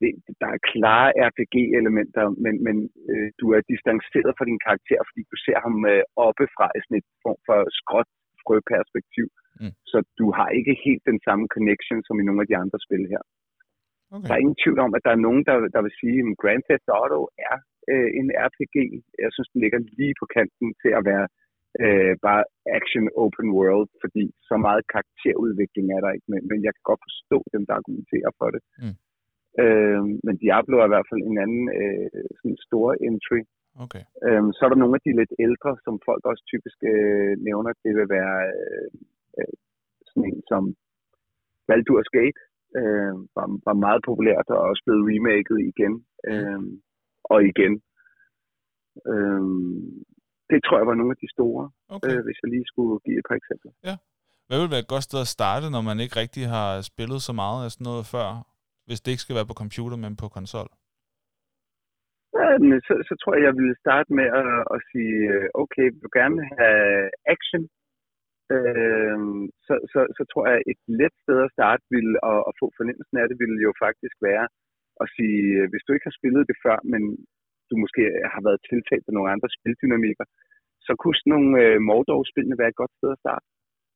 det, 0.00 0.10
der 0.40 0.48
er 0.56 0.66
klare 0.72 1.08
RPG-elementer, 1.28 2.24
men, 2.44 2.54
men 2.66 2.76
øh, 3.10 3.28
du 3.40 3.46
er 3.56 3.60
distanceret 3.72 4.32
fra 4.36 4.48
din 4.50 4.60
karakter, 4.66 5.00
fordi 5.08 5.22
du 5.32 5.36
ser 5.44 5.58
ham 5.66 5.76
øh, 5.92 6.02
oppefra 6.26 6.66
i 6.76 6.80
sådan 6.82 7.00
et 7.02 7.08
form 7.24 7.40
for 7.48 7.58
skråt 7.80 8.10
frøperspektiv. 8.42 9.26
Mm. 9.60 9.74
Så 9.92 9.98
du 10.20 10.26
har 10.38 10.48
ikke 10.58 10.74
helt 10.84 11.02
den 11.10 11.18
samme 11.26 11.44
connection 11.54 11.98
som 12.06 12.20
i 12.20 12.26
nogle 12.26 12.42
af 12.44 12.48
de 12.50 12.60
andre 12.62 12.78
spil 12.86 13.04
her. 13.12 13.22
Okay. 14.14 14.26
Der 14.26 14.32
er 14.34 14.42
ingen 14.44 14.60
tvivl 14.62 14.78
om, 14.86 14.92
at 14.96 15.04
der 15.06 15.12
er 15.14 15.24
nogen, 15.26 15.42
der, 15.48 15.56
der 15.74 15.82
vil 15.86 15.98
sige, 16.00 16.18
at 16.24 16.38
Grand 16.42 16.62
Theft 16.68 16.88
Auto 16.98 17.20
er 17.50 17.56
øh, 17.92 18.10
en 18.20 18.28
RPG. 18.46 18.76
Jeg 19.24 19.30
synes, 19.34 19.48
den 19.52 19.60
ligger 19.64 19.78
lige 19.98 20.14
på 20.20 20.26
kanten 20.36 20.68
til 20.82 20.92
at 20.98 21.02
være 21.10 21.26
øh, 21.84 22.14
bare 22.26 22.42
action 22.78 23.06
open 23.22 23.48
world, 23.58 23.88
fordi 24.02 24.24
så 24.48 24.54
meget 24.66 24.82
karakterudvikling 24.92 25.86
er 25.96 26.00
der 26.04 26.10
ikke, 26.16 26.28
men, 26.32 26.40
men 26.50 26.58
jeg 26.66 26.72
kan 26.74 26.84
godt 26.90 27.02
forstå 27.08 27.38
dem, 27.54 27.62
der 27.66 27.74
argumenterer 27.80 28.30
for 28.40 28.48
det. 28.54 28.62
Mm. 28.82 28.96
Øh, 29.62 30.02
men 30.26 30.34
Diablo 30.42 30.74
er 30.78 30.86
i 30.86 30.94
hvert 30.94 31.10
fald 31.10 31.22
en 31.22 31.38
anden 31.44 31.64
øh, 31.80 32.24
sådan 32.38 32.58
stor 32.68 32.86
entry. 33.08 33.40
Okay. 33.84 34.04
Øh, 34.26 34.44
så 34.54 34.60
er 34.64 34.70
der 34.70 34.82
nogle 34.82 34.96
af 34.98 35.02
de 35.06 35.12
lidt 35.20 35.32
ældre, 35.46 35.72
som 35.84 35.94
folk 36.08 36.22
også 36.30 36.42
typisk 36.52 36.78
øh, 36.92 37.32
nævner. 37.48 37.72
Det 37.84 37.92
vil 37.98 38.08
være 38.18 38.36
øh, 38.56 38.88
øh, 39.38 39.54
sådan 40.06 40.26
en 40.30 40.40
som 40.50 40.62
Baldur's 41.68 42.10
Gate, 42.16 42.40
øh, 42.78 43.14
var, 43.36 43.46
var 43.68 43.76
meget 43.86 44.02
populært 44.08 44.46
og 44.54 44.58
også 44.70 44.82
blevet 44.86 45.06
remaket 45.10 45.58
igen. 45.70 45.94
Øh, 46.30 46.62
og 47.32 47.38
igen. 47.52 47.74
Øhm, 49.12 50.04
det 50.50 50.58
tror 50.64 50.76
jeg 50.80 50.86
var 50.90 50.98
nogle 51.00 51.14
af 51.16 51.20
de 51.24 51.30
store, 51.36 51.64
okay. 51.94 52.10
øh, 52.10 52.20
hvis 52.24 52.38
jeg 52.42 52.48
lige 52.54 52.70
skulle 52.72 52.94
give 53.06 53.18
et 53.20 53.26
par 53.28 53.36
eksempler. 53.40 53.72
Ja. 53.88 53.96
Hvad 54.46 54.58
vil 54.60 54.72
være 54.74 54.84
et 54.86 54.94
godt 54.94 55.06
sted 55.08 55.20
at 55.26 55.34
starte, 55.38 55.66
når 55.74 55.82
man 55.88 55.98
ikke 56.04 56.16
rigtig 56.22 56.44
har 56.56 56.70
spillet 56.90 57.20
så 57.28 57.32
meget 57.42 57.60
af 57.64 57.70
sådan 57.70 57.88
noget 57.90 58.04
før, 58.14 58.28
hvis 58.86 59.00
det 59.00 59.10
ikke 59.10 59.24
skal 59.26 59.38
være 59.38 59.50
på 59.50 59.60
computer, 59.62 59.96
men 60.04 60.12
på 60.22 60.26
konsol? 60.38 60.70
Ja, 62.38 62.46
så, 62.86 62.94
så 63.08 63.14
tror 63.20 63.32
jeg, 63.34 63.42
jeg 63.48 63.54
ville 63.60 63.76
starte 63.84 64.10
med 64.18 64.28
at, 64.40 64.52
at 64.74 64.80
sige, 64.90 65.16
øh, 65.34 65.46
okay, 65.62 65.86
vil 65.92 66.04
du 66.06 66.10
gerne 66.20 66.38
have 66.58 67.10
action, 67.34 67.62
øh, 68.56 69.18
så, 69.66 69.74
så, 69.92 70.00
så 70.16 70.22
tror 70.32 70.44
jeg, 70.50 70.58
et 70.72 70.80
let 71.00 71.14
sted 71.22 71.38
at 71.46 71.54
starte 71.56 71.84
ville, 71.94 72.14
at, 72.30 72.40
at 72.48 72.52
få 72.60 72.66
fornemmelsen 72.78 73.16
af 73.22 73.26
det, 73.28 73.36
ville 73.42 73.58
jo 73.66 73.72
faktisk 73.84 74.16
være 74.30 74.46
at 75.02 75.06
sige, 75.16 75.42
øh, 75.58 75.66
hvis 75.70 75.84
du 75.84 75.90
ikke 75.92 76.08
har 76.10 76.18
spillet 76.20 76.48
det 76.50 76.56
før, 76.64 76.76
men 76.92 77.02
du 77.70 77.74
måske 77.84 78.02
har 78.34 78.42
været 78.46 78.60
tiltalt 78.70 79.06
af 79.08 79.14
nogle 79.14 79.32
andre 79.34 79.48
spildynamikker, 79.56 80.26
så 80.86 80.92
kunne 81.00 81.18
sådan 81.18 81.32
nogle 81.34 81.52
øh, 81.64 81.76
Mordor-spillene 81.88 82.60
være 82.60 82.72
et 82.72 82.80
godt 82.82 82.94
sted 82.98 83.10
at 83.16 83.22
starte. 83.24 83.46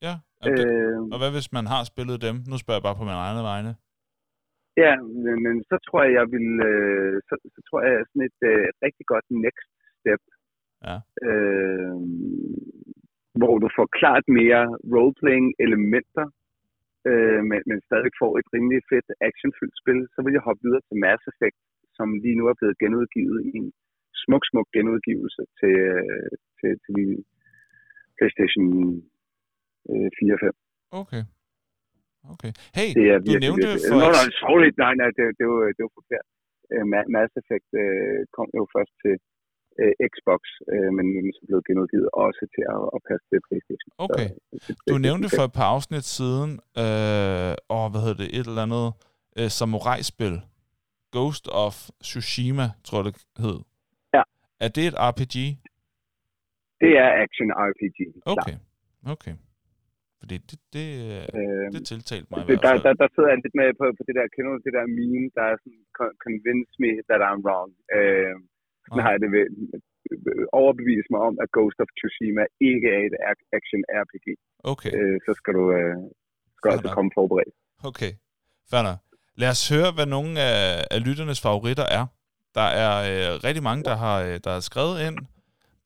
Ja, 0.07 0.15
og, 0.43 0.49
det, 0.57 0.67
øh, 0.69 0.99
og 1.13 1.19
hvad 1.21 1.33
hvis 1.37 1.51
man 1.59 1.67
har 1.73 1.83
spillet 1.93 2.19
dem? 2.27 2.37
Nu 2.51 2.57
spørger 2.59 2.79
jeg 2.79 2.87
bare 2.89 3.01
på 3.01 3.07
min 3.09 3.21
egne 3.25 3.43
vegne. 3.53 3.73
Ja, 4.85 4.95
men, 5.25 5.37
men 5.47 5.57
så 5.71 5.77
tror 5.87 6.01
jeg, 6.05 6.13
jeg 6.21 6.27
vil, 6.35 6.49
øh, 6.71 7.15
så, 7.29 7.35
så 7.55 7.61
tror 7.67 7.81
jeg 7.87 7.95
sådan 8.11 8.27
et 8.31 8.41
øh, 8.51 8.67
rigtig 8.87 9.07
godt 9.13 9.27
next 9.47 9.71
step, 9.99 10.23
ja. 10.87 10.97
øh, 11.27 11.97
hvor 13.41 13.55
du 13.63 13.69
får 13.77 13.87
klart 13.99 14.25
mere 14.41 14.63
roleplaying 14.95 15.47
elementer, 15.67 16.27
øh, 17.09 17.41
men, 17.51 17.61
men 17.69 17.79
stadig 17.89 18.13
får 18.23 18.33
et 18.41 18.49
rimelig 18.55 18.81
fedt 18.91 19.09
actionfyldt 19.29 19.77
spil, 19.83 20.01
så 20.15 20.19
vil 20.25 20.37
jeg 20.37 20.47
hoppe 20.49 20.63
videre 20.67 20.85
til 20.89 20.97
Mass 21.05 21.23
Effect, 21.31 21.59
som 21.97 22.07
lige 22.25 22.39
nu 22.39 22.45
er 22.51 22.57
blevet 22.61 22.81
genudgivet 22.83 23.39
i 23.51 23.53
en 23.61 23.69
smuk, 24.23 24.45
smuk 24.51 24.69
genudgivelse 24.77 25.43
til, 25.61 25.75
øh, 25.93 26.33
til, 26.59 26.73
til 26.85 26.99
PlayStation 28.17 28.67
øh, 29.91 30.09
4 30.19 30.37
og 30.37 30.41
5. 30.41 30.53
Okay. 31.03 31.23
Okay. 32.35 32.53
Hey, 32.79 32.91
det 32.99 33.07
er 33.15 33.19
virkelig, 33.19 33.41
du 33.41 33.47
nævnte 33.47 33.69
virkelig. 33.69 33.91
for... 33.91 33.97
Nå, 34.03 34.07
nej, 34.19 34.29
sorry, 34.43 34.69
nej, 34.85 34.93
nej, 35.01 35.11
det, 35.17 35.25
det, 35.39 35.47
var, 35.51 35.61
det 35.77 35.83
var 35.87 35.95
forkert. 36.01 36.27
Uh, 36.75 36.85
Mass 37.15 37.33
Effect 37.41 37.69
uh, 37.83 38.21
kom 38.37 38.49
jo 38.59 38.65
først 38.75 38.95
til 39.03 39.15
uh, 39.83 39.93
Xbox, 40.13 40.41
uh, 40.73 40.91
men 40.97 41.05
nu 41.13 41.17
er 41.21 41.25
den 41.27 41.33
så 41.39 41.43
blevet 41.49 41.65
genudgivet 41.69 42.09
også 42.27 42.43
til 42.55 42.65
at, 42.77 42.83
at 42.97 43.01
passe 43.09 43.25
til 43.31 43.39
PlayStation. 43.47 43.91
Okay. 44.07 44.29
Så, 44.29 44.37
det, 44.67 44.75
du 44.91 44.95
nævnte 45.07 45.27
for 45.37 45.45
et 45.49 45.55
par 45.59 45.69
afsnit 45.75 46.07
siden, 46.19 46.51
øh, 46.85 47.53
og 47.77 47.85
hvad 47.91 48.01
hedder 48.05 48.19
det, 48.23 48.29
et 48.39 48.47
eller 48.51 48.65
andet 48.69 48.87
uh, 49.41 49.49
samurai-spil. 49.59 50.37
Ghost 51.17 51.47
of 51.65 51.75
Tsushima, 52.09 52.67
tror 52.87 52.97
jeg 52.99 53.05
det 53.09 53.15
hed. 53.45 53.59
Ja. 54.17 54.23
Er 54.65 54.71
det 54.77 54.85
et 54.91 54.97
RPG? 55.11 55.37
Det 56.83 56.93
er 57.05 57.11
action 57.25 57.49
RPG. 57.71 57.99
Okay. 58.33 58.57
Okay. 59.15 59.35
Fordi 60.21 60.37
det, 60.49 60.59
det, 60.75 60.87
Øh, 61.39 61.67
det 61.75 61.83
tiltalte 61.93 62.27
mig 62.31 62.39
det, 62.51 62.57
der, 62.67 62.73
der, 62.87 62.93
der 63.03 63.09
sidder 63.15 63.31
jeg 63.33 63.39
lidt 63.45 63.57
med 63.61 63.69
på, 63.81 63.85
på 63.99 64.03
det 64.09 64.15
der, 64.19 64.27
kender 64.35 64.51
du 64.55 64.61
det 64.67 64.73
der 64.79 64.87
meme, 64.99 65.27
der 65.37 65.45
er 65.53 65.57
sådan, 65.63 65.83
"Con- 65.99 66.17
convince 66.27 66.73
me 66.83 66.91
that 67.09 67.21
I'm 67.29 67.41
wrong. 67.47 67.71
Øh, 67.97 68.35
sådan 68.85 68.97
Nej. 68.99 69.05
har 69.05 69.13
jeg 69.15 69.21
det 69.25 69.31
ved, 69.37 69.47
overbevise 70.61 71.09
mig 71.15 71.21
om, 71.29 71.35
at 71.43 71.49
Ghost 71.57 71.79
of 71.85 71.91
Tsushima 71.99 72.43
ikke 72.71 72.87
er 72.97 73.01
et 73.09 73.17
ac- 73.31 73.49
action 73.59 73.81
RPG. 74.03 74.27
Okay, 74.73 74.91
Øh, 74.99 75.17
så 75.27 75.33
skal 75.39 75.53
du, 75.59 75.65
øh, 75.79 75.97
skal 76.59 76.71
altså 76.75 76.89
komme 76.97 77.11
forberedt. 77.19 77.55
okay. 77.91 78.13
Fair. 78.71 78.97
Lad 79.43 79.51
os 79.57 79.69
høre, 79.75 79.91
hvad 79.97 80.07
nogle 80.17 80.33
af, 80.41 80.85
af 80.91 80.99
lytternes 81.07 81.41
favoritter 81.47 81.87
er. 81.99 82.05
Der 82.55 82.67
er 82.85 82.93
øh, 83.11 83.45
rigtig 83.47 83.63
mange, 83.63 83.85
der 83.85 83.97
har, 83.97 84.17
øh, 84.23 84.41
der 84.45 84.51
har 84.57 84.61
skrevet 84.61 84.97
ind 85.07 85.19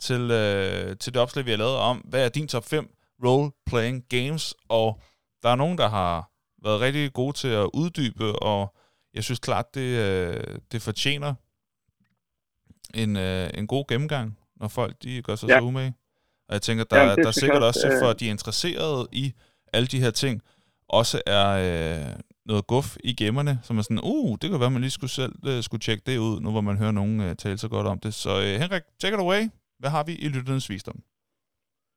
til, 0.07 0.23
øh, 0.43 0.97
til 1.03 1.15
det 1.15 1.23
opslag, 1.23 1.45
vi 1.47 1.51
har 1.51 1.57
lavet 1.65 1.77
om, 1.91 1.97
hvad 2.11 2.25
er 2.25 2.29
din 2.29 2.49
top 2.49 2.65
5 2.65 2.85
role-playing 3.25 3.99
games, 4.17 4.55
og 4.69 5.01
der 5.43 5.49
er 5.49 5.57
nogen, 5.57 5.79
der 5.79 5.89
har 5.89 6.31
været 6.65 6.81
rigtig 6.81 7.13
gode 7.13 7.33
til 7.33 7.49
at 7.49 7.69
uddybe, 7.75 8.25
og 8.43 8.75
jeg 9.15 9.25
synes 9.25 9.39
klart, 9.39 9.75
det, 9.75 9.89
øh, 10.07 10.45
det 10.73 10.83
fortjener 10.83 11.35
en, 12.95 13.17
øh, 13.17 13.51
en 13.59 13.67
god 13.67 13.85
gennemgang, 13.91 14.39
når 14.61 14.69
folk 14.69 14.95
de 15.03 15.23
gør 15.23 15.35
sig 15.35 15.49
Ja. 15.49 15.59
så 15.59 15.65
umage. 15.65 15.95
Og 16.49 16.53
jeg 16.57 16.63
tænker, 16.63 16.85
der, 16.85 17.01
ja, 17.03 17.09
der 17.09 17.31
synes 17.31 17.35
sikkert 17.35 17.63
også, 17.71 17.87
også, 17.87 17.99
for 18.03 18.11
øh. 18.11 18.15
de 18.21 18.27
er 18.27 18.31
interesserede 18.37 19.01
i 19.13 19.25
alle 19.73 19.87
de 19.95 20.01
her 20.05 20.11
ting, 20.11 20.35
også 21.01 21.17
er 21.39 21.47
øh, 21.67 22.11
noget 22.51 22.65
guf 22.73 22.89
i 23.11 23.13
gemmerne, 23.23 23.55
som 23.67 23.75
er 23.79 23.85
sådan, 23.89 24.05
uh, 24.13 24.33
det 24.41 24.47
kan 24.51 24.61
være, 24.63 24.75
man 24.77 24.85
lige 24.87 24.97
skulle 24.99 25.15
selv 25.21 25.35
øh, 25.51 25.59
skulle 25.67 25.83
tjekke 25.87 26.05
det 26.09 26.17
ud, 26.29 26.35
nu 26.45 26.49
hvor 26.55 26.65
man 26.69 26.77
hører 26.83 26.97
nogen 27.01 27.17
øh, 27.27 27.33
tale 27.43 27.59
så 27.65 27.69
godt 27.77 27.87
om 27.93 27.99
det. 28.05 28.13
Så 28.25 28.33
øh, 28.45 28.53
Henrik, 28.63 28.85
take 29.01 29.15
it 29.17 29.25
away. 29.27 29.43
Hvad 29.81 29.91
har 29.97 30.05
vi 30.09 30.15
i 30.25 30.27
lytternes 30.35 30.71
visdom? 30.73 30.99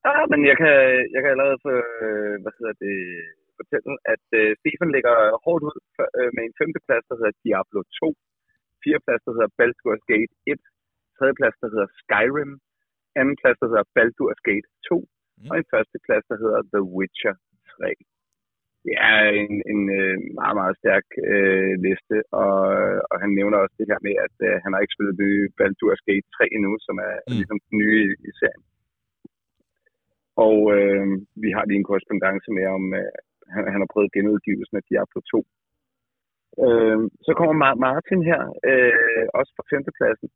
Ah, 0.10 0.24
men 0.32 0.40
jeg 0.50 0.56
kan, 0.62 0.74
jeg 1.14 1.20
kan 1.22 1.32
allerede 1.34 1.60
for, 1.66 1.76
øh, 2.06 2.36
hvad 2.44 2.54
hedder 2.60 2.76
det, 2.86 2.96
fortælle, 3.60 3.92
at 4.14 4.26
øh, 4.40 4.50
Stefan 4.60 4.92
ligger 4.96 5.16
hårdt 5.46 5.64
ud 5.70 5.78
for, 5.96 6.06
øh, 6.20 6.30
med 6.36 6.44
en 6.50 6.56
femteplads, 6.62 7.06
der 7.10 7.16
hedder 7.20 7.36
Diablo 7.46 7.80
2. 8.00 8.14
Fjerdeplads, 8.82 9.22
der 9.26 9.34
hedder 9.36 9.52
Baldur's 9.60 10.04
Gate 10.12 10.34
1. 10.54 10.62
Tredjeplads, 11.22 11.58
der 11.62 11.70
hedder 11.74 11.90
Skyrim. 12.02 12.52
Anden 13.20 13.36
plads, 13.42 13.58
der 13.62 13.68
hedder 13.72 13.86
Baldur's 13.98 14.42
Gate 14.50 14.68
2. 14.90 15.00
Mm. 15.00 15.50
Og 15.50 15.56
en 15.58 15.68
første 15.74 15.98
plads, 16.06 16.26
der 16.32 16.38
hedder 16.44 16.62
The 16.74 16.82
Witcher 16.98 17.36
3. 17.76 17.94
Det 18.86 18.94
er 19.12 19.20
en, 19.42 19.54
en 19.74 19.82
øh, 20.00 20.18
meget, 20.40 20.56
meget 20.62 20.76
stærk 20.82 21.06
øh, 21.34 21.72
liste, 21.86 22.18
og, 22.44 22.56
og 23.12 23.18
han 23.24 23.32
nævner 23.40 23.58
også 23.64 23.76
det 23.80 23.88
her 23.92 24.00
med, 24.08 24.16
at 24.26 24.36
øh, 24.48 24.56
han 24.64 24.72
har 24.74 24.80
ikke 24.82 24.96
spillet 24.96 25.16
det 25.22 25.32
Baldur's 25.60 26.02
Gate 26.10 26.28
3 26.38 26.46
endnu, 26.56 26.72
som 26.88 26.96
er 27.10 27.14
Mm. 27.28 27.34
ligesom 27.40 27.60
den 27.68 27.76
nye 27.82 28.00
i, 28.08 28.12
i 28.30 28.32
serien. 28.40 28.64
Og 30.48 30.58
øh, 30.78 31.06
vi 31.44 31.50
har 31.56 31.64
lige 31.66 31.80
en 31.82 31.90
korrespondence 31.90 32.50
med 32.58 32.66
om, 32.78 32.84
øh, 33.02 33.14
han, 33.54 33.64
han 33.74 33.80
har 33.84 33.90
prøvet 33.94 34.14
genudgivelsen 34.18 34.76
af 34.80 34.84
Diablo 34.90 35.20
2. 35.32 35.38
Øh, 36.66 37.00
så 37.26 37.32
kommer 37.40 37.56
Mar- 37.64 37.80
Martin 37.88 38.22
her, 38.32 38.42
øh, 38.72 39.26
også 39.40 39.52
på 39.58 39.64
femtepladsen. 39.72 40.30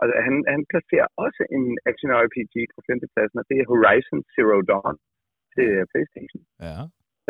Og 0.00 0.04
han, 0.26 0.36
han 0.54 0.62
placerer 0.72 1.08
også 1.24 1.42
en 1.56 1.64
action 1.90 2.10
RPG 2.24 2.54
på 2.74 2.78
femtepladsen, 2.88 3.40
og 3.40 3.46
det 3.50 3.56
er 3.58 3.70
Horizon 3.72 4.20
Zero 4.34 4.58
Dawn 4.70 4.96
til 5.54 5.68
øh, 5.76 5.84
Playstation. 5.90 6.42
Ja. 6.66 6.78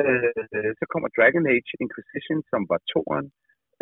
Øh, 0.03 0.73
så 0.79 0.85
kommer 0.93 1.09
Dragon 1.17 1.45
Age 1.55 1.73
Inquisition, 1.85 2.39
som 2.51 2.61
var 2.73 2.81
toeren, 2.93 3.29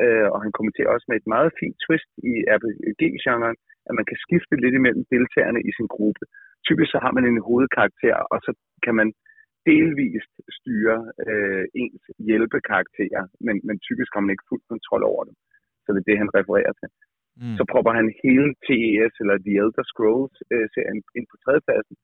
øh, 0.03 0.26
og 0.33 0.39
han 0.45 0.53
kommenterer 0.59 0.91
også 0.95 1.07
med 1.09 1.16
et 1.18 1.28
meget 1.35 1.51
fint 1.61 1.76
twist 1.85 2.11
i 2.30 2.33
RPG-genren, 2.59 3.57
at 3.89 3.95
man 3.99 4.07
kan 4.11 4.18
skifte 4.24 4.55
lidt 4.64 4.74
imellem 4.78 5.05
deltagerne 5.14 5.61
i 5.68 5.70
sin 5.78 5.89
gruppe. 5.95 6.24
Typisk 6.68 6.91
så 6.93 6.99
har 7.05 7.12
man 7.16 7.24
en 7.24 7.47
hovedkarakter, 7.49 8.16
og 8.33 8.39
så 8.47 8.51
kan 8.85 8.95
man 9.01 9.09
delvist 9.70 10.35
styre 10.59 10.99
øh, 11.26 11.64
ens 11.83 12.03
hjælpekarakterer, 12.28 13.22
men, 13.47 13.57
men 13.66 13.76
typisk 13.89 14.11
har 14.14 14.22
man 14.24 14.33
ikke 14.35 14.49
fuld 14.51 14.62
kontrol 14.72 15.03
over 15.12 15.22
dem. 15.28 15.37
Så 15.83 15.89
det 15.93 16.01
er 16.01 16.09
det, 16.11 16.22
han 16.22 16.35
refererer 16.39 16.72
til. 16.80 16.89
Mm. 17.41 17.57
Så 17.59 17.62
propper 17.72 17.93
han 17.99 18.09
hele 18.22 18.49
TES, 18.64 19.14
eller 19.22 19.37
The 19.47 19.55
Elder 19.62 19.85
Scrolls-serien 19.91 21.01
ind 21.18 21.26
på 21.30 21.37
tredjepladsen. 21.45 21.97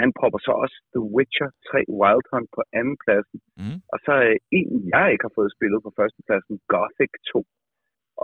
Han 0.00 0.10
propper 0.20 0.40
så 0.46 0.52
også 0.64 0.76
The 0.94 1.02
Witcher 1.16 1.50
3 1.70 1.78
Wild 2.00 2.26
Hunt 2.32 2.50
på 2.56 2.62
andenpladsen. 2.80 3.38
Mm. 3.60 3.78
Og 3.92 3.98
så 4.04 4.12
er 4.28 4.34
en, 4.58 4.70
jeg 4.94 5.06
ikke 5.12 5.26
har 5.28 5.36
fået 5.38 5.54
spillet 5.56 5.80
på 5.84 5.90
førstepladsen, 5.98 6.54
Gothic 6.72 7.12
2. 7.32 7.44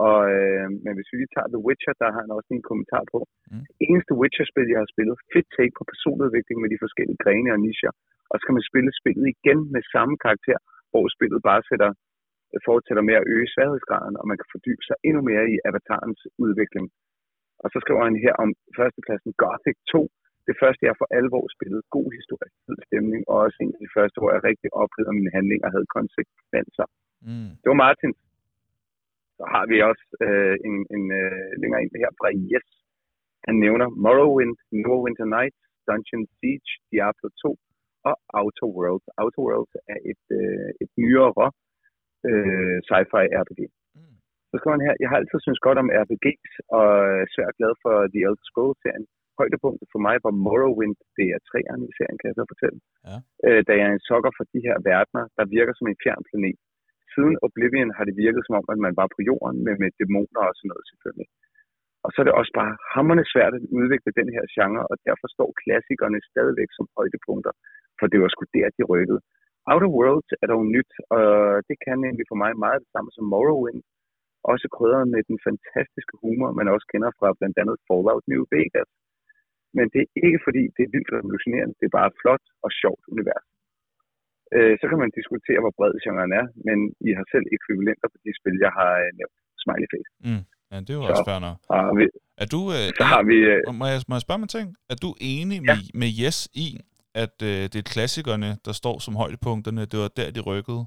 Og, 0.07 0.19
øh, 0.35 0.67
men 0.83 0.93
hvis 0.95 1.09
vi 1.11 1.15
lige 1.17 1.33
tager 1.35 1.49
The 1.53 1.65
Witcher, 1.67 1.93
der 2.01 2.09
har 2.13 2.21
han 2.25 2.35
også 2.37 2.51
en 2.53 2.67
kommentar 2.69 3.03
på. 3.13 3.19
Mm. 3.51 3.65
Eneste 3.87 4.13
Witcher-spil, 4.21 4.71
jeg 4.73 4.81
har 4.83 4.89
spillet, 4.93 5.15
fedt 5.33 5.49
take 5.57 5.73
på 5.77 5.83
personudvikling 5.91 6.57
med 6.59 6.69
de 6.73 6.81
forskellige 6.83 7.21
grene 7.23 7.49
og 7.55 7.59
nischer. 7.65 7.93
Og 8.29 8.35
så 8.37 8.43
kan 8.45 8.57
man 8.57 8.69
spille 8.71 8.91
spillet 9.01 9.25
igen 9.35 9.59
med 9.73 9.81
samme 9.95 10.15
karakter, 10.25 10.57
hvor 10.91 11.05
spillet 11.15 11.39
bare 11.49 11.61
sætter, 11.69 11.89
fortsætter 12.69 13.03
med 13.09 13.15
at 13.19 13.27
øge 13.33 13.47
sværhedsgraden, 13.53 14.15
og 14.19 14.25
man 14.29 14.37
kan 14.39 14.51
fordybe 14.53 14.83
sig 14.87 14.97
endnu 15.07 15.21
mere 15.29 15.45
i 15.53 15.55
avatarens 15.69 16.21
udvikling. 16.45 16.85
Og 17.63 17.67
så 17.73 17.77
skriver 17.83 18.03
han 18.07 18.23
her 18.25 18.33
om 18.43 18.49
førstepladsen 18.77 19.31
Gothic 19.43 19.77
2. 19.91 20.01
Det 20.49 20.55
første, 20.61 20.81
jeg 20.87 20.99
for 21.01 21.09
alvor 21.19 21.45
spillede. 21.55 21.83
God 21.95 22.09
historie, 22.19 22.51
fed 22.65 22.79
stemning, 22.87 23.21
og 23.29 23.35
også 23.45 23.57
en 23.63 23.73
af 23.75 23.81
de 23.85 23.93
første, 23.97 24.17
hvor 24.19 24.31
jeg 24.35 24.41
rigtig 24.49 24.69
oplevede, 24.83 25.17
mine 25.19 25.35
handlinger 25.37 25.69
havde 25.75 25.93
konsekvenser. 25.97 26.85
Mm. 27.27 27.51
Det 27.61 27.67
var 27.71 27.79
Martin. 27.85 28.13
Så 29.37 29.43
har 29.53 29.65
vi 29.71 29.75
også 29.89 30.05
øh, 30.25 30.55
en, 30.67 30.75
en 30.95 31.05
øh, 31.21 31.49
længere 31.61 31.81
en 31.83 32.01
her 32.03 32.11
fra 32.19 32.29
Yes. 32.53 32.67
Han 33.47 33.55
nævner 33.65 33.87
Morrowind, 34.03 34.57
Neverwinter 34.81 35.27
Nights, 35.37 35.61
Dungeon 35.87 36.23
Siege, 36.35 36.71
Diablo 36.91 37.27
2 37.43 37.57
og 38.09 38.15
Outer 38.39 38.67
Worlds. 38.75 39.07
Outer 39.21 39.43
Worlds 39.47 39.73
er 39.93 39.99
et, 40.11 40.25
øh, 40.39 40.69
et 40.83 40.91
nyere 41.03 41.31
øh, 42.29 42.77
sci-fi 42.87 43.23
RPG. 43.43 43.59
Mm. 43.95 44.15
Så 44.49 44.53
skriver 44.57 44.75
han 44.77 44.87
her, 44.87 44.95
jeg 45.03 45.09
har 45.11 45.17
altid 45.19 45.39
synes 45.41 45.61
godt 45.67 45.81
om 45.83 45.93
RPG's, 46.03 46.53
og 46.79 46.87
svært 47.35 47.57
glad 47.59 47.73
for 47.83 47.95
The 48.13 48.21
Elder 48.27 48.45
Scrolls-serien. 48.49 49.05
Højdepunktet 49.39 49.87
for 49.93 50.01
mig 50.07 50.15
var 50.25 50.33
Morrowind, 50.45 50.97
det 51.17 51.27
er 51.35 51.39
træerne 51.49 51.85
i 51.89 51.93
serien, 51.97 52.17
kan 52.19 52.29
jeg 52.29 52.37
så 52.39 52.45
fortælle. 52.53 52.79
Ja. 53.07 53.17
Øh, 53.47 53.61
da 53.67 53.71
jeg 53.79 53.85
er 53.89 53.95
en 53.95 54.07
sokker 54.09 54.31
for 54.37 54.45
de 54.53 54.59
her 54.67 54.75
verdener, 54.91 55.23
der 55.37 55.45
virker 55.57 55.73
som 55.75 55.87
en 55.87 56.01
fjern 56.03 56.23
planet. 56.29 56.59
Siden 57.13 57.35
Oblivion 57.47 57.91
har 57.97 58.05
det 58.09 58.15
virket 58.25 58.41
som 58.45 58.57
om, 58.59 58.65
at 58.73 58.79
man 58.85 58.93
var 59.01 59.07
på 59.15 59.19
jorden, 59.29 59.57
men 59.65 59.75
med 59.81 59.89
dæmoner 59.99 60.43
og 60.49 60.55
sådan 60.57 60.69
noget 60.71 60.85
selvfølgelig. 60.91 61.29
Og 62.03 62.09
så 62.11 62.17
er 62.21 62.25
det 62.27 62.39
også 62.41 62.53
bare 62.61 62.73
hammerne 62.93 63.25
svært 63.33 63.53
at 63.57 63.63
udvikle 63.79 64.11
den 64.19 64.29
her 64.35 64.43
genre, 64.55 64.83
og 64.91 64.95
derfor 65.07 65.27
står 65.35 65.49
klassikerne 65.61 66.19
stadigvæk 66.31 66.69
som 66.77 66.85
højdepunkter, 66.97 67.53
for 67.99 68.05
det 68.11 68.19
var 68.21 68.29
sgu 68.31 68.43
der, 68.55 68.67
de 68.77 68.83
rykkede. 68.93 69.21
Outer 69.71 69.91
Worlds 69.97 70.29
er 70.41 70.47
dog 70.53 70.63
nyt, 70.75 70.91
og 71.17 71.25
det 71.67 71.75
kan 71.85 71.95
nemlig 72.05 72.25
for 72.31 72.37
mig 72.43 72.51
meget 72.65 72.79
det 72.83 72.89
samme 72.95 73.09
som 73.15 73.25
Morrowind, 73.33 73.81
også 74.51 74.65
krydret 74.75 75.07
med 75.13 75.21
den 75.29 75.37
fantastiske 75.47 76.15
humor, 76.23 76.49
man 76.59 76.67
også 76.73 76.87
kender 76.93 77.11
fra 77.19 77.27
blandt 77.39 77.55
andet 77.61 77.77
Fallout 77.87 78.23
New 78.31 78.43
Vegas. 78.55 78.89
Men 79.77 79.85
det 79.93 80.01
er 80.03 80.09
ikke 80.27 80.41
fordi, 80.47 80.63
det 80.75 80.81
er 80.85 80.91
vildt 80.95 81.11
revolutionerende, 81.17 81.73
det 81.79 81.85
er 81.87 81.95
bare 81.99 82.09
et 82.11 82.17
flot 82.21 82.45
og 82.65 82.69
sjovt 82.81 83.03
univers. 83.13 83.45
Øh, 84.55 84.73
så 84.79 84.85
kan 84.89 84.99
man 85.03 85.11
diskutere, 85.19 85.59
hvor 85.63 85.73
bred 85.77 85.93
genren 86.05 86.31
er, 86.41 86.45
men 86.67 86.77
I 87.07 87.09
har 87.17 87.25
selv 87.33 87.45
ekvivalenter 87.57 88.07
på 88.13 88.17
de 88.25 88.31
spil, 88.39 88.55
jeg 88.65 88.73
har 88.79 88.91
øh, 89.03 89.09
nævnt. 89.19 89.37
Smiley 89.63 89.87
face. 89.93 90.09
Mm. 90.27 90.43
Ja, 90.71 90.75
det 90.85 90.91
er 90.93 90.97
jo 90.99 91.03
Så- 91.05 91.11
også 91.13 91.25
fair 91.29 91.39
nok. 91.47 91.57
Og 91.75 91.83
vi, 91.99 92.05
Er 92.43 92.47
du, 92.55 92.61
øh, 92.75 92.87
så 92.99 93.03
har 93.13 93.21
vi... 93.31 93.37
Øh, 93.53 93.59
må, 93.79 93.85
jeg, 93.93 93.99
må 94.09 94.13
jeg 94.17 94.23
spørge 94.27 94.41
mig 94.43 94.49
ting? 94.57 94.67
Er 94.93 94.97
du 95.03 95.09
enig 95.33 95.57
Ja. 95.59 95.65
med, 95.69 95.77
med 96.01 96.09
Yes 96.23 96.37
i, 96.65 96.67
at 97.15 97.35
øh, 97.49 97.63
det 97.71 97.79
er 97.79 97.91
klassikerne, 97.93 98.49
der 98.65 98.73
står 98.81 98.95
som 98.99 99.15
højdepunkterne? 99.15 99.81
Det 99.91 99.97
var 99.99 100.11
der, 100.19 100.31
de 100.31 100.41
rykkede? 100.51 100.83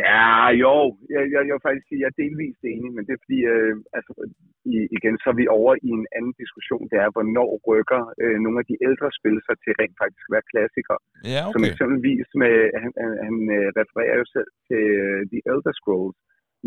Ja, 0.00 0.24
jo. 0.64 0.74
Jeg, 1.14 1.22
jeg, 1.32 1.40
jeg 1.46 1.54
vil 1.54 1.66
faktisk 1.66 1.86
sige, 1.88 2.00
at 2.00 2.02
jeg 2.02 2.10
er 2.12 2.20
delvist 2.24 2.62
enig, 2.74 2.90
men 2.94 3.02
det 3.06 3.12
er 3.14 3.22
fordi, 3.24 3.40
øh, 3.54 3.74
altså, 3.98 4.12
i, 4.74 4.76
igen, 4.96 5.14
så 5.22 5.26
er 5.32 5.36
vi 5.40 5.46
over 5.58 5.72
i 5.88 5.90
en 5.98 6.06
anden 6.16 6.34
diskussion. 6.42 6.84
Det 6.90 6.98
er, 7.04 7.14
hvornår 7.14 7.50
rykker 7.70 8.02
øh, 8.22 8.38
nogle 8.44 8.58
af 8.62 8.66
de 8.70 8.76
ældre 8.86 9.08
spil 9.18 9.36
sig 9.46 9.56
til 9.62 9.72
rent 9.80 9.96
faktisk 10.02 10.24
at 10.26 10.34
være 10.36 10.50
klassikere. 10.52 11.00
Ja, 11.34 11.42
Som 11.52 11.62
okay. 11.62 11.70
eksempelvis 11.70 12.28
med, 12.42 12.54
han, 12.82 12.90
han, 13.02 13.12
han 13.26 13.36
øh, 13.56 13.66
refererer 13.80 14.16
jo 14.22 14.26
selv 14.34 14.50
til 14.68 14.84
øh, 15.02 15.20
The 15.32 15.40
Elder 15.50 15.74
Scrolls. 15.78 16.18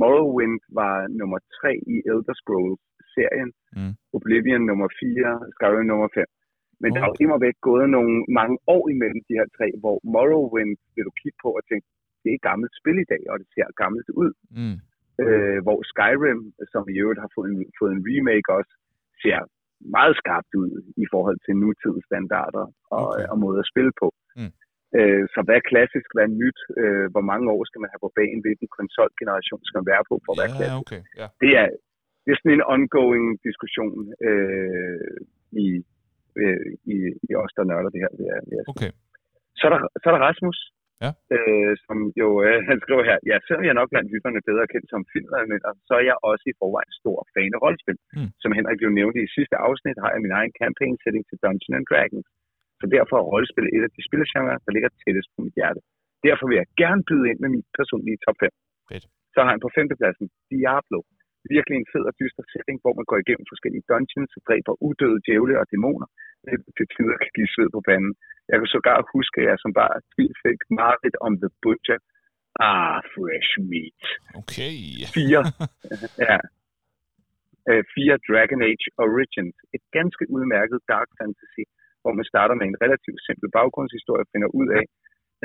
Morrowind 0.01 0.59
var 0.79 0.95
nummer 1.19 1.39
3 1.59 1.71
i 1.93 1.95
Elder 2.11 2.35
Scrolls-serien. 2.41 3.49
Mm. 3.77 3.93
Oblivion 4.17 4.63
nummer 4.69 4.87
4, 4.99 5.53
Skyrim 5.55 5.87
nummer 5.91 6.09
5. 6.13 6.25
Men 6.81 6.89
der 6.93 6.99
er 7.01 7.07
jo 7.09 7.13
Okay. 7.15 7.23
immer 7.23 7.37
væk 7.47 7.57
gået 7.69 7.87
nogle 7.97 8.13
mange 8.39 8.55
år 8.75 8.83
imellem 8.93 9.21
de 9.27 9.37
her 9.39 9.47
tre, 9.57 9.67
hvor 9.81 9.95
Morrowind 10.13 10.73
vil 10.95 11.03
du 11.07 11.13
kigge 11.21 11.39
på 11.45 11.49
og 11.59 11.63
tænke, 11.69 11.85
det 12.21 12.29
er 12.31 12.37
et 12.39 12.47
gammelt 12.49 12.73
spil 12.79 12.97
i 13.05 13.09
dag, 13.13 13.23
og 13.31 13.35
det 13.41 13.47
ser 13.55 13.67
gammelt 13.83 14.09
ud. 14.23 14.31
Mm. 14.59 14.77
Øh, 15.23 15.59
hvor 15.65 15.79
Skyrim, 15.91 16.41
som 16.73 16.83
i 16.93 16.95
øvrigt 17.03 17.23
har 17.23 17.31
fået 17.35 17.49
en, 17.53 17.59
fået 17.79 17.91
en 17.97 18.03
remake 18.09 18.47
også, 18.57 18.73
ser 19.23 19.39
meget 19.97 20.15
skarpt 20.21 20.51
ud 20.63 20.71
i 21.03 21.05
forhold 21.13 21.37
til 21.45 21.53
nutidens 21.61 22.05
standarder 22.09 22.63
og, 22.95 23.03
Okay. 23.07 23.15
okay. 23.15 23.25
og 23.31 23.35
måder 23.43 23.61
at 23.65 23.71
spille 23.73 23.93
på. 24.01 24.07
Mm. 24.39 24.51
Øh, 24.97 25.23
så 25.33 25.39
hvad 25.45 25.55
er 25.61 25.69
klassisk, 25.71 26.07
hvad 26.13 26.25
er 26.29 26.33
nyt, 26.43 26.59
øh, 26.81 27.05
hvor 27.13 27.23
mange 27.31 27.45
år 27.55 27.61
skal 27.69 27.81
man 27.81 27.91
have 27.93 28.03
på 28.05 28.11
banen, 28.19 28.41
hvilken 28.45 28.67
konsolgeneration 28.79 29.61
skal 29.67 29.77
man 29.79 29.89
være 29.93 30.03
på 30.09 30.15
for 30.23 30.31
at 30.33 30.39
være 30.41 30.51
Ja, 30.53 30.57
klassisk. 30.59 30.81
okay. 30.83 31.01
Ja. 31.21 31.27
Det 31.43 31.51
er, 31.61 31.67
det 32.23 32.29
er 32.31 32.37
sådan 32.39 32.57
en 32.57 32.67
ongoing 32.75 33.25
diskussion 33.47 33.97
øh, 34.29 35.17
i, 35.65 35.67
øh, 36.41 36.67
i, 36.93 36.97
i 37.29 37.31
os, 37.41 37.53
der 37.57 37.63
nørder 37.71 37.91
det 37.93 38.01
her. 38.03 38.11
Det 38.19 38.25
er, 38.35 38.39
det 38.49 38.55
er. 38.59 38.65
Okay. 38.73 38.91
Så, 39.59 39.63
er 39.67 39.71
der, 39.75 39.81
så 40.01 40.05
er 40.09 40.13
der 40.15 40.23
Rasmus, 40.29 40.59
Ja. 41.03 41.11
øh, 41.35 41.71
som 41.85 41.97
jo, 42.21 42.27
øh, 42.45 42.59
han 42.69 42.77
skriver 42.83 43.03
her, 43.09 43.17
ja, 43.29 43.35
selvom 43.45 43.63
jeg 43.65 43.73
er 43.73 43.81
nok 43.81 43.91
blandt 43.93 44.11
lytterne 44.13 44.41
bedre 44.49 44.65
kendt 44.73 44.87
som 44.93 45.01
filmanmelder, 45.13 45.71
så 45.87 45.93
er 45.99 46.03
jeg 46.09 46.17
også 46.29 46.45
i 46.51 46.57
forvejen 46.61 46.93
stor 47.01 47.17
fan 47.33 47.55
af 47.57 47.59
rollespil. 47.65 47.97
Mm. 48.17 48.29
Som 48.43 48.51
Henrik 48.57 48.79
jo 48.85 48.89
nævnte 48.99 49.19
i 49.25 49.33
sidste 49.37 49.55
afsnit, 49.67 49.97
har 50.03 50.11
jeg 50.13 50.21
min 50.25 50.37
egen 50.39 50.53
campaign 50.61 50.95
setting 51.03 51.23
til 51.29 51.37
Dungeons 51.43 51.77
and 51.79 51.87
Dragons. 51.91 52.27
Så 52.79 52.85
derfor 52.95 53.15
er 53.17 53.25
rollespil 53.33 53.67
et 53.77 53.83
af 53.87 53.91
de 53.95 54.01
spillergenre, 54.07 54.55
der 54.65 54.71
ligger 54.75 54.89
tættest 55.03 55.29
på 55.35 55.39
mit 55.45 55.55
hjerte. 55.59 55.79
Derfor 56.27 56.43
vil 56.49 56.59
jeg 56.61 56.67
gerne 56.83 57.01
byde 57.09 57.25
ind 57.31 57.39
med 57.43 57.49
min 57.55 57.63
personlige 57.79 58.17
top 58.25 58.37
5. 58.43 58.49
Fedt. 58.91 59.05
Så 59.33 59.39
har 59.43 59.49
han 59.53 59.61
på 59.65 59.69
femtepladsen 59.77 60.25
Diablo. 60.51 60.99
Virkelig 61.55 61.75
en 61.77 61.91
fed 61.93 62.03
og 62.09 62.15
dyster 62.21 62.45
setting, 62.51 62.77
hvor 62.83 62.93
man 62.99 63.07
går 63.09 63.19
igennem 63.23 63.45
forskellige 63.53 63.87
dungeons 63.91 64.31
og 64.37 64.41
dræber 64.47 64.73
udøde 64.87 65.19
djævle 65.25 65.55
og 65.61 65.65
dæmoner. 65.71 66.07
Det 66.45 66.57
til 66.77 66.87
tider 66.93 67.17
kan 67.21 67.31
give 67.37 67.49
sved 67.53 67.69
på 67.75 67.81
panden. 67.87 68.13
Jeg 68.49 68.55
kan 68.57 68.67
sågar 68.75 68.99
huske, 69.15 69.37
at 69.41 69.47
jeg 69.49 69.57
som 69.63 69.71
bare 69.81 69.95
fik 70.43 70.59
mareridt 70.79 71.17
om 71.25 71.31
The 71.43 71.51
Butcher. 71.63 71.99
Ah, 72.69 72.97
fresh 73.13 73.51
meat. 73.71 74.03
Okay. 74.41 74.75
Fire. 75.15 75.41
ja. 76.29 76.37
Øh, 77.69 77.83
fire 77.95 78.15
Dragon 78.29 78.61
Age 78.69 78.87
Origins. 79.05 79.57
Et 79.75 79.83
ganske 79.97 80.23
udmærket 80.35 80.79
dark 80.93 81.09
fantasy, 81.19 81.63
hvor 82.01 82.13
man 82.17 82.25
starter 82.31 82.55
med 82.59 82.65
en 82.71 82.81
relativt 82.83 83.21
simpel 83.27 83.49
baggrundshistorie 83.57 84.23
og 84.25 84.31
finder 84.33 84.49
ud 84.59 84.69
af, 84.79 84.85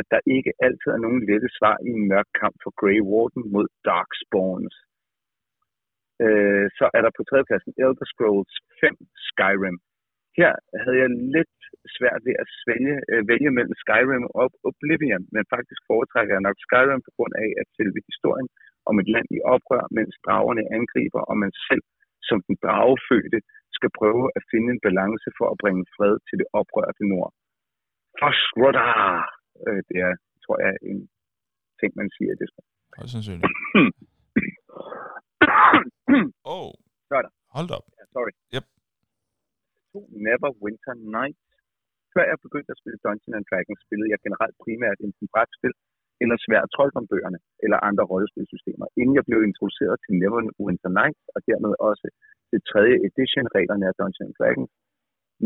at 0.00 0.06
der 0.12 0.20
ikke 0.36 0.52
altid 0.66 0.90
er 0.96 1.04
nogen 1.06 1.20
lette 1.30 1.48
svar 1.58 1.76
i 1.86 1.88
en 1.98 2.04
mørk 2.12 2.28
kamp 2.40 2.56
for 2.62 2.72
Grey 2.80 3.00
Warden 3.10 3.42
mod 3.54 3.66
Darkspawns. 3.88 4.76
Øh, 6.24 6.66
så 6.78 6.84
er 6.96 7.00
der 7.04 7.12
på 7.16 7.22
tredjepladsen 7.28 7.72
Elder 7.82 8.06
Scrolls 8.12 8.54
5 8.80 8.96
Skyrim. 9.28 9.78
Her 10.40 10.52
havde 10.82 10.98
jeg 11.02 11.10
lidt 11.36 11.56
svært 11.96 12.20
ved 12.28 12.36
at 12.42 12.48
svælge, 12.60 12.96
øh, 13.10 13.22
vælge 13.32 13.50
mellem 13.56 13.74
Skyrim 13.82 14.24
og 14.40 14.46
Oblivion, 14.68 15.24
men 15.34 15.44
faktisk 15.54 15.80
foretrækker 15.90 16.32
jeg 16.34 16.46
nok 16.48 16.58
Skyrim 16.66 17.02
på 17.06 17.12
grund 17.16 17.34
af, 17.44 17.50
at 17.60 17.66
selve 17.78 17.98
historien 18.10 18.48
om 18.88 18.94
et 19.02 19.08
land 19.14 19.28
i 19.38 19.40
oprør, 19.54 19.84
mens 19.98 20.14
dragerne 20.26 20.64
angriber, 20.78 21.22
og 21.30 21.36
man 21.44 21.52
selv 21.68 21.84
som 22.28 22.38
den 22.46 22.56
dragefødte 22.64 23.38
skal 23.76 23.90
prøve 24.00 24.24
at 24.36 24.42
finde 24.52 24.68
en 24.74 24.84
balance 24.88 25.28
for 25.38 25.46
at 25.52 25.60
bringe 25.62 25.82
fred 25.96 26.14
til 26.28 26.36
det 26.40 26.48
oprørte 26.60 27.02
nord. 27.12 27.30
Fosroda! 28.20 28.88
Øh, 29.66 29.80
det 29.88 29.98
er, 30.08 30.14
tror 30.44 30.56
jeg, 30.64 30.72
en 30.90 31.00
ting, 31.80 31.92
man 32.00 32.08
siger 32.16 32.30
i 32.32 32.38
det 32.40 32.48
spørgsmål. 32.52 32.78
Højst 32.98 33.12
sandsynligt. 33.14 33.46
Oh. 36.54 36.70
Der. 37.10 37.30
Hold 37.56 37.70
op. 37.76 37.86
Ja, 37.98 38.04
sorry. 38.16 38.32
Yep. 38.54 38.66
To 39.92 40.00
Neverwinter 40.26 40.94
Nights. 41.18 41.46
Før 42.14 42.24
jeg 42.30 42.38
begyndte 42.46 42.70
at 42.74 42.80
spille 42.80 42.98
Dungeons 43.06 43.36
and 43.38 43.46
Dragons, 43.50 43.80
spillede 43.86 44.10
jeg 44.12 44.20
generelt 44.26 44.56
primært 44.64 44.98
enten 45.06 45.26
brætspil 45.34 45.74
eller 46.22 46.36
svært 46.46 46.68
troldombøgerne 46.74 47.38
eller 47.64 47.78
andre 47.88 48.04
rollespilsystemer, 48.12 48.86
inden 49.00 49.14
jeg 49.18 49.24
blev 49.28 49.40
introduceret 49.50 49.96
til 50.04 50.12
Neverwinter 50.20 50.92
Nights 51.00 51.24
og 51.34 51.40
dermed 51.50 51.72
også 51.90 52.06
til 52.50 52.60
tredje 52.70 52.96
edition 53.08 53.46
reglerne 53.56 53.84
af 53.90 53.94
Dungeons 54.00 54.24
and 54.24 54.34
Dragons. 54.38 54.72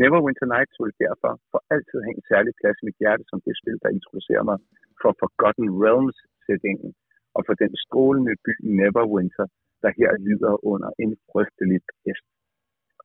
Neverwinter 0.01 0.47
Nights 0.53 0.75
vil 0.83 0.93
derfor 1.05 1.31
for 1.51 1.61
altid 1.75 1.99
have 2.05 2.15
en 2.19 2.27
særlig 2.31 2.53
plads 2.59 2.77
i 2.81 2.85
mit 2.87 2.99
hjerte 3.01 3.23
som 3.29 3.39
det 3.45 3.55
spil, 3.61 3.77
der 3.83 3.95
introducerer 3.97 4.43
mig 4.49 4.57
for 5.01 5.11
Forgotten 5.21 5.67
Realms 5.83 6.17
sætningen 6.45 6.91
og 7.35 7.41
for 7.47 7.55
den 7.63 7.73
strålende 7.85 8.33
by 8.45 8.53
Neverwinter, 8.79 9.47
der 9.85 9.93
her 9.99 10.11
lider 10.27 10.53
under 10.71 10.89
en 11.03 11.11
frygtelig 11.29 11.79
pest. 12.01 12.25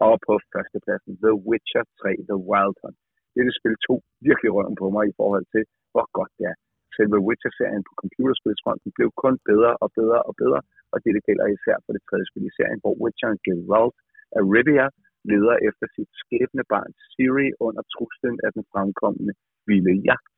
Og 0.07 0.15
på 0.27 0.33
førstepladsen 0.53 1.13
The 1.25 1.35
Witcher 1.49 1.85
3 2.01 2.11
The 2.31 2.39
Wild 2.51 2.77
Hunt. 2.83 2.99
Det 3.35 3.41
er 3.41 3.59
spil 3.61 3.77
to 3.89 3.95
virkelig 4.29 4.51
røven 4.57 4.77
på 4.81 4.87
mig 4.97 5.05
i 5.09 5.17
forhold 5.21 5.47
til, 5.55 5.65
hvor 5.93 6.07
godt 6.19 6.33
det 6.39 6.47
er. 6.53 6.57
Selve 6.97 7.19
Witcher-serien 7.29 7.83
på 7.89 7.93
computerspilsfronten 8.03 8.91
blev 8.97 9.09
kun 9.23 9.35
bedre 9.51 9.73
og 9.85 9.89
bedre 9.99 10.21
og 10.29 10.35
bedre, 10.43 10.61
og 10.93 10.97
det 11.05 11.27
gælder 11.29 11.47
især 11.57 11.77
for 11.85 11.93
det 11.95 12.03
tredje 12.09 12.27
spil 12.31 12.45
i 12.51 12.57
serien, 12.59 12.81
hvor 12.83 12.95
Witcheren 13.03 13.39
Geralt 13.47 13.97
af 14.39 14.43
Rivia 14.55 14.87
leder 15.33 15.57
efter 15.69 15.87
sit 15.97 16.11
skæbne 16.23 16.65
barn 16.73 16.93
Siri 17.11 17.49
under 17.67 17.83
truslen 17.95 18.37
af 18.47 18.51
den 18.57 18.65
fremkommende 18.73 19.33
vilde 19.69 19.95
jagt. 20.11 20.37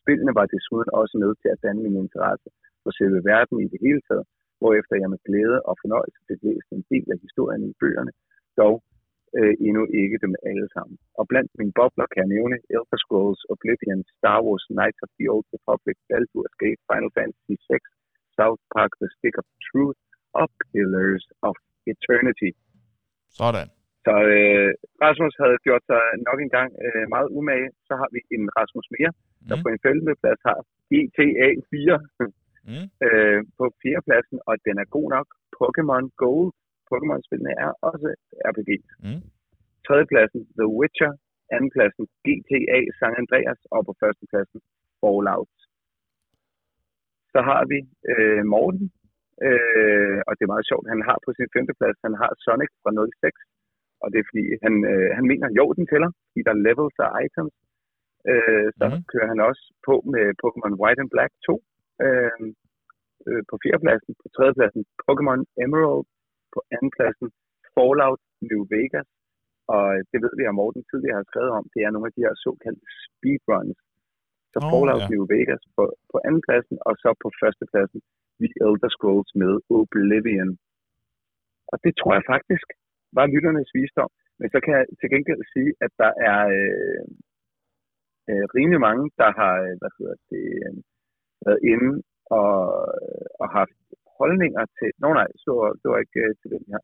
Spillene 0.00 0.32
var 0.38 0.46
desuden 0.54 0.90
også 1.00 1.14
med 1.22 1.30
til 1.40 1.48
at 1.54 1.62
danne 1.64 1.80
min 1.86 1.96
interesse 2.04 2.48
for 2.82 2.90
selve 2.98 3.20
verden 3.32 3.56
i 3.64 3.68
det 3.72 3.80
hele 3.86 4.02
taget, 4.08 4.26
hvorefter 4.60 4.94
jeg 5.02 5.10
med 5.14 5.20
glæde 5.26 5.58
og 5.68 5.74
fornøjelse 5.82 6.20
fik 6.28 6.40
læst 6.48 6.68
en 6.76 6.84
del 6.92 7.06
af 7.14 7.18
historien 7.26 7.62
i 7.70 7.72
bøgerne, 7.80 8.12
dog 8.60 8.74
øh, 9.38 9.54
endnu 9.66 9.82
ikke 10.02 10.18
dem 10.24 10.32
alle 10.50 10.68
sammen. 10.76 10.96
Og 11.18 11.24
blandt 11.30 11.50
mine 11.60 11.74
bobler 11.78 12.06
kan 12.12 12.20
jeg 12.22 12.32
nævne 12.36 12.56
Elder 12.74 12.98
Scrolls, 13.04 13.42
Oblivion, 13.54 14.00
Star 14.16 14.38
Wars, 14.46 14.64
Knights 14.76 15.00
of 15.04 15.10
the 15.18 15.26
Old 15.34 15.46
Republic, 15.56 15.96
Baldur's 16.10 16.54
Gate, 16.62 16.80
Final 16.90 17.10
Fantasy 17.16 17.54
VI, 17.68 17.80
South 18.38 18.62
Park, 18.74 18.92
The 19.02 19.10
Stick 19.16 19.34
of 19.40 19.46
Truth 19.66 20.00
og 20.40 20.46
Pillars 20.70 21.24
of 21.48 21.56
Eternity. 21.92 22.50
Sådan. 23.40 23.68
Så 24.06 24.14
øh, 24.38 24.70
Rasmus 25.04 25.34
havde 25.42 25.58
gjort 25.66 25.84
sig 25.90 26.02
nok 26.28 26.38
en 26.44 26.52
gang 26.58 26.70
øh, 26.84 27.04
meget 27.14 27.28
umage. 27.38 27.68
Så 27.88 27.92
har 28.00 28.08
vi 28.14 28.20
en 28.36 28.44
Rasmus 28.58 28.86
mere, 28.96 29.12
der 29.48 29.56
Mm. 29.56 29.62
på 29.64 29.68
en 29.74 29.80
femteplads 29.86 30.40
har 30.48 30.58
GTA 30.92 31.48
4 31.70 31.98
Mm. 32.70 32.86
øh, 33.06 33.40
på 33.58 33.64
fjerdepladsen, 33.82 34.38
og 34.48 34.54
den 34.66 34.76
er 34.82 34.86
god 34.96 35.08
nok. 35.16 35.28
Pokémon 35.58 36.04
Gold. 36.22 36.50
Pokémon-spillene 36.90 37.52
er 37.64 37.70
også 37.88 38.08
RPG. 38.50 38.70
Mm. 39.04 39.22
Tredjepladsen 39.86 40.40
The 40.58 40.68
Witcher. 40.78 41.12
Andenpladsen 41.54 42.04
GTA 42.26 42.80
San 42.98 43.14
Andreas. 43.22 43.60
Og 43.74 43.80
på 43.86 43.92
førstepladsen 44.00 44.60
Fallout. 45.00 45.54
Så 47.32 47.40
har 47.48 47.62
vi 47.72 47.78
øh, 48.12 48.42
Morten. 48.52 48.86
Øh, 49.46 50.18
og 50.26 50.32
det 50.36 50.42
er 50.44 50.54
meget 50.54 50.68
sjovt. 50.70 50.92
Han 50.94 51.02
har 51.08 51.18
på 51.24 51.30
sin 51.36 51.52
femteplads, 51.54 51.98
han 52.06 52.16
har 52.22 52.30
Sonic 52.44 52.72
fra 52.82 52.90
06. 52.92 53.38
Og 54.02 54.06
det 54.12 54.18
er 54.18 54.28
fordi, 54.30 54.44
han, 54.64 54.74
øh, 54.92 55.08
han 55.16 55.24
mener, 55.30 55.48
jo, 55.58 55.64
den 55.78 55.86
tæller, 55.90 56.10
fordi 56.28 56.40
der 56.46 56.52
er 56.54 56.64
levels 56.68 56.96
og 57.04 57.10
items. 57.24 57.56
Øh, 58.30 58.68
så 58.78 58.84
mm. 58.88 59.02
kører 59.12 59.28
han 59.32 59.40
også 59.48 59.64
på 59.86 59.94
med 60.14 60.26
Pokémon 60.42 60.74
White 60.80 61.00
and 61.02 61.10
Black 61.14 61.32
2 61.46 61.62
øh, 62.06 62.42
øh, 63.28 63.42
på 63.50 63.54
fjerdepladsen. 63.62 64.12
På 64.22 64.26
tredjepladsen 64.34 64.82
Pokémon 65.06 65.40
Emerald. 65.64 66.04
På 66.54 66.58
andenpladsen 66.74 67.28
Fallout 67.74 68.22
New 68.48 68.62
Vegas. 68.74 69.08
Og 69.74 69.84
det 70.10 70.18
ved 70.24 70.32
vi, 70.38 70.44
at 70.48 70.58
Morten 70.60 70.82
tidligere 70.90 71.20
har 71.20 71.28
skrevet 71.30 71.52
om. 71.58 71.64
Det 71.74 71.80
er 71.82 71.90
nogle 71.92 72.08
af 72.08 72.14
de 72.16 72.24
her 72.26 72.34
såkaldte 72.44 72.86
speedruns. 73.04 73.78
Så 74.52 74.58
Nå, 74.60 74.66
Fallout 74.70 75.04
ja. 75.04 75.10
New 75.12 75.24
Vegas 75.34 75.62
på, 75.76 75.84
på 76.10 76.16
andenpladsen, 76.28 76.76
og 76.88 76.94
så 77.02 77.08
på 77.22 77.28
førstepladsen 77.40 78.00
The 78.40 78.48
Elder 78.64 78.90
Scrolls 78.96 79.30
med 79.40 79.52
Oblivion. 79.78 80.50
Og 81.72 81.76
det 81.84 81.92
tror 82.00 82.12
jeg 82.18 82.24
faktisk 82.34 82.66
var 83.18 83.26
lytternes 83.32 83.70
visdom. 83.78 84.10
Men 84.38 84.48
så 84.52 84.58
kan 84.64 84.72
jeg 84.76 84.84
til 85.00 85.08
gengæld 85.14 85.42
sige, 85.54 85.70
at 85.84 85.92
der 86.02 86.12
er 86.30 86.40
øh, 86.58 87.04
øh, 88.28 88.44
rimelig 88.56 88.80
mange, 88.88 89.04
der 89.20 89.30
har 89.40 89.54
øh, 89.66 89.74
hvad 89.80 89.92
hedder 89.98 90.16
det, 90.30 90.44
øh, 90.66 90.74
været 91.46 91.60
inde 91.72 91.90
og, 92.40 92.54
og 93.40 93.46
haft 93.58 93.78
holdninger 94.18 94.64
til... 94.78 94.88
Nå 95.02 95.08
nej, 95.20 95.28
så, 95.44 95.52
det 95.80 95.86
var 95.92 95.98
ikke 96.04 96.20
øh, 96.26 96.34
til 96.40 96.48
den 96.54 96.64
her. 96.72 96.80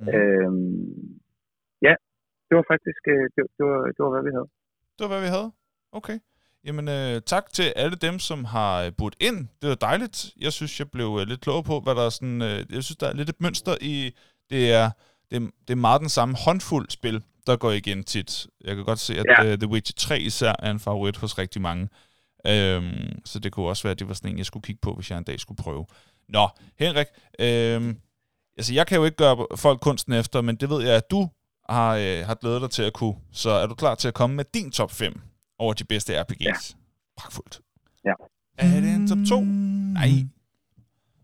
Mm. 0.00 0.08
Øhm, 0.14 1.20
ja, 1.86 1.94
det 2.46 2.54
var 2.58 2.64
faktisk 2.72 3.02
øh, 3.14 3.24
det, 3.34 3.42
det, 3.56 3.64
var, 3.70 3.78
det 3.94 4.00
var, 4.04 4.12
hvad 4.14 4.24
vi 4.28 4.32
havde. 4.36 4.48
Det 4.96 5.02
var, 5.04 5.10
hvad 5.14 5.24
vi 5.26 5.30
havde. 5.36 5.50
Okay. 5.98 6.18
Jamen, 6.66 6.88
øh, 6.88 7.22
tak 7.32 7.46
til 7.52 7.72
alle 7.76 7.96
dem, 8.06 8.18
som 8.18 8.44
har 8.44 8.72
øh, 8.84 8.92
budt 8.98 9.16
ind. 9.20 9.38
Det 9.60 9.68
var 9.68 9.74
dejligt. 9.88 10.16
Jeg 10.40 10.52
synes, 10.52 10.80
jeg 10.80 10.90
blev 10.90 11.08
øh, 11.20 11.26
lidt 11.30 11.40
klogere 11.40 11.64
på, 11.70 11.80
hvad 11.80 11.94
der 11.94 12.04
er 12.06 12.14
sådan... 12.18 12.42
Øh, 12.42 12.58
jeg 12.74 12.82
synes, 12.84 12.96
der 12.96 13.08
er 13.08 13.14
lidt 13.14 13.28
et 13.28 13.40
mønster 13.40 13.74
i... 13.80 13.94
Det 14.50 14.72
er, 14.72 14.86
det, 15.30 15.50
det 15.66 15.72
er 15.74 15.84
meget 15.88 16.00
den 16.00 16.08
samme 16.08 16.34
håndfuld 16.46 16.88
spil, 16.90 17.24
der 17.46 17.56
går 17.56 17.70
igen 17.70 18.04
tit. 18.04 18.46
Jeg 18.64 18.76
kan 18.76 18.84
godt 18.84 18.98
se, 18.98 19.14
at 19.14 19.26
ja. 19.28 19.52
uh, 19.52 19.58
The 19.58 19.70
Witcher 19.72 19.94
3 19.96 20.18
især 20.20 20.54
er 20.58 20.70
en 20.70 20.80
favorit 20.80 21.16
hos 21.16 21.38
rigtig 21.38 21.62
mange. 21.62 21.88
Øhm, 22.46 23.20
så 23.24 23.38
det 23.38 23.52
kunne 23.52 23.66
også 23.66 23.82
være, 23.82 23.90
at 23.90 23.98
det 23.98 24.08
var 24.08 24.14
sådan 24.14 24.30
en, 24.30 24.38
jeg 24.38 24.46
skulle 24.46 24.62
kigge 24.62 24.80
på, 24.82 24.94
hvis 24.94 25.10
jeg 25.10 25.18
en 25.18 25.24
dag 25.24 25.40
skulle 25.40 25.56
prøve. 25.62 25.86
Nå, 26.28 26.48
Henrik, 26.78 27.06
øhm, 27.38 27.96
altså 28.56 28.74
jeg 28.74 28.86
kan 28.86 28.98
jo 28.98 29.04
ikke 29.04 29.16
gøre 29.16 29.46
folk 29.56 29.80
kunsten 29.80 30.12
efter, 30.12 30.40
men 30.40 30.56
det 30.56 30.70
ved 30.70 30.82
jeg, 30.82 30.96
at 30.96 31.10
du 31.10 31.30
har, 31.68 31.96
øh, 31.96 32.26
har 32.26 32.34
glædet 32.34 32.62
dig 32.62 32.70
til 32.70 32.82
at 32.82 32.92
kunne. 32.92 33.14
Så 33.32 33.50
er 33.50 33.66
du 33.66 33.74
klar 33.74 33.94
til 33.94 34.08
at 34.08 34.14
komme 34.14 34.36
med 34.36 34.44
din 34.54 34.70
top 34.70 34.90
5 34.92 35.20
over 35.58 35.72
de 35.74 35.84
bedste 35.84 36.20
RPG's? 36.20 36.36
Ja. 36.40 36.52
Pragtfuldt. 37.16 37.60
Ja. 38.04 38.12
Er 38.58 38.80
det 38.80 38.94
en 38.94 39.08
top 39.08 39.18
2? 39.28 39.40
Nej. 39.40 40.10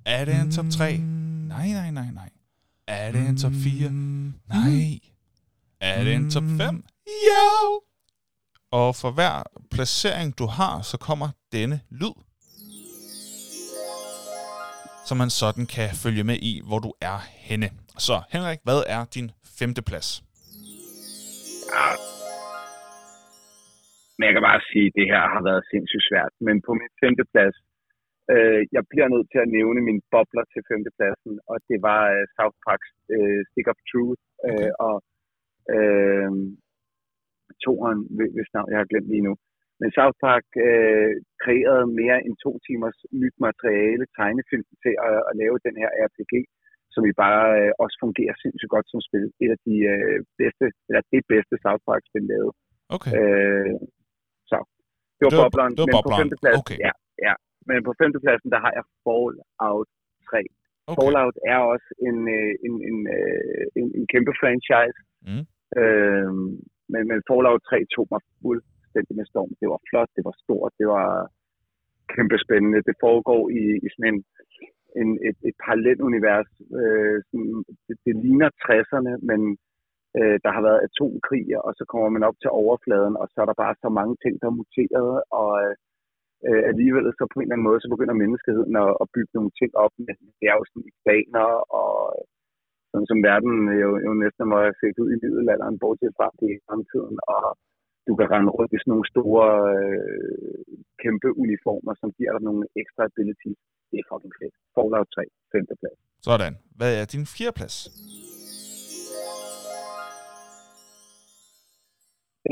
Er 0.07 0.25
det 0.25 0.35
en 0.35 0.53
top 0.53 0.65
3? 0.71 0.97
Nej, 0.97 1.69
nej, 1.69 1.91
nej, 1.91 2.11
nej. 2.13 2.31
Er 2.87 3.13
det 3.13 3.29
en 3.29 3.39
top 3.39 3.53
4? 3.53 3.91
Nej. 3.91 4.99
Er 5.81 6.05
det 6.05 6.15
en 6.15 6.31
top 6.31 6.43
5? 6.59 6.85
Jo! 7.07 7.81
Og 8.79 8.89
for 9.01 9.11
hver 9.19 9.35
placering, 9.75 10.29
du 10.41 10.47
har, 10.59 10.75
så 10.91 10.97
kommer 11.09 11.29
denne 11.57 11.77
lyd. 12.01 12.17
Så 15.07 15.13
man 15.23 15.31
sådan 15.41 15.67
kan 15.77 15.89
følge 16.03 16.25
med 16.31 16.39
i, 16.51 16.53
hvor 16.69 16.81
du 16.87 16.91
er 17.13 17.19
henne. 17.49 17.69
Så 18.07 18.17
Henrik, 18.33 18.61
hvad 18.67 18.81
er 18.97 19.03
din 19.17 19.29
femte 19.59 19.83
plads? 19.89 20.09
Men 24.17 24.25
jeg 24.29 24.35
kan 24.37 24.45
bare 24.51 24.63
sige, 24.71 24.87
at 24.91 24.97
det 24.99 25.07
her 25.13 25.25
har 25.35 25.43
været 25.49 25.63
sindssygt 25.73 26.07
svært. 26.11 26.33
Men 26.47 26.57
på 26.67 26.73
min 26.81 26.93
femte 27.03 27.25
plads, 27.33 27.57
øh, 28.33 28.61
jeg 28.77 28.83
bliver 28.93 29.09
nødt 29.15 29.29
til 29.33 29.41
at 29.45 29.53
nævne 29.59 29.81
min 29.89 30.01
bobler 30.13 30.45
til 30.53 30.63
femtepladsen, 30.71 31.35
og 31.51 31.57
det 31.69 31.79
var 31.89 32.03
øh, 32.15 32.25
South 32.37 32.59
Park's 32.67 32.93
øh, 33.17 33.41
Stick 33.49 33.67
of 33.73 33.79
Truth, 33.91 34.23
øh, 34.49 34.53
okay. 34.53 34.71
og 34.87 34.97
øh, 35.75 36.31
toeren, 37.65 38.01
hvis 38.37 38.51
navn 38.55 38.71
jeg 38.73 38.81
har 38.83 38.91
glemt 38.93 39.11
lige 39.15 39.27
nu. 39.29 39.35
Men 39.81 39.89
South 39.99 40.17
Park 40.27 40.47
øh, 40.69 41.13
kreerede 41.45 41.87
mere 42.01 42.19
end 42.27 42.35
to 42.45 42.53
timers 42.67 42.99
nyt 43.23 43.37
materiale, 43.47 44.05
tegnefilm 44.19 44.69
til 44.85 44.95
at, 45.09 45.19
at 45.29 45.35
lave 45.43 45.57
den 45.67 45.75
her 45.81 45.91
RPG, 46.07 46.35
som 46.95 47.03
i 47.11 47.13
bare 47.25 47.45
øh, 47.61 47.73
også 47.85 47.97
fungerer 48.05 48.35
sindssygt 48.43 48.75
godt 48.75 48.87
som 48.93 49.01
spil. 49.09 49.27
Et 49.45 49.51
af 49.57 49.61
de 49.69 49.77
øh, 49.95 50.19
bedste, 50.41 50.67
eller 50.89 51.03
det 51.15 51.23
bedste 51.33 51.55
South 51.65 51.83
Park-spil 51.89 52.25
lavet. 52.33 52.53
Okay. 52.97 53.13
Øh, 53.19 53.75
så, 54.51 54.59
det 55.19 55.25
var, 55.25 55.31
det 55.31 55.39
var 55.39 55.49
bobleren. 55.49 55.73
Det 55.77 55.83
var 55.83 55.89
men 55.89 55.97
bobleren. 55.97 56.17
på 56.17 56.23
femtepladsen, 56.23 56.65
Okay. 56.65 56.79
ja, 56.87 56.93
ja, 57.27 57.35
men 57.69 57.79
på 57.89 57.93
femtepladsen, 58.01 58.49
der 58.55 58.61
har 58.65 58.73
jeg 58.79 58.85
Fallout 59.05 59.91
3. 60.31 60.33
Okay. 60.91 60.97
Fallout 60.99 61.37
er 61.53 61.59
også 61.73 61.89
en, 62.09 62.19
øh, 62.37 62.53
en, 62.67 62.75
en, 62.89 62.99
øh, 63.17 63.65
en, 63.79 63.87
en 63.99 64.05
kæmpe 64.13 64.33
franchise. 64.41 64.99
Mm. 65.29 65.45
Øh, 65.81 66.33
men, 66.93 67.03
men 67.11 67.21
Fallout 67.29 67.63
3 67.69 67.77
tog 67.95 68.07
mig 68.13 68.21
fuldstændig 68.43 69.15
med 69.17 69.27
storm. 69.33 69.53
Det 69.61 69.69
var 69.73 69.81
flot, 69.89 70.11
det 70.17 70.25
var 70.29 70.35
stort, 70.45 70.73
det 70.81 70.87
var 70.97 71.09
kæmpe 72.15 72.37
spændende. 72.45 72.87
Det 72.89 72.97
foregår 73.05 73.43
i, 73.61 73.65
i 73.85 73.89
sådan 73.93 74.11
en, 74.13 74.21
en, 75.01 75.11
et, 75.29 75.39
et 75.49 75.57
parallelt 75.65 76.01
univers. 76.09 76.51
Øh, 76.81 77.17
sådan, 77.29 77.55
det, 77.87 77.97
det 78.07 78.15
ligner 78.25 78.49
60'erne, 78.67 79.13
men 79.31 79.41
øh, 80.19 80.37
der 80.45 80.51
har 80.57 80.63
været 80.69 80.85
atomkrig, 80.89 81.47
og 81.67 81.73
så 81.79 81.85
kommer 81.93 82.09
man 82.15 82.27
op 82.29 82.39
til 82.43 82.51
overfladen, 82.63 83.15
og 83.21 83.27
så 83.33 83.37
er 83.43 83.49
der 83.49 83.63
bare 83.65 83.75
så 83.85 83.89
mange 83.99 84.15
ting, 84.23 84.35
der 84.41 84.47
er 84.49 84.59
muteret, 84.61 85.15
og 85.39 85.51
øh, 85.65 85.75
øh 86.49 86.63
alligevel 86.71 87.05
så 87.19 87.25
på 87.29 87.37
en 87.39 87.45
eller 87.45 87.57
anden 87.57 87.69
måde, 87.69 87.81
så 87.81 87.89
begynder 87.95 88.23
menneskeheden 88.23 88.75
at, 88.85 88.93
at 89.03 89.07
bygge 89.15 89.33
nogle 89.35 89.53
ting 89.61 89.71
op. 89.85 89.95
Men 90.07 90.17
det 90.39 90.47
er 90.49 90.57
og 91.81 91.93
sådan 92.91 93.11
som 93.11 93.21
verden 93.31 93.55
jo, 93.83 93.91
jo 94.07 94.11
næsten 94.23 94.45
må 94.51 94.57
have 94.65 94.79
set 94.83 94.97
ud 95.03 95.09
i 95.15 95.21
middelalderen, 95.23 95.81
bortset 95.83 96.13
fra 96.19 96.29
det 96.41 96.49
i 96.57 96.63
fremtiden, 96.67 97.17
og 97.35 97.45
du 98.07 98.13
kan 98.19 98.31
rende 98.33 98.51
rundt 98.57 98.73
i 98.73 98.79
sådan 98.81 98.93
nogle 98.95 99.09
store, 99.15 99.49
øh, 99.79 100.61
kæmpe 101.03 101.29
uniformer, 101.45 101.93
som 102.01 102.09
giver 102.19 102.33
dig 102.35 102.43
nogle 102.49 102.65
ekstra 102.83 103.03
abilities. 103.11 103.61
Det 103.91 103.97
er 104.01 104.07
fucking 104.11 104.35
fedt. 104.41 104.55
Fallout 104.75 105.09
3, 105.15 105.23
5. 105.53 105.67
plads. 105.81 106.01
Sådan. 106.29 106.53
Hvad 106.79 106.93
er 107.01 107.05
din 107.15 107.25
fjerde 107.35 107.57
plads? 107.59 107.77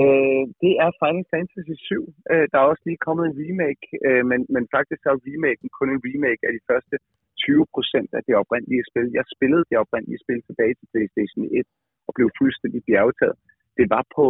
Øh, 0.02 0.44
det 0.62 0.73
er 0.85 0.90
Final 1.02 1.27
Fantasy 1.32 1.74
7. 1.77 2.05
Øh, 2.32 2.44
der 2.51 2.59
er 2.59 2.70
også 2.73 2.85
lige 2.89 3.05
kommet 3.06 3.24
en 3.27 3.39
remake, 3.43 3.85
øh, 4.06 4.23
men, 4.31 4.40
men 4.55 4.65
faktisk 4.77 5.02
er 5.10 5.16
remaken 5.28 5.69
kun 5.78 5.89
en 5.94 6.05
remake 6.09 6.43
af 6.48 6.52
de 6.56 6.62
første 6.70 6.97
20 7.47 7.66
procent 7.74 8.09
af 8.19 8.23
det 8.28 8.35
oprindelige 8.43 8.85
spil. 8.90 9.06
Jeg 9.19 9.24
spillede 9.35 9.65
det 9.70 9.77
oprindelige 9.85 10.20
spil 10.24 10.40
tilbage 10.48 10.74
til 10.78 10.86
PlayStation 10.93 11.43
1 11.60 11.66
og 12.06 12.12
blev 12.16 12.28
fuldstændig 12.40 12.81
bjergtaget. 12.89 13.36
Det 13.78 13.86
var 13.94 14.05
på, 14.16 14.27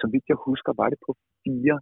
så 0.00 0.04
vidt 0.12 0.26
jeg 0.32 0.38
husker, 0.48 0.70
var 0.80 0.88
det 0.92 1.00
på 1.06 1.12
fire 1.44 1.76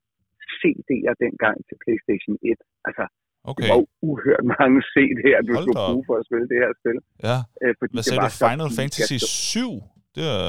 CD'er 0.61 1.15
dengang 1.25 1.57
til 1.69 1.77
PlayStation 1.83 2.35
1. 2.43 2.59
Altså, 2.89 3.05
Okay. 3.51 3.63
det 3.65 3.71
var 3.75 3.83
uhørt 4.11 4.45
mange 4.59 4.79
CD'er, 4.93 5.41
du 5.49 5.53
Hold 5.55 5.65
skulle 5.65 5.81
op. 5.85 5.89
bruge 5.91 6.05
for 6.09 6.17
at 6.21 6.25
spille 6.29 6.47
det 6.53 6.59
her 6.65 6.73
spil. 6.81 6.97
Ja. 7.29 7.39
Øh, 7.63 7.73
fordi 7.79 7.93
Hvad 7.97 8.03
det 8.05 8.11
sagde 8.13 8.23
var 8.25 8.31
du? 8.35 8.43
Final 8.51 8.71
Fantasy 8.79 9.17
gigantisk. 9.17 9.53
7? 9.57 9.73
Det 10.17 10.25
er... 10.39 10.49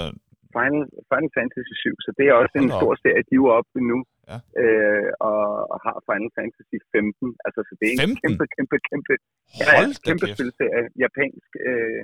Final, 0.58 0.84
Final 1.12 1.32
Fantasy 1.38 1.74
7, 1.88 2.06
så 2.06 2.10
det 2.18 2.26
er 2.30 2.34
også 2.42 2.56
Hold 2.56 2.66
en 2.66 2.72
op. 2.76 2.80
stor 2.82 2.94
serie, 3.04 3.24
de 3.30 3.34
er 3.38 3.42
jo 3.44 3.48
oppe 3.58 3.78
nu, 3.92 3.98
Ja. 4.32 4.38
øh, 4.62 5.10
og, 5.30 5.42
og 5.74 5.78
har 5.86 5.96
Final 6.10 6.32
Fantasy 6.38 6.78
15, 6.96 7.36
altså 7.46 7.60
så 7.68 7.74
det 7.80 7.86
er 7.88 7.94
en 7.96 8.00
15? 8.02 8.22
kæmpe, 8.24 8.46
kæmpe, 8.56 8.78
kæmpe, 8.90 9.14
ja, 9.62 9.68
kæmpe 10.08 10.26
kæft. 10.28 10.38
spilserie, 10.38 10.86
japansk, 11.04 11.52
øh, 11.70 12.02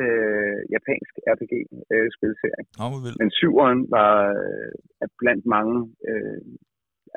øh, 0.00 0.58
japansk 0.74 1.12
RPG 1.34 1.54
øh. 1.94 2.06
Men 3.20 3.28
syveren 3.40 3.80
var 3.96 4.12
øh, 5.02 5.08
blandt 5.20 5.44
mange, 5.56 5.78
øh, 6.10 6.40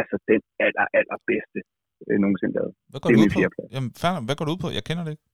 altså 0.01 0.15
den 0.29 0.41
aller, 0.65 0.85
aller 0.99 1.17
bedste 1.31 1.59
øh, 2.07 2.17
nogensinde 2.23 2.53
lavet. 2.57 2.73
Hvad 2.91 2.99
går 3.01 3.07
det 3.09 3.15
du 3.17 3.21
min 3.21 3.29
ud 3.29 3.35
på? 3.35 3.61
Jamen, 3.75 3.91
nok. 4.03 4.23
hvad 4.27 4.35
går 4.37 4.45
du 4.47 4.51
ud 4.55 4.61
på? 4.65 4.69
Jeg 4.77 4.83
kender 4.89 5.03
det 5.05 5.11
ikke. 5.15 5.25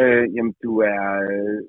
Øh, 0.00 0.24
jamen, 0.34 0.54
du 0.66 0.72
er, 0.94 1.04
øh, 1.32 1.60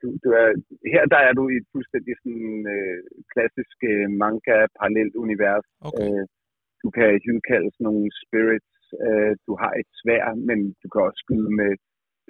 du, 0.00 0.06
du 0.24 0.28
er, 0.40 0.46
her 0.92 1.04
der 1.14 1.20
er 1.28 1.32
du 1.38 1.44
i 1.48 1.56
et 1.60 1.68
fuldstændig 1.74 2.14
sådan, 2.22 2.58
øh, 2.74 2.98
klassisk 3.32 3.78
øh, 3.92 4.06
manga-parallelt 4.22 5.14
univers. 5.24 5.66
Okay. 5.88 6.00
Øh, 6.02 6.24
du 6.82 6.88
kan 6.96 7.08
hidkalde 7.24 7.70
sådan 7.72 7.86
nogle 7.88 8.06
spirits. 8.22 8.72
Øh, 9.06 9.32
du 9.46 9.52
har 9.62 9.72
et 9.80 9.90
svær, 10.00 10.24
men 10.48 10.58
du 10.80 10.86
kan 10.92 11.00
også 11.06 11.20
skyde 11.24 11.50
med 11.60 11.70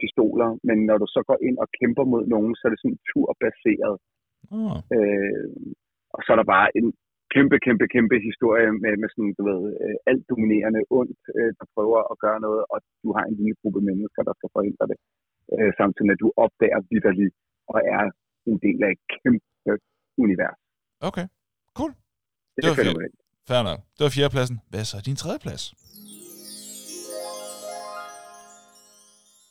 pistoler. 0.00 0.50
Men 0.68 0.78
når 0.88 0.96
du 1.02 1.06
så 1.16 1.20
går 1.28 1.38
ind 1.48 1.56
og 1.64 1.68
kæmper 1.78 2.04
mod 2.12 2.24
nogen, 2.34 2.52
så 2.54 2.62
er 2.66 2.72
det 2.72 2.82
sådan 2.82 3.00
turbaseret. 3.10 3.96
Oh. 4.58 4.76
Øh, 4.96 5.46
og 6.14 6.20
så 6.24 6.28
er 6.34 6.38
der 6.40 6.52
bare 6.56 6.68
en 6.78 6.88
kæmpe, 7.34 7.56
kæmpe, 7.66 7.86
kæmpe 7.94 8.16
historie 8.28 8.68
med, 8.82 8.92
med 9.02 9.08
sådan, 9.14 9.34
du 9.38 9.42
ved, 9.50 9.62
øh, 9.82 9.96
alt 10.10 10.24
dominerende 10.30 10.82
ondt, 10.98 11.20
øh, 11.38 11.50
der 11.58 11.66
prøver 11.74 12.00
at 12.12 12.16
gøre 12.24 12.40
noget, 12.46 12.62
og 12.72 12.78
du 13.02 13.08
har 13.16 13.24
en 13.26 13.36
lille 13.38 13.56
gruppe 13.60 13.80
mennesker, 13.88 14.22
der 14.28 14.34
skal 14.36 14.50
forhindre 14.56 14.86
det. 14.90 14.98
Øh, 15.54 15.70
samtidig 15.80 16.06
med, 16.08 16.16
at 16.18 16.22
du 16.24 16.30
opdager 16.44 16.80
vidderligt 16.92 17.34
og 17.72 17.78
er 17.96 18.02
en 18.50 18.58
del 18.64 18.78
af 18.86 18.90
et 18.96 19.02
kæmpe 19.14 19.72
univers. 20.24 20.58
Okay. 21.08 21.26
Cool. 21.78 21.92
Det, 22.54 22.60
Det 22.62 22.68
var 22.68 22.74
er 22.76 22.80
fænomenalt. 22.82 23.18
Fair 23.48 23.62
nok. 23.70 23.80
Det 23.96 24.02
var 24.06 24.12
fjerdepladsen. 24.16 24.56
Hvad 24.70 24.80
er 24.82 24.88
så 24.92 24.98
din 25.08 25.18
tredje 25.22 25.40
plads? 25.46 25.64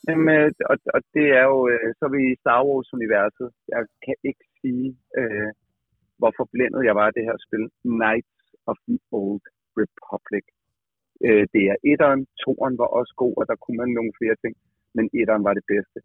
Jamen, 0.07 0.27
øh, 0.37 0.49
og, 0.71 0.77
og 0.95 1.01
det 1.15 1.27
er 1.39 1.45
jo, 1.51 1.59
øh, 1.73 1.87
så 1.97 2.01
er 2.07 2.13
vi 2.17 2.21
i 2.31 2.39
Star 2.41 2.61
Wars-universet. 2.67 3.47
Jeg 3.73 3.81
kan 4.05 4.15
ikke 4.29 4.45
sige, 4.61 4.87
øh, 5.19 5.49
hvor 6.19 6.31
forblændet 6.41 6.81
jeg 6.87 6.95
var 6.99 7.05
af 7.07 7.15
det 7.17 7.27
her 7.29 7.37
spil. 7.45 7.63
Knights 7.99 8.37
of 8.69 8.77
the 8.87 8.97
Old 9.21 9.45
Republic. 9.81 10.45
Øh, 11.25 11.43
det 11.53 11.63
er 11.71 11.77
etteren, 11.91 12.21
toeren 12.41 12.75
var 12.81 12.89
også 12.99 13.13
god, 13.23 13.33
og 13.39 13.45
der 13.49 13.57
kunne 13.63 13.79
man 13.81 13.91
nogle 13.97 14.13
flere 14.19 14.37
ting, 14.43 14.53
men 14.95 15.05
etteren 15.19 15.43
var 15.47 15.53
det 15.59 15.65
bedste. 15.73 15.99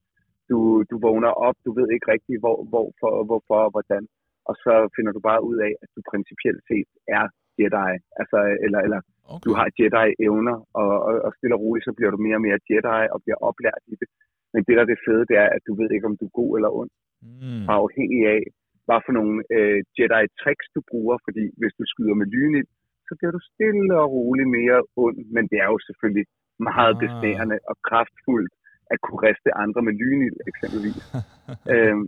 Du, 0.51 0.59
du 0.91 0.97
vågner 1.09 1.33
op, 1.47 1.57
du 1.67 1.71
ved 1.79 1.89
ikke 1.95 2.09
rigtig, 2.15 2.35
hvor, 2.43 2.57
hvorfor, 2.71 3.13
hvorfor 3.29 3.59
og 3.67 3.71
hvordan, 3.75 4.03
og 4.49 4.55
så 4.65 4.73
finder 4.97 5.13
du 5.17 5.21
bare 5.31 5.41
ud 5.51 5.57
af, 5.67 5.73
at 5.83 5.89
du 5.97 6.01
principielt 6.13 6.63
set 6.71 6.89
er 7.19 7.25
Jedi, 7.61 7.93
altså, 8.21 8.39
eller, 8.67 8.81
eller 8.87 9.01
Okay. 9.35 9.45
du 9.47 9.51
har 9.59 9.67
Jedi-evner, 9.81 10.57
og, 10.81 10.91
og, 11.09 11.15
og 11.27 11.31
stille 11.37 11.57
og 11.57 11.63
roligt, 11.65 11.87
så 11.89 11.93
bliver 11.97 12.11
du 12.15 12.19
mere 12.27 12.39
og 12.41 12.45
mere 12.47 12.59
Jedi, 12.71 13.03
og 13.15 13.19
bliver 13.25 13.39
oplært 13.49 13.83
i 13.93 13.95
det. 14.01 14.09
Men 14.53 14.61
det, 14.67 14.75
der 14.77 14.83
er 14.85 14.91
det 14.93 15.05
fede, 15.07 15.25
det 15.31 15.37
er, 15.45 15.49
at 15.57 15.63
du 15.69 15.73
ved 15.81 15.89
ikke, 15.95 16.09
om 16.11 16.17
du 16.21 16.25
er 16.29 16.39
god 16.41 16.53
eller 16.59 16.71
ond, 16.81 16.93
Mm. 17.23 17.65
afhængig 17.81 18.21
af, 18.37 18.43
hvad 18.87 19.01
for 19.07 19.13
nogle 19.19 19.35
øh, 19.57 19.79
Jedi-tricks 19.99 20.67
du 20.77 20.81
bruger, 20.91 21.17
fordi 21.27 21.45
hvis 21.61 21.75
du 21.79 21.85
skyder 21.93 22.15
med 22.21 22.27
lynild, 22.37 22.69
så 23.09 23.13
bliver 23.19 23.33
du 23.37 23.41
stille 23.53 23.93
og 24.03 24.09
roligt 24.17 24.51
mere 24.59 24.79
ond, 25.05 25.19
men 25.35 25.45
det 25.51 25.59
er 25.65 25.69
jo 25.75 25.79
selvfølgelig 25.89 26.27
meget 26.71 26.95
Ah. 26.97 27.01
besnærende 27.03 27.59
og 27.71 27.77
kraftfuldt 27.89 28.53
at 28.93 28.99
kunne 29.05 29.21
riste 29.29 29.51
andre 29.65 29.81
med 29.87 29.95
lynild, 30.03 30.37
eksempelvis. 30.51 30.99
øhm, 31.75 32.05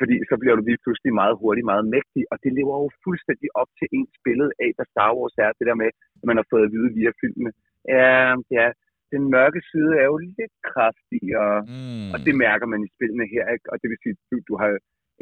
fordi 0.00 0.16
så 0.30 0.34
bliver 0.40 0.54
du 0.56 0.62
lige 0.66 0.82
pludselig 0.84 1.12
meget 1.22 1.34
hurtigt, 1.42 1.68
meget 1.72 1.84
mægtig, 1.96 2.22
og 2.32 2.36
det 2.44 2.50
lever 2.58 2.74
jo 2.82 2.88
fuldstændig 3.06 3.48
op 3.60 3.70
til 3.78 3.86
ens 3.98 4.14
billede 4.26 4.52
af, 4.64 4.70
hvad 4.76 4.86
Star 4.92 5.10
Wars 5.18 5.36
er, 5.44 5.50
det 5.58 5.66
der 5.70 5.76
med, 5.82 5.88
at 6.20 6.26
man 6.30 6.38
har 6.40 6.46
fået 6.52 6.64
at 6.66 6.72
vide 6.76 6.90
via 6.98 7.10
filmene. 7.20 7.50
Ja, 7.96 8.14
ja, 8.58 8.66
den 9.14 9.22
mørke 9.36 9.60
side 9.70 9.90
er 10.02 10.06
jo 10.12 10.16
lidt 10.38 10.54
kraftig, 10.70 11.24
og, 11.44 11.54
Mm. 11.72 12.10
og 12.14 12.18
det 12.26 12.34
mærker 12.46 12.66
man 12.72 12.80
i 12.86 12.92
spillene 12.96 13.26
her, 13.34 13.44
ikke? 13.54 13.66
og 13.72 13.76
det 13.80 13.86
vil 13.90 13.98
sige, 14.02 14.14
du, 14.30 14.36
du 14.48 14.54
har 14.60 14.70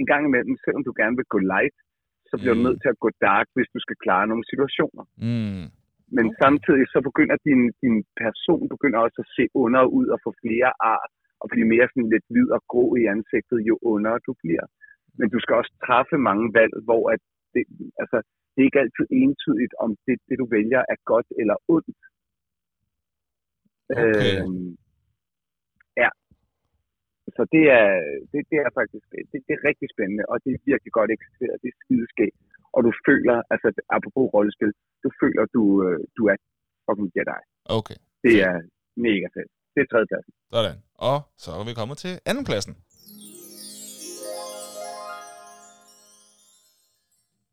en 0.01 0.07
gang 0.13 0.23
imellem, 0.29 0.55
selvom 0.65 0.83
du 0.89 0.93
gerne 1.01 1.17
vil 1.21 1.29
gå 1.35 1.39
light, 1.53 1.77
så 2.31 2.35
bliver 2.41 2.55
Mm. 2.55 2.61
du 2.61 2.65
nødt 2.67 2.81
til 2.83 2.91
at 2.95 2.99
gå 3.05 3.09
dark, 3.29 3.47
hvis 3.57 3.71
du 3.75 3.79
skal 3.85 3.97
klare 4.05 4.27
nogle 4.31 4.45
situationer. 4.53 5.05
Mm. 5.29 5.65
Men 6.17 6.27
Okay. 6.27 6.39
samtidig 6.43 6.85
så 6.95 6.99
begynder 7.09 7.37
din, 7.49 7.63
din 7.83 7.97
person 8.23 8.65
begynder 8.75 8.99
også 9.07 9.19
at 9.25 9.33
se 9.37 9.45
under 9.65 9.83
ud 9.99 10.07
og 10.15 10.19
få 10.25 10.31
flere 10.45 10.71
ar, 10.93 11.05
og 11.43 11.47
blive 11.53 11.69
mere 11.75 11.89
sådan 11.89 12.13
lidt 12.15 12.27
hvid 12.33 12.49
og 12.57 12.63
grå 12.73 12.85
i 13.01 13.03
ansigtet, 13.15 13.59
jo 13.71 13.75
under 13.93 14.13
du 14.27 14.33
bliver. 14.43 14.65
Men 15.19 15.27
du 15.35 15.39
skal 15.41 15.55
også 15.61 15.73
træffe 15.87 16.17
mange 16.29 16.47
valg, 16.59 16.75
hvor 16.89 17.03
at 17.15 17.21
det, 17.55 17.65
altså, 18.03 18.19
det 18.53 18.59
er 18.61 18.69
ikke 18.69 18.83
altid 18.85 19.07
entydigt, 19.23 19.75
om 19.85 19.91
det, 20.07 20.17
det 20.29 20.37
du 20.43 20.47
vælger 20.57 20.83
er 20.93 20.99
godt 21.13 21.29
eller 21.41 21.57
ondt. 21.77 22.01
Okay. 23.91 24.41
Øhm, 24.41 24.71
ja. 26.03 26.11
Så 27.37 27.43
det 27.55 27.65
er, 27.81 27.89
det, 28.31 28.41
det 28.51 28.59
er 28.65 28.71
faktisk 28.81 29.05
det, 29.33 29.39
det 29.47 29.53
er 29.57 29.67
rigtig 29.71 29.89
spændende, 29.95 30.25
og 30.31 30.37
det 30.45 30.51
er 30.53 30.67
virkelig 30.71 30.93
godt 30.99 31.11
eksekveret. 31.17 31.63
Det 31.63 31.69
er 31.73 31.79
skideskægt. 31.85 32.39
Og 32.77 32.81
du 32.87 32.91
føler, 33.07 33.37
altså 33.53 33.69
apropos 33.97 34.25
rollespil, 34.35 34.73
du 35.05 35.09
føler, 35.21 35.43
du, 35.57 35.63
øh, 35.87 35.99
du 36.17 36.23
er 36.33 36.37
fucking 36.87 37.11
Jedi. 37.17 37.41
Okay. 37.79 37.99
Det 38.25 38.35
er 38.49 38.55
mega 39.07 39.27
fedt. 39.37 39.51
Det 39.75 39.81
er 39.85 39.89
tredjepladsen. 39.93 40.33
Sådan. 40.55 40.79
Og 41.11 41.19
så 41.43 41.49
er 41.61 41.65
vi 41.69 41.75
kommet 41.81 41.97
til 42.05 42.13
andenpladsen. 42.31 42.75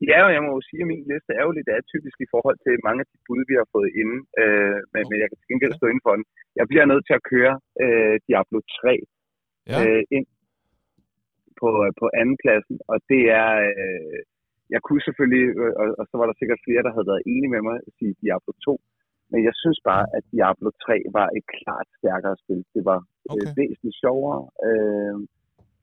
Ja, 0.09 0.19
og 0.27 0.31
jeg 0.35 0.41
må 0.45 0.49
jo 0.57 0.61
sige, 0.69 0.81
at 0.83 0.89
min 0.93 1.03
liste 1.11 1.31
er 1.39 1.43
jo 1.47 1.51
lidt 1.57 1.69
atypisk 1.79 2.17
i 2.25 2.31
forhold 2.33 2.57
til 2.65 2.73
mange 2.87 2.99
af 3.03 3.07
de 3.11 3.17
bud, 3.25 3.41
vi 3.49 3.55
har 3.61 3.67
fået 3.75 3.89
inde, 4.01 4.17
øh, 4.41 4.79
men, 4.93 5.01
men 5.09 5.17
jeg 5.21 5.27
kan 5.29 5.37
til 5.39 5.49
gengæld 5.51 5.73
stå 5.77 5.85
inden 5.87 6.05
for 6.07 6.13
den. 6.17 6.25
Jeg 6.59 6.65
bliver 6.71 6.85
nødt 6.91 7.05
til 7.05 7.15
at 7.19 7.27
køre 7.33 7.53
øh, 7.83 8.15
Diablo 8.27 8.59
3 8.81 8.95
Ja. 9.71 9.77
øh, 9.81 10.03
ind 10.17 10.27
på, 11.59 11.69
på 11.99 12.05
anden 12.19 12.37
pladsen, 12.43 12.75
og 12.91 12.97
det 13.11 13.23
er, 13.41 13.51
øh, 13.71 14.19
jeg 14.73 14.81
kunne 14.85 15.03
selvfølgelig, 15.07 15.45
øh, 15.61 15.73
og, 15.81 15.87
og 15.99 16.05
så 16.09 16.15
var 16.19 16.25
der 16.27 16.35
sikkert 16.37 16.63
flere, 16.65 16.85
der 16.85 16.95
havde 16.95 17.11
været 17.11 17.27
enige 17.33 17.53
med 17.55 17.61
mig, 17.69 17.77
at 17.87 17.91
sige 17.97 18.13
Diablo 18.21 18.51
2, 18.65 18.73
men 19.31 19.39
jeg 19.47 19.55
synes 19.61 19.79
bare, 19.91 20.05
at 20.17 20.23
Diablo 20.33 20.69
3 20.85 20.95
var 21.17 21.27
et 21.37 21.45
klart 21.55 21.87
stærkere 21.99 22.35
spil. 22.43 22.61
Det 22.75 22.83
var 22.91 22.99
okay. 23.01 23.31
Okay. 23.31 23.49
øh, 23.49 23.57
væsentligt 23.61 23.99
sjovere, 24.03 24.41
øh, 24.67 25.15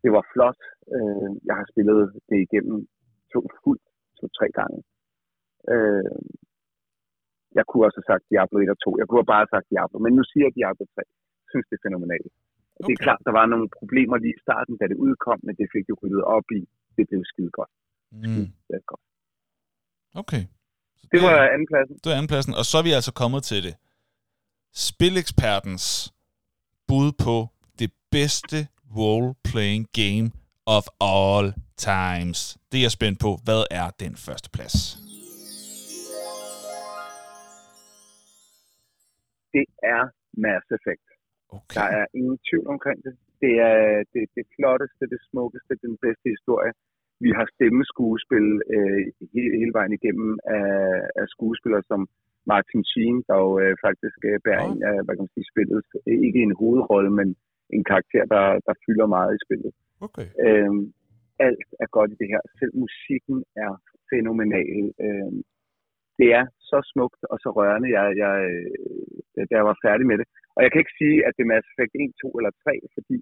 det 0.03 0.11
var 0.17 0.25
flot, 0.33 0.61
øh, 0.97 1.31
jeg 1.49 1.55
har 1.61 1.67
spillet 1.73 2.01
det 2.31 2.39
igennem 2.47 2.79
to 3.33 3.41
fuldt, 3.63 3.87
to-tre 4.19 4.49
gange. 4.59 4.79
Øh, 5.75 6.19
jeg 7.59 7.65
kunne 7.69 7.85
også 7.87 7.99
have 8.01 8.11
sagt 8.13 8.25
Diablo 8.33 8.57
1 8.59 8.75
og 8.75 8.79
2, 8.85 8.99
jeg 9.01 9.07
kunne 9.07 9.21
have 9.23 9.35
bare 9.37 9.53
sagt 9.55 9.67
Diablo, 9.73 9.97
men 10.05 10.13
nu 10.19 10.23
siger 10.31 10.45
jeg 10.47 10.55
Diablo 10.59 10.85
3. 10.87 11.03
Jeg 11.43 11.49
synes, 11.53 11.67
det 11.69 11.77
er 11.77 11.87
fænomenalt. 11.89 12.33
Okay. 12.79 12.87
Det 12.87 12.93
er 12.95 13.05
klart, 13.07 13.23
der 13.29 13.35
var 13.41 13.47
nogle 13.53 13.69
problemer 13.79 14.17
lige 14.25 14.37
i 14.39 14.45
starten, 14.47 14.75
da 14.81 14.85
det 14.93 15.03
udkom, 15.07 15.39
men 15.47 15.55
det 15.61 15.67
fik 15.75 15.85
jo 15.91 15.97
ryddet 16.03 16.25
op 16.37 16.49
i. 16.59 16.63
Det 16.97 17.05
blev 17.11 17.23
skide 17.33 17.53
godt. 17.59 17.73
Mm. 18.13 18.53
Det, 18.69 18.75
er. 18.75 19.01
Okay. 20.15 20.43
Så 20.97 21.07
det 21.13 21.23
var 21.23 21.49
andenpladsen. 21.55 21.95
det 21.97 22.07
var 22.11 22.17
andenpladsen. 22.17 22.55
Og 22.55 22.65
så 22.65 22.79
er 22.79 22.83
vi 22.83 22.93
altså 22.93 23.13
kommet 23.13 23.43
til 23.43 23.63
det. 23.63 23.75
Spilekspertens 24.73 26.15
bud 26.89 27.13
på 27.25 27.37
det 27.79 27.91
bedste 28.11 28.59
role-playing 28.99 29.85
game 30.03 30.29
of 30.67 30.85
all 31.01 31.55
times. 31.77 32.39
Det 32.71 32.79
er 32.79 32.85
jeg 32.89 32.95
spændt 32.99 33.19
på. 33.21 33.31
Hvad 33.47 33.63
er 33.71 33.87
den 34.05 34.15
første 34.27 34.49
plads? 34.57 34.77
Det 39.55 39.67
er 39.95 40.03
Mass 40.45 40.67
Effect. 40.77 41.07
Okay. 41.59 41.77
Der 41.79 41.87
er 41.99 42.07
ingen 42.19 42.39
tvivl 42.49 42.67
omkring 42.75 42.99
det. 43.07 43.15
Det 43.45 43.55
er 43.71 43.81
det, 44.15 44.25
det 44.37 44.45
flotteste, 44.57 45.03
det 45.15 45.21
smukkeste, 45.31 45.73
den 45.87 45.95
bedste 46.05 46.27
historie. 46.37 46.73
Vi 47.25 47.31
har 47.37 47.47
stemmeskuespil 47.55 48.47
øh, 48.75 49.03
hele, 49.35 49.55
hele 49.61 49.73
vejen 49.79 49.93
igennem 49.99 50.31
af, 50.59 50.75
af 51.21 51.27
skuespillere 51.35 51.83
som 51.91 52.01
Martin 52.53 52.85
Sheen, 52.91 53.17
der 53.29 53.37
jo 53.45 53.51
øh, 53.63 53.75
faktisk 53.87 54.19
øh, 54.31 54.39
bærer 54.47 54.67
Nå. 54.67 54.73
en 54.73 54.83
af, 54.91 54.97
hvad 55.05 55.15
kan 55.15 55.25
man 55.27 55.35
sige, 55.37 55.53
spillet. 55.53 55.81
Ikke 56.27 56.41
en 56.43 56.59
hovedrolle, 56.61 57.11
men 57.21 57.29
en 57.77 57.85
karakter, 57.91 58.25
der, 58.35 58.45
der 58.67 58.75
fylder 58.85 59.07
meget 59.17 59.33
i 59.35 59.45
spillet. 59.47 59.73
Okay. 60.07 60.27
Øhm, 60.47 60.83
alt 61.49 61.69
er 61.85 61.89
godt 61.97 62.11
i 62.13 62.21
det 62.21 62.29
her. 62.33 62.43
Selv 62.59 62.73
musikken 62.85 63.39
er 63.65 63.73
fænomenal. 64.13 64.83
Øhm, 65.05 65.39
det 66.19 66.29
er 66.41 66.47
så 66.71 66.79
smukt 66.93 67.23
og 67.33 67.39
så 67.43 67.49
rørende, 67.59 67.89
jeg, 67.99 68.07
jeg, 68.25 68.35
øh, 68.51 69.47
da 69.51 69.55
jeg 69.59 69.67
var 69.71 69.77
færdig 69.87 70.07
med 70.11 70.17
det. 70.21 70.27
Og 70.57 70.61
jeg 70.63 70.71
kan 70.71 70.83
ikke 70.83 70.99
sige, 71.01 71.17
at 71.27 71.33
det 71.37 71.43
er 71.45 71.51
Mass 71.53 71.71
Effect 71.71 71.95
1, 71.95 72.13
2 72.23 72.39
eller 72.39 72.53
3, 72.65 72.73
fordi 72.97 73.17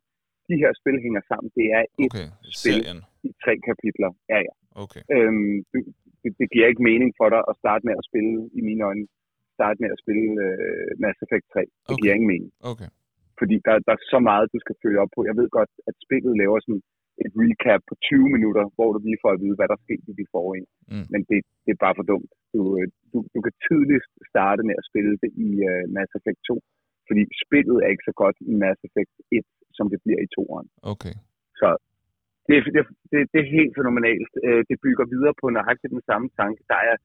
de 0.48 0.54
her 0.62 0.70
spil 0.80 0.96
hænger 1.06 1.22
sammen. 1.30 1.48
Det 1.58 1.66
er 1.78 1.82
et 2.04 2.10
Okay. 2.12 2.28
spil. 2.60 2.78
Serien. 2.80 3.00
i 3.28 3.30
tre 3.44 3.54
kapitler. 3.68 4.10
Ja, 4.32 4.38
ja. 4.48 4.52
Okay. 4.84 5.02
Øhm, 5.16 5.54
det, 5.72 5.80
det, 6.22 6.30
det 6.40 6.46
giver 6.52 6.66
ikke 6.70 6.86
mening 6.90 7.10
for 7.20 7.28
dig 7.34 7.42
at 7.50 7.54
starte 7.62 7.82
med 7.88 7.94
at 8.00 8.04
spille, 8.10 8.32
i 8.58 8.60
mine 8.68 8.82
øjne, 8.88 9.04
starte 9.58 9.78
med 9.82 9.90
at 9.94 9.98
spille 10.04 10.26
øh, 10.46 10.90
Mass 11.04 11.18
Effect 11.24 11.46
3. 11.54 11.60
Det 11.60 11.70
Okay. 11.92 12.00
giver 12.00 12.14
ingen 12.16 12.30
mening. 12.34 12.50
Okay. 12.72 12.88
Fordi 13.40 13.54
der, 13.66 13.74
der 13.86 13.92
er 13.98 14.02
så 14.14 14.18
meget, 14.30 14.52
du 14.54 14.58
skal 14.64 14.76
følge 14.82 14.98
op 15.02 15.12
på. 15.16 15.20
Jeg 15.30 15.36
ved 15.40 15.48
godt, 15.58 15.72
at 15.88 15.94
spillet 16.06 16.32
laver 16.42 16.58
sådan 16.66 16.82
et 17.24 17.32
recap 17.42 17.80
på 17.90 17.94
20 18.10 18.28
minutter, 18.36 18.64
hvor 18.76 18.88
du 18.94 18.98
lige 19.08 19.22
får 19.24 19.32
at 19.34 19.40
vide, 19.44 19.56
hvad 19.58 19.68
der 19.72 19.78
skete 19.86 20.04
i 20.12 20.14
de 20.20 20.26
forrige. 20.34 20.66
Mm. 20.92 21.06
Men 21.12 21.20
det, 21.30 21.38
det 21.64 21.70
er 21.76 21.80
bare 21.86 21.96
for 21.98 22.06
dumt. 22.12 22.30
Du, 22.54 22.60
øh, 22.78 22.86
du, 23.12 23.18
du 23.34 23.38
kan 23.44 23.54
tydeligt 23.68 24.04
starte 24.32 24.62
med 24.68 24.74
at 24.80 24.84
spille 24.90 25.12
det 25.22 25.30
i 25.46 25.48
uh, 25.70 25.82
Mass 25.96 26.10
Effect 26.18 26.40
2, 26.48 26.60
fordi 27.08 27.22
spillet 27.44 27.76
er 27.84 27.88
ikke 27.94 28.08
så 28.10 28.14
godt 28.22 28.36
i 28.50 28.52
Mass 28.64 28.78
Effect 28.88 29.12
1, 29.32 29.46
som 29.78 29.86
det 29.92 29.98
bliver 30.04 30.20
i 30.26 30.28
2'eren. 30.36 30.66
Okay. 30.92 31.14
Så 31.60 31.68
det, 32.46 32.54
er- 32.58 32.72
det, 32.76 32.82
det, 33.10 33.18
det 33.32 33.38
er 33.44 33.48
helt 33.58 33.72
fænomenalt. 33.78 34.32
Øh, 34.46 34.62
Det 34.70 34.76
bygger 34.86 35.04
videre 35.14 35.34
på 35.40 35.46
nøjagtigt 35.56 35.94
den 35.96 36.04
samme 36.10 36.26
tanke. 36.40 36.60
Der 36.72 36.80
er 36.90 36.96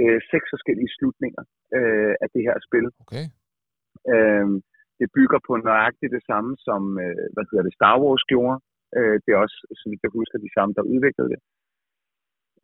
øh, 0.00 0.18
seks 0.32 0.46
forskellige 0.54 0.90
slutninger 0.96 1.42
øh, 1.76 2.12
af 2.22 2.28
det 2.34 2.42
her 2.48 2.56
spil. 2.68 2.86
Okay. 3.04 3.24
Øh, 4.14 4.46
det 5.00 5.08
bygger 5.18 5.38
på 5.48 5.52
nøjagtigt 5.68 6.12
det 6.16 6.24
samme, 6.30 6.50
som 6.66 6.82
øh, 7.04 7.24
hvad 7.34 7.44
hedder 7.50 7.64
det, 7.68 7.74
Star 7.78 7.94
Wars 8.02 8.24
gjorde. 8.32 8.56
Øh, 8.96 9.16
det 9.24 9.30
er 9.32 9.38
også, 9.44 9.58
så 9.80 9.84
vidt 9.90 10.04
jeg 10.06 10.16
husker, 10.20 10.36
de 10.46 10.54
samme, 10.56 10.72
der 10.78 10.90
udviklede 10.92 11.30
det. 11.34 11.40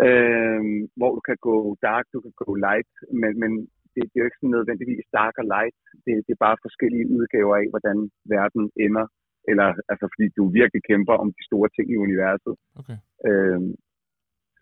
Øh, 0.06 0.62
hvor 0.98 1.10
du 1.16 1.20
kan 1.28 1.38
gå 1.48 1.56
dark, 1.88 2.04
du 2.14 2.18
kan 2.24 2.34
gå 2.42 2.48
light, 2.66 2.92
men, 3.20 3.32
men 3.42 3.50
det, 3.94 4.00
det 4.10 4.16
er 4.16 4.22
jo 4.22 4.28
ikke 4.28 4.40
sådan 4.40 4.56
nødvendigvis 4.58 5.06
dark 5.18 5.34
og 5.42 5.46
light. 5.54 5.78
Det, 6.04 6.12
det 6.26 6.32
er 6.34 6.44
bare 6.46 6.62
forskellige 6.66 7.06
udgaver 7.16 7.54
af, 7.62 7.66
hvordan 7.72 7.98
verden 8.34 8.64
ender. 8.86 9.06
Eller, 9.50 9.68
altså 9.92 10.06
fordi 10.12 10.26
du 10.38 10.44
virkelig 10.60 10.82
kæmper 10.90 11.14
om 11.22 11.28
de 11.36 11.42
store 11.48 11.68
ting 11.76 11.86
i 11.90 12.02
universet. 12.06 12.54
Okay. 12.80 12.98
Øh, 13.28 13.60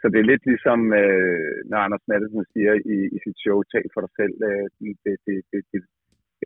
så 0.01 0.07
det 0.13 0.19
er 0.21 0.31
lidt 0.33 0.45
ligesom, 0.53 0.81
øh, 1.03 1.57
når 1.71 1.79
Anders 1.87 2.07
Madsen 2.11 2.45
siger 2.53 2.73
i, 2.95 2.99
i 3.17 3.19
sit 3.25 3.39
show, 3.45 3.59
Tal 3.73 3.89
for 3.95 4.01
dig 4.05 4.13
selv, 4.21 4.35
øh, 4.49 4.67
det, 4.81 4.93
det, 5.05 5.15
det, 5.27 5.37
det, 5.51 5.61
det, 5.73 5.81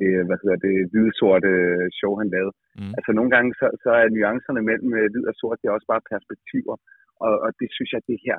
øh, 0.03 0.23
hvad 0.27 0.39
hedder 0.43 0.59
det, 0.67 0.75
hvide-sorte 0.91 1.53
show, 1.99 2.12
han 2.21 2.29
lavede. 2.35 2.55
Mm. 2.79 2.93
Altså 2.99 3.11
nogle 3.19 3.31
gange, 3.35 3.51
så, 3.61 3.67
så 3.83 3.91
er 4.01 4.07
nuancerne 4.17 4.62
mellem 4.69 4.91
øh, 4.99 5.07
hvid 5.12 5.25
og 5.31 5.35
sort, 5.41 5.59
det 5.61 5.67
er 5.67 5.77
også 5.77 5.91
bare 5.95 6.09
perspektiver. 6.12 6.77
Og, 7.25 7.33
og 7.45 7.51
det 7.61 7.69
synes 7.77 7.91
jeg, 7.95 8.03
det 8.11 8.19
her 8.27 8.39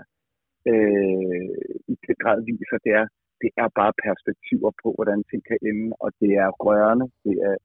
øh, 0.72 1.50
i 1.94 1.96
den 2.06 2.16
grad 2.24 2.38
viser, 2.52 2.78
det 2.86 2.94
er, 3.02 3.08
det 3.42 3.52
er 3.64 3.70
bare 3.80 3.94
perspektiver 4.06 4.72
på, 4.82 4.88
hvordan 4.98 5.20
ting 5.30 5.42
kan 5.50 5.60
ende, 5.70 5.88
og 6.04 6.10
det 6.22 6.32
er 6.44 6.50
rørende. 6.66 7.08
Det 7.26 7.36
er, 7.50 7.56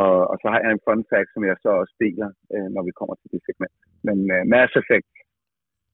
og, 0.00 0.12
og 0.30 0.36
så 0.42 0.46
har 0.52 0.60
jeg 0.64 0.70
en 0.72 0.84
fun 0.86 1.02
fact, 1.10 1.28
som 1.34 1.42
jeg 1.50 1.56
så 1.64 1.70
også 1.80 1.94
deler, 2.04 2.30
øh, 2.54 2.68
når 2.74 2.82
vi 2.88 2.92
kommer 2.98 3.14
til 3.20 3.28
det 3.34 3.40
segment. 3.46 3.76
Men 4.06 4.18
øh, 4.34 4.42
Mass 4.52 4.72
Effect, 4.80 5.12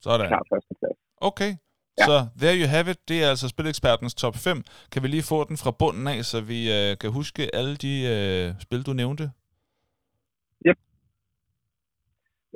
Sådan. 0.05 0.27
klar 0.31 0.43
førsteplads. 0.51 0.99
Okay. 1.29 1.51
Ja. 1.99 2.05
Så 2.09 2.15
there 2.41 2.57
you 2.61 2.67
have 2.75 2.87
it. 2.93 2.99
Det 3.09 3.17
er 3.23 3.29
altså 3.33 3.47
Spilekspertens 3.53 4.15
top 4.23 4.35
5. 4.47 4.57
Kan 4.91 4.99
vi 5.03 5.07
lige 5.07 5.29
få 5.33 5.39
den 5.49 5.57
fra 5.63 5.71
bunden 5.81 6.05
af, 6.13 6.19
så 6.31 6.37
vi 6.51 6.59
øh, 6.77 6.91
kan 7.01 7.09
huske 7.19 7.41
alle 7.59 7.75
de 7.85 7.93
øh, 8.13 8.45
spil, 8.65 8.81
du 8.89 8.93
nævnte? 9.03 9.25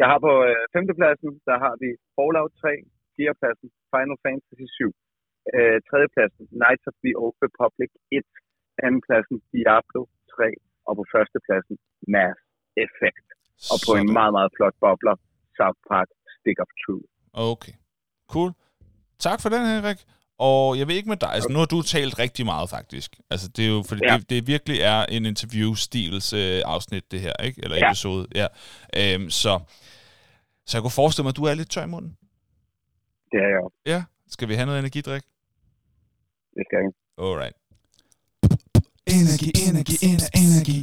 Jeg 0.01 0.07
har 0.11 0.19
på 0.27 0.33
øh, 0.49 0.63
femtepladsen, 0.73 1.31
der 1.49 1.57
har 1.65 1.75
vi 1.83 1.89
Fallout 2.15 2.53
3, 2.61 2.73
fjerdepladsen 3.15 3.67
Final 3.93 4.17
Fantasy 4.25 4.65
7, 4.67 4.93
øh, 5.55 5.77
tredjepladsen 5.87 6.43
Knights 6.59 6.85
of 6.89 6.95
the 7.03 7.13
Old 7.21 7.37
Republic 7.45 7.91
1, 8.11 8.27
andenpladsen 8.85 9.37
Diablo 9.53 10.01
3, 10.35 10.53
og 10.87 10.93
på 10.99 11.03
førstepladsen 11.13 11.75
Mass 12.15 12.37
Effect. 12.85 13.27
Og 13.73 13.77
på 13.85 13.91
en 13.93 13.97
Sådan. 14.07 14.13
meget, 14.19 14.33
meget 14.37 14.51
flot 14.57 14.75
bobler, 14.83 15.15
South 15.57 15.79
Park 15.91 16.09
Stick 16.35 16.57
of 16.63 16.69
Truth. 16.81 17.07
Okay. 17.53 17.75
Cool. 18.33 18.51
Tak 19.25 19.37
for 19.41 19.49
den, 19.55 19.61
Henrik. 19.73 19.99
Og 20.37 20.77
jeg 20.79 20.87
ved 20.87 20.95
ikke 20.95 21.09
med 21.13 21.17
dig, 21.17 21.31
altså 21.35 21.49
nu 21.53 21.57
har 21.59 21.65
du 21.65 21.81
talt 21.81 22.19
rigtig 22.19 22.45
meget 22.45 22.69
faktisk. 22.69 23.09
Altså 23.33 23.47
det 23.55 23.63
er 23.65 23.69
jo, 23.75 23.83
fordi 23.89 24.01
Ja. 24.09 24.17
det, 24.17 24.29
det 24.29 24.47
virkelig 24.47 24.77
er 24.93 24.99
en 25.15 25.23
interview-stils 25.31 26.27
øh, 26.41 26.61
afsnit 26.73 27.11
det 27.11 27.19
her, 27.25 27.33
ikke? 27.47 27.61
Eller 27.63 27.77
Ja. 27.77 27.89
episode, 27.89 28.27
ja. 28.41 28.47
Øhm, 28.99 29.29
så, 29.29 29.51
så 30.67 30.71
jeg 30.77 30.81
kunne 30.83 30.99
forestille 31.01 31.23
mig, 31.25 31.29
at 31.33 31.37
du 31.41 31.43
er 31.43 31.53
lidt 31.53 31.71
tør 31.71 31.83
i 31.83 31.87
munden. 31.95 32.17
Det 33.31 33.39
er 33.45 33.49
jeg. 33.57 33.63
Ja. 33.93 34.03
Skal 34.27 34.47
vi 34.49 34.53
have 34.53 34.65
noget 34.65 34.79
energidrik? 34.79 35.23
Det 36.55 36.63
skal 36.67 36.77
jeg. 36.83 36.91
Alright. 37.25 37.55
Energi, 39.19 39.49
energi, 39.69 39.95
ener, 40.09 40.29
energi. 40.43 40.79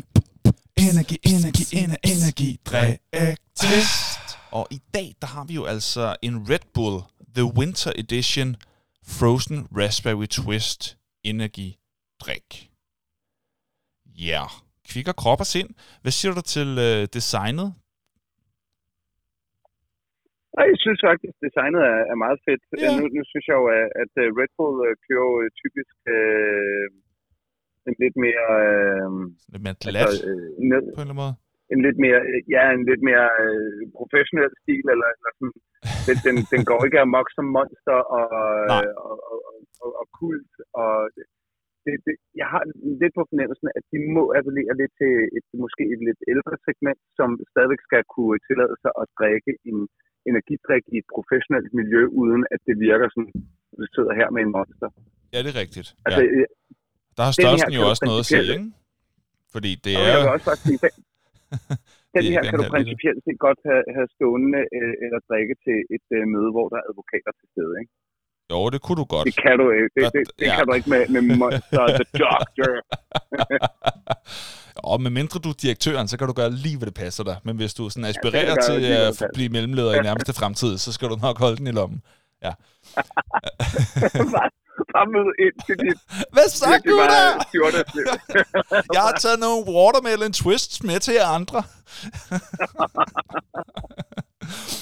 Energi, 0.86 1.16
energi, 1.34 1.64
ener, 1.80 1.98
energi. 2.12 2.50
Drik 2.68 3.40
test. 3.60 4.24
Og 4.58 4.64
i 4.78 4.80
dag, 4.96 5.08
der 5.22 5.28
har 5.34 5.44
vi 5.48 5.54
jo 5.60 5.64
altså 5.74 6.04
en 6.26 6.34
Red 6.50 6.64
Bull 6.74 6.96
The 7.36 7.46
Winter 7.58 7.92
Edition 8.02 8.48
Frozen 9.16 9.58
Raspberry 9.78 10.28
Twist 10.36 10.80
energidrik. 11.30 12.48
Ja, 14.28 14.42
yeah. 14.42 14.48
kvikker 14.90 15.14
krop 15.22 15.40
og 15.44 15.48
sind. 15.54 15.70
Hvad 16.02 16.12
siger 16.18 16.32
du 16.38 16.42
til 16.54 16.68
øh, 16.88 17.00
designet? 17.18 17.68
Og 20.56 20.62
jeg 20.70 20.78
synes 20.84 21.00
faktisk, 21.08 21.32
at 21.34 21.42
designet 21.46 21.80
er, 21.92 22.00
er 22.12 22.18
meget 22.24 22.38
fedt. 22.46 22.62
Ja. 22.82 22.90
Nu, 22.98 23.02
nu 23.16 23.22
synes 23.30 23.44
jeg 23.48 23.56
jo, 23.60 23.66
at, 23.78 23.86
at 24.02 24.12
øh, 24.22 24.26
Red 24.40 24.52
Bull 24.56 24.76
øh, 24.86 24.92
kører 25.06 25.28
jo 25.36 25.48
typisk 25.62 25.94
øh, 26.14 26.86
en 27.90 27.96
lidt 28.04 28.16
mere... 28.26 28.46
Øh, 28.66 29.10
Lidt 29.54 29.64
mere 29.66 29.76
glat 29.84 30.02
altså, 30.02 30.28
øh, 30.28 30.48
ned, 30.70 30.82
på 30.96 31.00
en 31.00 31.04
eller 31.04 31.14
anden 31.14 31.22
måde? 31.24 31.34
en 31.74 31.80
lidt 31.86 31.98
mere, 32.04 32.20
ja, 32.54 32.62
en 32.78 32.84
lidt 32.90 33.02
mere 33.10 33.28
øh, 33.44 33.80
professionel 33.98 34.50
stil, 34.62 34.84
eller, 34.94 35.08
eller 35.16 35.30
sådan. 35.38 35.54
Den, 36.08 36.16
den, 36.26 36.36
den 36.52 36.62
går 36.70 36.80
ikke 36.86 37.00
amok 37.06 37.28
som 37.36 37.46
monster 37.58 37.98
og, 38.18 38.28
Nej. 38.74 38.84
og, 39.08 39.16
og, 39.30 39.38
og, 39.48 39.56
og, 39.84 39.90
og 40.00 40.06
kult. 40.20 40.52
Og 40.82 40.94
det, 41.84 41.94
det, 42.06 42.14
jeg 42.40 42.48
har 42.54 42.62
lidt 43.00 43.14
på 43.18 43.22
fornemmelsen, 43.30 43.68
at 43.78 43.84
de 43.92 43.98
må 44.16 44.24
appellere 44.38 44.74
lidt 44.80 44.94
til 45.00 45.12
et, 45.36 45.46
måske 45.64 45.82
et 45.94 46.00
lidt 46.08 46.20
ældre 46.32 46.54
segment, 46.66 47.02
som 47.18 47.28
stadigvæk 47.52 47.82
skal 47.88 48.02
kunne 48.14 48.38
tillade 48.48 48.76
sig 48.82 48.92
at 49.02 49.06
drikke 49.20 49.52
en, 49.70 49.78
energidrik 50.30 50.84
i 50.94 50.96
et 51.02 51.08
professionelt 51.16 51.70
miljø, 51.80 52.02
uden 52.22 52.42
at 52.54 52.60
det 52.68 52.76
virker 52.88 53.08
sådan, 53.14 53.32
at 53.72 53.76
du 53.80 53.86
sidder 53.96 54.12
her 54.20 54.28
med 54.34 54.40
en 54.46 54.52
monster. 54.58 54.88
Ja, 55.32 55.38
det 55.44 55.50
er 55.54 55.60
rigtigt. 55.64 55.88
Altså, 56.06 56.22
ja. 56.22 56.46
Øh, 57.20 57.22
Der 57.22 57.24
har 57.28 57.34
størrelsen 57.38 57.72
jo 57.78 57.82
også 57.92 58.04
noget 58.10 58.22
at 58.24 58.28
sige, 58.32 58.48
ikke? 58.56 58.68
Fordi 59.54 59.70
det 59.84 59.92
og 59.98 60.02
er... 60.02 60.08
jeg 60.12 60.18
vil 60.22 60.30
også 60.36 60.50
sige, 60.66 60.78
den, 60.84 60.92
den 62.12 62.14
Det 62.14 62.20
er 62.26 62.30
her 62.34 62.42
kan 62.50 62.56
du 62.60 62.64
principielt 62.76 63.20
set 63.26 63.38
godt 63.46 63.60
have, 63.68 63.82
have 63.96 64.08
stående 64.16 64.60
øh, 64.78 64.94
eller 65.04 65.18
drikke 65.28 65.54
til 65.64 65.78
et 65.96 66.06
øh, 66.16 66.22
møde, 66.34 66.50
hvor 66.56 66.66
der 66.72 66.78
er 66.82 66.86
advokater 66.90 67.32
til 67.40 67.46
stede. 67.54 67.74
Ikke? 67.82 67.92
Jo, 68.50 68.58
det 68.74 68.80
kunne 68.84 68.98
du 69.02 69.06
godt. 69.14 69.24
Det 69.28 69.36
kan 69.44 69.54
du 69.62 69.66
ikke. 69.76 69.88
Det, 69.96 70.02
Godt, 70.04 70.12
det, 70.16 70.22
det 70.40 70.46
ja. 70.46 70.54
kan 70.56 70.64
du 70.68 70.72
ikke 70.78 70.88
med, 70.94 71.02
med 71.14 71.22
Monster 71.40 71.84
the 71.98 72.06
Doctor. 72.22 72.72
Og 74.90 74.96
med 75.04 75.10
mindre 75.10 75.40
du 75.44 75.48
er 75.48 75.58
direktøren, 75.62 76.08
så 76.08 76.18
kan 76.18 76.26
du 76.26 76.32
gøre 76.32 76.50
lige, 76.64 76.76
hvad 76.78 76.86
det 76.86 76.94
passer 76.94 77.24
dig. 77.24 77.36
Men 77.44 77.56
hvis 77.56 77.74
du 77.74 77.90
sådan 77.90 78.08
aspirerer 78.12 78.54
gøre 78.54 78.64
til 78.68 78.80
lige, 78.80 78.92
det 78.92 78.96
at 78.96 79.08
passer. 79.08 79.26
blive 79.34 79.48
mellemleder 79.48 79.92
i 79.94 79.98
nærmeste 80.08 80.32
fremtid, 80.40 80.78
så 80.78 80.92
skal 80.92 81.08
du 81.08 81.16
nok 81.26 81.38
holde 81.38 81.56
den 81.56 81.66
i 81.66 81.70
lommen. 81.70 82.02
bare, 82.42 82.54
bare 84.94 85.06
møde 85.14 85.32
ind 85.44 85.56
til 85.66 85.76
dit 85.84 85.98
Hvad 86.34 86.46
gutter? 86.88 87.10
bare 87.10 87.40
stjortesliv. 87.48 88.06
Jeg 88.94 89.02
har 89.08 89.14
taget 89.24 89.38
nogle 89.46 89.60
watermelon 89.76 90.32
twists 90.42 90.76
med 90.88 90.98
til 91.06 91.14
jer 91.20 91.28
andre. 91.38 91.60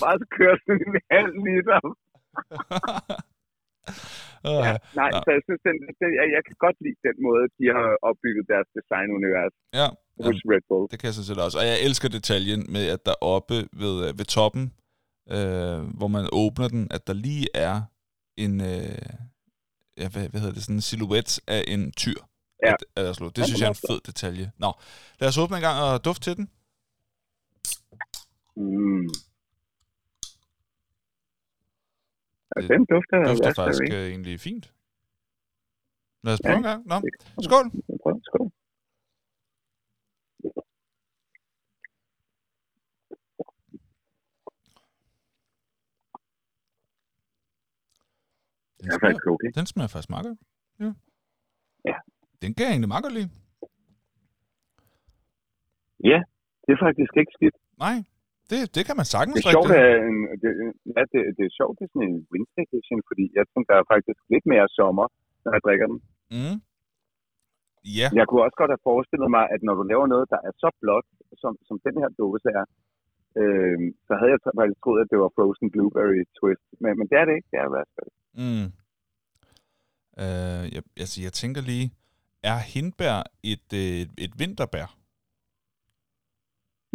bare 0.02 0.16
så 0.23 0.27
køre 0.39 0.55
sådan 0.65 0.82
en 0.89 0.94
halv 1.15 1.32
liter. 1.47 1.81
Uh, 4.51 4.62
Ja, 4.69 4.74
nej, 5.01 5.10
Nå. 5.12 5.16
så 5.24 5.28
jeg 5.36 5.43
synes, 5.47 5.60
den, 5.69 5.77
den, 6.01 6.10
jeg, 6.20 6.27
jeg 6.36 6.43
kan 6.48 6.56
godt 6.65 6.77
lide 6.85 6.98
den 7.09 7.16
måde, 7.27 7.44
de 7.59 7.65
har 7.77 7.89
opbygget 8.09 8.44
deres 8.52 8.69
designunivers 8.77 9.55
ja, 9.81 9.89
hos 10.27 10.39
Red 10.52 10.65
Bull. 10.69 10.85
det 10.90 10.97
kan 10.98 11.06
jeg 11.09 11.15
sådan 11.16 11.31
set 11.31 11.40
også. 11.47 11.56
Og 11.60 11.66
jeg 11.73 11.78
elsker 11.86 12.09
detaljen 12.19 12.60
med, 12.74 12.85
at 12.94 13.01
der 13.09 13.16
oppe 13.35 13.56
ved, 13.82 13.94
øh, 14.06 14.10
ved 14.19 14.27
toppen, 14.36 14.65
øh, 15.36 15.78
hvor 15.98 16.10
man 16.16 16.24
åbner 16.43 16.69
den, 16.74 16.82
at 16.97 17.02
der 17.09 17.16
lige 17.28 17.47
er 17.69 17.77
en, 18.44 18.52
øh, 18.73 19.09
ja, 19.99 20.09
hvad, 20.09 20.29
hvad 20.29 20.41
hedder 20.41 20.55
det, 20.55 20.62
sådan 20.62 20.77
en 20.77 20.81
silhuet 20.81 21.41
af 21.47 21.65
en 21.69 21.93
tyr. 21.93 22.20
Ja. 22.66 22.75
At. 22.97 23.19
Det 23.37 23.45
synes 23.47 23.61
jeg 23.61 23.66
er 23.66 23.70
en 23.70 23.83
fed 23.89 24.01
detalje. 24.07 24.53
Nå, 24.59 24.73
lad 25.20 25.29
os 25.29 25.39
åbne 25.39 25.57
en 25.57 25.62
gang 25.62 25.83
og 25.83 26.05
dufte 26.05 26.25
til 26.31 26.37
den. 26.37 26.51
Mm. 28.57 29.09
Ja, 32.57 32.61
den 32.75 32.87
dufter 32.93 33.16
Det 33.19 33.29
dufter 33.29 33.53
faktisk 33.55 33.83
øh, 33.93 34.09
egentlig 34.09 34.41
fint. 34.41 34.73
Lad 36.25 36.33
os 36.35 36.41
prøve 36.45 36.53
Ja, 36.53 36.57
en 36.57 36.62
gang. 36.62 36.87
Nå, 36.87 36.97
skål! 37.47 37.65
Skål. 38.29 38.53
Den 48.89 48.94
Det 48.94 48.97
er 48.97 49.01
smager, 49.01 49.09
faktisk 49.09 49.27
okay. 49.35 49.51
den 49.59 49.66
smager 49.73 49.90
faktisk 49.94 50.10
meget 50.15 50.27
godt. 50.28 50.39
Ja. 50.82 50.90
Ja. 51.90 51.97
Den 52.43 52.51
kan 52.55 52.62
jeg 52.66 52.73
egentlig 52.74 52.93
meget 52.94 53.05
godt 53.06 53.16
lide. 53.19 53.31
Ja, 56.10 56.19
det 56.65 56.70
er 56.77 56.81
faktisk 56.86 57.12
ikke 57.20 57.32
skidt. 57.39 57.56
Nej, 57.85 57.97
det, 58.51 58.59
det 58.77 58.82
kan 58.89 58.97
man 59.01 59.06
sagtens 59.15 59.35
Det 59.36 59.43
er 59.44 59.55
sjovt, 59.56 59.70
at, 59.82 59.90
en- 60.10 60.31
det, 60.43 60.51
ja, 60.97 61.02
det, 61.12 61.20
det 61.39 61.44
er 61.48 61.55
sjovt, 61.59 61.74
det 61.78 61.85
er 61.86 61.93
sådan 61.94 62.09
en 62.10 62.19
winter 62.32 62.60
edition, 62.66 63.01
fordi 63.09 63.24
jeg 63.39 63.44
tænker, 63.52 63.70
der 63.74 63.81
er 63.85 63.89
faktisk 63.94 64.19
lidt 64.35 64.47
mere 64.52 64.66
sommer, 64.78 65.06
når 65.44 65.51
jeg 65.56 65.62
drikker 65.66 65.86
den. 65.93 65.98
Mm. 66.36 66.56
Ja, 67.98 68.09
Jeg 68.19 68.24
kunne 68.28 68.44
også 68.47 68.59
godt 68.60 68.73
have 68.74 68.86
forestillet 68.90 69.28
mig, 69.36 69.44
at 69.55 69.60
når 69.66 69.74
du 69.78 69.82
laver 69.93 70.06
noget, 70.15 70.27
der 70.35 70.40
er 70.48 70.52
så 70.62 70.69
blåt, 70.82 71.06
som, 71.43 71.52
som 71.69 71.77
den 71.86 71.94
her 72.02 72.10
dåse 72.20 72.48
er, 72.60 72.65
øh, 73.40 73.78
så 74.06 74.12
havde 74.19 74.32
jeg 74.35 74.40
faktisk 74.60 74.81
troet, 74.85 75.01
at 75.05 75.10
det 75.12 75.19
var 75.24 75.31
frozen 75.36 75.66
blueberry 75.74 76.20
twist. 76.39 76.66
Men, 76.82 76.93
men 76.98 77.06
det 77.10 77.16
er 77.20 77.24
det 77.28 77.35
ikke. 77.39 77.48
Det 77.52 77.59
er 77.62 77.69
raspberry. 77.77 78.12
mm. 78.43 78.66
Øh, 80.23 80.65
jeg, 80.74 80.82
altså, 81.03 81.23
jeg 81.23 81.32
tænker 81.32 81.61
lige, 81.62 81.90
er 82.43 82.59
hindbær 82.59 83.23
et, 83.43 83.69
øh, 83.74 84.07
et 84.24 84.32
vinterbær? 84.39 84.86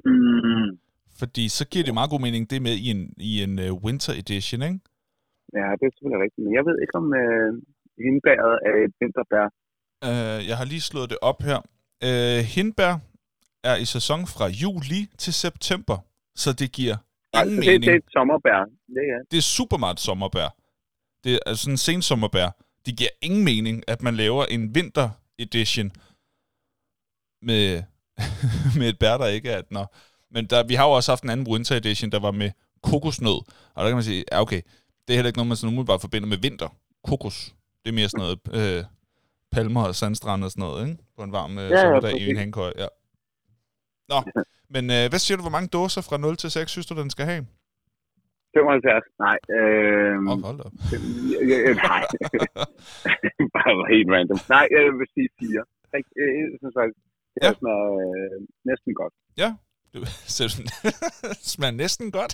Mm. 0.05 0.79
Fordi 1.19 1.49
så 1.49 1.63
giver 1.71 1.85
det 1.85 1.93
meget 1.93 2.09
god 2.09 2.21
mening, 2.25 2.49
det 2.49 2.61
med 2.61 2.75
i 2.85 2.87
en, 2.95 3.13
i 3.17 3.43
en 3.43 3.53
uh, 3.59 3.83
winter 3.83 4.13
edition, 4.21 4.61
ikke? 4.61 4.79
Ja, 5.57 5.67
det 5.77 5.85
er 5.87 5.93
selvfølgelig 5.93 6.23
rigtigt. 6.25 6.43
Men 6.45 6.53
jeg 6.57 6.65
ved 6.67 6.75
ikke, 6.83 6.95
om 7.01 7.07
øh, 7.21 7.49
hindbæret 8.05 8.53
er 8.67 8.73
et 8.85 8.93
vinterbær. 9.01 9.45
Øh, 10.07 10.39
jeg 10.49 10.55
har 10.59 10.65
lige 10.73 10.85
slået 10.89 11.09
det 11.13 11.19
op 11.31 11.39
her. 11.49 11.59
Øh, 12.07 12.39
hindbær 12.55 12.93
er 13.69 13.75
i 13.83 13.85
sæson 13.95 14.21
fra 14.33 14.45
juli 14.63 15.01
til 15.23 15.33
september, 15.45 15.97
så 16.43 16.49
det 16.59 16.69
giver 16.77 16.97
ingen 17.39 17.55
så 17.55 17.61
det, 17.61 17.67
mening. 17.67 17.83
det 17.83 17.91
er 17.97 18.01
et 18.05 18.11
sommerbær. 18.17 18.59
Det 18.95 19.05
er. 19.15 19.19
det 19.31 19.37
er 19.37 19.47
super 19.57 19.77
meget 19.77 19.99
sommerbær. 20.07 20.49
Det 21.23 21.31
er 21.35 21.39
altså 21.45 21.63
sådan 21.63 21.73
en 21.73 21.83
sen 21.87 22.01
sommerbær. 22.01 22.49
Det 22.85 22.97
giver 22.97 23.09
ingen 23.21 23.43
mening, 23.43 23.83
at 23.87 24.01
man 24.01 24.15
laver 24.15 24.45
en 24.45 24.75
vinter 24.75 25.09
edition 25.39 25.91
med, 27.41 27.83
med 28.77 28.89
et 28.89 28.99
bær, 28.99 29.17
der 29.17 29.27
ikke 29.27 29.49
er 29.51 29.61
nå. 29.69 29.85
Men 30.31 30.45
der, 30.45 30.63
vi 30.63 30.73
har 30.73 30.85
jo 30.85 30.91
også 30.91 31.11
haft 31.11 31.23
en 31.23 31.29
anden 31.29 31.47
winter 31.47 31.75
edition, 31.75 32.11
der 32.11 32.19
var 32.19 32.31
med 32.31 32.51
kokosnød. 32.83 33.41
Og 33.73 33.83
der 33.83 33.87
kan 33.87 33.95
man 33.95 34.03
sige, 34.03 34.23
ja 34.31 34.41
okay, 34.41 34.61
det 35.07 35.13
er 35.13 35.17
heller 35.17 35.27
ikke 35.27 35.37
noget, 35.37 35.47
man 35.47 35.57
sådan 35.57 35.67
umiddelbart 35.67 36.01
forbinder 36.01 36.27
med 36.27 36.37
vinter. 36.37 36.67
Kokos. 37.03 37.53
Det 37.83 37.89
er 37.89 37.93
mere 37.93 38.09
sådan 38.09 38.37
noget 38.51 38.77
øh, 38.77 38.83
palmer 39.51 39.83
og 39.83 39.95
sandstrand 39.95 40.43
og 40.43 40.51
sådan 40.51 40.61
noget, 40.61 40.87
ikke? 40.87 41.03
På 41.17 41.23
en 41.23 41.31
varm 41.31 41.57
øh, 41.57 41.69
ja, 41.69 41.81
sommerdag 41.81 42.21
i 42.21 42.29
en 42.29 42.37
hængekøj, 42.37 42.73
ja. 42.77 42.87
Nå, 44.09 44.23
men 44.69 44.89
øh, 44.91 45.09
hvad 45.09 45.19
siger 45.19 45.37
du, 45.37 45.43
hvor 45.43 45.49
mange 45.49 45.67
dåser 45.67 46.01
fra 46.01 46.17
0 46.17 46.37
til 46.37 46.51
6 46.51 46.71
synes 46.71 46.85
du, 46.85 46.95
den 46.95 47.09
skal 47.09 47.25
have? 47.25 47.45
75. 48.53 49.03
Nej. 49.25 49.37
Øh, 49.57 50.15
oh, 50.31 50.37
hold 50.47 50.59
op. 50.65 50.73
ja, 51.51 51.57
ja, 51.65 51.73
nej. 51.89 52.03
Bare 53.55 53.73
helt 53.93 54.09
random. 54.15 54.39
Nej, 54.55 54.65
jeg 54.75 54.81
vil 54.99 55.07
sige 55.15 55.29
4. 55.39 55.63
Jeg, 55.93 56.01
synes 56.61 56.75
faktisk, 56.79 56.99
det 57.33 57.39
Ja. 57.41 57.47
ja. 57.47 57.53
smager 57.59 57.87
øh, 58.05 58.37
næsten 58.69 58.91
godt. 59.01 59.13
Du, 59.93 59.99
så 60.35 60.43
sådan, 60.53 60.71
smager 61.53 61.75
næsten 61.83 62.07
godt. 62.19 62.33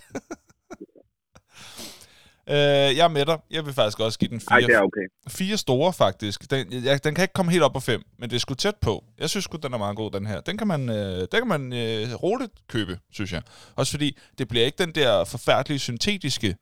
Øh, 2.49 2.97
jeg 2.97 3.03
er 3.03 3.07
med 3.07 3.25
dig. 3.25 3.37
Jeg 3.51 3.65
vil 3.65 3.73
faktisk 3.73 3.99
også 3.99 4.19
give 4.19 4.29
den 4.29 4.41
Nej, 4.49 4.59
det 4.59 4.65
fire, 4.65 4.77
er 4.77 4.81
okay. 4.81 5.05
fire 5.27 5.57
store, 5.57 5.93
faktisk. 5.93 6.51
Den, 6.51 6.83
jeg, 6.83 7.03
den 7.03 7.15
kan 7.15 7.23
ikke 7.23 7.33
komme 7.33 7.51
helt 7.51 7.63
op 7.63 7.73
på 7.73 7.79
fem, 7.79 8.01
men 8.17 8.29
det 8.29 8.35
er 8.35 8.39
sgu 8.39 8.53
tæt 8.53 8.75
på. 8.81 9.03
Jeg 9.17 9.29
synes 9.29 9.43
sgu, 9.43 9.57
den 9.57 9.73
er 9.73 9.77
meget 9.77 9.95
god, 9.95 10.11
den 10.11 10.25
her. 10.25 10.41
Den 10.41 10.57
kan 10.57 10.67
man, 10.67 10.89
øh, 10.89 11.19
den 11.19 11.39
kan 11.43 11.47
man 11.47 11.73
øh, 11.73 12.13
roligt 12.23 12.51
købe, 12.67 12.99
synes 13.11 13.33
jeg. 13.33 13.41
Også 13.75 13.91
fordi, 13.91 14.17
det 14.37 14.47
bliver 14.47 14.65
ikke 14.65 14.77
den 14.77 14.91
der 14.95 15.23
forfærdelige 15.25 15.79
syntetiske 15.79 16.55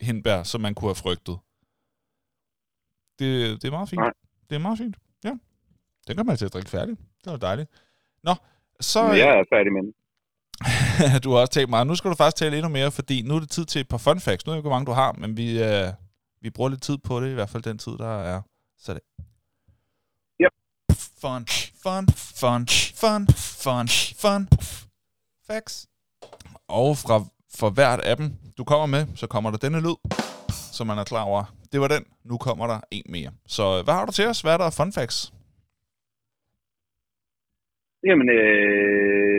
hindbær, 0.00 0.42
som 0.42 0.60
man 0.60 0.74
kunne 0.74 0.88
have 0.88 0.94
frygtet. 0.94 1.38
Det, 3.18 3.62
det 3.62 3.68
er 3.68 3.72
meget 3.72 3.88
fint. 3.88 4.00
Nej. 4.00 4.12
Det 4.50 4.56
er 4.56 4.60
meget 4.60 4.78
fint, 4.78 4.96
ja. 5.24 5.32
Den 6.08 6.16
kan 6.16 6.26
man 6.26 6.36
til 6.36 6.44
at 6.44 6.52
drikke 6.52 6.70
færdig. 6.70 6.96
Det 7.24 7.32
var 7.32 7.36
dejligt. 7.36 7.70
Nå, 8.22 8.34
så... 8.80 9.00
Jeg 9.12 9.28
er 9.28 9.44
færdig 9.52 9.72
med 9.72 9.82
den. 9.82 9.94
du 11.24 11.30
har 11.32 11.38
også 11.38 11.52
talt 11.52 11.70
meget. 11.70 11.86
Nu 11.86 11.94
skal 11.94 12.10
du 12.10 12.16
faktisk 12.16 12.36
tale 12.36 12.56
endnu 12.56 12.68
mere, 12.68 12.90
fordi 12.90 13.22
nu 13.22 13.36
er 13.36 13.40
det 13.40 13.50
tid 13.50 13.64
til 13.64 13.80
et 13.80 13.88
par 13.88 13.98
fun 13.98 14.20
facts. 14.20 14.46
Nu 14.46 14.50
ved 14.50 14.56
jeg 14.56 14.58
ikke, 14.58 14.68
hvor 14.68 14.76
mange 14.76 14.86
du 14.86 14.92
har, 14.92 15.12
men 15.12 15.36
vi, 15.36 15.62
øh, 15.62 15.88
vi 16.42 16.50
bruger 16.50 16.70
lidt 16.70 16.82
tid 16.82 16.98
på 16.98 17.20
det, 17.20 17.30
i 17.30 17.34
hvert 17.34 17.50
fald 17.50 17.62
den 17.62 17.78
tid, 17.78 17.92
der 17.92 18.22
er. 18.22 18.40
Så 18.78 18.94
det. 18.94 19.02
Yep. 20.42 20.52
Fun, 21.20 21.46
fun, 21.82 22.04
fun, 22.40 22.66
fun, 23.02 23.26
fun, 23.64 23.88
fun. 24.22 24.48
Facts. 25.46 25.86
Og 26.68 26.96
fra 26.96 27.24
for 27.58 27.70
hvert 27.70 28.00
af 28.00 28.16
dem, 28.16 28.32
du 28.58 28.64
kommer 28.64 28.86
med, 28.86 29.06
så 29.16 29.26
kommer 29.26 29.50
der 29.50 29.58
denne 29.58 29.80
lyd, 29.80 29.98
så 30.76 30.84
man 30.84 30.98
er 30.98 31.04
klar 31.04 31.22
over. 31.22 31.44
Det 31.72 31.80
var 31.80 31.88
den. 31.88 32.04
Nu 32.24 32.36
kommer 32.38 32.66
der 32.66 32.80
en 32.90 33.06
mere. 33.08 33.30
Så 33.46 33.82
hvad 33.82 33.94
har 33.94 34.06
du 34.06 34.12
til 34.12 34.26
os? 34.26 34.40
Hvad 34.40 34.52
er 34.52 34.56
der 34.56 34.70
fun 34.70 34.92
facts? 34.92 35.32
Jamen, 38.08 38.28
øh, 38.28 39.29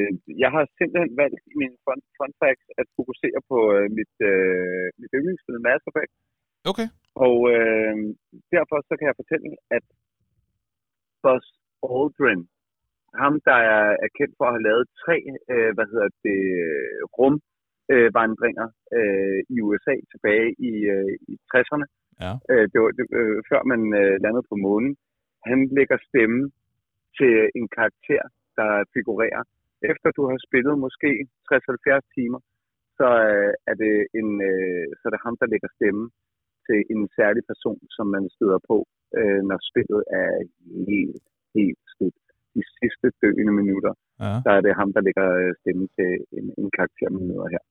jeg 0.44 0.50
har 0.56 0.64
simpelthen 0.80 1.14
valgt 1.22 1.42
i 1.52 1.56
min 1.62 1.74
fun, 1.86 2.02
fun 2.18 2.34
facts 2.42 2.68
at 2.82 2.88
fokusere 2.98 3.40
på 3.52 3.58
øh, 3.76 3.88
mit, 3.98 4.14
øh, 4.32 4.86
mit 5.02 5.12
yndlingsspil 5.18 5.64
Mass 5.68 5.84
Effect. 5.90 6.14
Okay. 6.72 6.88
Og 7.26 7.36
øh, 7.56 7.96
derfor 8.56 8.78
så 8.88 8.94
kan 8.98 9.08
jeg 9.10 9.20
fortælle, 9.22 9.50
at 9.78 9.86
Buzz 11.24 11.46
Aldrin, 11.96 12.42
ham 13.22 13.34
der 13.50 13.60
er, 13.76 13.86
kendt 14.18 14.34
for 14.38 14.46
at 14.48 14.56
have 14.56 14.68
lavet 14.70 14.86
tre, 15.04 15.18
øh, 15.54 15.72
hvad 15.76 15.88
hedder 15.92 16.10
det, 16.28 16.42
rumvandringer 17.18 18.12
vandringer, 18.20 18.68
øh, 18.98 19.40
i 19.56 19.58
USA 19.68 19.96
tilbage 20.12 20.48
i, 20.70 20.74
øh, 20.96 21.14
i 21.32 21.34
60'erne, 21.52 21.88
Ja. 22.26 22.34
øh, 22.52 22.66
det 22.72 22.78
var, 22.84 22.92
det, 22.98 23.06
øh, 23.20 23.38
før 23.50 23.62
man 23.72 23.82
øh, 24.02 24.16
landede 24.24 24.46
på 24.52 24.56
månen. 24.66 24.94
Han 25.50 25.60
lægger 25.78 25.98
stemme 26.10 26.42
til 27.18 27.34
en 27.60 27.68
karakter, 27.78 28.24
der 28.58 28.72
figurerer. 28.96 29.44
Efter 29.92 30.10
du 30.18 30.24
har 30.30 30.38
spillet 30.48 30.76
måske 30.86 31.12
60-70 31.50 32.02
timer, 32.16 32.40
så 33.00 33.08
øh, 33.32 33.54
er 33.70 33.76
det 33.84 33.94
en, 34.20 34.30
øh, 34.52 34.88
så 34.98 35.04
er 35.08 35.14
det 35.14 35.26
ham, 35.26 35.36
der 35.42 35.52
lægger 35.54 35.70
stemme 35.78 36.04
til 36.68 36.80
en 36.94 37.02
særlig 37.18 37.44
person, 37.52 37.80
som 37.96 38.06
man 38.16 38.24
støder 38.36 38.60
på, 38.70 38.78
øh, 39.18 39.42
når 39.50 39.60
spillet 39.70 40.02
er 40.22 40.32
helt, 40.90 41.24
helt 41.58 41.82
slut. 41.94 42.18
De 42.56 42.64
sidste 42.80 43.08
døende 43.22 43.54
minutter, 43.62 43.94
Ja. 44.26 44.34
der 44.46 44.52
er 44.58 44.62
det 44.66 44.80
ham, 44.82 44.90
der 44.96 45.02
lægger 45.08 45.28
øh, 45.42 45.52
stemme 45.62 45.86
til 45.98 46.12
en, 46.38 46.46
en 46.62 46.70
karakter, 46.78 47.08
man 47.16 47.28
møder 47.30 47.48
her. 47.56 47.64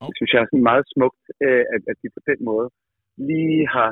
Oh. 0.00 0.06
Det 0.08 0.14
synes 0.16 0.32
jeg 0.32 0.40
er 0.42 0.48
sådan 0.50 0.68
meget 0.72 0.86
smukt, 0.94 1.24
øh, 1.46 1.64
at, 1.74 1.82
at 1.90 1.96
de 2.02 2.08
på 2.16 2.20
den 2.30 2.38
måde 2.50 2.66
lige 3.30 3.62
har 3.76 3.90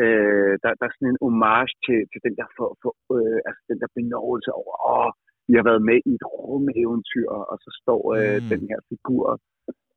øh, 0.00 0.52
der, 0.62 0.70
der 0.78 0.84
er 0.86 0.94
sådan 0.94 1.12
en 1.12 1.22
homage 1.24 1.74
til, 1.86 1.98
til 2.10 2.20
den 2.26 2.34
der, 2.38 2.48
for, 2.56 2.68
for, 2.82 2.92
øh, 3.16 3.40
altså 3.48 3.62
den 3.70 3.78
der 3.82 3.90
benovelse 3.98 4.50
over, 4.60 4.74
åh, 4.96 5.10
vi 5.48 5.54
har 5.58 5.64
været 5.70 5.82
med 5.90 5.98
i 6.10 6.12
et 6.18 6.26
rumeventyr, 6.38 7.28
og 7.52 7.56
så 7.64 7.70
står 7.82 8.02
øh, 8.18 8.38
Mm. 8.42 8.48
den 8.52 8.62
her 8.70 8.80
figur 8.90 9.24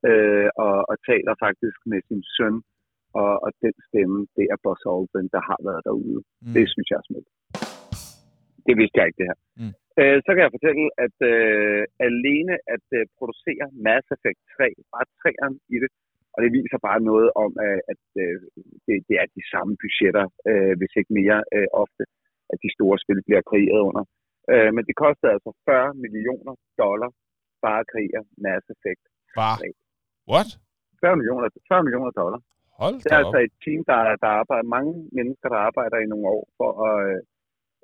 øh, 0.09 0.49
og, 0.65 0.75
og 0.91 0.95
taler 1.09 1.33
faktisk 1.45 1.79
med 1.91 1.99
sin 2.09 2.23
søn, 2.35 2.55
og, 3.21 3.31
og 3.45 3.49
den 3.63 3.75
stemme, 3.87 4.17
det 4.37 4.45
er 4.53 4.57
Boss 4.65 4.83
Aldrin, 4.93 5.29
der 5.35 5.41
har 5.49 5.59
været 5.67 5.81
derude. 5.87 6.19
Mm. 6.43 6.53
Det 6.55 6.65
synes 6.73 6.87
jeg 6.91 6.97
er 7.01 7.07
smukt. 7.09 7.29
Det 8.67 8.73
vidste 8.79 8.97
jeg 8.97 9.05
ikke, 9.07 9.19
det 9.21 9.29
her. 9.31 9.39
Mm. 9.61 9.73
Øh, 10.01 10.17
så 10.25 10.29
kan 10.33 10.43
jeg 10.45 10.55
fortælle, 10.57 10.83
at 11.05 11.17
øh, 11.33 11.81
alene 12.09 12.53
at 12.75 12.85
øh, 12.97 13.03
producere 13.17 13.65
Mass 13.85 14.05
Effect 14.15 14.41
3, 14.57 14.65
bare 14.93 15.07
træeren 15.21 15.55
i 15.75 15.77
det, 15.83 15.91
og 16.33 16.39
det 16.43 16.49
viser 16.57 16.79
bare 16.87 17.01
noget 17.11 17.29
om, 17.43 17.51
at, 17.69 17.77
at 17.91 18.03
øh, 18.23 18.37
det, 18.85 18.95
det 19.07 19.15
er 19.21 19.27
de 19.37 19.43
samme 19.53 19.73
budgetter, 19.83 20.25
øh, 20.49 20.73
hvis 20.79 20.93
ikke 20.99 21.11
mere 21.19 21.39
øh, 21.55 21.67
ofte, 21.83 22.03
at 22.51 22.57
de 22.63 22.69
store 22.77 22.97
spil 23.03 23.19
bliver 23.27 23.43
kreeret 23.51 23.81
under. 23.89 24.03
Øh, 24.51 24.69
men 24.75 24.83
det 24.87 24.95
kostede 25.03 25.31
altså 25.35 25.49
40 25.69 25.93
millioner 26.03 26.53
dollar 26.83 27.11
bare 27.65 27.79
at 27.83 27.89
kreere 27.93 28.21
Mass 28.43 28.65
Effect. 28.75 29.03
Bare. 29.41 29.57
What? 30.31 30.49
40 31.01 31.15
millioner, 31.19 31.47
40 31.71 31.83
millioner 31.87 32.11
dollar. 32.21 32.39
Hold 32.81 32.95
Det 33.03 33.11
er 33.11 33.17
op. 33.17 33.21
altså 33.21 33.37
et 33.47 33.53
team, 33.63 33.79
der, 33.89 33.99
der 34.23 34.29
arbejder, 34.41 34.65
mange 34.77 34.93
mennesker, 35.17 35.47
der 35.53 35.59
arbejder 35.69 35.97
i 36.01 36.07
nogle 36.11 36.25
år 36.35 36.43
for 36.59 36.69
at 36.89 36.97
øh, 37.11 37.19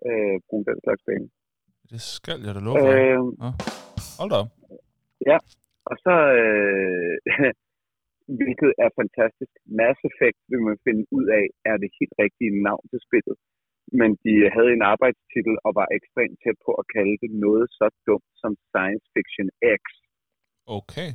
øh, 0.09 0.35
bruge 0.47 0.65
den 0.69 0.77
slags 0.85 1.03
penge. 1.09 1.25
Det 1.91 2.01
skal 2.15 2.39
jeg 2.45 2.53
da 2.55 2.61
love 2.67 2.75
for. 2.83 2.89
Øh, 2.97 3.19
Hold 4.19 4.29
da 4.33 4.37
op. 4.43 4.49
og 5.89 5.95
så, 6.05 6.15
øh, 6.41 7.15
hvilket 8.39 8.71
er 8.83 8.89
fantastisk, 9.01 9.53
Mass 9.79 9.99
Effect 10.09 10.39
vil 10.51 10.61
man 10.69 10.77
finde 10.87 11.03
ud 11.17 11.25
af, 11.39 11.45
er 11.71 11.75
det 11.81 11.89
helt 11.99 12.15
rigtige 12.23 12.51
navn 12.67 12.83
til 12.91 12.99
spillet. 13.07 13.35
Men 13.99 14.09
de 14.23 14.33
havde 14.55 14.71
en 14.77 14.85
arbejdstitel 14.93 15.53
og 15.65 15.71
var 15.79 15.87
ekstremt 15.97 16.37
tæt 16.43 16.57
på 16.65 16.71
at 16.81 16.85
kalde 16.95 17.15
det 17.23 17.31
noget 17.45 17.65
så 17.77 17.87
dumt 18.09 18.31
som 18.41 18.51
Science 18.71 19.05
Fiction 19.13 19.49
X. 19.81 19.83
Okay. 20.77 21.09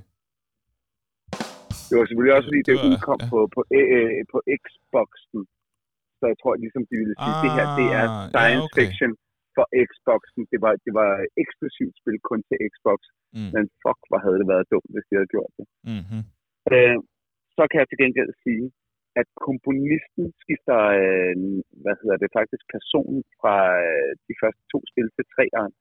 Det 1.88 1.94
var 1.98 2.04
selvfølgelig 2.06 2.36
også, 2.36 2.48
fordi 2.50 2.62
Det 2.68 2.76
det, 2.78 2.86
udkom 2.88 3.20
ja. 3.22 3.26
på, 3.32 3.38
på, 3.54 3.60
øh, 3.80 4.20
på 4.32 4.38
Xboxen. 4.62 5.40
Så 6.18 6.24
jeg 6.30 6.36
tror 6.40 6.52
ligesom, 6.64 6.82
de 6.90 6.96
ville 7.02 7.16
sige, 7.22 7.34
at 7.36 7.42
det 7.44 7.52
her 7.56 7.66
det 7.80 7.88
er 8.00 8.06
Ah, 8.08 8.24
ja, 8.24 8.32
science 8.34 8.68
okay. 8.68 8.78
fiction 8.80 9.10
for 9.56 9.66
Xboxen. 9.88 10.42
Det 10.52 10.58
var, 10.64 10.72
det 10.86 10.92
var 11.00 11.10
eksklusivt 11.42 11.94
spil 12.00 12.18
kun 12.30 12.40
til 12.48 12.56
Xbox. 12.72 13.00
Mm. 13.36 13.50
Men 13.54 13.64
fuck, 13.82 14.00
hvor 14.08 14.20
havde 14.24 14.38
det 14.40 14.48
været 14.54 14.70
dumt, 14.72 14.90
hvis 14.94 15.06
de 15.08 15.14
havde 15.18 15.32
gjort 15.34 15.52
det. 15.58 15.66
Mm-hmm. 15.92 16.22
Øh, 16.72 16.96
så 17.56 17.62
kan 17.70 17.78
jeg 17.80 17.88
til 17.88 18.00
gengæld 18.02 18.32
sige, 18.44 18.64
at 19.20 19.28
komponisten 19.48 20.24
skifter, 20.42 20.78
øh, 21.02 21.36
hvad 21.82 21.96
hedder 22.00 22.18
det, 22.22 22.30
faktisk 22.38 22.64
personen 22.76 23.20
fra 23.40 23.56
øh, 23.86 24.12
de 24.28 24.34
første 24.40 24.62
to 24.72 24.78
spil 24.90 25.08
til 25.16 25.24
treeren. 25.34 25.72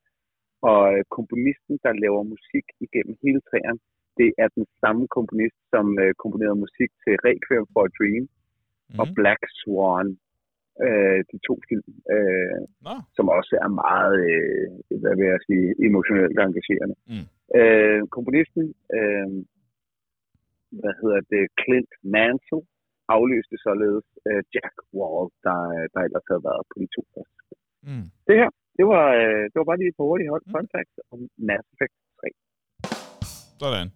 Og 0.70 0.82
øh, 0.94 1.02
komponisten, 1.16 1.74
der 1.84 2.00
laver 2.04 2.32
musik 2.34 2.66
igennem 2.86 3.14
hele 3.24 3.40
treeren, 3.50 3.78
det 4.20 4.30
er 4.42 4.48
den 4.58 4.66
samme 4.82 5.04
komponist, 5.16 5.58
som 5.72 5.86
øh, 6.02 6.12
komponerede 6.22 6.62
musik 6.64 6.90
til 7.02 7.14
Requiem 7.26 7.66
for 7.72 7.82
a 7.88 7.90
Dream 7.98 8.24
mm. 8.24 8.98
og. 9.00 9.06
Black 9.18 9.42
Swan. 9.58 10.08
Øh, 10.86 11.20
de 11.30 11.38
to 11.48 11.54
film, 11.68 11.90
øh, 12.14 12.60
Nå. 12.86 12.94
som 13.16 13.26
også 13.38 13.54
er 13.64 13.70
meget, 13.84 14.16
øh, 14.32 14.66
hvad 15.02 15.14
vil 15.18 15.26
jeg 15.34 15.40
sige, 15.48 15.66
emotionelt 15.88 16.38
engagerende. 16.44 16.96
Mm. 17.12 17.26
Øh, 17.58 18.00
komponisten, 18.16 18.64
øh, 18.96 19.28
hvad 20.80 20.94
hedder 21.00 21.20
det, 21.32 21.44
Clint 21.60 21.92
Mansell, 22.14 22.62
afløste 23.16 23.56
således 23.66 24.06
øh, 24.28 24.42
Jack 24.54 24.76
Wall, 24.98 25.24
der, 25.46 25.58
der 25.94 26.00
ellers 26.06 26.26
havde 26.30 26.44
været 26.50 26.62
på 26.70 26.74
de 26.82 26.86
to 26.96 27.02
første. 27.14 27.52
Mm. 27.88 28.06
Det 28.28 28.34
her, 28.40 28.50
det 28.78 28.84
var, 28.92 29.04
øh, 29.20 29.42
det 29.50 29.56
var 29.60 29.68
bare 29.70 29.80
lige 29.82 29.94
på 29.98 30.02
hurtigt 30.10 30.30
hold 30.34 30.44
Mm. 30.46 30.52
fun 30.54 30.66
facts 30.74 30.96
om 31.12 31.18
Mass 31.48 31.64
Effect 31.72 31.94
3. 32.20 32.28
Sådan. 33.62 33.88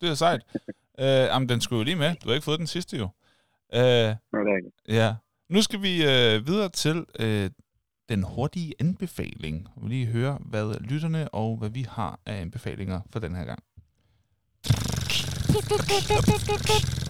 Det 0.00 0.08
er 0.14 0.18
sejt. 0.24 0.42
øh, 1.04 1.24
jamen, 1.32 1.48
den 1.52 1.60
skulle 1.60 1.80
jo 1.82 1.86
lige 1.90 2.00
med. 2.04 2.10
Du 2.20 2.24
har 2.28 2.34
ikke 2.34 2.48
fået 2.50 2.62
den 2.64 2.72
sidste 2.76 2.94
jo. 3.02 3.06
Øh, 3.78 4.10
ikke. 4.56 4.70
ja. 5.00 5.08
Nu 5.54 5.60
skal 5.66 5.80
vi 5.86 5.92
øh, 6.12 6.34
videre 6.48 6.68
til 6.84 6.98
øh, 7.24 7.46
den 8.12 8.20
hurtige 8.34 8.74
anbefaling. 8.80 9.56
Vi 9.76 9.80
vil 9.82 9.90
lige 9.90 10.06
høre, 10.06 10.38
hvad 10.50 10.64
lytterne 10.90 11.34
og 11.34 11.56
hvad 11.60 11.70
vi 11.70 11.82
har 11.96 12.20
af 12.26 12.40
anbefalinger 12.40 13.00
for 13.12 13.18
den 13.20 13.34
her 13.34 13.44
gang. 13.44 13.62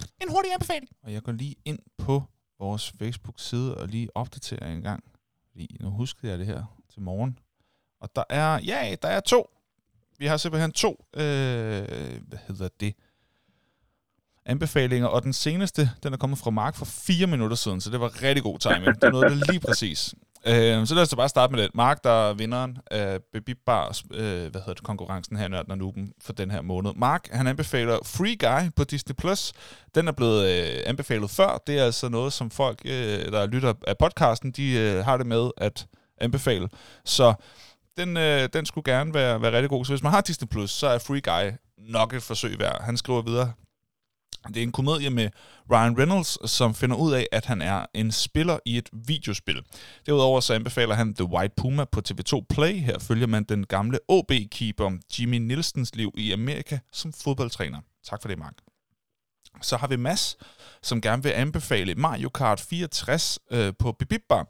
En 0.21 0.29
hurtig 0.29 0.53
anbefaling. 0.53 0.89
Og 1.03 1.13
jeg 1.13 1.23
går 1.23 1.31
lige 1.31 1.55
ind 1.65 1.79
på 1.97 2.23
vores 2.59 2.93
Facebook-side 2.99 3.77
og 3.77 3.87
lige 3.87 4.17
opdaterer 4.17 4.71
en 4.71 4.81
gang. 4.81 5.03
Fordi 5.51 5.77
nu 5.79 5.89
huskede 5.89 6.31
jeg 6.31 6.39
det 6.39 6.47
her 6.47 6.63
til 6.93 7.01
morgen. 7.01 7.39
Og 7.99 8.15
der 8.15 8.23
er, 8.29 8.59
ja, 8.59 8.95
der 9.01 9.07
er 9.07 9.19
to. 9.19 9.49
Vi 10.17 10.25
har 10.25 10.37
simpelthen 10.37 10.71
to, 10.71 11.05
øh, 11.13 11.21
hvad 12.27 12.39
hedder 12.47 12.69
det, 12.79 12.95
anbefalinger. 14.45 15.07
Og 15.07 15.23
den 15.23 15.33
seneste, 15.33 15.91
den 16.03 16.13
er 16.13 16.17
kommet 16.17 16.39
fra 16.39 16.49
Mark 16.49 16.75
for 16.75 16.85
fire 16.85 17.27
minutter 17.27 17.55
siden, 17.55 17.81
så 17.81 17.89
det 17.89 17.99
var 17.99 18.21
rigtig 18.21 18.43
god 18.43 18.59
timing. 18.59 19.01
Det 19.01 19.11
nåede 19.11 19.29
det 19.29 19.47
lige 19.49 19.59
præcis. 19.59 20.15
Øh, 20.47 20.87
så 20.87 20.95
lad 20.95 21.03
os 21.03 21.09
da 21.09 21.15
bare 21.15 21.29
starte 21.29 21.53
med 21.53 21.63
det. 21.63 21.75
Mark, 21.75 22.03
der 22.03 22.29
er 22.29 22.33
vinderen 22.33 22.77
af 22.91 23.19
Baby 23.33 23.57
Bars, 23.65 24.03
øh, 24.13 24.21
hvad 24.21 24.61
hedder 24.61 24.73
det, 24.73 24.83
konkurrencen 24.83 25.37
her, 25.37 25.47
Nørden 25.47 25.71
og 25.71 25.77
Nuben, 25.77 26.13
for 26.21 26.33
den 26.33 26.51
her 26.51 26.61
måned. 26.61 26.91
Mark, 26.95 27.27
han 27.31 27.47
anbefaler 27.47 27.97
Free 28.05 28.35
Guy 28.35 28.71
på 28.75 28.83
Disney+. 28.83 29.15
Plus. 29.15 29.53
Den 29.95 30.07
er 30.07 30.11
blevet 30.11 30.49
øh, 30.49 30.83
anbefalet 30.85 31.29
før. 31.29 31.61
Det 31.67 31.79
er 31.79 31.85
altså 31.85 32.09
noget, 32.09 32.33
som 32.33 32.51
folk, 32.51 32.81
øh, 32.85 33.31
der 33.31 33.45
lytter 33.45 33.73
af 33.87 33.97
podcasten, 33.97 34.51
de 34.51 34.71
øh, 34.71 35.05
har 35.05 35.17
det 35.17 35.25
med 35.25 35.51
at 35.57 35.87
anbefale. 36.17 36.69
Så 37.05 37.33
den, 37.97 38.17
øh, 38.17 38.49
den 38.53 38.65
skulle 38.65 38.93
gerne 38.93 39.13
være, 39.13 39.41
være 39.41 39.51
rigtig 39.51 39.69
god. 39.69 39.85
Så 39.85 39.91
hvis 39.91 40.03
man 40.03 40.11
har 40.11 40.21
Disney+, 40.21 40.47
Plus, 40.47 40.71
så 40.71 40.87
er 40.87 40.97
Free 40.97 41.21
Guy 41.21 41.51
nok 41.77 42.13
et 42.13 42.23
forsøg 42.23 42.59
værd. 42.59 42.83
Han 42.83 42.97
skriver 42.97 43.21
videre, 43.21 43.53
det 44.47 44.57
er 44.57 44.63
en 44.63 44.71
komedie 44.71 45.09
med 45.09 45.29
Ryan 45.71 45.97
Reynolds, 45.97 46.49
som 46.51 46.75
finder 46.75 46.95
ud 46.95 47.13
af, 47.13 47.27
at 47.31 47.45
han 47.45 47.61
er 47.61 47.85
en 47.93 48.11
spiller 48.11 48.59
i 48.65 48.77
et 48.77 48.89
videospil. 48.93 49.61
Derudover 50.05 50.39
så 50.39 50.53
anbefaler 50.53 50.95
han 50.95 51.15
The 51.15 51.25
White 51.25 51.53
Puma 51.57 51.85
på 51.85 52.01
TV2 52.09 52.45
Play. 52.49 52.73
Her 52.73 52.99
følger 52.99 53.27
man 53.27 53.43
den 53.43 53.65
gamle 53.65 53.99
OB-keeper 54.07 54.99
Jimmy 55.19 55.37
Nielsens 55.37 55.95
liv 55.95 56.11
i 56.17 56.31
Amerika 56.31 56.79
som 56.91 57.13
fodboldtræner. 57.13 57.79
Tak 58.03 58.21
for 58.21 58.29
det, 58.29 58.39
Mark. 58.39 58.70
Så 59.61 59.77
har 59.77 59.87
vi 59.87 59.95
Mads, 59.95 60.37
som 60.81 61.01
gerne 61.01 61.23
vil 61.23 61.29
anbefale 61.29 61.95
Mario 61.95 62.29
Kart 62.29 62.61
64 62.61 63.39
øh, 63.51 63.73
på 63.79 63.91
Bibibbar 63.91 64.47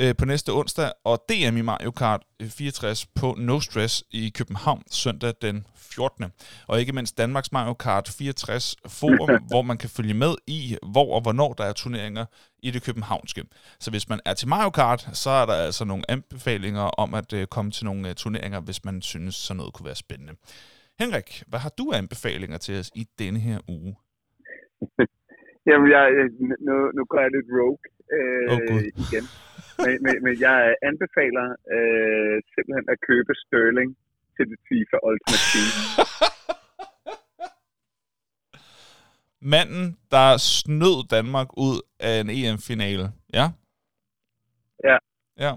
øh, 0.00 0.16
på 0.16 0.24
næste 0.24 0.52
onsdag, 0.52 0.92
og 1.04 1.24
DM 1.28 1.56
i 1.56 1.62
Mario 1.62 1.90
Kart 1.90 2.22
64 2.48 3.06
på 3.06 3.34
No 3.38 3.60
Stress 3.60 4.04
i 4.10 4.28
København 4.28 4.82
søndag 4.90 5.34
den 5.42 5.66
14. 5.76 6.24
Og 6.66 6.80
ikke 6.80 6.92
mindst 6.92 7.18
Danmarks 7.18 7.52
Mario 7.52 7.74
Kart 7.74 8.08
64 8.08 8.76
forum, 8.88 9.42
hvor 9.50 9.62
man 9.62 9.78
kan 9.78 9.90
følge 9.90 10.14
med 10.14 10.34
i, 10.46 10.76
hvor 10.82 11.14
og 11.14 11.20
hvornår 11.20 11.52
der 11.52 11.64
er 11.64 11.72
turneringer 11.72 12.24
i 12.62 12.70
det 12.70 12.82
københavnske. 12.82 13.44
Så 13.80 13.90
hvis 13.90 14.08
man 14.08 14.20
er 14.24 14.34
til 14.34 14.48
Mario 14.48 14.70
Kart, 14.70 15.08
så 15.12 15.30
er 15.30 15.46
der 15.46 15.54
altså 15.54 15.84
nogle 15.84 16.10
anbefalinger 16.10 16.82
om 16.82 17.14
at 17.14 17.32
øh, 17.32 17.46
komme 17.46 17.70
til 17.70 17.84
nogle 17.84 18.08
øh, 18.08 18.14
turneringer, 18.14 18.60
hvis 18.60 18.84
man 18.84 19.02
synes, 19.02 19.34
sådan 19.34 19.56
noget 19.56 19.72
kunne 19.72 19.86
være 19.86 19.94
spændende. 19.94 20.32
Henrik, 20.98 21.42
hvad 21.46 21.60
har 21.60 21.68
du 21.68 21.92
af 21.92 21.98
anbefalinger 21.98 22.58
til 22.58 22.78
os 22.78 22.90
i 22.94 23.06
denne 23.18 23.40
her 23.40 23.58
uge? 23.68 23.96
Jamen, 25.68 25.88
jeg, 25.96 26.04
nu, 26.68 26.74
nu 26.96 27.02
går 27.10 27.20
jeg 27.24 27.30
lidt 27.36 27.48
rogue 27.58 27.84
øh, 28.16 28.48
Gud. 28.68 28.82
igen. 29.04 29.24
Men, 29.84 29.94
men, 30.04 30.14
men 30.24 30.34
jeg 30.46 30.58
anbefaler 30.88 31.46
øh, 31.74 32.36
simpelthen 32.52 32.86
at 32.94 32.98
købe 33.08 33.32
Sterling 33.42 33.90
til 34.36 34.44
det 34.50 34.58
FIFA 34.68 34.96
Ultimate 35.08 35.46
Team. 35.50 35.70
Manden, 39.52 39.86
der 40.14 40.28
snød 40.54 40.98
Danmark 41.16 41.48
ud 41.66 41.76
af 42.08 42.14
en 42.22 42.28
EM-finale. 42.38 43.06
Ja? 43.38 43.46
Ja. 44.88 44.96
Ja. 45.44 45.52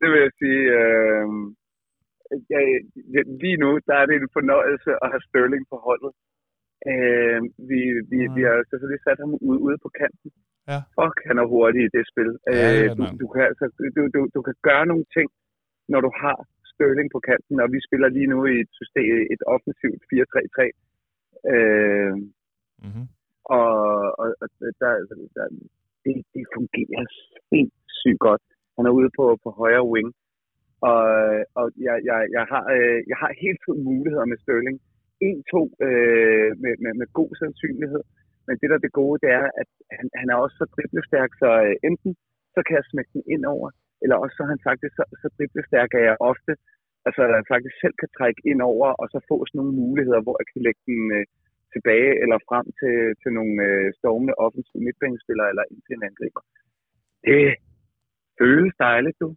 Det 0.00 0.06
vil 0.10 0.20
jeg 0.26 0.32
sige, 0.42 0.62
øh, 0.78 1.26
jeg, 2.52 2.62
lige 3.42 3.58
nu 3.64 3.70
der 3.88 3.96
er 4.02 4.06
det 4.06 4.16
en 4.16 4.34
fornøjelse 4.38 4.90
at 5.02 5.06
have 5.12 5.22
Sterling 5.28 5.64
på 5.72 5.76
holdet. 5.86 6.12
Øh, 6.92 7.40
vi, 7.70 7.80
vi, 8.12 8.18
Mm. 8.28 8.34
vi 8.36 8.40
har 8.48 8.56
selvfølgelig 8.70 9.02
sat 9.06 9.18
ham 9.22 9.32
ude, 9.48 9.60
ude 9.66 9.78
på 9.84 9.88
kanten. 10.00 10.30
Ja. 10.70 10.78
Fuck, 10.96 11.16
han 11.28 11.36
er 11.42 11.46
hurtig 11.54 11.82
i 11.84 11.92
det 11.96 12.04
spil. 12.12 12.30
Ja, 12.46 12.68
øh, 12.76 12.88
du, 12.98 13.02
du, 13.20 13.26
kan, 13.32 13.42
altså, 13.50 13.64
du, 13.96 14.02
du, 14.14 14.20
du 14.36 14.40
kan 14.46 14.54
gøre 14.68 14.84
nogle 14.90 15.06
ting, 15.16 15.28
når 15.92 16.00
du 16.06 16.10
har 16.22 16.36
Sterling 16.72 17.08
på 17.12 17.20
kanten, 17.30 17.56
og 17.64 17.68
vi 17.74 17.78
spiller 17.88 18.08
lige 18.08 18.30
nu 18.34 18.38
i 18.52 18.56
et 18.64 18.70
system, 18.80 19.04
et 19.34 19.42
offensivt 19.54 20.02
4-3-3. 20.12 20.60
Øh, 21.52 22.14
Mm-hmm. 22.86 23.06
og, 23.44 23.74
og, 24.20 24.26
og 24.42 24.48
der, 24.82 24.92
der, 25.36 25.46
det, 26.04 26.14
det 26.34 26.44
fungerer 26.56 27.04
sindssygt 27.50 28.20
godt. 28.26 28.42
Han 28.76 28.86
er 28.86 28.90
ude 28.98 29.10
på, 29.18 29.24
på 29.44 29.48
højre 29.60 29.84
wing, 29.92 30.08
og, 30.90 31.02
og 31.58 31.66
jeg, 31.86 31.96
jeg, 32.08 32.18
jeg, 32.36 32.44
har, 32.52 32.64
øh, 32.76 32.98
jeg 33.10 33.16
har 33.22 33.30
helt 33.44 33.60
tiden 33.64 33.84
muligheder 33.90 34.24
med 34.32 34.38
Sterling. 34.42 34.78
1-2 35.24 35.54
øh, 35.86 36.50
med, 36.62 36.74
med, 36.82 36.92
med 37.00 37.06
god 37.18 37.30
sandsynlighed. 37.40 38.02
Men 38.46 38.54
det 38.60 38.68
der 38.70 38.76
er 38.78 38.84
det 38.86 38.98
gode, 39.02 39.16
det 39.24 39.30
er, 39.40 39.46
at 39.62 39.70
han, 39.98 40.06
han 40.20 40.28
er 40.32 40.36
også 40.44 40.56
så 40.60 40.66
driblestærk, 40.74 41.30
så 41.42 41.48
øh, 41.66 41.74
enten 41.88 42.12
så 42.54 42.60
kan 42.66 42.74
jeg 42.78 42.84
smække 42.90 43.12
den 43.16 43.24
ind 43.34 43.44
over, 43.54 43.68
eller 44.02 44.16
også 44.22 44.34
så 44.36 44.42
er 44.46 44.52
han 44.54 44.66
faktisk 44.68 44.92
så, 44.98 45.04
så 45.22 45.28
driblestærk, 45.36 45.90
at 45.98 46.04
jeg 46.08 46.16
ofte 46.32 46.52
altså, 47.06 47.20
at 47.26 47.30
jeg 47.38 47.52
faktisk 47.54 47.76
selv 47.82 47.96
kan 48.02 48.10
trække 48.18 48.40
ind 48.50 48.60
over, 48.72 48.88
og 49.00 49.06
så 49.12 49.18
få 49.30 49.36
sådan 49.44 49.58
nogle 49.60 49.74
muligheder, 49.84 50.20
hvor 50.24 50.36
jeg 50.40 50.46
kan 50.52 50.62
lægge 50.66 50.82
den 50.90 51.02
øh, 51.18 51.24
tilbage 51.74 52.12
eller 52.22 52.38
frem 52.48 52.66
til, 52.80 52.96
til 53.20 53.30
nogle 53.38 53.56
øh, 53.68 53.86
stormende 53.98 54.34
offensive 54.44 54.84
midtbanespillere 54.86 55.48
eller 55.52 55.64
ind 55.72 55.82
til 55.84 55.94
en 55.96 56.08
angriber. 56.10 56.42
Det 57.26 57.42
føles 58.40 58.74
dejligt, 58.86 59.18
du. 59.22 59.28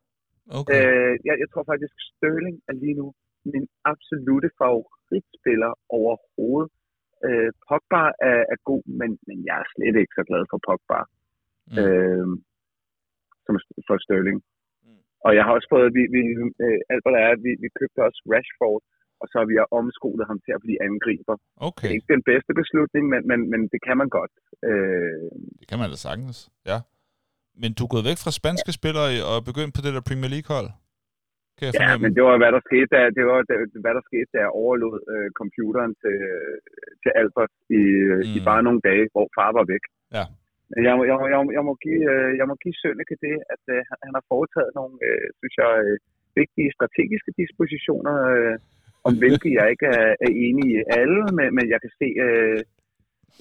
Okay. 0.60 0.73
Øh, 0.76 1.14
jeg, 1.27 1.35
jeg 1.41 1.49
tror 1.49 1.65
faktisk, 1.72 1.95
Sterling 2.10 2.57
er 2.69 2.76
lige 2.84 2.97
nu 3.01 3.07
min 3.53 3.65
absolute 3.91 4.49
favoritspiller 5.14 5.72
overhovedet. 5.98 6.72
Øh, 7.27 7.52
Pogba 7.68 8.03
er, 8.30 8.41
er 8.53 8.60
god, 8.69 8.84
men, 8.99 9.11
men 9.27 9.38
jeg 9.48 9.56
er 9.64 9.68
slet 9.73 9.95
ikke 10.02 10.18
så 10.19 10.23
glad 10.30 10.44
for 10.52 10.60
Pogba. 10.68 10.99
Mm. 11.72 11.77
Øh, 11.81 12.27
som 13.45 13.56
for 13.88 13.98
Sterling. 14.06 14.40
Mm. 14.85 15.02
Og 15.26 15.31
jeg 15.38 15.44
har 15.45 15.53
også 15.57 15.69
fået, 15.73 15.88
vi, 15.98 16.03
vi, 16.15 16.22
øh, 16.65 16.80
alt 16.91 17.02
hvad 17.03 17.14
der 17.18 17.23
er, 17.30 17.34
vi, 17.45 17.52
vi 17.64 17.69
købte 17.80 17.99
også 18.07 18.22
Rashford, 18.34 18.81
og 19.22 19.26
så 19.30 19.35
har 19.41 19.48
vi 19.52 19.56
omskolet 19.80 20.26
ham 20.30 20.40
til 20.45 20.53
at 20.57 20.61
blive 20.65 20.80
angriber. 20.88 21.35
Det 21.40 21.68
Okay, 21.68 21.88
er 21.90 21.95
ikke 21.98 22.14
den 22.15 22.26
bedste 22.31 22.52
beslutning, 22.61 23.03
men, 23.11 23.22
men, 23.30 23.40
men 23.52 23.61
det 23.73 23.80
kan 23.88 23.95
man 24.02 24.10
godt. 24.18 24.34
Øh, 24.69 25.30
det 25.60 25.65
kan 25.69 25.77
man 25.81 25.90
da 25.94 25.98
sagtens. 26.07 26.38
Ja. 26.72 26.80
Men 27.61 27.69
du 27.77 27.81
er 27.85 27.91
gået 27.94 28.10
væk 28.10 28.19
fra 28.23 28.31
spanske 28.40 28.72
spillere 28.80 29.07
og 29.31 29.38
begyndt 29.49 29.73
på 29.76 29.81
det 29.85 29.91
der 29.95 30.03
Premier 30.10 30.31
League-hold? 30.35 30.69
Kan 31.57 31.65
jeg 31.67 31.73
Ja, 31.75 31.80
fornemme? 31.80 32.01
men 32.03 32.11
det 32.17 32.23
var, 32.27 32.35
hvad 32.41 32.51
der 32.55 32.61
skete, 32.69 32.88
da, 32.95 32.99
det 33.17 33.23
var, 33.30 33.38
det, 33.49 33.55
hvad 33.84 33.93
der 33.97 34.03
skete, 34.09 34.30
da 34.34 34.39
jeg 34.45 34.51
overlod 34.63 34.97
øh, 35.13 35.27
computeren 35.39 35.93
til, 36.03 36.17
til 37.01 37.11
Albert 37.21 37.53
i, 37.81 37.84
mm. 38.17 38.35
i 38.35 38.38
bare 38.49 38.61
nogle 38.67 38.81
dage, 38.89 39.05
hvor 39.13 39.27
far 39.38 39.49
var 39.57 39.65
væk. 39.73 39.84
Ja. 40.17 40.25
Jeg, 40.88 40.93
må- 40.97 41.07
jeg, 41.09 41.15
jeg, 41.34 41.39
må- 41.45 41.53
jeg, 41.57 41.63
må 41.69 41.73
give, 41.85 42.03
øh, 42.13 42.30
jeg 42.39 42.45
må 42.51 42.55
give 42.63 42.75
Sønneke 42.81 43.15
det, 43.27 43.35
at 43.53 43.63
øh, 43.75 43.80
han, 43.89 43.97
han 44.07 44.13
har 44.17 44.25
foretaget 44.34 44.71
nogle, 44.80 44.95
øh, 45.07 45.25
synes 45.39 45.55
jeg, 45.63 45.71
øh, 45.85 45.95
vigtige 46.41 46.69
strategiske 46.77 47.31
dispositioner, 47.41 48.15
øh, 48.35 48.55
om 49.07 49.13
hvilke 49.21 49.49
jeg 49.59 49.65
ikke 49.73 49.88
er, 50.01 50.09
er 50.25 50.31
enig 50.47 50.65
i 50.75 50.77
alle, 51.01 51.21
men, 51.38 51.47
men 51.57 51.65
jeg 51.73 51.80
kan 51.84 51.91
se, 52.01 52.07
øh, 52.27 52.59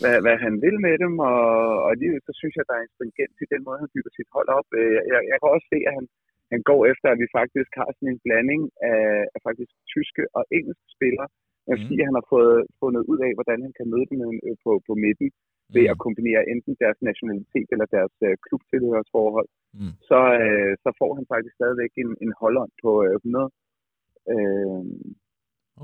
hvad, 0.00 0.16
hvad 0.24 0.36
han 0.46 0.54
vil 0.64 0.76
med 0.86 0.94
dem, 1.04 1.14
og, 1.30 1.40
og 1.82 1.88
alligevel 1.94 2.22
så 2.28 2.32
synes 2.40 2.54
jeg, 2.56 2.64
der 2.68 2.74
er 2.76 2.84
en 2.84 2.94
stringens 2.94 3.38
i 3.44 3.52
den 3.54 3.62
måde, 3.66 3.82
han 3.82 3.92
bygger 3.94 4.12
sit 4.18 4.30
hold 4.36 4.48
op. 4.58 4.68
Øh, 4.80 4.98
Jeg, 5.12 5.20
jeg 5.30 5.36
kan 5.40 5.48
også 5.54 5.66
se, 5.74 5.78
at 5.88 5.94
han, 5.98 6.06
han 6.54 6.62
går 6.70 6.80
efter, 6.92 7.06
at 7.10 7.20
vi 7.22 7.28
faktisk 7.38 7.70
har 7.80 7.88
sådan 7.92 8.12
en 8.12 8.22
blanding 8.26 8.62
af, 8.92 9.02
af 9.34 9.38
faktisk 9.48 9.72
tyske 9.94 10.22
og 10.36 10.42
engelske 10.58 10.88
spillere, 10.96 11.28
men 11.68 11.74
Mm. 11.76 11.80
fordi 11.82 11.96
han 12.08 12.14
har 12.18 12.26
fået 12.34 12.58
fundet 12.82 13.02
ud 13.12 13.18
af, 13.26 13.32
hvordan 13.38 13.58
han 13.66 13.72
kan 13.78 13.86
møde 13.92 14.06
dem 14.12 14.18
øh, 14.46 14.56
på, 14.64 14.70
på 14.86 14.92
midten, 15.04 15.28
ved 15.74 15.84
at 15.92 15.98
kombinere 16.06 16.42
enten 16.52 16.74
deres 16.82 16.98
nationalitet 17.10 17.68
eller 17.74 17.86
deres 17.96 18.14
øh, 18.28 18.34
klubtilhørsforhold, 18.46 19.48
Mm. 19.80 19.92
så, 20.10 20.18
øh, 20.42 20.72
så 20.84 20.90
får 21.00 21.10
han 21.18 21.26
faktisk 21.32 21.54
stadigvæk 21.60 21.92
en, 22.02 22.10
en 22.24 22.32
holdånd 22.40 22.72
på 22.84 22.90
øh, 23.06 23.14
100. 23.14 23.50
Øh, 24.32 24.84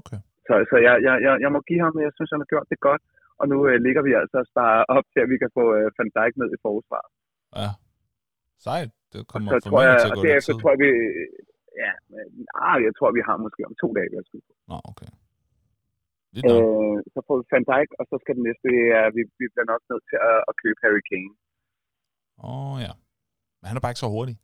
Okay. 0.01 0.21
så 0.47 0.55
så 0.71 0.77
jeg, 0.87 0.95
jeg, 1.07 1.15
jeg, 1.27 1.35
jeg 1.45 1.51
må 1.55 1.61
give 1.69 1.81
ham, 1.87 1.93
jeg 2.07 2.13
synes, 2.17 2.31
han 2.35 2.43
har 2.45 2.51
gjort 2.55 2.69
det 2.73 2.81
godt, 2.89 3.03
og 3.41 3.45
nu 3.53 3.57
øh, 3.69 3.77
ligger 3.87 4.03
vi 4.09 4.13
altså 4.21 4.37
og 4.43 4.47
sparer 4.53 4.85
op 4.97 5.07
til, 5.13 5.21
at 5.25 5.31
vi 5.33 5.37
kan 5.43 5.51
få 5.59 5.65
øh, 5.79 5.87
Van 5.99 6.11
Dijk 6.17 6.35
ned 6.41 6.49
i 6.57 6.63
forsvar. 6.67 7.05
Ja. 7.63 7.71
Sejt. 8.67 8.91
Det 9.13 9.21
kommer 9.31 9.49
Så 9.51 9.59
tror 9.69 9.81
jeg, 9.87 9.95
formentlig 9.95 10.05
til 10.05 10.11
at 10.11 10.15
og 10.15 10.19
gå 10.19 10.23
lidt 10.23 10.31
derefter 10.31 10.53
tror 10.61 10.71
jeg, 10.75 10.81
vi, 10.85 10.91
ja, 11.83 11.91
ah, 12.69 12.77
jeg 12.87 12.93
tror, 12.99 13.09
vi 13.19 13.23
har 13.29 13.37
måske 13.45 13.61
om 13.69 13.75
to 13.83 13.89
dage, 13.97 14.09
vi 14.13 14.17
har 14.21 14.27
skudt 14.29 14.47
på. 14.49 14.55
Nå, 14.71 14.77
okay. 14.91 15.11
Øh, 16.49 16.97
så 17.13 17.19
får 17.27 17.35
vi 17.41 17.45
Van 17.53 17.65
Dijk, 17.71 17.91
og 17.99 18.05
så 18.11 18.15
skal 18.23 18.35
den 18.39 18.45
næste, 18.49 18.65
det 18.75 18.81
er, 18.99 19.07
vi, 19.17 19.23
vi 19.41 19.47
bliver 19.53 19.69
nok 19.73 19.83
nødt 19.91 20.05
til 20.11 20.19
at, 20.31 20.39
at 20.51 20.55
købe 20.63 20.79
Harry 20.85 21.03
Kane. 21.11 21.33
Åh, 22.49 22.71
oh, 22.71 22.77
ja. 22.87 22.93
Men 23.59 23.67
han 23.69 23.77
er 23.77 23.83
bare 23.83 23.93
ikke 23.95 24.05
så 24.07 24.15
hurtig. 24.17 24.37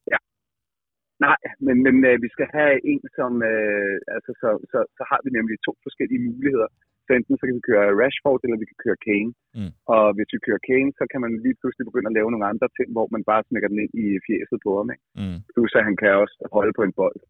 Nej, 1.27 1.41
men, 1.65 1.77
men 1.87 1.97
øh, 2.11 2.17
vi 2.25 2.29
skal 2.35 2.49
have 2.57 2.75
en, 2.91 3.03
som, 3.19 3.33
øh, 3.53 3.97
altså, 4.17 4.31
så, 4.41 4.49
så, 4.71 4.79
så 4.97 5.03
har 5.11 5.21
vi 5.25 5.31
nemlig 5.39 5.57
to 5.67 5.73
forskellige 5.87 6.23
muligheder. 6.29 6.71
Så 7.05 7.11
enten 7.19 7.35
så 7.39 7.45
kan 7.47 7.57
vi 7.59 7.69
køre 7.71 7.97
Rashford, 8.01 8.41
eller 8.45 8.59
vi 8.63 8.69
kan 8.71 8.81
køre 8.85 8.99
Kane. 9.07 9.33
Mm. 9.59 9.73
Og 9.95 10.05
hvis 10.17 10.31
vi 10.35 10.39
kører 10.47 10.63
Kane, 10.69 10.91
så 10.99 11.05
kan 11.11 11.21
man 11.25 11.33
lige 11.45 11.59
pludselig 11.61 11.85
begynde 11.89 12.11
at 12.11 12.17
lave 12.19 12.31
nogle 12.33 12.51
andre 12.53 12.69
ting, 12.77 12.89
hvor 12.97 13.07
man 13.15 13.23
bare 13.31 13.43
smækker 13.49 13.69
den 13.73 13.79
ind 13.85 13.95
i 14.03 14.07
fjeset 14.27 14.59
på 14.67 14.71
ham. 14.79 14.89
Ikke? 14.95 15.05
Mm. 15.21 15.39
Plus 15.53 15.73
at 15.79 15.85
han 15.89 15.97
kan 16.03 16.11
også 16.23 16.37
holde 16.57 16.73
på 16.79 16.83
en 16.89 16.95
bold. 17.01 17.21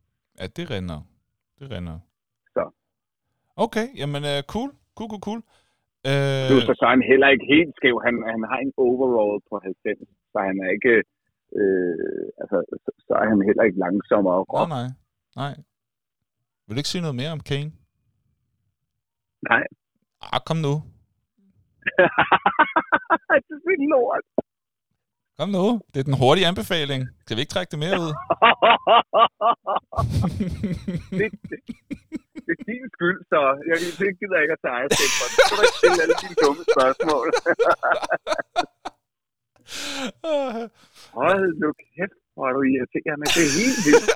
Ja, 0.41 0.47
det 0.57 0.65
render. 0.75 1.01
Det 1.59 1.67
render. 1.75 1.97
Så. 2.55 2.65
Okay, 3.65 3.87
jamen 4.01 4.23
uh, 4.33 4.41
cool. 4.55 4.71
Cool, 4.97 5.11
cool, 5.13 5.25
cool. 5.29 5.41
Øh, 6.11 6.47
Plus 6.51 6.65
så 6.81 6.85
er 6.89 6.93
han 6.97 7.05
heller 7.13 7.29
ikke 7.35 7.47
helt 7.55 7.73
skæv. 7.79 7.97
Han, 8.07 8.15
han 8.35 8.43
har 8.51 8.59
en 8.67 8.73
overall 8.87 9.37
på 9.49 9.55
90, 9.65 9.99
så 10.33 10.39
han 10.49 10.57
er 10.65 10.71
ikke... 10.77 10.95
Øh, 11.59 12.25
altså, 12.43 12.57
så, 12.85 12.91
så 13.07 13.13
er 13.23 13.27
han 13.33 13.41
heller 13.49 13.65
ikke 13.69 13.79
langsommere. 13.87 14.41
nej, 14.51 14.69
nej. 14.77 14.87
Nej. 15.43 15.55
Vil 16.65 16.75
du 16.75 16.81
ikke 16.83 16.95
sige 16.95 17.05
noget 17.07 17.21
mere 17.23 17.33
om 17.37 17.43
Kane? 17.51 17.71
Nej. 19.51 19.65
Ah, 20.33 20.41
kom 20.47 20.59
nu. 20.67 20.75
det 23.65 23.73
er 23.75 23.89
lort. 23.95 24.25
Kom 25.39 25.49
nu. 25.59 25.67
Det 25.93 25.99
er 26.01 26.07
den 26.11 26.19
hurtige 26.23 26.47
anbefaling. 26.51 27.01
Skal 27.23 27.35
vi 27.37 27.41
ikke 27.43 27.55
trække 27.55 27.71
det 27.71 27.79
mere 27.85 27.97
ud? 28.05 28.11
det, 31.19 31.29
det, 31.51 31.59
det 32.45 32.53
er 32.59 32.63
din 32.71 32.85
skyld, 32.95 33.19
så 33.33 33.39
jeg, 33.69 33.77
det 34.01 34.09
gider 34.21 34.39
ikke 34.45 34.55
at 34.57 34.63
tage 34.65 34.75
ejerskab 34.79 35.11
for. 35.19 35.27
Så 35.35 35.39
skal 35.45 35.57
du 35.59 35.63
ikke 35.67 35.79
stille 35.81 36.01
alle 36.05 36.17
dine 36.23 36.37
dumme 36.43 36.63
spørgsmål. 36.75 37.27
Hold 41.19 41.47
nu 41.63 41.69
kæft, 41.85 42.19
hvor 42.35 42.45
er 42.49 42.53
du 42.57 42.63
irriterende. 42.73 43.27
Det 43.37 43.43
er 43.49 43.53
helt 43.63 43.81
vildt. 43.87 44.09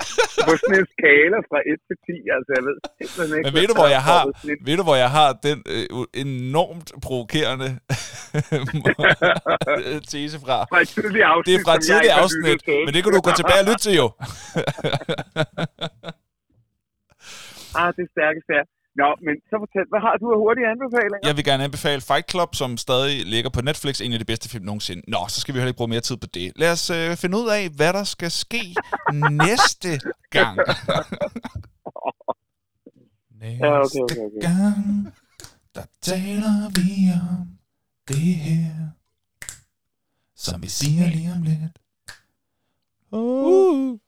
På 0.46 0.52
sådan 0.60 0.78
en 0.82 0.86
skala 0.96 1.38
fra 1.48 1.58
1 1.72 1.78
til 1.88 1.96
10, 2.06 2.12
altså 2.36 2.50
jeg 2.56 2.62
ved 2.68 2.76
simpelthen 2.98 3.30
ikke. 3.36 3.46
Men 3.46 3.52
ved 3.58 3.66
du, 3.70 3.74
hvor 3.80 3.88
er 3.90 3.94
jeg 3.98 4.02
har, 4.10 4.22
ved 4.68 4.76
du, 4.80 4.84
hvor 4.88 4.98
jeg 5.04 5.10
har 5.18 5.30
den 5.48 5.58
øh, 5.74 5.84
enormt 6.24 6.88
provokerende 7.06 7.68
tese 10.12 10.36
fra? 10.44 10.56
Fra 10.72 10.80
et 10.84 10.90
tidligere 10.96 11.28
afsnit, 11.34 11.46
Det 11.48 11.54
er 11.60 11.64
fra 11.66 11.74
et 11.78 11.84
har 11.90 12.22
afsnit, 12.22 12.60
men 12.86 12.90
det 12.94 13.00
kan 13.04 13.10
du 13.16 13.20
gå 13.28 13.32
tilbage 13.40 13.60
og 13.64 13.68
lytte 13.70 13.82
til 13.86 13.94
jo. 14.02 14.06
Ah, 17.80 17.90
det 17.96 18.02
er 18.06 18.10
stærke 18.16 18.40
stærke. 18.48 18.70
Nå, 19.00 19.08
men 19.26 19.34
så 19.50 19.56
fortæl, 19.64 19.86
hvad 19.92 20.00
har 20.06 20.14
du 20.20 20.26
af 20.34 20.38
hurtige 20.44 20.66
anbefalinger? 20.74 21.18
Jeg 21.28 21.36
vil 21.36 21.44
gerne 21.44 21.64
anbefale 21.64 22.00
Fight 22.00 22.30
Club, 22.30 22.50
som 22.54 22.76
stadig 22.76 23.26
ligger 23.34 23.50
på 23.50 23.60
Netflix, 23.68 24.00
en 24.00 24.12
af 24.12 24.18
de 24.18 24.24
bedste 24.24 24.48
film 24.48 24.64
nogensinde. 24.64 25.02
Nå, 25.10 25.20
så 25.28 25.40
skal 25.40 25.54
vi 25.54 25.58
heller 25.58 25.72
ikke 25.72 25.76
bruge 25.82 25.94
mere 25.94 26.00
tid 26.00 26.16
på 26.16 26.26
det. 26.26 26.52
Lad 26.56 26.72
os 26.72 26.90
øh, 26.90 27.16
finde 27.16 27.38
ud 27.38 27.48
af, 27.58 27.62
hvad 27.78 27.92
der 27.92 28.04
skal 28.04 28.30
ske 28.30 28.64
næste 29.42 29.90
gang. 30.30 30.58
næste 33.40 33.66
Ja, 33.66 33.72
okay, 33.84 34.00
okay, 34.06 34.22
okay. 34.26 34.40
gang, 34.48 35.14
der 35.74 35.84
taler 36.02 36.56
vi 36.78 36.90
om 37.30 37.46
det 38.08 38.34
her, 38.46 38.74
som 40.36 40.62
vi 40.62 40.68
siger 40.68 41.06
lige 41.10 41.32
om 41.36 41.42
lidt. 41.42 41.76
Uh. 43.12 43.98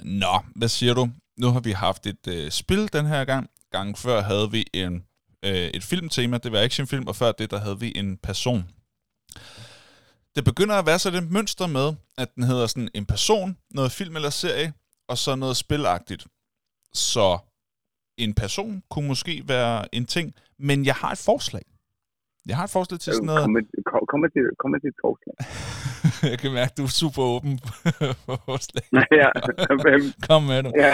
Nå, 0.00 0.34
hvad 0.56 0.68
siger 0.68 0.94
du? 0.94 1.08
Nu 1.36 1.46
har 1.50 1.60
vi 1.60 1.72
haft 1.72 2.06
et 2.06 2.26
øh, 2.28 2.50
spil 2.50 2.92
den 2.92 3.06
her 3.06 3.24
gang 3.24 3.50
gange 3.76 3.96
før 3.96 4.22
havde 4.22 4.50
vi 4.50 4.66
en, 4.74 5.04
øh, 5.42 5.70
et 5.74 5.84
filmtema, 5.84 6.38
det 6.38 6.52
var 6.52 6.60
actionfilm, 6.60 7.06
og 7.06 7.16
før 7.16 7.32
det, 7.32 7.50
der 7.50 7.58
havde 7.58 7.80
vi 7.80 7.92
en 7.96 8.16
person. 8.16 8.70
Det 10.36 10.44
begynder 10.44 10.74
at 10.74 10.86
være 10.86 10.98
sådan 10.98 11.24
et 11.24 11.30
mønster 11.30 11.66
med, 11.66 11.94
at 12.18 12.34
den 12.34 12.42
hedder 12.42 12.66
sådan 12.66 12.88
en 12.94 13.06
person, 13.06 13.56
noget 13.70 13.92
film 13.92 14.16
eller 14.16 14.30
serie, 14.30 14.72
og 15.08 15.18
så 15.18 15.34
noget 15.34 15.56
spilagtigt. 15.56 16.26
Så 16.92 17.38
en 18.18 18.34
person 18.34 18.82
kunne 18.90 19.08
måske 19.08 19.48
være 19.48 19.94
en 19.94 20.06
ting, 20.06 20.34
men 20.58 20.86
jeg 20.86 20.94
har 20.94 21.10
et 21.12 21.18
forslag. 21.18 21.62
Jeg 22.48 22.56
har 22.56 22.64
et 22.64 22.70
forslag 22.70 23.00
til 23.00 23.12
sådan 23.12 23.26
noget... 23.26 23.40
Kom 23.42 23.50
med, 23.50 23.62
kom, 24.10 24.20
med, 24.20 24.30
dit- 24.36 24.56
kom 24.58 24.70
med 24.70 24.80
dit 24.80 24.96
forslag. 25.04 25.34
jeg 26.30 26.38
kan 26.38 26.52
mærke, 26.52 26.70
at 26.72 26.76
du 26.78 26.82
er 26.82 26.88
super 27.02 27.22
åben 27.22 27.58
for 28.24 28.36
forslag. 28.48 28.82
ja, 29.22 29.28
hvem? 29.84 30.02
Kom 30.28 30.42
med 30.42 30.62
det. 30.62 30.72
ja, 30.76 30.92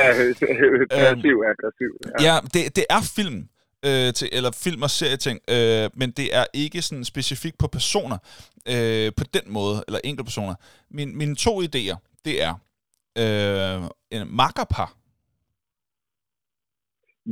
passiv, 0.91 1.37
aggressiv. 1.53 1.91
Ja. 2.20 2.35
Ja, 2.35 2.35
det, 2.55 2.77
det 2.77 2.85
er 2.91 3.01
film, 3.16 3.49
øh, 3.87 4.12
til, 4.15 4.29
eller 4.33 4.51
film- 4.65 4.83
og 4.83 4.91
serieting, 4.91 5.39
øh, 5.51 5.91
men 5.95 6.11
det 6.11 6.37
er 6.37 6.45
ikke 6.55 6.83
sådan 6.83 7.05
specifikt 7.05 7.59
på 7.59 7.66
personer, 7.66 8.19
øh, 8.69 9.12
på 9.16 9.24
den 9.35 9.53
måde, 9.53 9.85
eller 9.87 10.01
enkelte 10.05 10.24
personer. 10.24 10.55
Min, 10.91 11.19
mine 11.19 11.35
to 11.37 11.62
idéer, 11.62 11.97
det 12.24 12.35
er 12.43 12.53
øh, 13.19 13.91
en 14.20 14.37
makkerpar. 14.37 14.95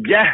ja, 0.08 0.24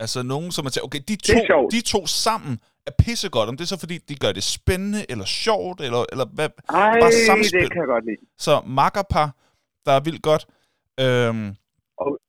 Altså 0.00 0.22
nogen, 0.22 0.52
som 0.52 0.64
man 0.64 0.72
siger, 0.72 0.84
okay, 0.84 1.00
de 1.08 1.12
er 1.12 1.46
to, 1.50 1.68
de 1.68 1.80
to 1.80 2.06
sammen 2.06 2.60
er 2.86 2.92
pissegodt. 3.04 3.48
Om 3.48 3.56
det 3.56 3.64
er 3.64 3.68
så 3.74 3.78
fordi, 3.78 3.98
de 3.98 4.14
gør 4.14 4.32
det 4.32 4.44
spændende, 4.44 5.10
eller 5.10 5.24
sjovt, 5.24 5.80
eller, 5.80 6.04
eller 6.12 6.26
hvad. 6.36 6.48
ej, 6.68 7.00
Bare 7.00 7.12
samspil. 7.26 7.60
det 7.62 7.72
kan 7.72 7.80
jeg 7.80 7.86
godt 7.86 8.04
lide. 8.04 8.16
Så 8.38 8.60
makkerpar, 8.66 9.28
der 9.86 9.92
er 9.92 10.00
vildt 10.00 10.22
godt. 10.22 10.46
Øhm, 11.00 11.56
Og- 12.04 12.20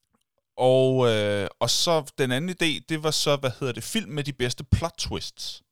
Og, 0.75 0.89
øh, 1.11 1.47
og 1.59 1.69
så 1.69 1.93
den 2.17 2.31
anden 2.31 2.49
idé, 2.57 2.69
det 2.89 3.03
var 3.03 3.11
så, 3.11 3.31
hvad 3.41 3.51
hedder 3.59 3.73
det, 3.73 3.83
film 3.83 4.11
med 4.11 4.23
de 4.23 4.33
bedste 4.33 4.63
plot 4.75 4.93
twists. 4.97 5.63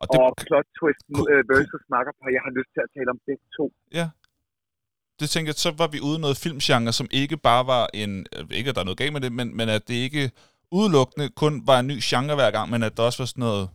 Og, 0.00 0.06
det, 0.12 0.20
og 0.20 0.34
plot 0.46 0.66
twist 0.78 1.04
øh, 1.32 1.42
versus 1.52 1.82
makkerpar, 1.94 2.28
jeg 2.36 2.42
har 2.46 2.52
lyst 2.58 2.70
til 2.74 2.80
at 2.86 2.90
tale 2.96 3.08
om 3.14 3.18
begge 3.26 3.46
to. 3.56 3.64
Ja. 3.98 4.06
Det 5.20 5.30
tænker 5.30 5.48
jeg, 5.50 5.54
så 5.66 5.70
var 5.82 5.88
vi 5.94 6.00
ude 6.08 6.18
noget 6.18 6.36
filmgenre, 6.44 6.92
som 6.92 7.08
ikke 7.10 7.36
bare 7.36 7.66
var 7.66 7.84
en... 7.94 8.26
Ikke, 8.50 8.68
at 8.70 8.74
der 8.74 8.80
er 8.80 8.84
noget 8.84 8.98
galt 9.02 9.12
med 9.12 9.20
det, 9.20 9.32
men, 9.32 9.56
men 9.56 9.68
at 9.68 9.88
det 9.88 9.94
ikke 9.94 10.30
udelukkende 10.72 11.28
kun 11.28 11.66
var 11.66 11.78
en 11.80 11.86
ny 11.86 11.98
genre 12.02 12.34
hver 12.34 12.50
gang, 12.50 12.70
men 12.70 12.82
at 12.82 12.96
der 12.96 13.02
også 13.02 13.22
var 13.22 13.26
sådan 13.26 13.40
noget 13.40 13.68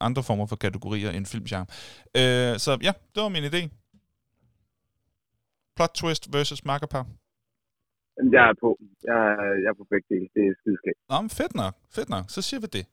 andre 0.00 0.22
former 0.22 0.46
for 0.46 0.56
kategorier 0.56 1.10
end 1.10 1.26
filmgenre. 1.26 1.66
Øh, 2.16 2.58
så 2.58 2.78
ja, 2.82 2.92
det 3.14 3.22
var 3.22 3.28
min 3.28 3.44
idé. 3.44 3.68
Plot 5.76 5.90
twist 5.94 6.32
versus 6.32 6.64
makkerpar. 6.64 7.06
Jeg 8.32 8.48
er 8.50 8.54
på. 8.60 8.78
Jeg, 9.04 9.14
er- 9.32 9.58
jeg 9.62 9.68
er 9.68 9.76
på 9.78 9.86
begge 9.90 10.06
dele. 10.14 10.28
Det 10.34 10.42
er 10.48 10.54
skideskægt. 10.60 10.98
Nå, 11.08 11.20
men 11.20 11.30
fedt 11.30 11.54
nok. 11.54 11.74
Fedt 11.94 12.08
nok. 12.08 12.24
Så 12.28 12.42
siger 12.42 12.60
vi 12.60 12.66
det. 12.66 12.86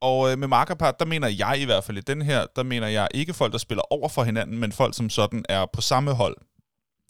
Og 0.00 0.32
øh, 0.32 0.38
med 0.38 0.48
makkerpar, 0.48 0.90
der 0.90 1.04
mener 1.06 1.28
jeg 1.28 1.54
i 1.62 1.64
hvert 1.64 1.84
fald 1.84 1.98
i 1.98 2.00
den 2.00 2.22
her, 2.22 2.46
der 2.56 2.62
mener 2.62 2.86
jeg 2.86 3.08
ikke 3.14 3.34
folk, 3.34 3.52
der 3.52 3.58
spiller 3.58 3.82
over 3.92 4.08
for 4.08 4.22
hinanden, 4.24 4.58
men 4.58 4.72
folk, 4.72 4.94
som 4.96 5.10
sådan 5.10 5.44
er 5.48 5.66
på 5.72 5.80
samme 5.80 6.12
hold 6.14 6.36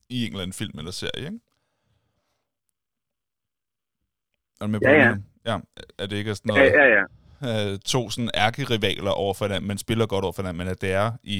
i 0.09 0.25
en 0.25 0.31
eller 0.33 0.43
anden 0.43 0.53
film 0.55 0.79
eller 0.79 0.91
serie, 0.91 1.25
ikke? 1.27 1.41
Er 4.61 4.65
du 4.67 4.71
med 4.73 4.81
på, 4.81 4.89
Ja, 4.89 4.97
ja. 5.09 5.15
Ja, 5.51 5.57
er 6.03 6.07
det 6.11 6.17
ikke 6.17 6.35
sådan 6.35 6.51
Ja, 6.57 6.59
noget, 6.59 6.73
ja, 6.81 6.87
ja. 6.97 7.73
øh, 7.73 7.79
to 7.93 8.01
sådan 8.15 8.31
ærkerivaler 8.47 9.11
over 9.23 9.35
for 9.39 9.45
hinanden, 9.47 9.69
men 9.71 9.79
spiller 9.87 10.07
godt 10.15 10.25
over 10.27 10.33
for 10.37 10.43
hinanden, 10.43 10.59
men 10.63 10.69
at 10.75 10.81
det 10.85 10.93
er 11.03 11.09
i, 11.37 11.39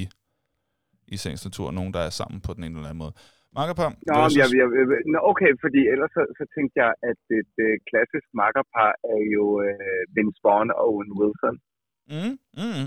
i 1.07 1.17
sagens 1.23 1.43
natur 1.47 1.67
nogen, 1.71 1.91
der 1.95 2.01
er 2.07 2.09
sammen 2.21 2.37
på 2.47 2.51
den 2.55 2.63
ene 2.63 2.75
eller 2.79 2.89
anden 2.91 3.03
måde. 3.05 3.13
Makkerpar 3.57 3.89
Nå, 3.89 4.13
men 4.27 4.37
jeg, 4.41 4.47
jeg, 4.61 4.67
jeg, 5.13 5.19
okay, 5.31 5.51
fordi 5.63 5.81
ellers 5.93 6.11
så, 6.17 6.21
så 6.39 6.43
tænkte 6.55 6.75
jeg, 6.83 6.91
at 7.09 7.19
et 7.39 7.53
øh, 7.65 7.73
klassisk 7.89 8.27
makkerpar 8.41 8.91
er 9.15 9.21
jo 9.37 9.45
øh, 9.67 10.01
Vince 10.15 10.39
Vaughn 10.45 10.69
og 10.71 10.77
Owen 10.87 11.11
Wilson. 11.19 11.55
Mm, 12.13 12.33
mm. 12.61 12.85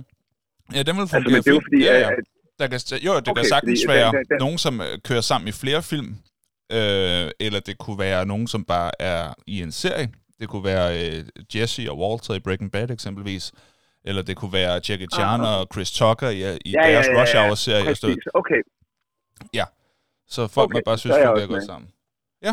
Ja, 0.76 0.80
den 0.86 0.94
vil 0.98 1.02
Altså, 1.04 1.16
fungere 1.16 1.32
men 1.34 1.42
det 1.44 1.50
er 1.52 1.56
jo 1.58 1.64
fordi, 1.68 1.80
ja, 1.90 1.94
ja. 2.04 2.08
at, 2.18 2.24
Der 2.60 2.66
kan, 2.72 2.78
jo, 3.06 3.10
det 3.12 3.20
okay, 3.20 3.30
Okay, 3.30 3.40
kan 3.40 3.44
sagtens 3.54 3.80
fordi 3.86 3.92
være 3.98 4.08
den- 4.12 4.16
den- 4.18 4.26
den- 4.30 4.38
nogen, 4.44 4.58
som 4.66 4.74
øh, 4.86 4.92
kører 5.08 5.24
sammen 5.30 5.46
i 5.52 5.54
flere 5.62 5.82
film, 5.92 6.10
øh, 6.76 7.26
eller 7.46 7.60
det 7.68 7.74
kunne 7.82 7.98
være 8.08 8.20
nogen, 8.32 8.46
som 8.54 8.60
bare 8.74 8.90
er 9.12 9.22
i 9.54 9.56
en 9.66 9.72
serie. 9.84 10.08
Det 10.40 10.48
kunne 10.48 10.64
være 10.64 10.86
øh, 11.18 11.24
Jesse 11.54 11.90
og 11.90 11.98
Walter 11.98 12.34
i 12.34 12.40
Breaking 12.40 12.72
Bad 12.72 12.90
eksempelvis, 12.90 13.52
eller 14.04 14.22
det 14.22 14.36
kunne 14.36 14.52
være 14.52 14.72
Jackie 14.88 15.08
Chan 15.14 15.40
Ah. 15.40 15.60
og 15.60 15.66
Chris 15.72 15.90
Tucker 15.92 16.28
i, 16.28 16.38
i 16.38 16.40
Ja, 16.42 16.86
ja, 16.86 16.92
deres 16.92 17.06
ja, 17.06 17.12
ja, 17.12 17.22
Rush 17.22 17.34
ja. 17.34 17.44
Hour-serie. 17.46 17.84
præcis, 17.84 18.24
okay. 18.34 18.62
Så 20.36 20.48
folk 20.48 20.64
okay, 20.68 20.74
man 20.76 20.82
bare 20.88 20.98
synes, 20.98 21.16
er 21.16 21.18
jeg 21.18 21.28
fungerer 21.28 21.46
også 21.46 21.54
godt 21.56 21.64
sammen. 21.72 21.88
Ja. 22.42 22.52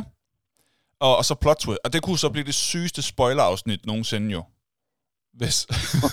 Og, 1.06 1.12
og 1.20 1.24
så 1.30 1.36
plot 1.44 1.58
twist. 1.64 1.80
Og 1.86 1.94
det 1.94 2.00
kunne 2.06 2.18
så 2.26 2.30
blive 2.36 2.46
det 2.52 2.54
sygeste 2.54 3.02
spoiler-afsnit 3.02 3.86
nogensinde 3.86 4.32
jo. 4.38 4.42
Hvis. 5.40 5.56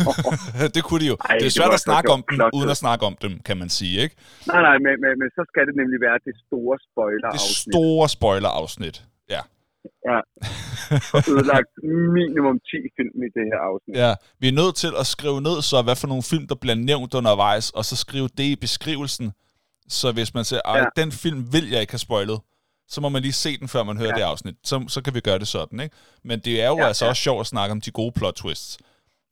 det 0.76 0.82
kunne 0.84 1.00
de 1.04 1.06
jo. 1.12 1.16
Ej, 1.20 1.26
det 1.28 1.42
er 1.42 1.46
det 1.46 1.52
svært 1.52 1.68
var 1.68 1.74
at 1.74 1.80
snakke 1.90 2.08
om 2.16 2.24
dem, 2.30 2.40
uden 2.54 2.70
at 2.74 2.76
snakke 2.84 3.06
om 3.06 3.14
dem, 3.24 3.32
kan 3.48 3.56
man 3.56 3.68
sige, 3.68 4.00
ikke? 4.04 4.14
Nej, 4.46 4.60
nej, 4.68 4.76
men, 4.84 4.94
men, 5.02 5.12
men 5.20 5.28
så 5.36 5.42
skal 5.50 5.62
det 5.68 5.74
nemlig 5.80 5.98
være 6.06 6.18
det 6.24 6.34
store 6.46 6.78
spoiler 6.88 7.30
Det 7.30 7.40
store 7.40 8.08
spoiler-afsnit. 8.08 8.96
Ja. 9.34 9.40
Ødelagt 11.32 11.70
minimum 12.18 12.56
10 12.58 12.76
film 12.96 13.16
i 13.26 13.28
det 13.36 13.44
her 13.52 13.58
afsnit. 13.70 13.96
ja. 13.96 14.14
Vi 14.38 14.48
er 14.48 14.52
nødt 14.52 14.76
til 14.76 14.92
at 15.00 15.06
skrive 15.06 15.40
ned, 15.40 15.62
så 15.62 15.82
hvad 15.82 15.96
for 15.96 16.06
nogle 16.06 16.22
film, 16.22 16.48
der 16.48 16.54
bliver 16.54 16.74
nævnt 16.74 17.14
undervejs, 17.14 17.70
og 17.70 17.84
så 17.84 17.96
skrive 17.96 18.28
det 18.38 18.44
i 18.44 18.56
beskrivelsen. 18.56 19.32
Så 19.88 20.12
hvis 20.12 20.34
man 20.34 20.44
siger, 20.44 20.60
at 20.64 20.78
Ja. 20.96 21.02
den 21.02 21.12
film 21.12 21.52
vil 21.52 21.70
jeg 21.70 21.80
ikke 21.80 21.92
have 21.92 21.98
spoilet, 21.98 22.40
så 22.88 23.00
må 23.00 23.08
man 23.08 23.22
lige 23.22 23.32
se 23.32 23.58
den, 23.58 23.68
før 23.68 23.82
man 23.82 23.96
hører 23.96 24.08
Ja. 24.08 24.14
det 24.14 24.22
afsnit. 24.22 24.54
Så, 24.64 24.84
så 24.88 25.02
kan 25.02 25.14
vi 25.14 25.20
gøre 25.20 25.38
det 25.38 25.48
sådan, 25.48 25.80
ikke? 25.80 25.96
Men 26.24 26.40
det 26.40 26.62
er 26.62 26.68
jo 26.68 26.76
Ja, 26.78 26.86
altså 26.86 27.04
ja. 27.04 27.08
også 27.08 27.22
sjovt 27.22 27.40
at 27.40 27.46
snakke 27.46 27.72
om 27.72 27.80
de 27.80 27.90
gode 27.90 28.12
plot 28.12 28.34
twists. 28.34 28.78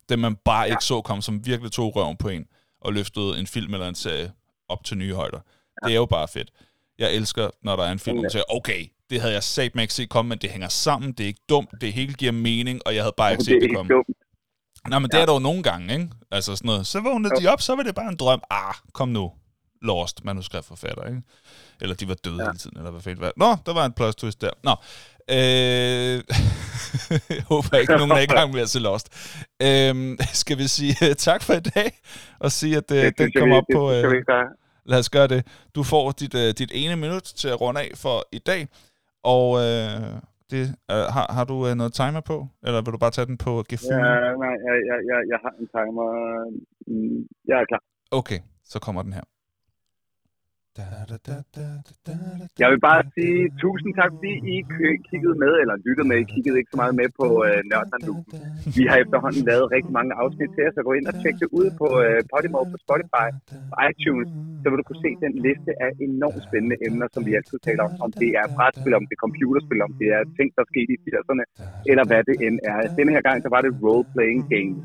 Dem 0.09 0.19
man 0.19 0.35
bare 0.35 0.61
Ja. 0.63 0.71
ikke 0.71 0.83
så 0.83 1.01
komme, 1.01 1.23
som 1.23 1.45
virkelig 1.45 1.71
tog 1.71 1.95
røven 1.95 2.17
på 2.17 2.29
en, 2.29 2.45
og 2.81 2.93
løftede 2.93 3.39
en 3.39 3.47
film 3.47 3.73
eller 3.73 3.87
en 3.87 3.95
serie 3.95 4.31
op 4.69 4.83
til 4.83 4.97
nye 4.97 5.13
højder. 5.13 5.39
Det 5.85 5.91
er 5.91 5.95
jo 5.95 6.05
bare 6.05 6.27
fedt. 6.27 6.51
Jeg 6.99 7.13
elsker, 7.13 7.49
når 7.63 7.75
der 7.75 7.83
er 7.83 7.91
en 7.91 7.99
film, 7.99 8.21
man 8.21 8.29
siger, 8.31 8.43
okay, 8.49 8.85
det 9.09 9.21
havde 9.21 9.33
jeg 9.33 9.43
sagt 9.43 9.79
ikke 9.81 9.93
set 9.93 10.09
komme, 10.09 10.29
men 10.29 10.37
det 10.37 10.49
hænger 10.49 10.67
sammen, 10.67 11.11
det 11.11 11.23
er 11.23 11.27
ikke 11.27 11.45
dumt, 11.49 11.69
det 11.81 11.93
hele 11.93 12.13
giver 12.13 12.31
mening, 12.31 12.81
og 12.85 12.95
jeg 12.95 13.03
havde 13.03 13.13
bare 13.17 13.31
ikke 13.31 13.43
set 13.43 13.55
er 13.55 13.59
det 13.59 13.75
komme. 13.75 13.93
dumt. 13.93 14.07
Nej, 14.89 14.99
men 14.99 15.09
det 15.11 15.21
er 15.21 15.25
der 15.25 15.33
jo 15.33 15.39
nogle 15.39 15.63
gange, 15.63 15.93
ikke? 15.93 16.09
Altså 16.31 16.55
sådan 16.55 16.67
noget, 16.67 16.87
så 16.87 16.99
vågnede 16.99 17.41
de 17.41 17.47
op, 17.47 17.61
så 17.61 17.75
var 17.75 17.83
det 17.83 17.95
bare 17.95 18.07
en 18.07 18.15
drøm. 18.15 18.41
Ah, 18.49 18.73
kom 18.93 19.09
nu. 19.09 19.31
Lost, 19.81 20.25
manuskriptforfatter, 20.25 21.03
ikke? 21.07 21.21
Eller 21.81 21.95
de 21.95 22.07
var 22.07 22.13
døde 22.13 22.43
ja. 22.43 22.49
hele 22.49 22.57
tiden, 22.57 22.77
eller 22.77 22.91
hvad 22.91 23.01
fanden 23.01 23.21
var 23.21 23.33
Nå, 23.37 23.55
der 23.65 23.73
var 23.73 23.85
en 23.85 23.93
plot 23.93 24.13
twist 24.13 24.41
der. 24.41 24.49
Nå. 24.63 24.75
Øh, 25.29 26.23
jeg 27.37 27.43
håber 27.43 27.77
ikke, 27.77 27.97
nogen 27.97 28.11
er 28.11 28.19
i 28.19 28.25
gang 28.25 28.53
med 28.53 28.61
at 28.61 28.69
se 28.69 28.79
Lost. 28.79 29.09
Øh, 29.61 30.17
skal 30.33 30.57
vi 30.57 30.67
sige 30.67 30.95
uh, 31.01 31.13
tak 31.15 31.43
for 31.43 31.53
i 31.53 31.59
dag, 31.59 32.01
og 32.39 32.51
sige, 32.51 32.77
at 32.77 32.91
uh, 32.91 32.97
Det 32.97 33.17
den 33.17 33.31
kommer 33.37 33.57
op 33.57 33.63
det 33.67 33.75
på... 33.75 33.89
gør. 34.27 34.43
lad 34.85 34.99
os 34.99 35.09
gøre 35.09 35.27
det. 35.27 35.47
Du 35.75 35.83
får 35.83 36.11
dit, 36.11 36.33
uh, 36.33 36.41
dit 36.41 36.71
ene 36.73 36.95
minut 36.95 37.23
til 37.23 37.47
at 37.47 37.61
runde 37.61 37.81
af 37.81 37.91
for 37.95 38.27
i 38.31 38.39
dag, 38.39 38.67
og 39.33 39.45
uh, 39.51 40.11
det, 40.51 40.63
uh, 40.93 41.05
har, 41.15 41.25
har 41.37 41.45
du 41.51 41.55
uh, 41.67 41.73
noget 41.81 41.93
timer 41.93 42.21
på? 42.31 42.37
Eller 42.65 42.79
vil 42.83 42.93
du 42.93 42.97
bare 42.97 43.11
tage 43.17 43.25
den 43.31 43.37
på 43.45 43.51
gefühl? 43.69 43.91
Ja, 43.91 44.35
nej, 44.43 44.55
jeg, 44.67 44.75
jeg, 44.89 44.97
jeg, 45.11 45.19
jeg 45.31 45.39
har 45.45 45.53
en 45.61 45.67
timer. 45.75 46.07
Mm, 46.87 47.19
Jeg 47.49 47.55
er 47.61 47.65
klar. 47.71 47.83
Okay, 48.19 48.39
så 48.71 48.77
kommer 48.85 49.01
den 49.07 49.13
her. 49.13 49.25
Jeg 52.61 52.67
vil 52.71 52.81
bare 52.89 53.01
sige 53.15 53.39
tusind 53.63 53.91
tak, 53.99 54.11
fordi 54.17 54.33
I 54.53 54.55
kiggede 55.09 55.35
med, 55.43 55.53
eller 55.61 55.75
lyttede 55.85 56.07
med. 56.11 56.17
I 56.23 56.27
kiggede 56.33 56.57
ikke 56.59 56.71
så 56.73 56.79
meget 56.81 56.95
med 57.01 57.07
på 57.19 57.27
øh, 57.47 57.59
Nørdland. 57.69 58.03
Vi 58.77 58.83
har 58.89 58.97
efterhånden 59.03 59.41
lavet 59.49 59.65
rigtig 59.75 59.93
mange 59.99 60.11
afsnit 60.21 60.49
til 60.53 60.61
jer, 60.65 60.71
så 60.75 60.81
gå 60.89 60.93
ind 60.99 61.07
og 61.11 61.15
tjek 61.21 61.35
det 61.41 61.49
ud 61.59 61.67
på 61.81 61.87
øh, 62.03 62.19
Podimo, 62.31 62.59
på 62.73 62.77
Spotify, 62.85 63.27
på 63.71 63.75
iTunes. 63.89 64.29
Så 64.61 64.65
vil 64.69 64.77
du 64.81 64.85
kunne 64.89 65.03
se 65.05 65.11
den 65.25 65.33
liste 65.47 65.71
af 65.85 65.91
enormt 66.07 66.41
spændende 66.47 66.77
emner, 66.87 67.07
som 67.13 67.21
vi 67.27 67.31
altid 67.39 67.57
taler 67.67 67.83
om. 67.87 67.91
Om 68.05 68.11
det 68.21 68.29
er 68.39 68.45
brætspil, 68.55 68.93
om 68.99 69.05
det 69.07 69.15
er 69.17 69.21
computerspil, 69.25 69.79
om 69.87 69.93
det 69.99 70.07
er 70.17 70.21
ting, 70.37 70.49
der 70.57 70.63
skete 70.71 70.91
i 70.95 70.97
80'erne, 71.05 71.45
eller 71.91 72.05
hvad 72.09 72.21
det 72.29 72.35
end 72.45 72.57
er. 72.71 72.79
Denne 72.97 73.11
her 73.15 73.23
gang, 73.27 73.37
så 73.45 73.49
var 73.55 73.61
det 73.65 73.71
role-playing 73.83 74.43
games. 74.55 74.79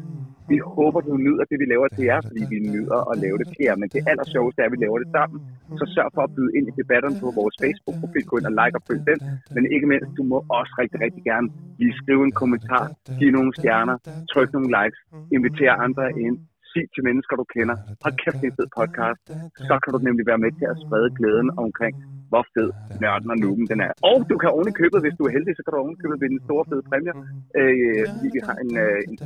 Vi 0.52 0.58
håber, 0.76 1.00
du 1.08 1.12
nyder 1.26 1.44
det, 1.50 1.56
vi 1.62 1.66
laver 1.74 1.88
til 1.96 2.04
jer, 2.10 2.20
fordi 2.28 2.42
vi 2.52 2.58
nyder 2.74 2.98
at 3.10 3.14
lave 3.24 3.36
det 3.40 3.46
til 3.54 3.62
jer. 3.68 3.76
Men 3.82 3.88
det 3.94 4.00
aller 4.10 4.26
sjoveste 4.34 4.58
er, 4.62 4.66
at 4.68 4.72
vi 4.74 4.80
laver 4.84 4.98
det 5.02 5.08
sammen. 5.16 5.38
Så 5.80 5.84
sørg 5.94 6.10
for 6.16 6.22
at 6.28 6.32
byde 6.36 6.52
ind 6.56 6.66
i 6.70 6.72
debatterne 6.80 7.16
på 7.22 7.28
vores 7.40 7.56
Facebook-profil. 7.62 8.24
Gå 8.30 8.34
ind 8.38 8.48
og 8.50 8.54
like 8.60 8.74
og 8.78 8.82
følg 8.88 9.02
den. 9.10 9.18
Men 9.54 9.62
ikke 9.74 9.86
mindst, 9.92 10.10
du 10.18 10.22
må 10.30 10.38
også 10.58 10.72
rigtig, 10.82 10.98
rigtig 11.04 11.22
gerne 11.30 11.48
lige 11.80 11.94
skrive 12.00 12.22
en 12.28 12.34
kommentar, 12.42 12.84
give 13.20 13.32
nogle 13.36 13.50
stjerner, 13.58 13.96
tryk 14.32 14.48
nogle 14.56 14.70
likes, 14.78 15.00
invitere 15.36 15.74
andre 15.86 16.04
ind, 16.24 16.36
sig 16.72 16.84
til 16.94 17.02
mennesker, 17.08 17.34
du 17.40 17.46
kender. 17.54 17.76
Hold 18.04 18.16
kæft, 18.22 18.38
det 18.40 18.46
er 18.48 18.52
en 18.52 18.58
fed 18.60 18.68
podcast. 18.80 19.22
Så 19.68 19.74
kan 19.82 19.90
du 19.94 19.98
nemlig 20.08 20.24
være 20.30 20.40
med 20.44 20.52
til 20.58 20.66
at 20.72 20.76
sprede 20.84 21.08
glæden 21.18 21.48
omkring, 21.64 21.94
hvor 22.30 22.44
fed 22.54 22.68
nørden 23.02 23.28
og 23.34 23.38
nuben 23.42 23.66
den 23.72 23.78
er. 23.86 23.92
Og 24.10 24.16
du 24.30 24.34
kan 24.42 24.48
oven 24.56 24.68
i 24.72 24.74
købet, 24.80 24.98
hvis 25.04 25.16
du 25.18 25.22
er 25.28 25.32
heldig, 25.36 25.52
så 25.56 25.62
kan 25.62 25.70
du 25.72 25.78
oven 25.82 25.94
i 25.96 26.00
købet 26.02 26.16
vinde 26.22 26.36
en 26.38 26.44
stor 26.48 26.60
fed 26.70 26.80
præmie. 26.88 27.12
Øh, 27.60 28.02
fordi 28.10 28.28
vi 28.36 28.40
har 28.48 28.56
en, 28.64 28.72
øh, 28.84 28.98
en 29.10 29.16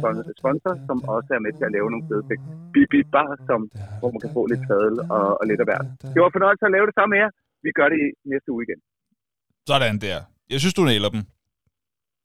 sponsor, 0.40 0.72
som 0.88 0.96
også 1.16 1.30
er 1.36 1.40
med 1.46 1.52
til 1.58 1.64
at 1.68 1.72
lave 1.76 1.88
nogle 1.92 2.06
fede 2.10 2.24
ting. 2.28 2.40
Bibi 2.74 3.00
Bar, 3.14 3.30
som, 3.48 3.60
hvor 4.00 4.10
man 4.14 4.20
kan 4.24 4.30
få 4.36 4.42
lidt 4.52 4.64
fadel 4.70 4.96
og, 5.16 5.26
og 5.40 5.44
lidt 5.50 5.60
af 5.62 5.66
hvert. 5.68 5.86
Det 6.14 6.20
var 6.24 6.30
fornøjelse 6.36 6.64
at 6.68 6.72
lave 6.76 6.86
det 6.88 6.94
sammen 6.96 7.12
med 7.14 7.20
jer. 7.24 7.30
Vi 7.64 7.70
gør 7.78 7.88
det 7.92 7.98
i 8.04 8.08
næste 8.32 8.48
uge 8.54 8.62
igen. 8.66 8.80
Sådan 9.70 9.96
der. 10.06 10.18
Jeg 10.52 10.58
synes, 10.62 10.74
du 10.78 10.84
nailer 10.92 11.10
dem. 11.14 11.22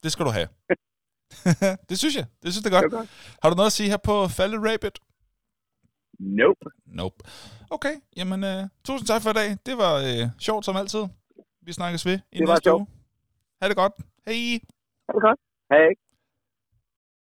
Det 0.03 0.09
skal 0.13 0.23
du 0.27 0.33
have. 0.39 0.49
det 1.89 1.95
synes 2.01 2.15
jeg. 2.19 2.25
Det 2.43 2.49
synes 2.53 2.65
jeg 2.65 2.73
er 2.77 2.81
Det 2.81 2.91
godt. 2.91 3.09
Har 3.41 3.49
du 3.49 3.55
noget 3.55 3.71
at 3.71 3.77
sige 3.79 3.89
her 3.93 4.01
på 4.09 4.15
Faldet 4.37 4.59
Rabbit? 4.69 4.95
Nope. 6.19 6.65
Nope. 6.85 7.15
Okay, 7.71 7.95
jamen 8.17 8.43
uh, 8.43 8.67
tusind 8.83 9.07
tak 9.07 9.21
for 9.21 9.29
i 9.29 9.33
dag. 9.33 9.49
Det 9.65 9.77
var 9.77 9.93
uh, 10.01 10.29
sjovt 10.39 10.65
som 10.65 10.75
altid. 10.75 11.03
Vi 11.61 11.73
snakkes 11.73 12.05
ved 12.05 12.19
i 12.31 12.37
Det 12.39 12.47
var 12.47 12.53
næste 12.53 12.63
sjovt. 12.63 12.81
uge. 12.81 12.87
Ha' 13.61 13.67
det 13.69 13.75
godt. 13.77 13.93
Hej. 14.27 14.59
Ha' 15.07 15.13
det 15.15 15.21
godt. 15.27 15.39
Hej. 15.71 15.87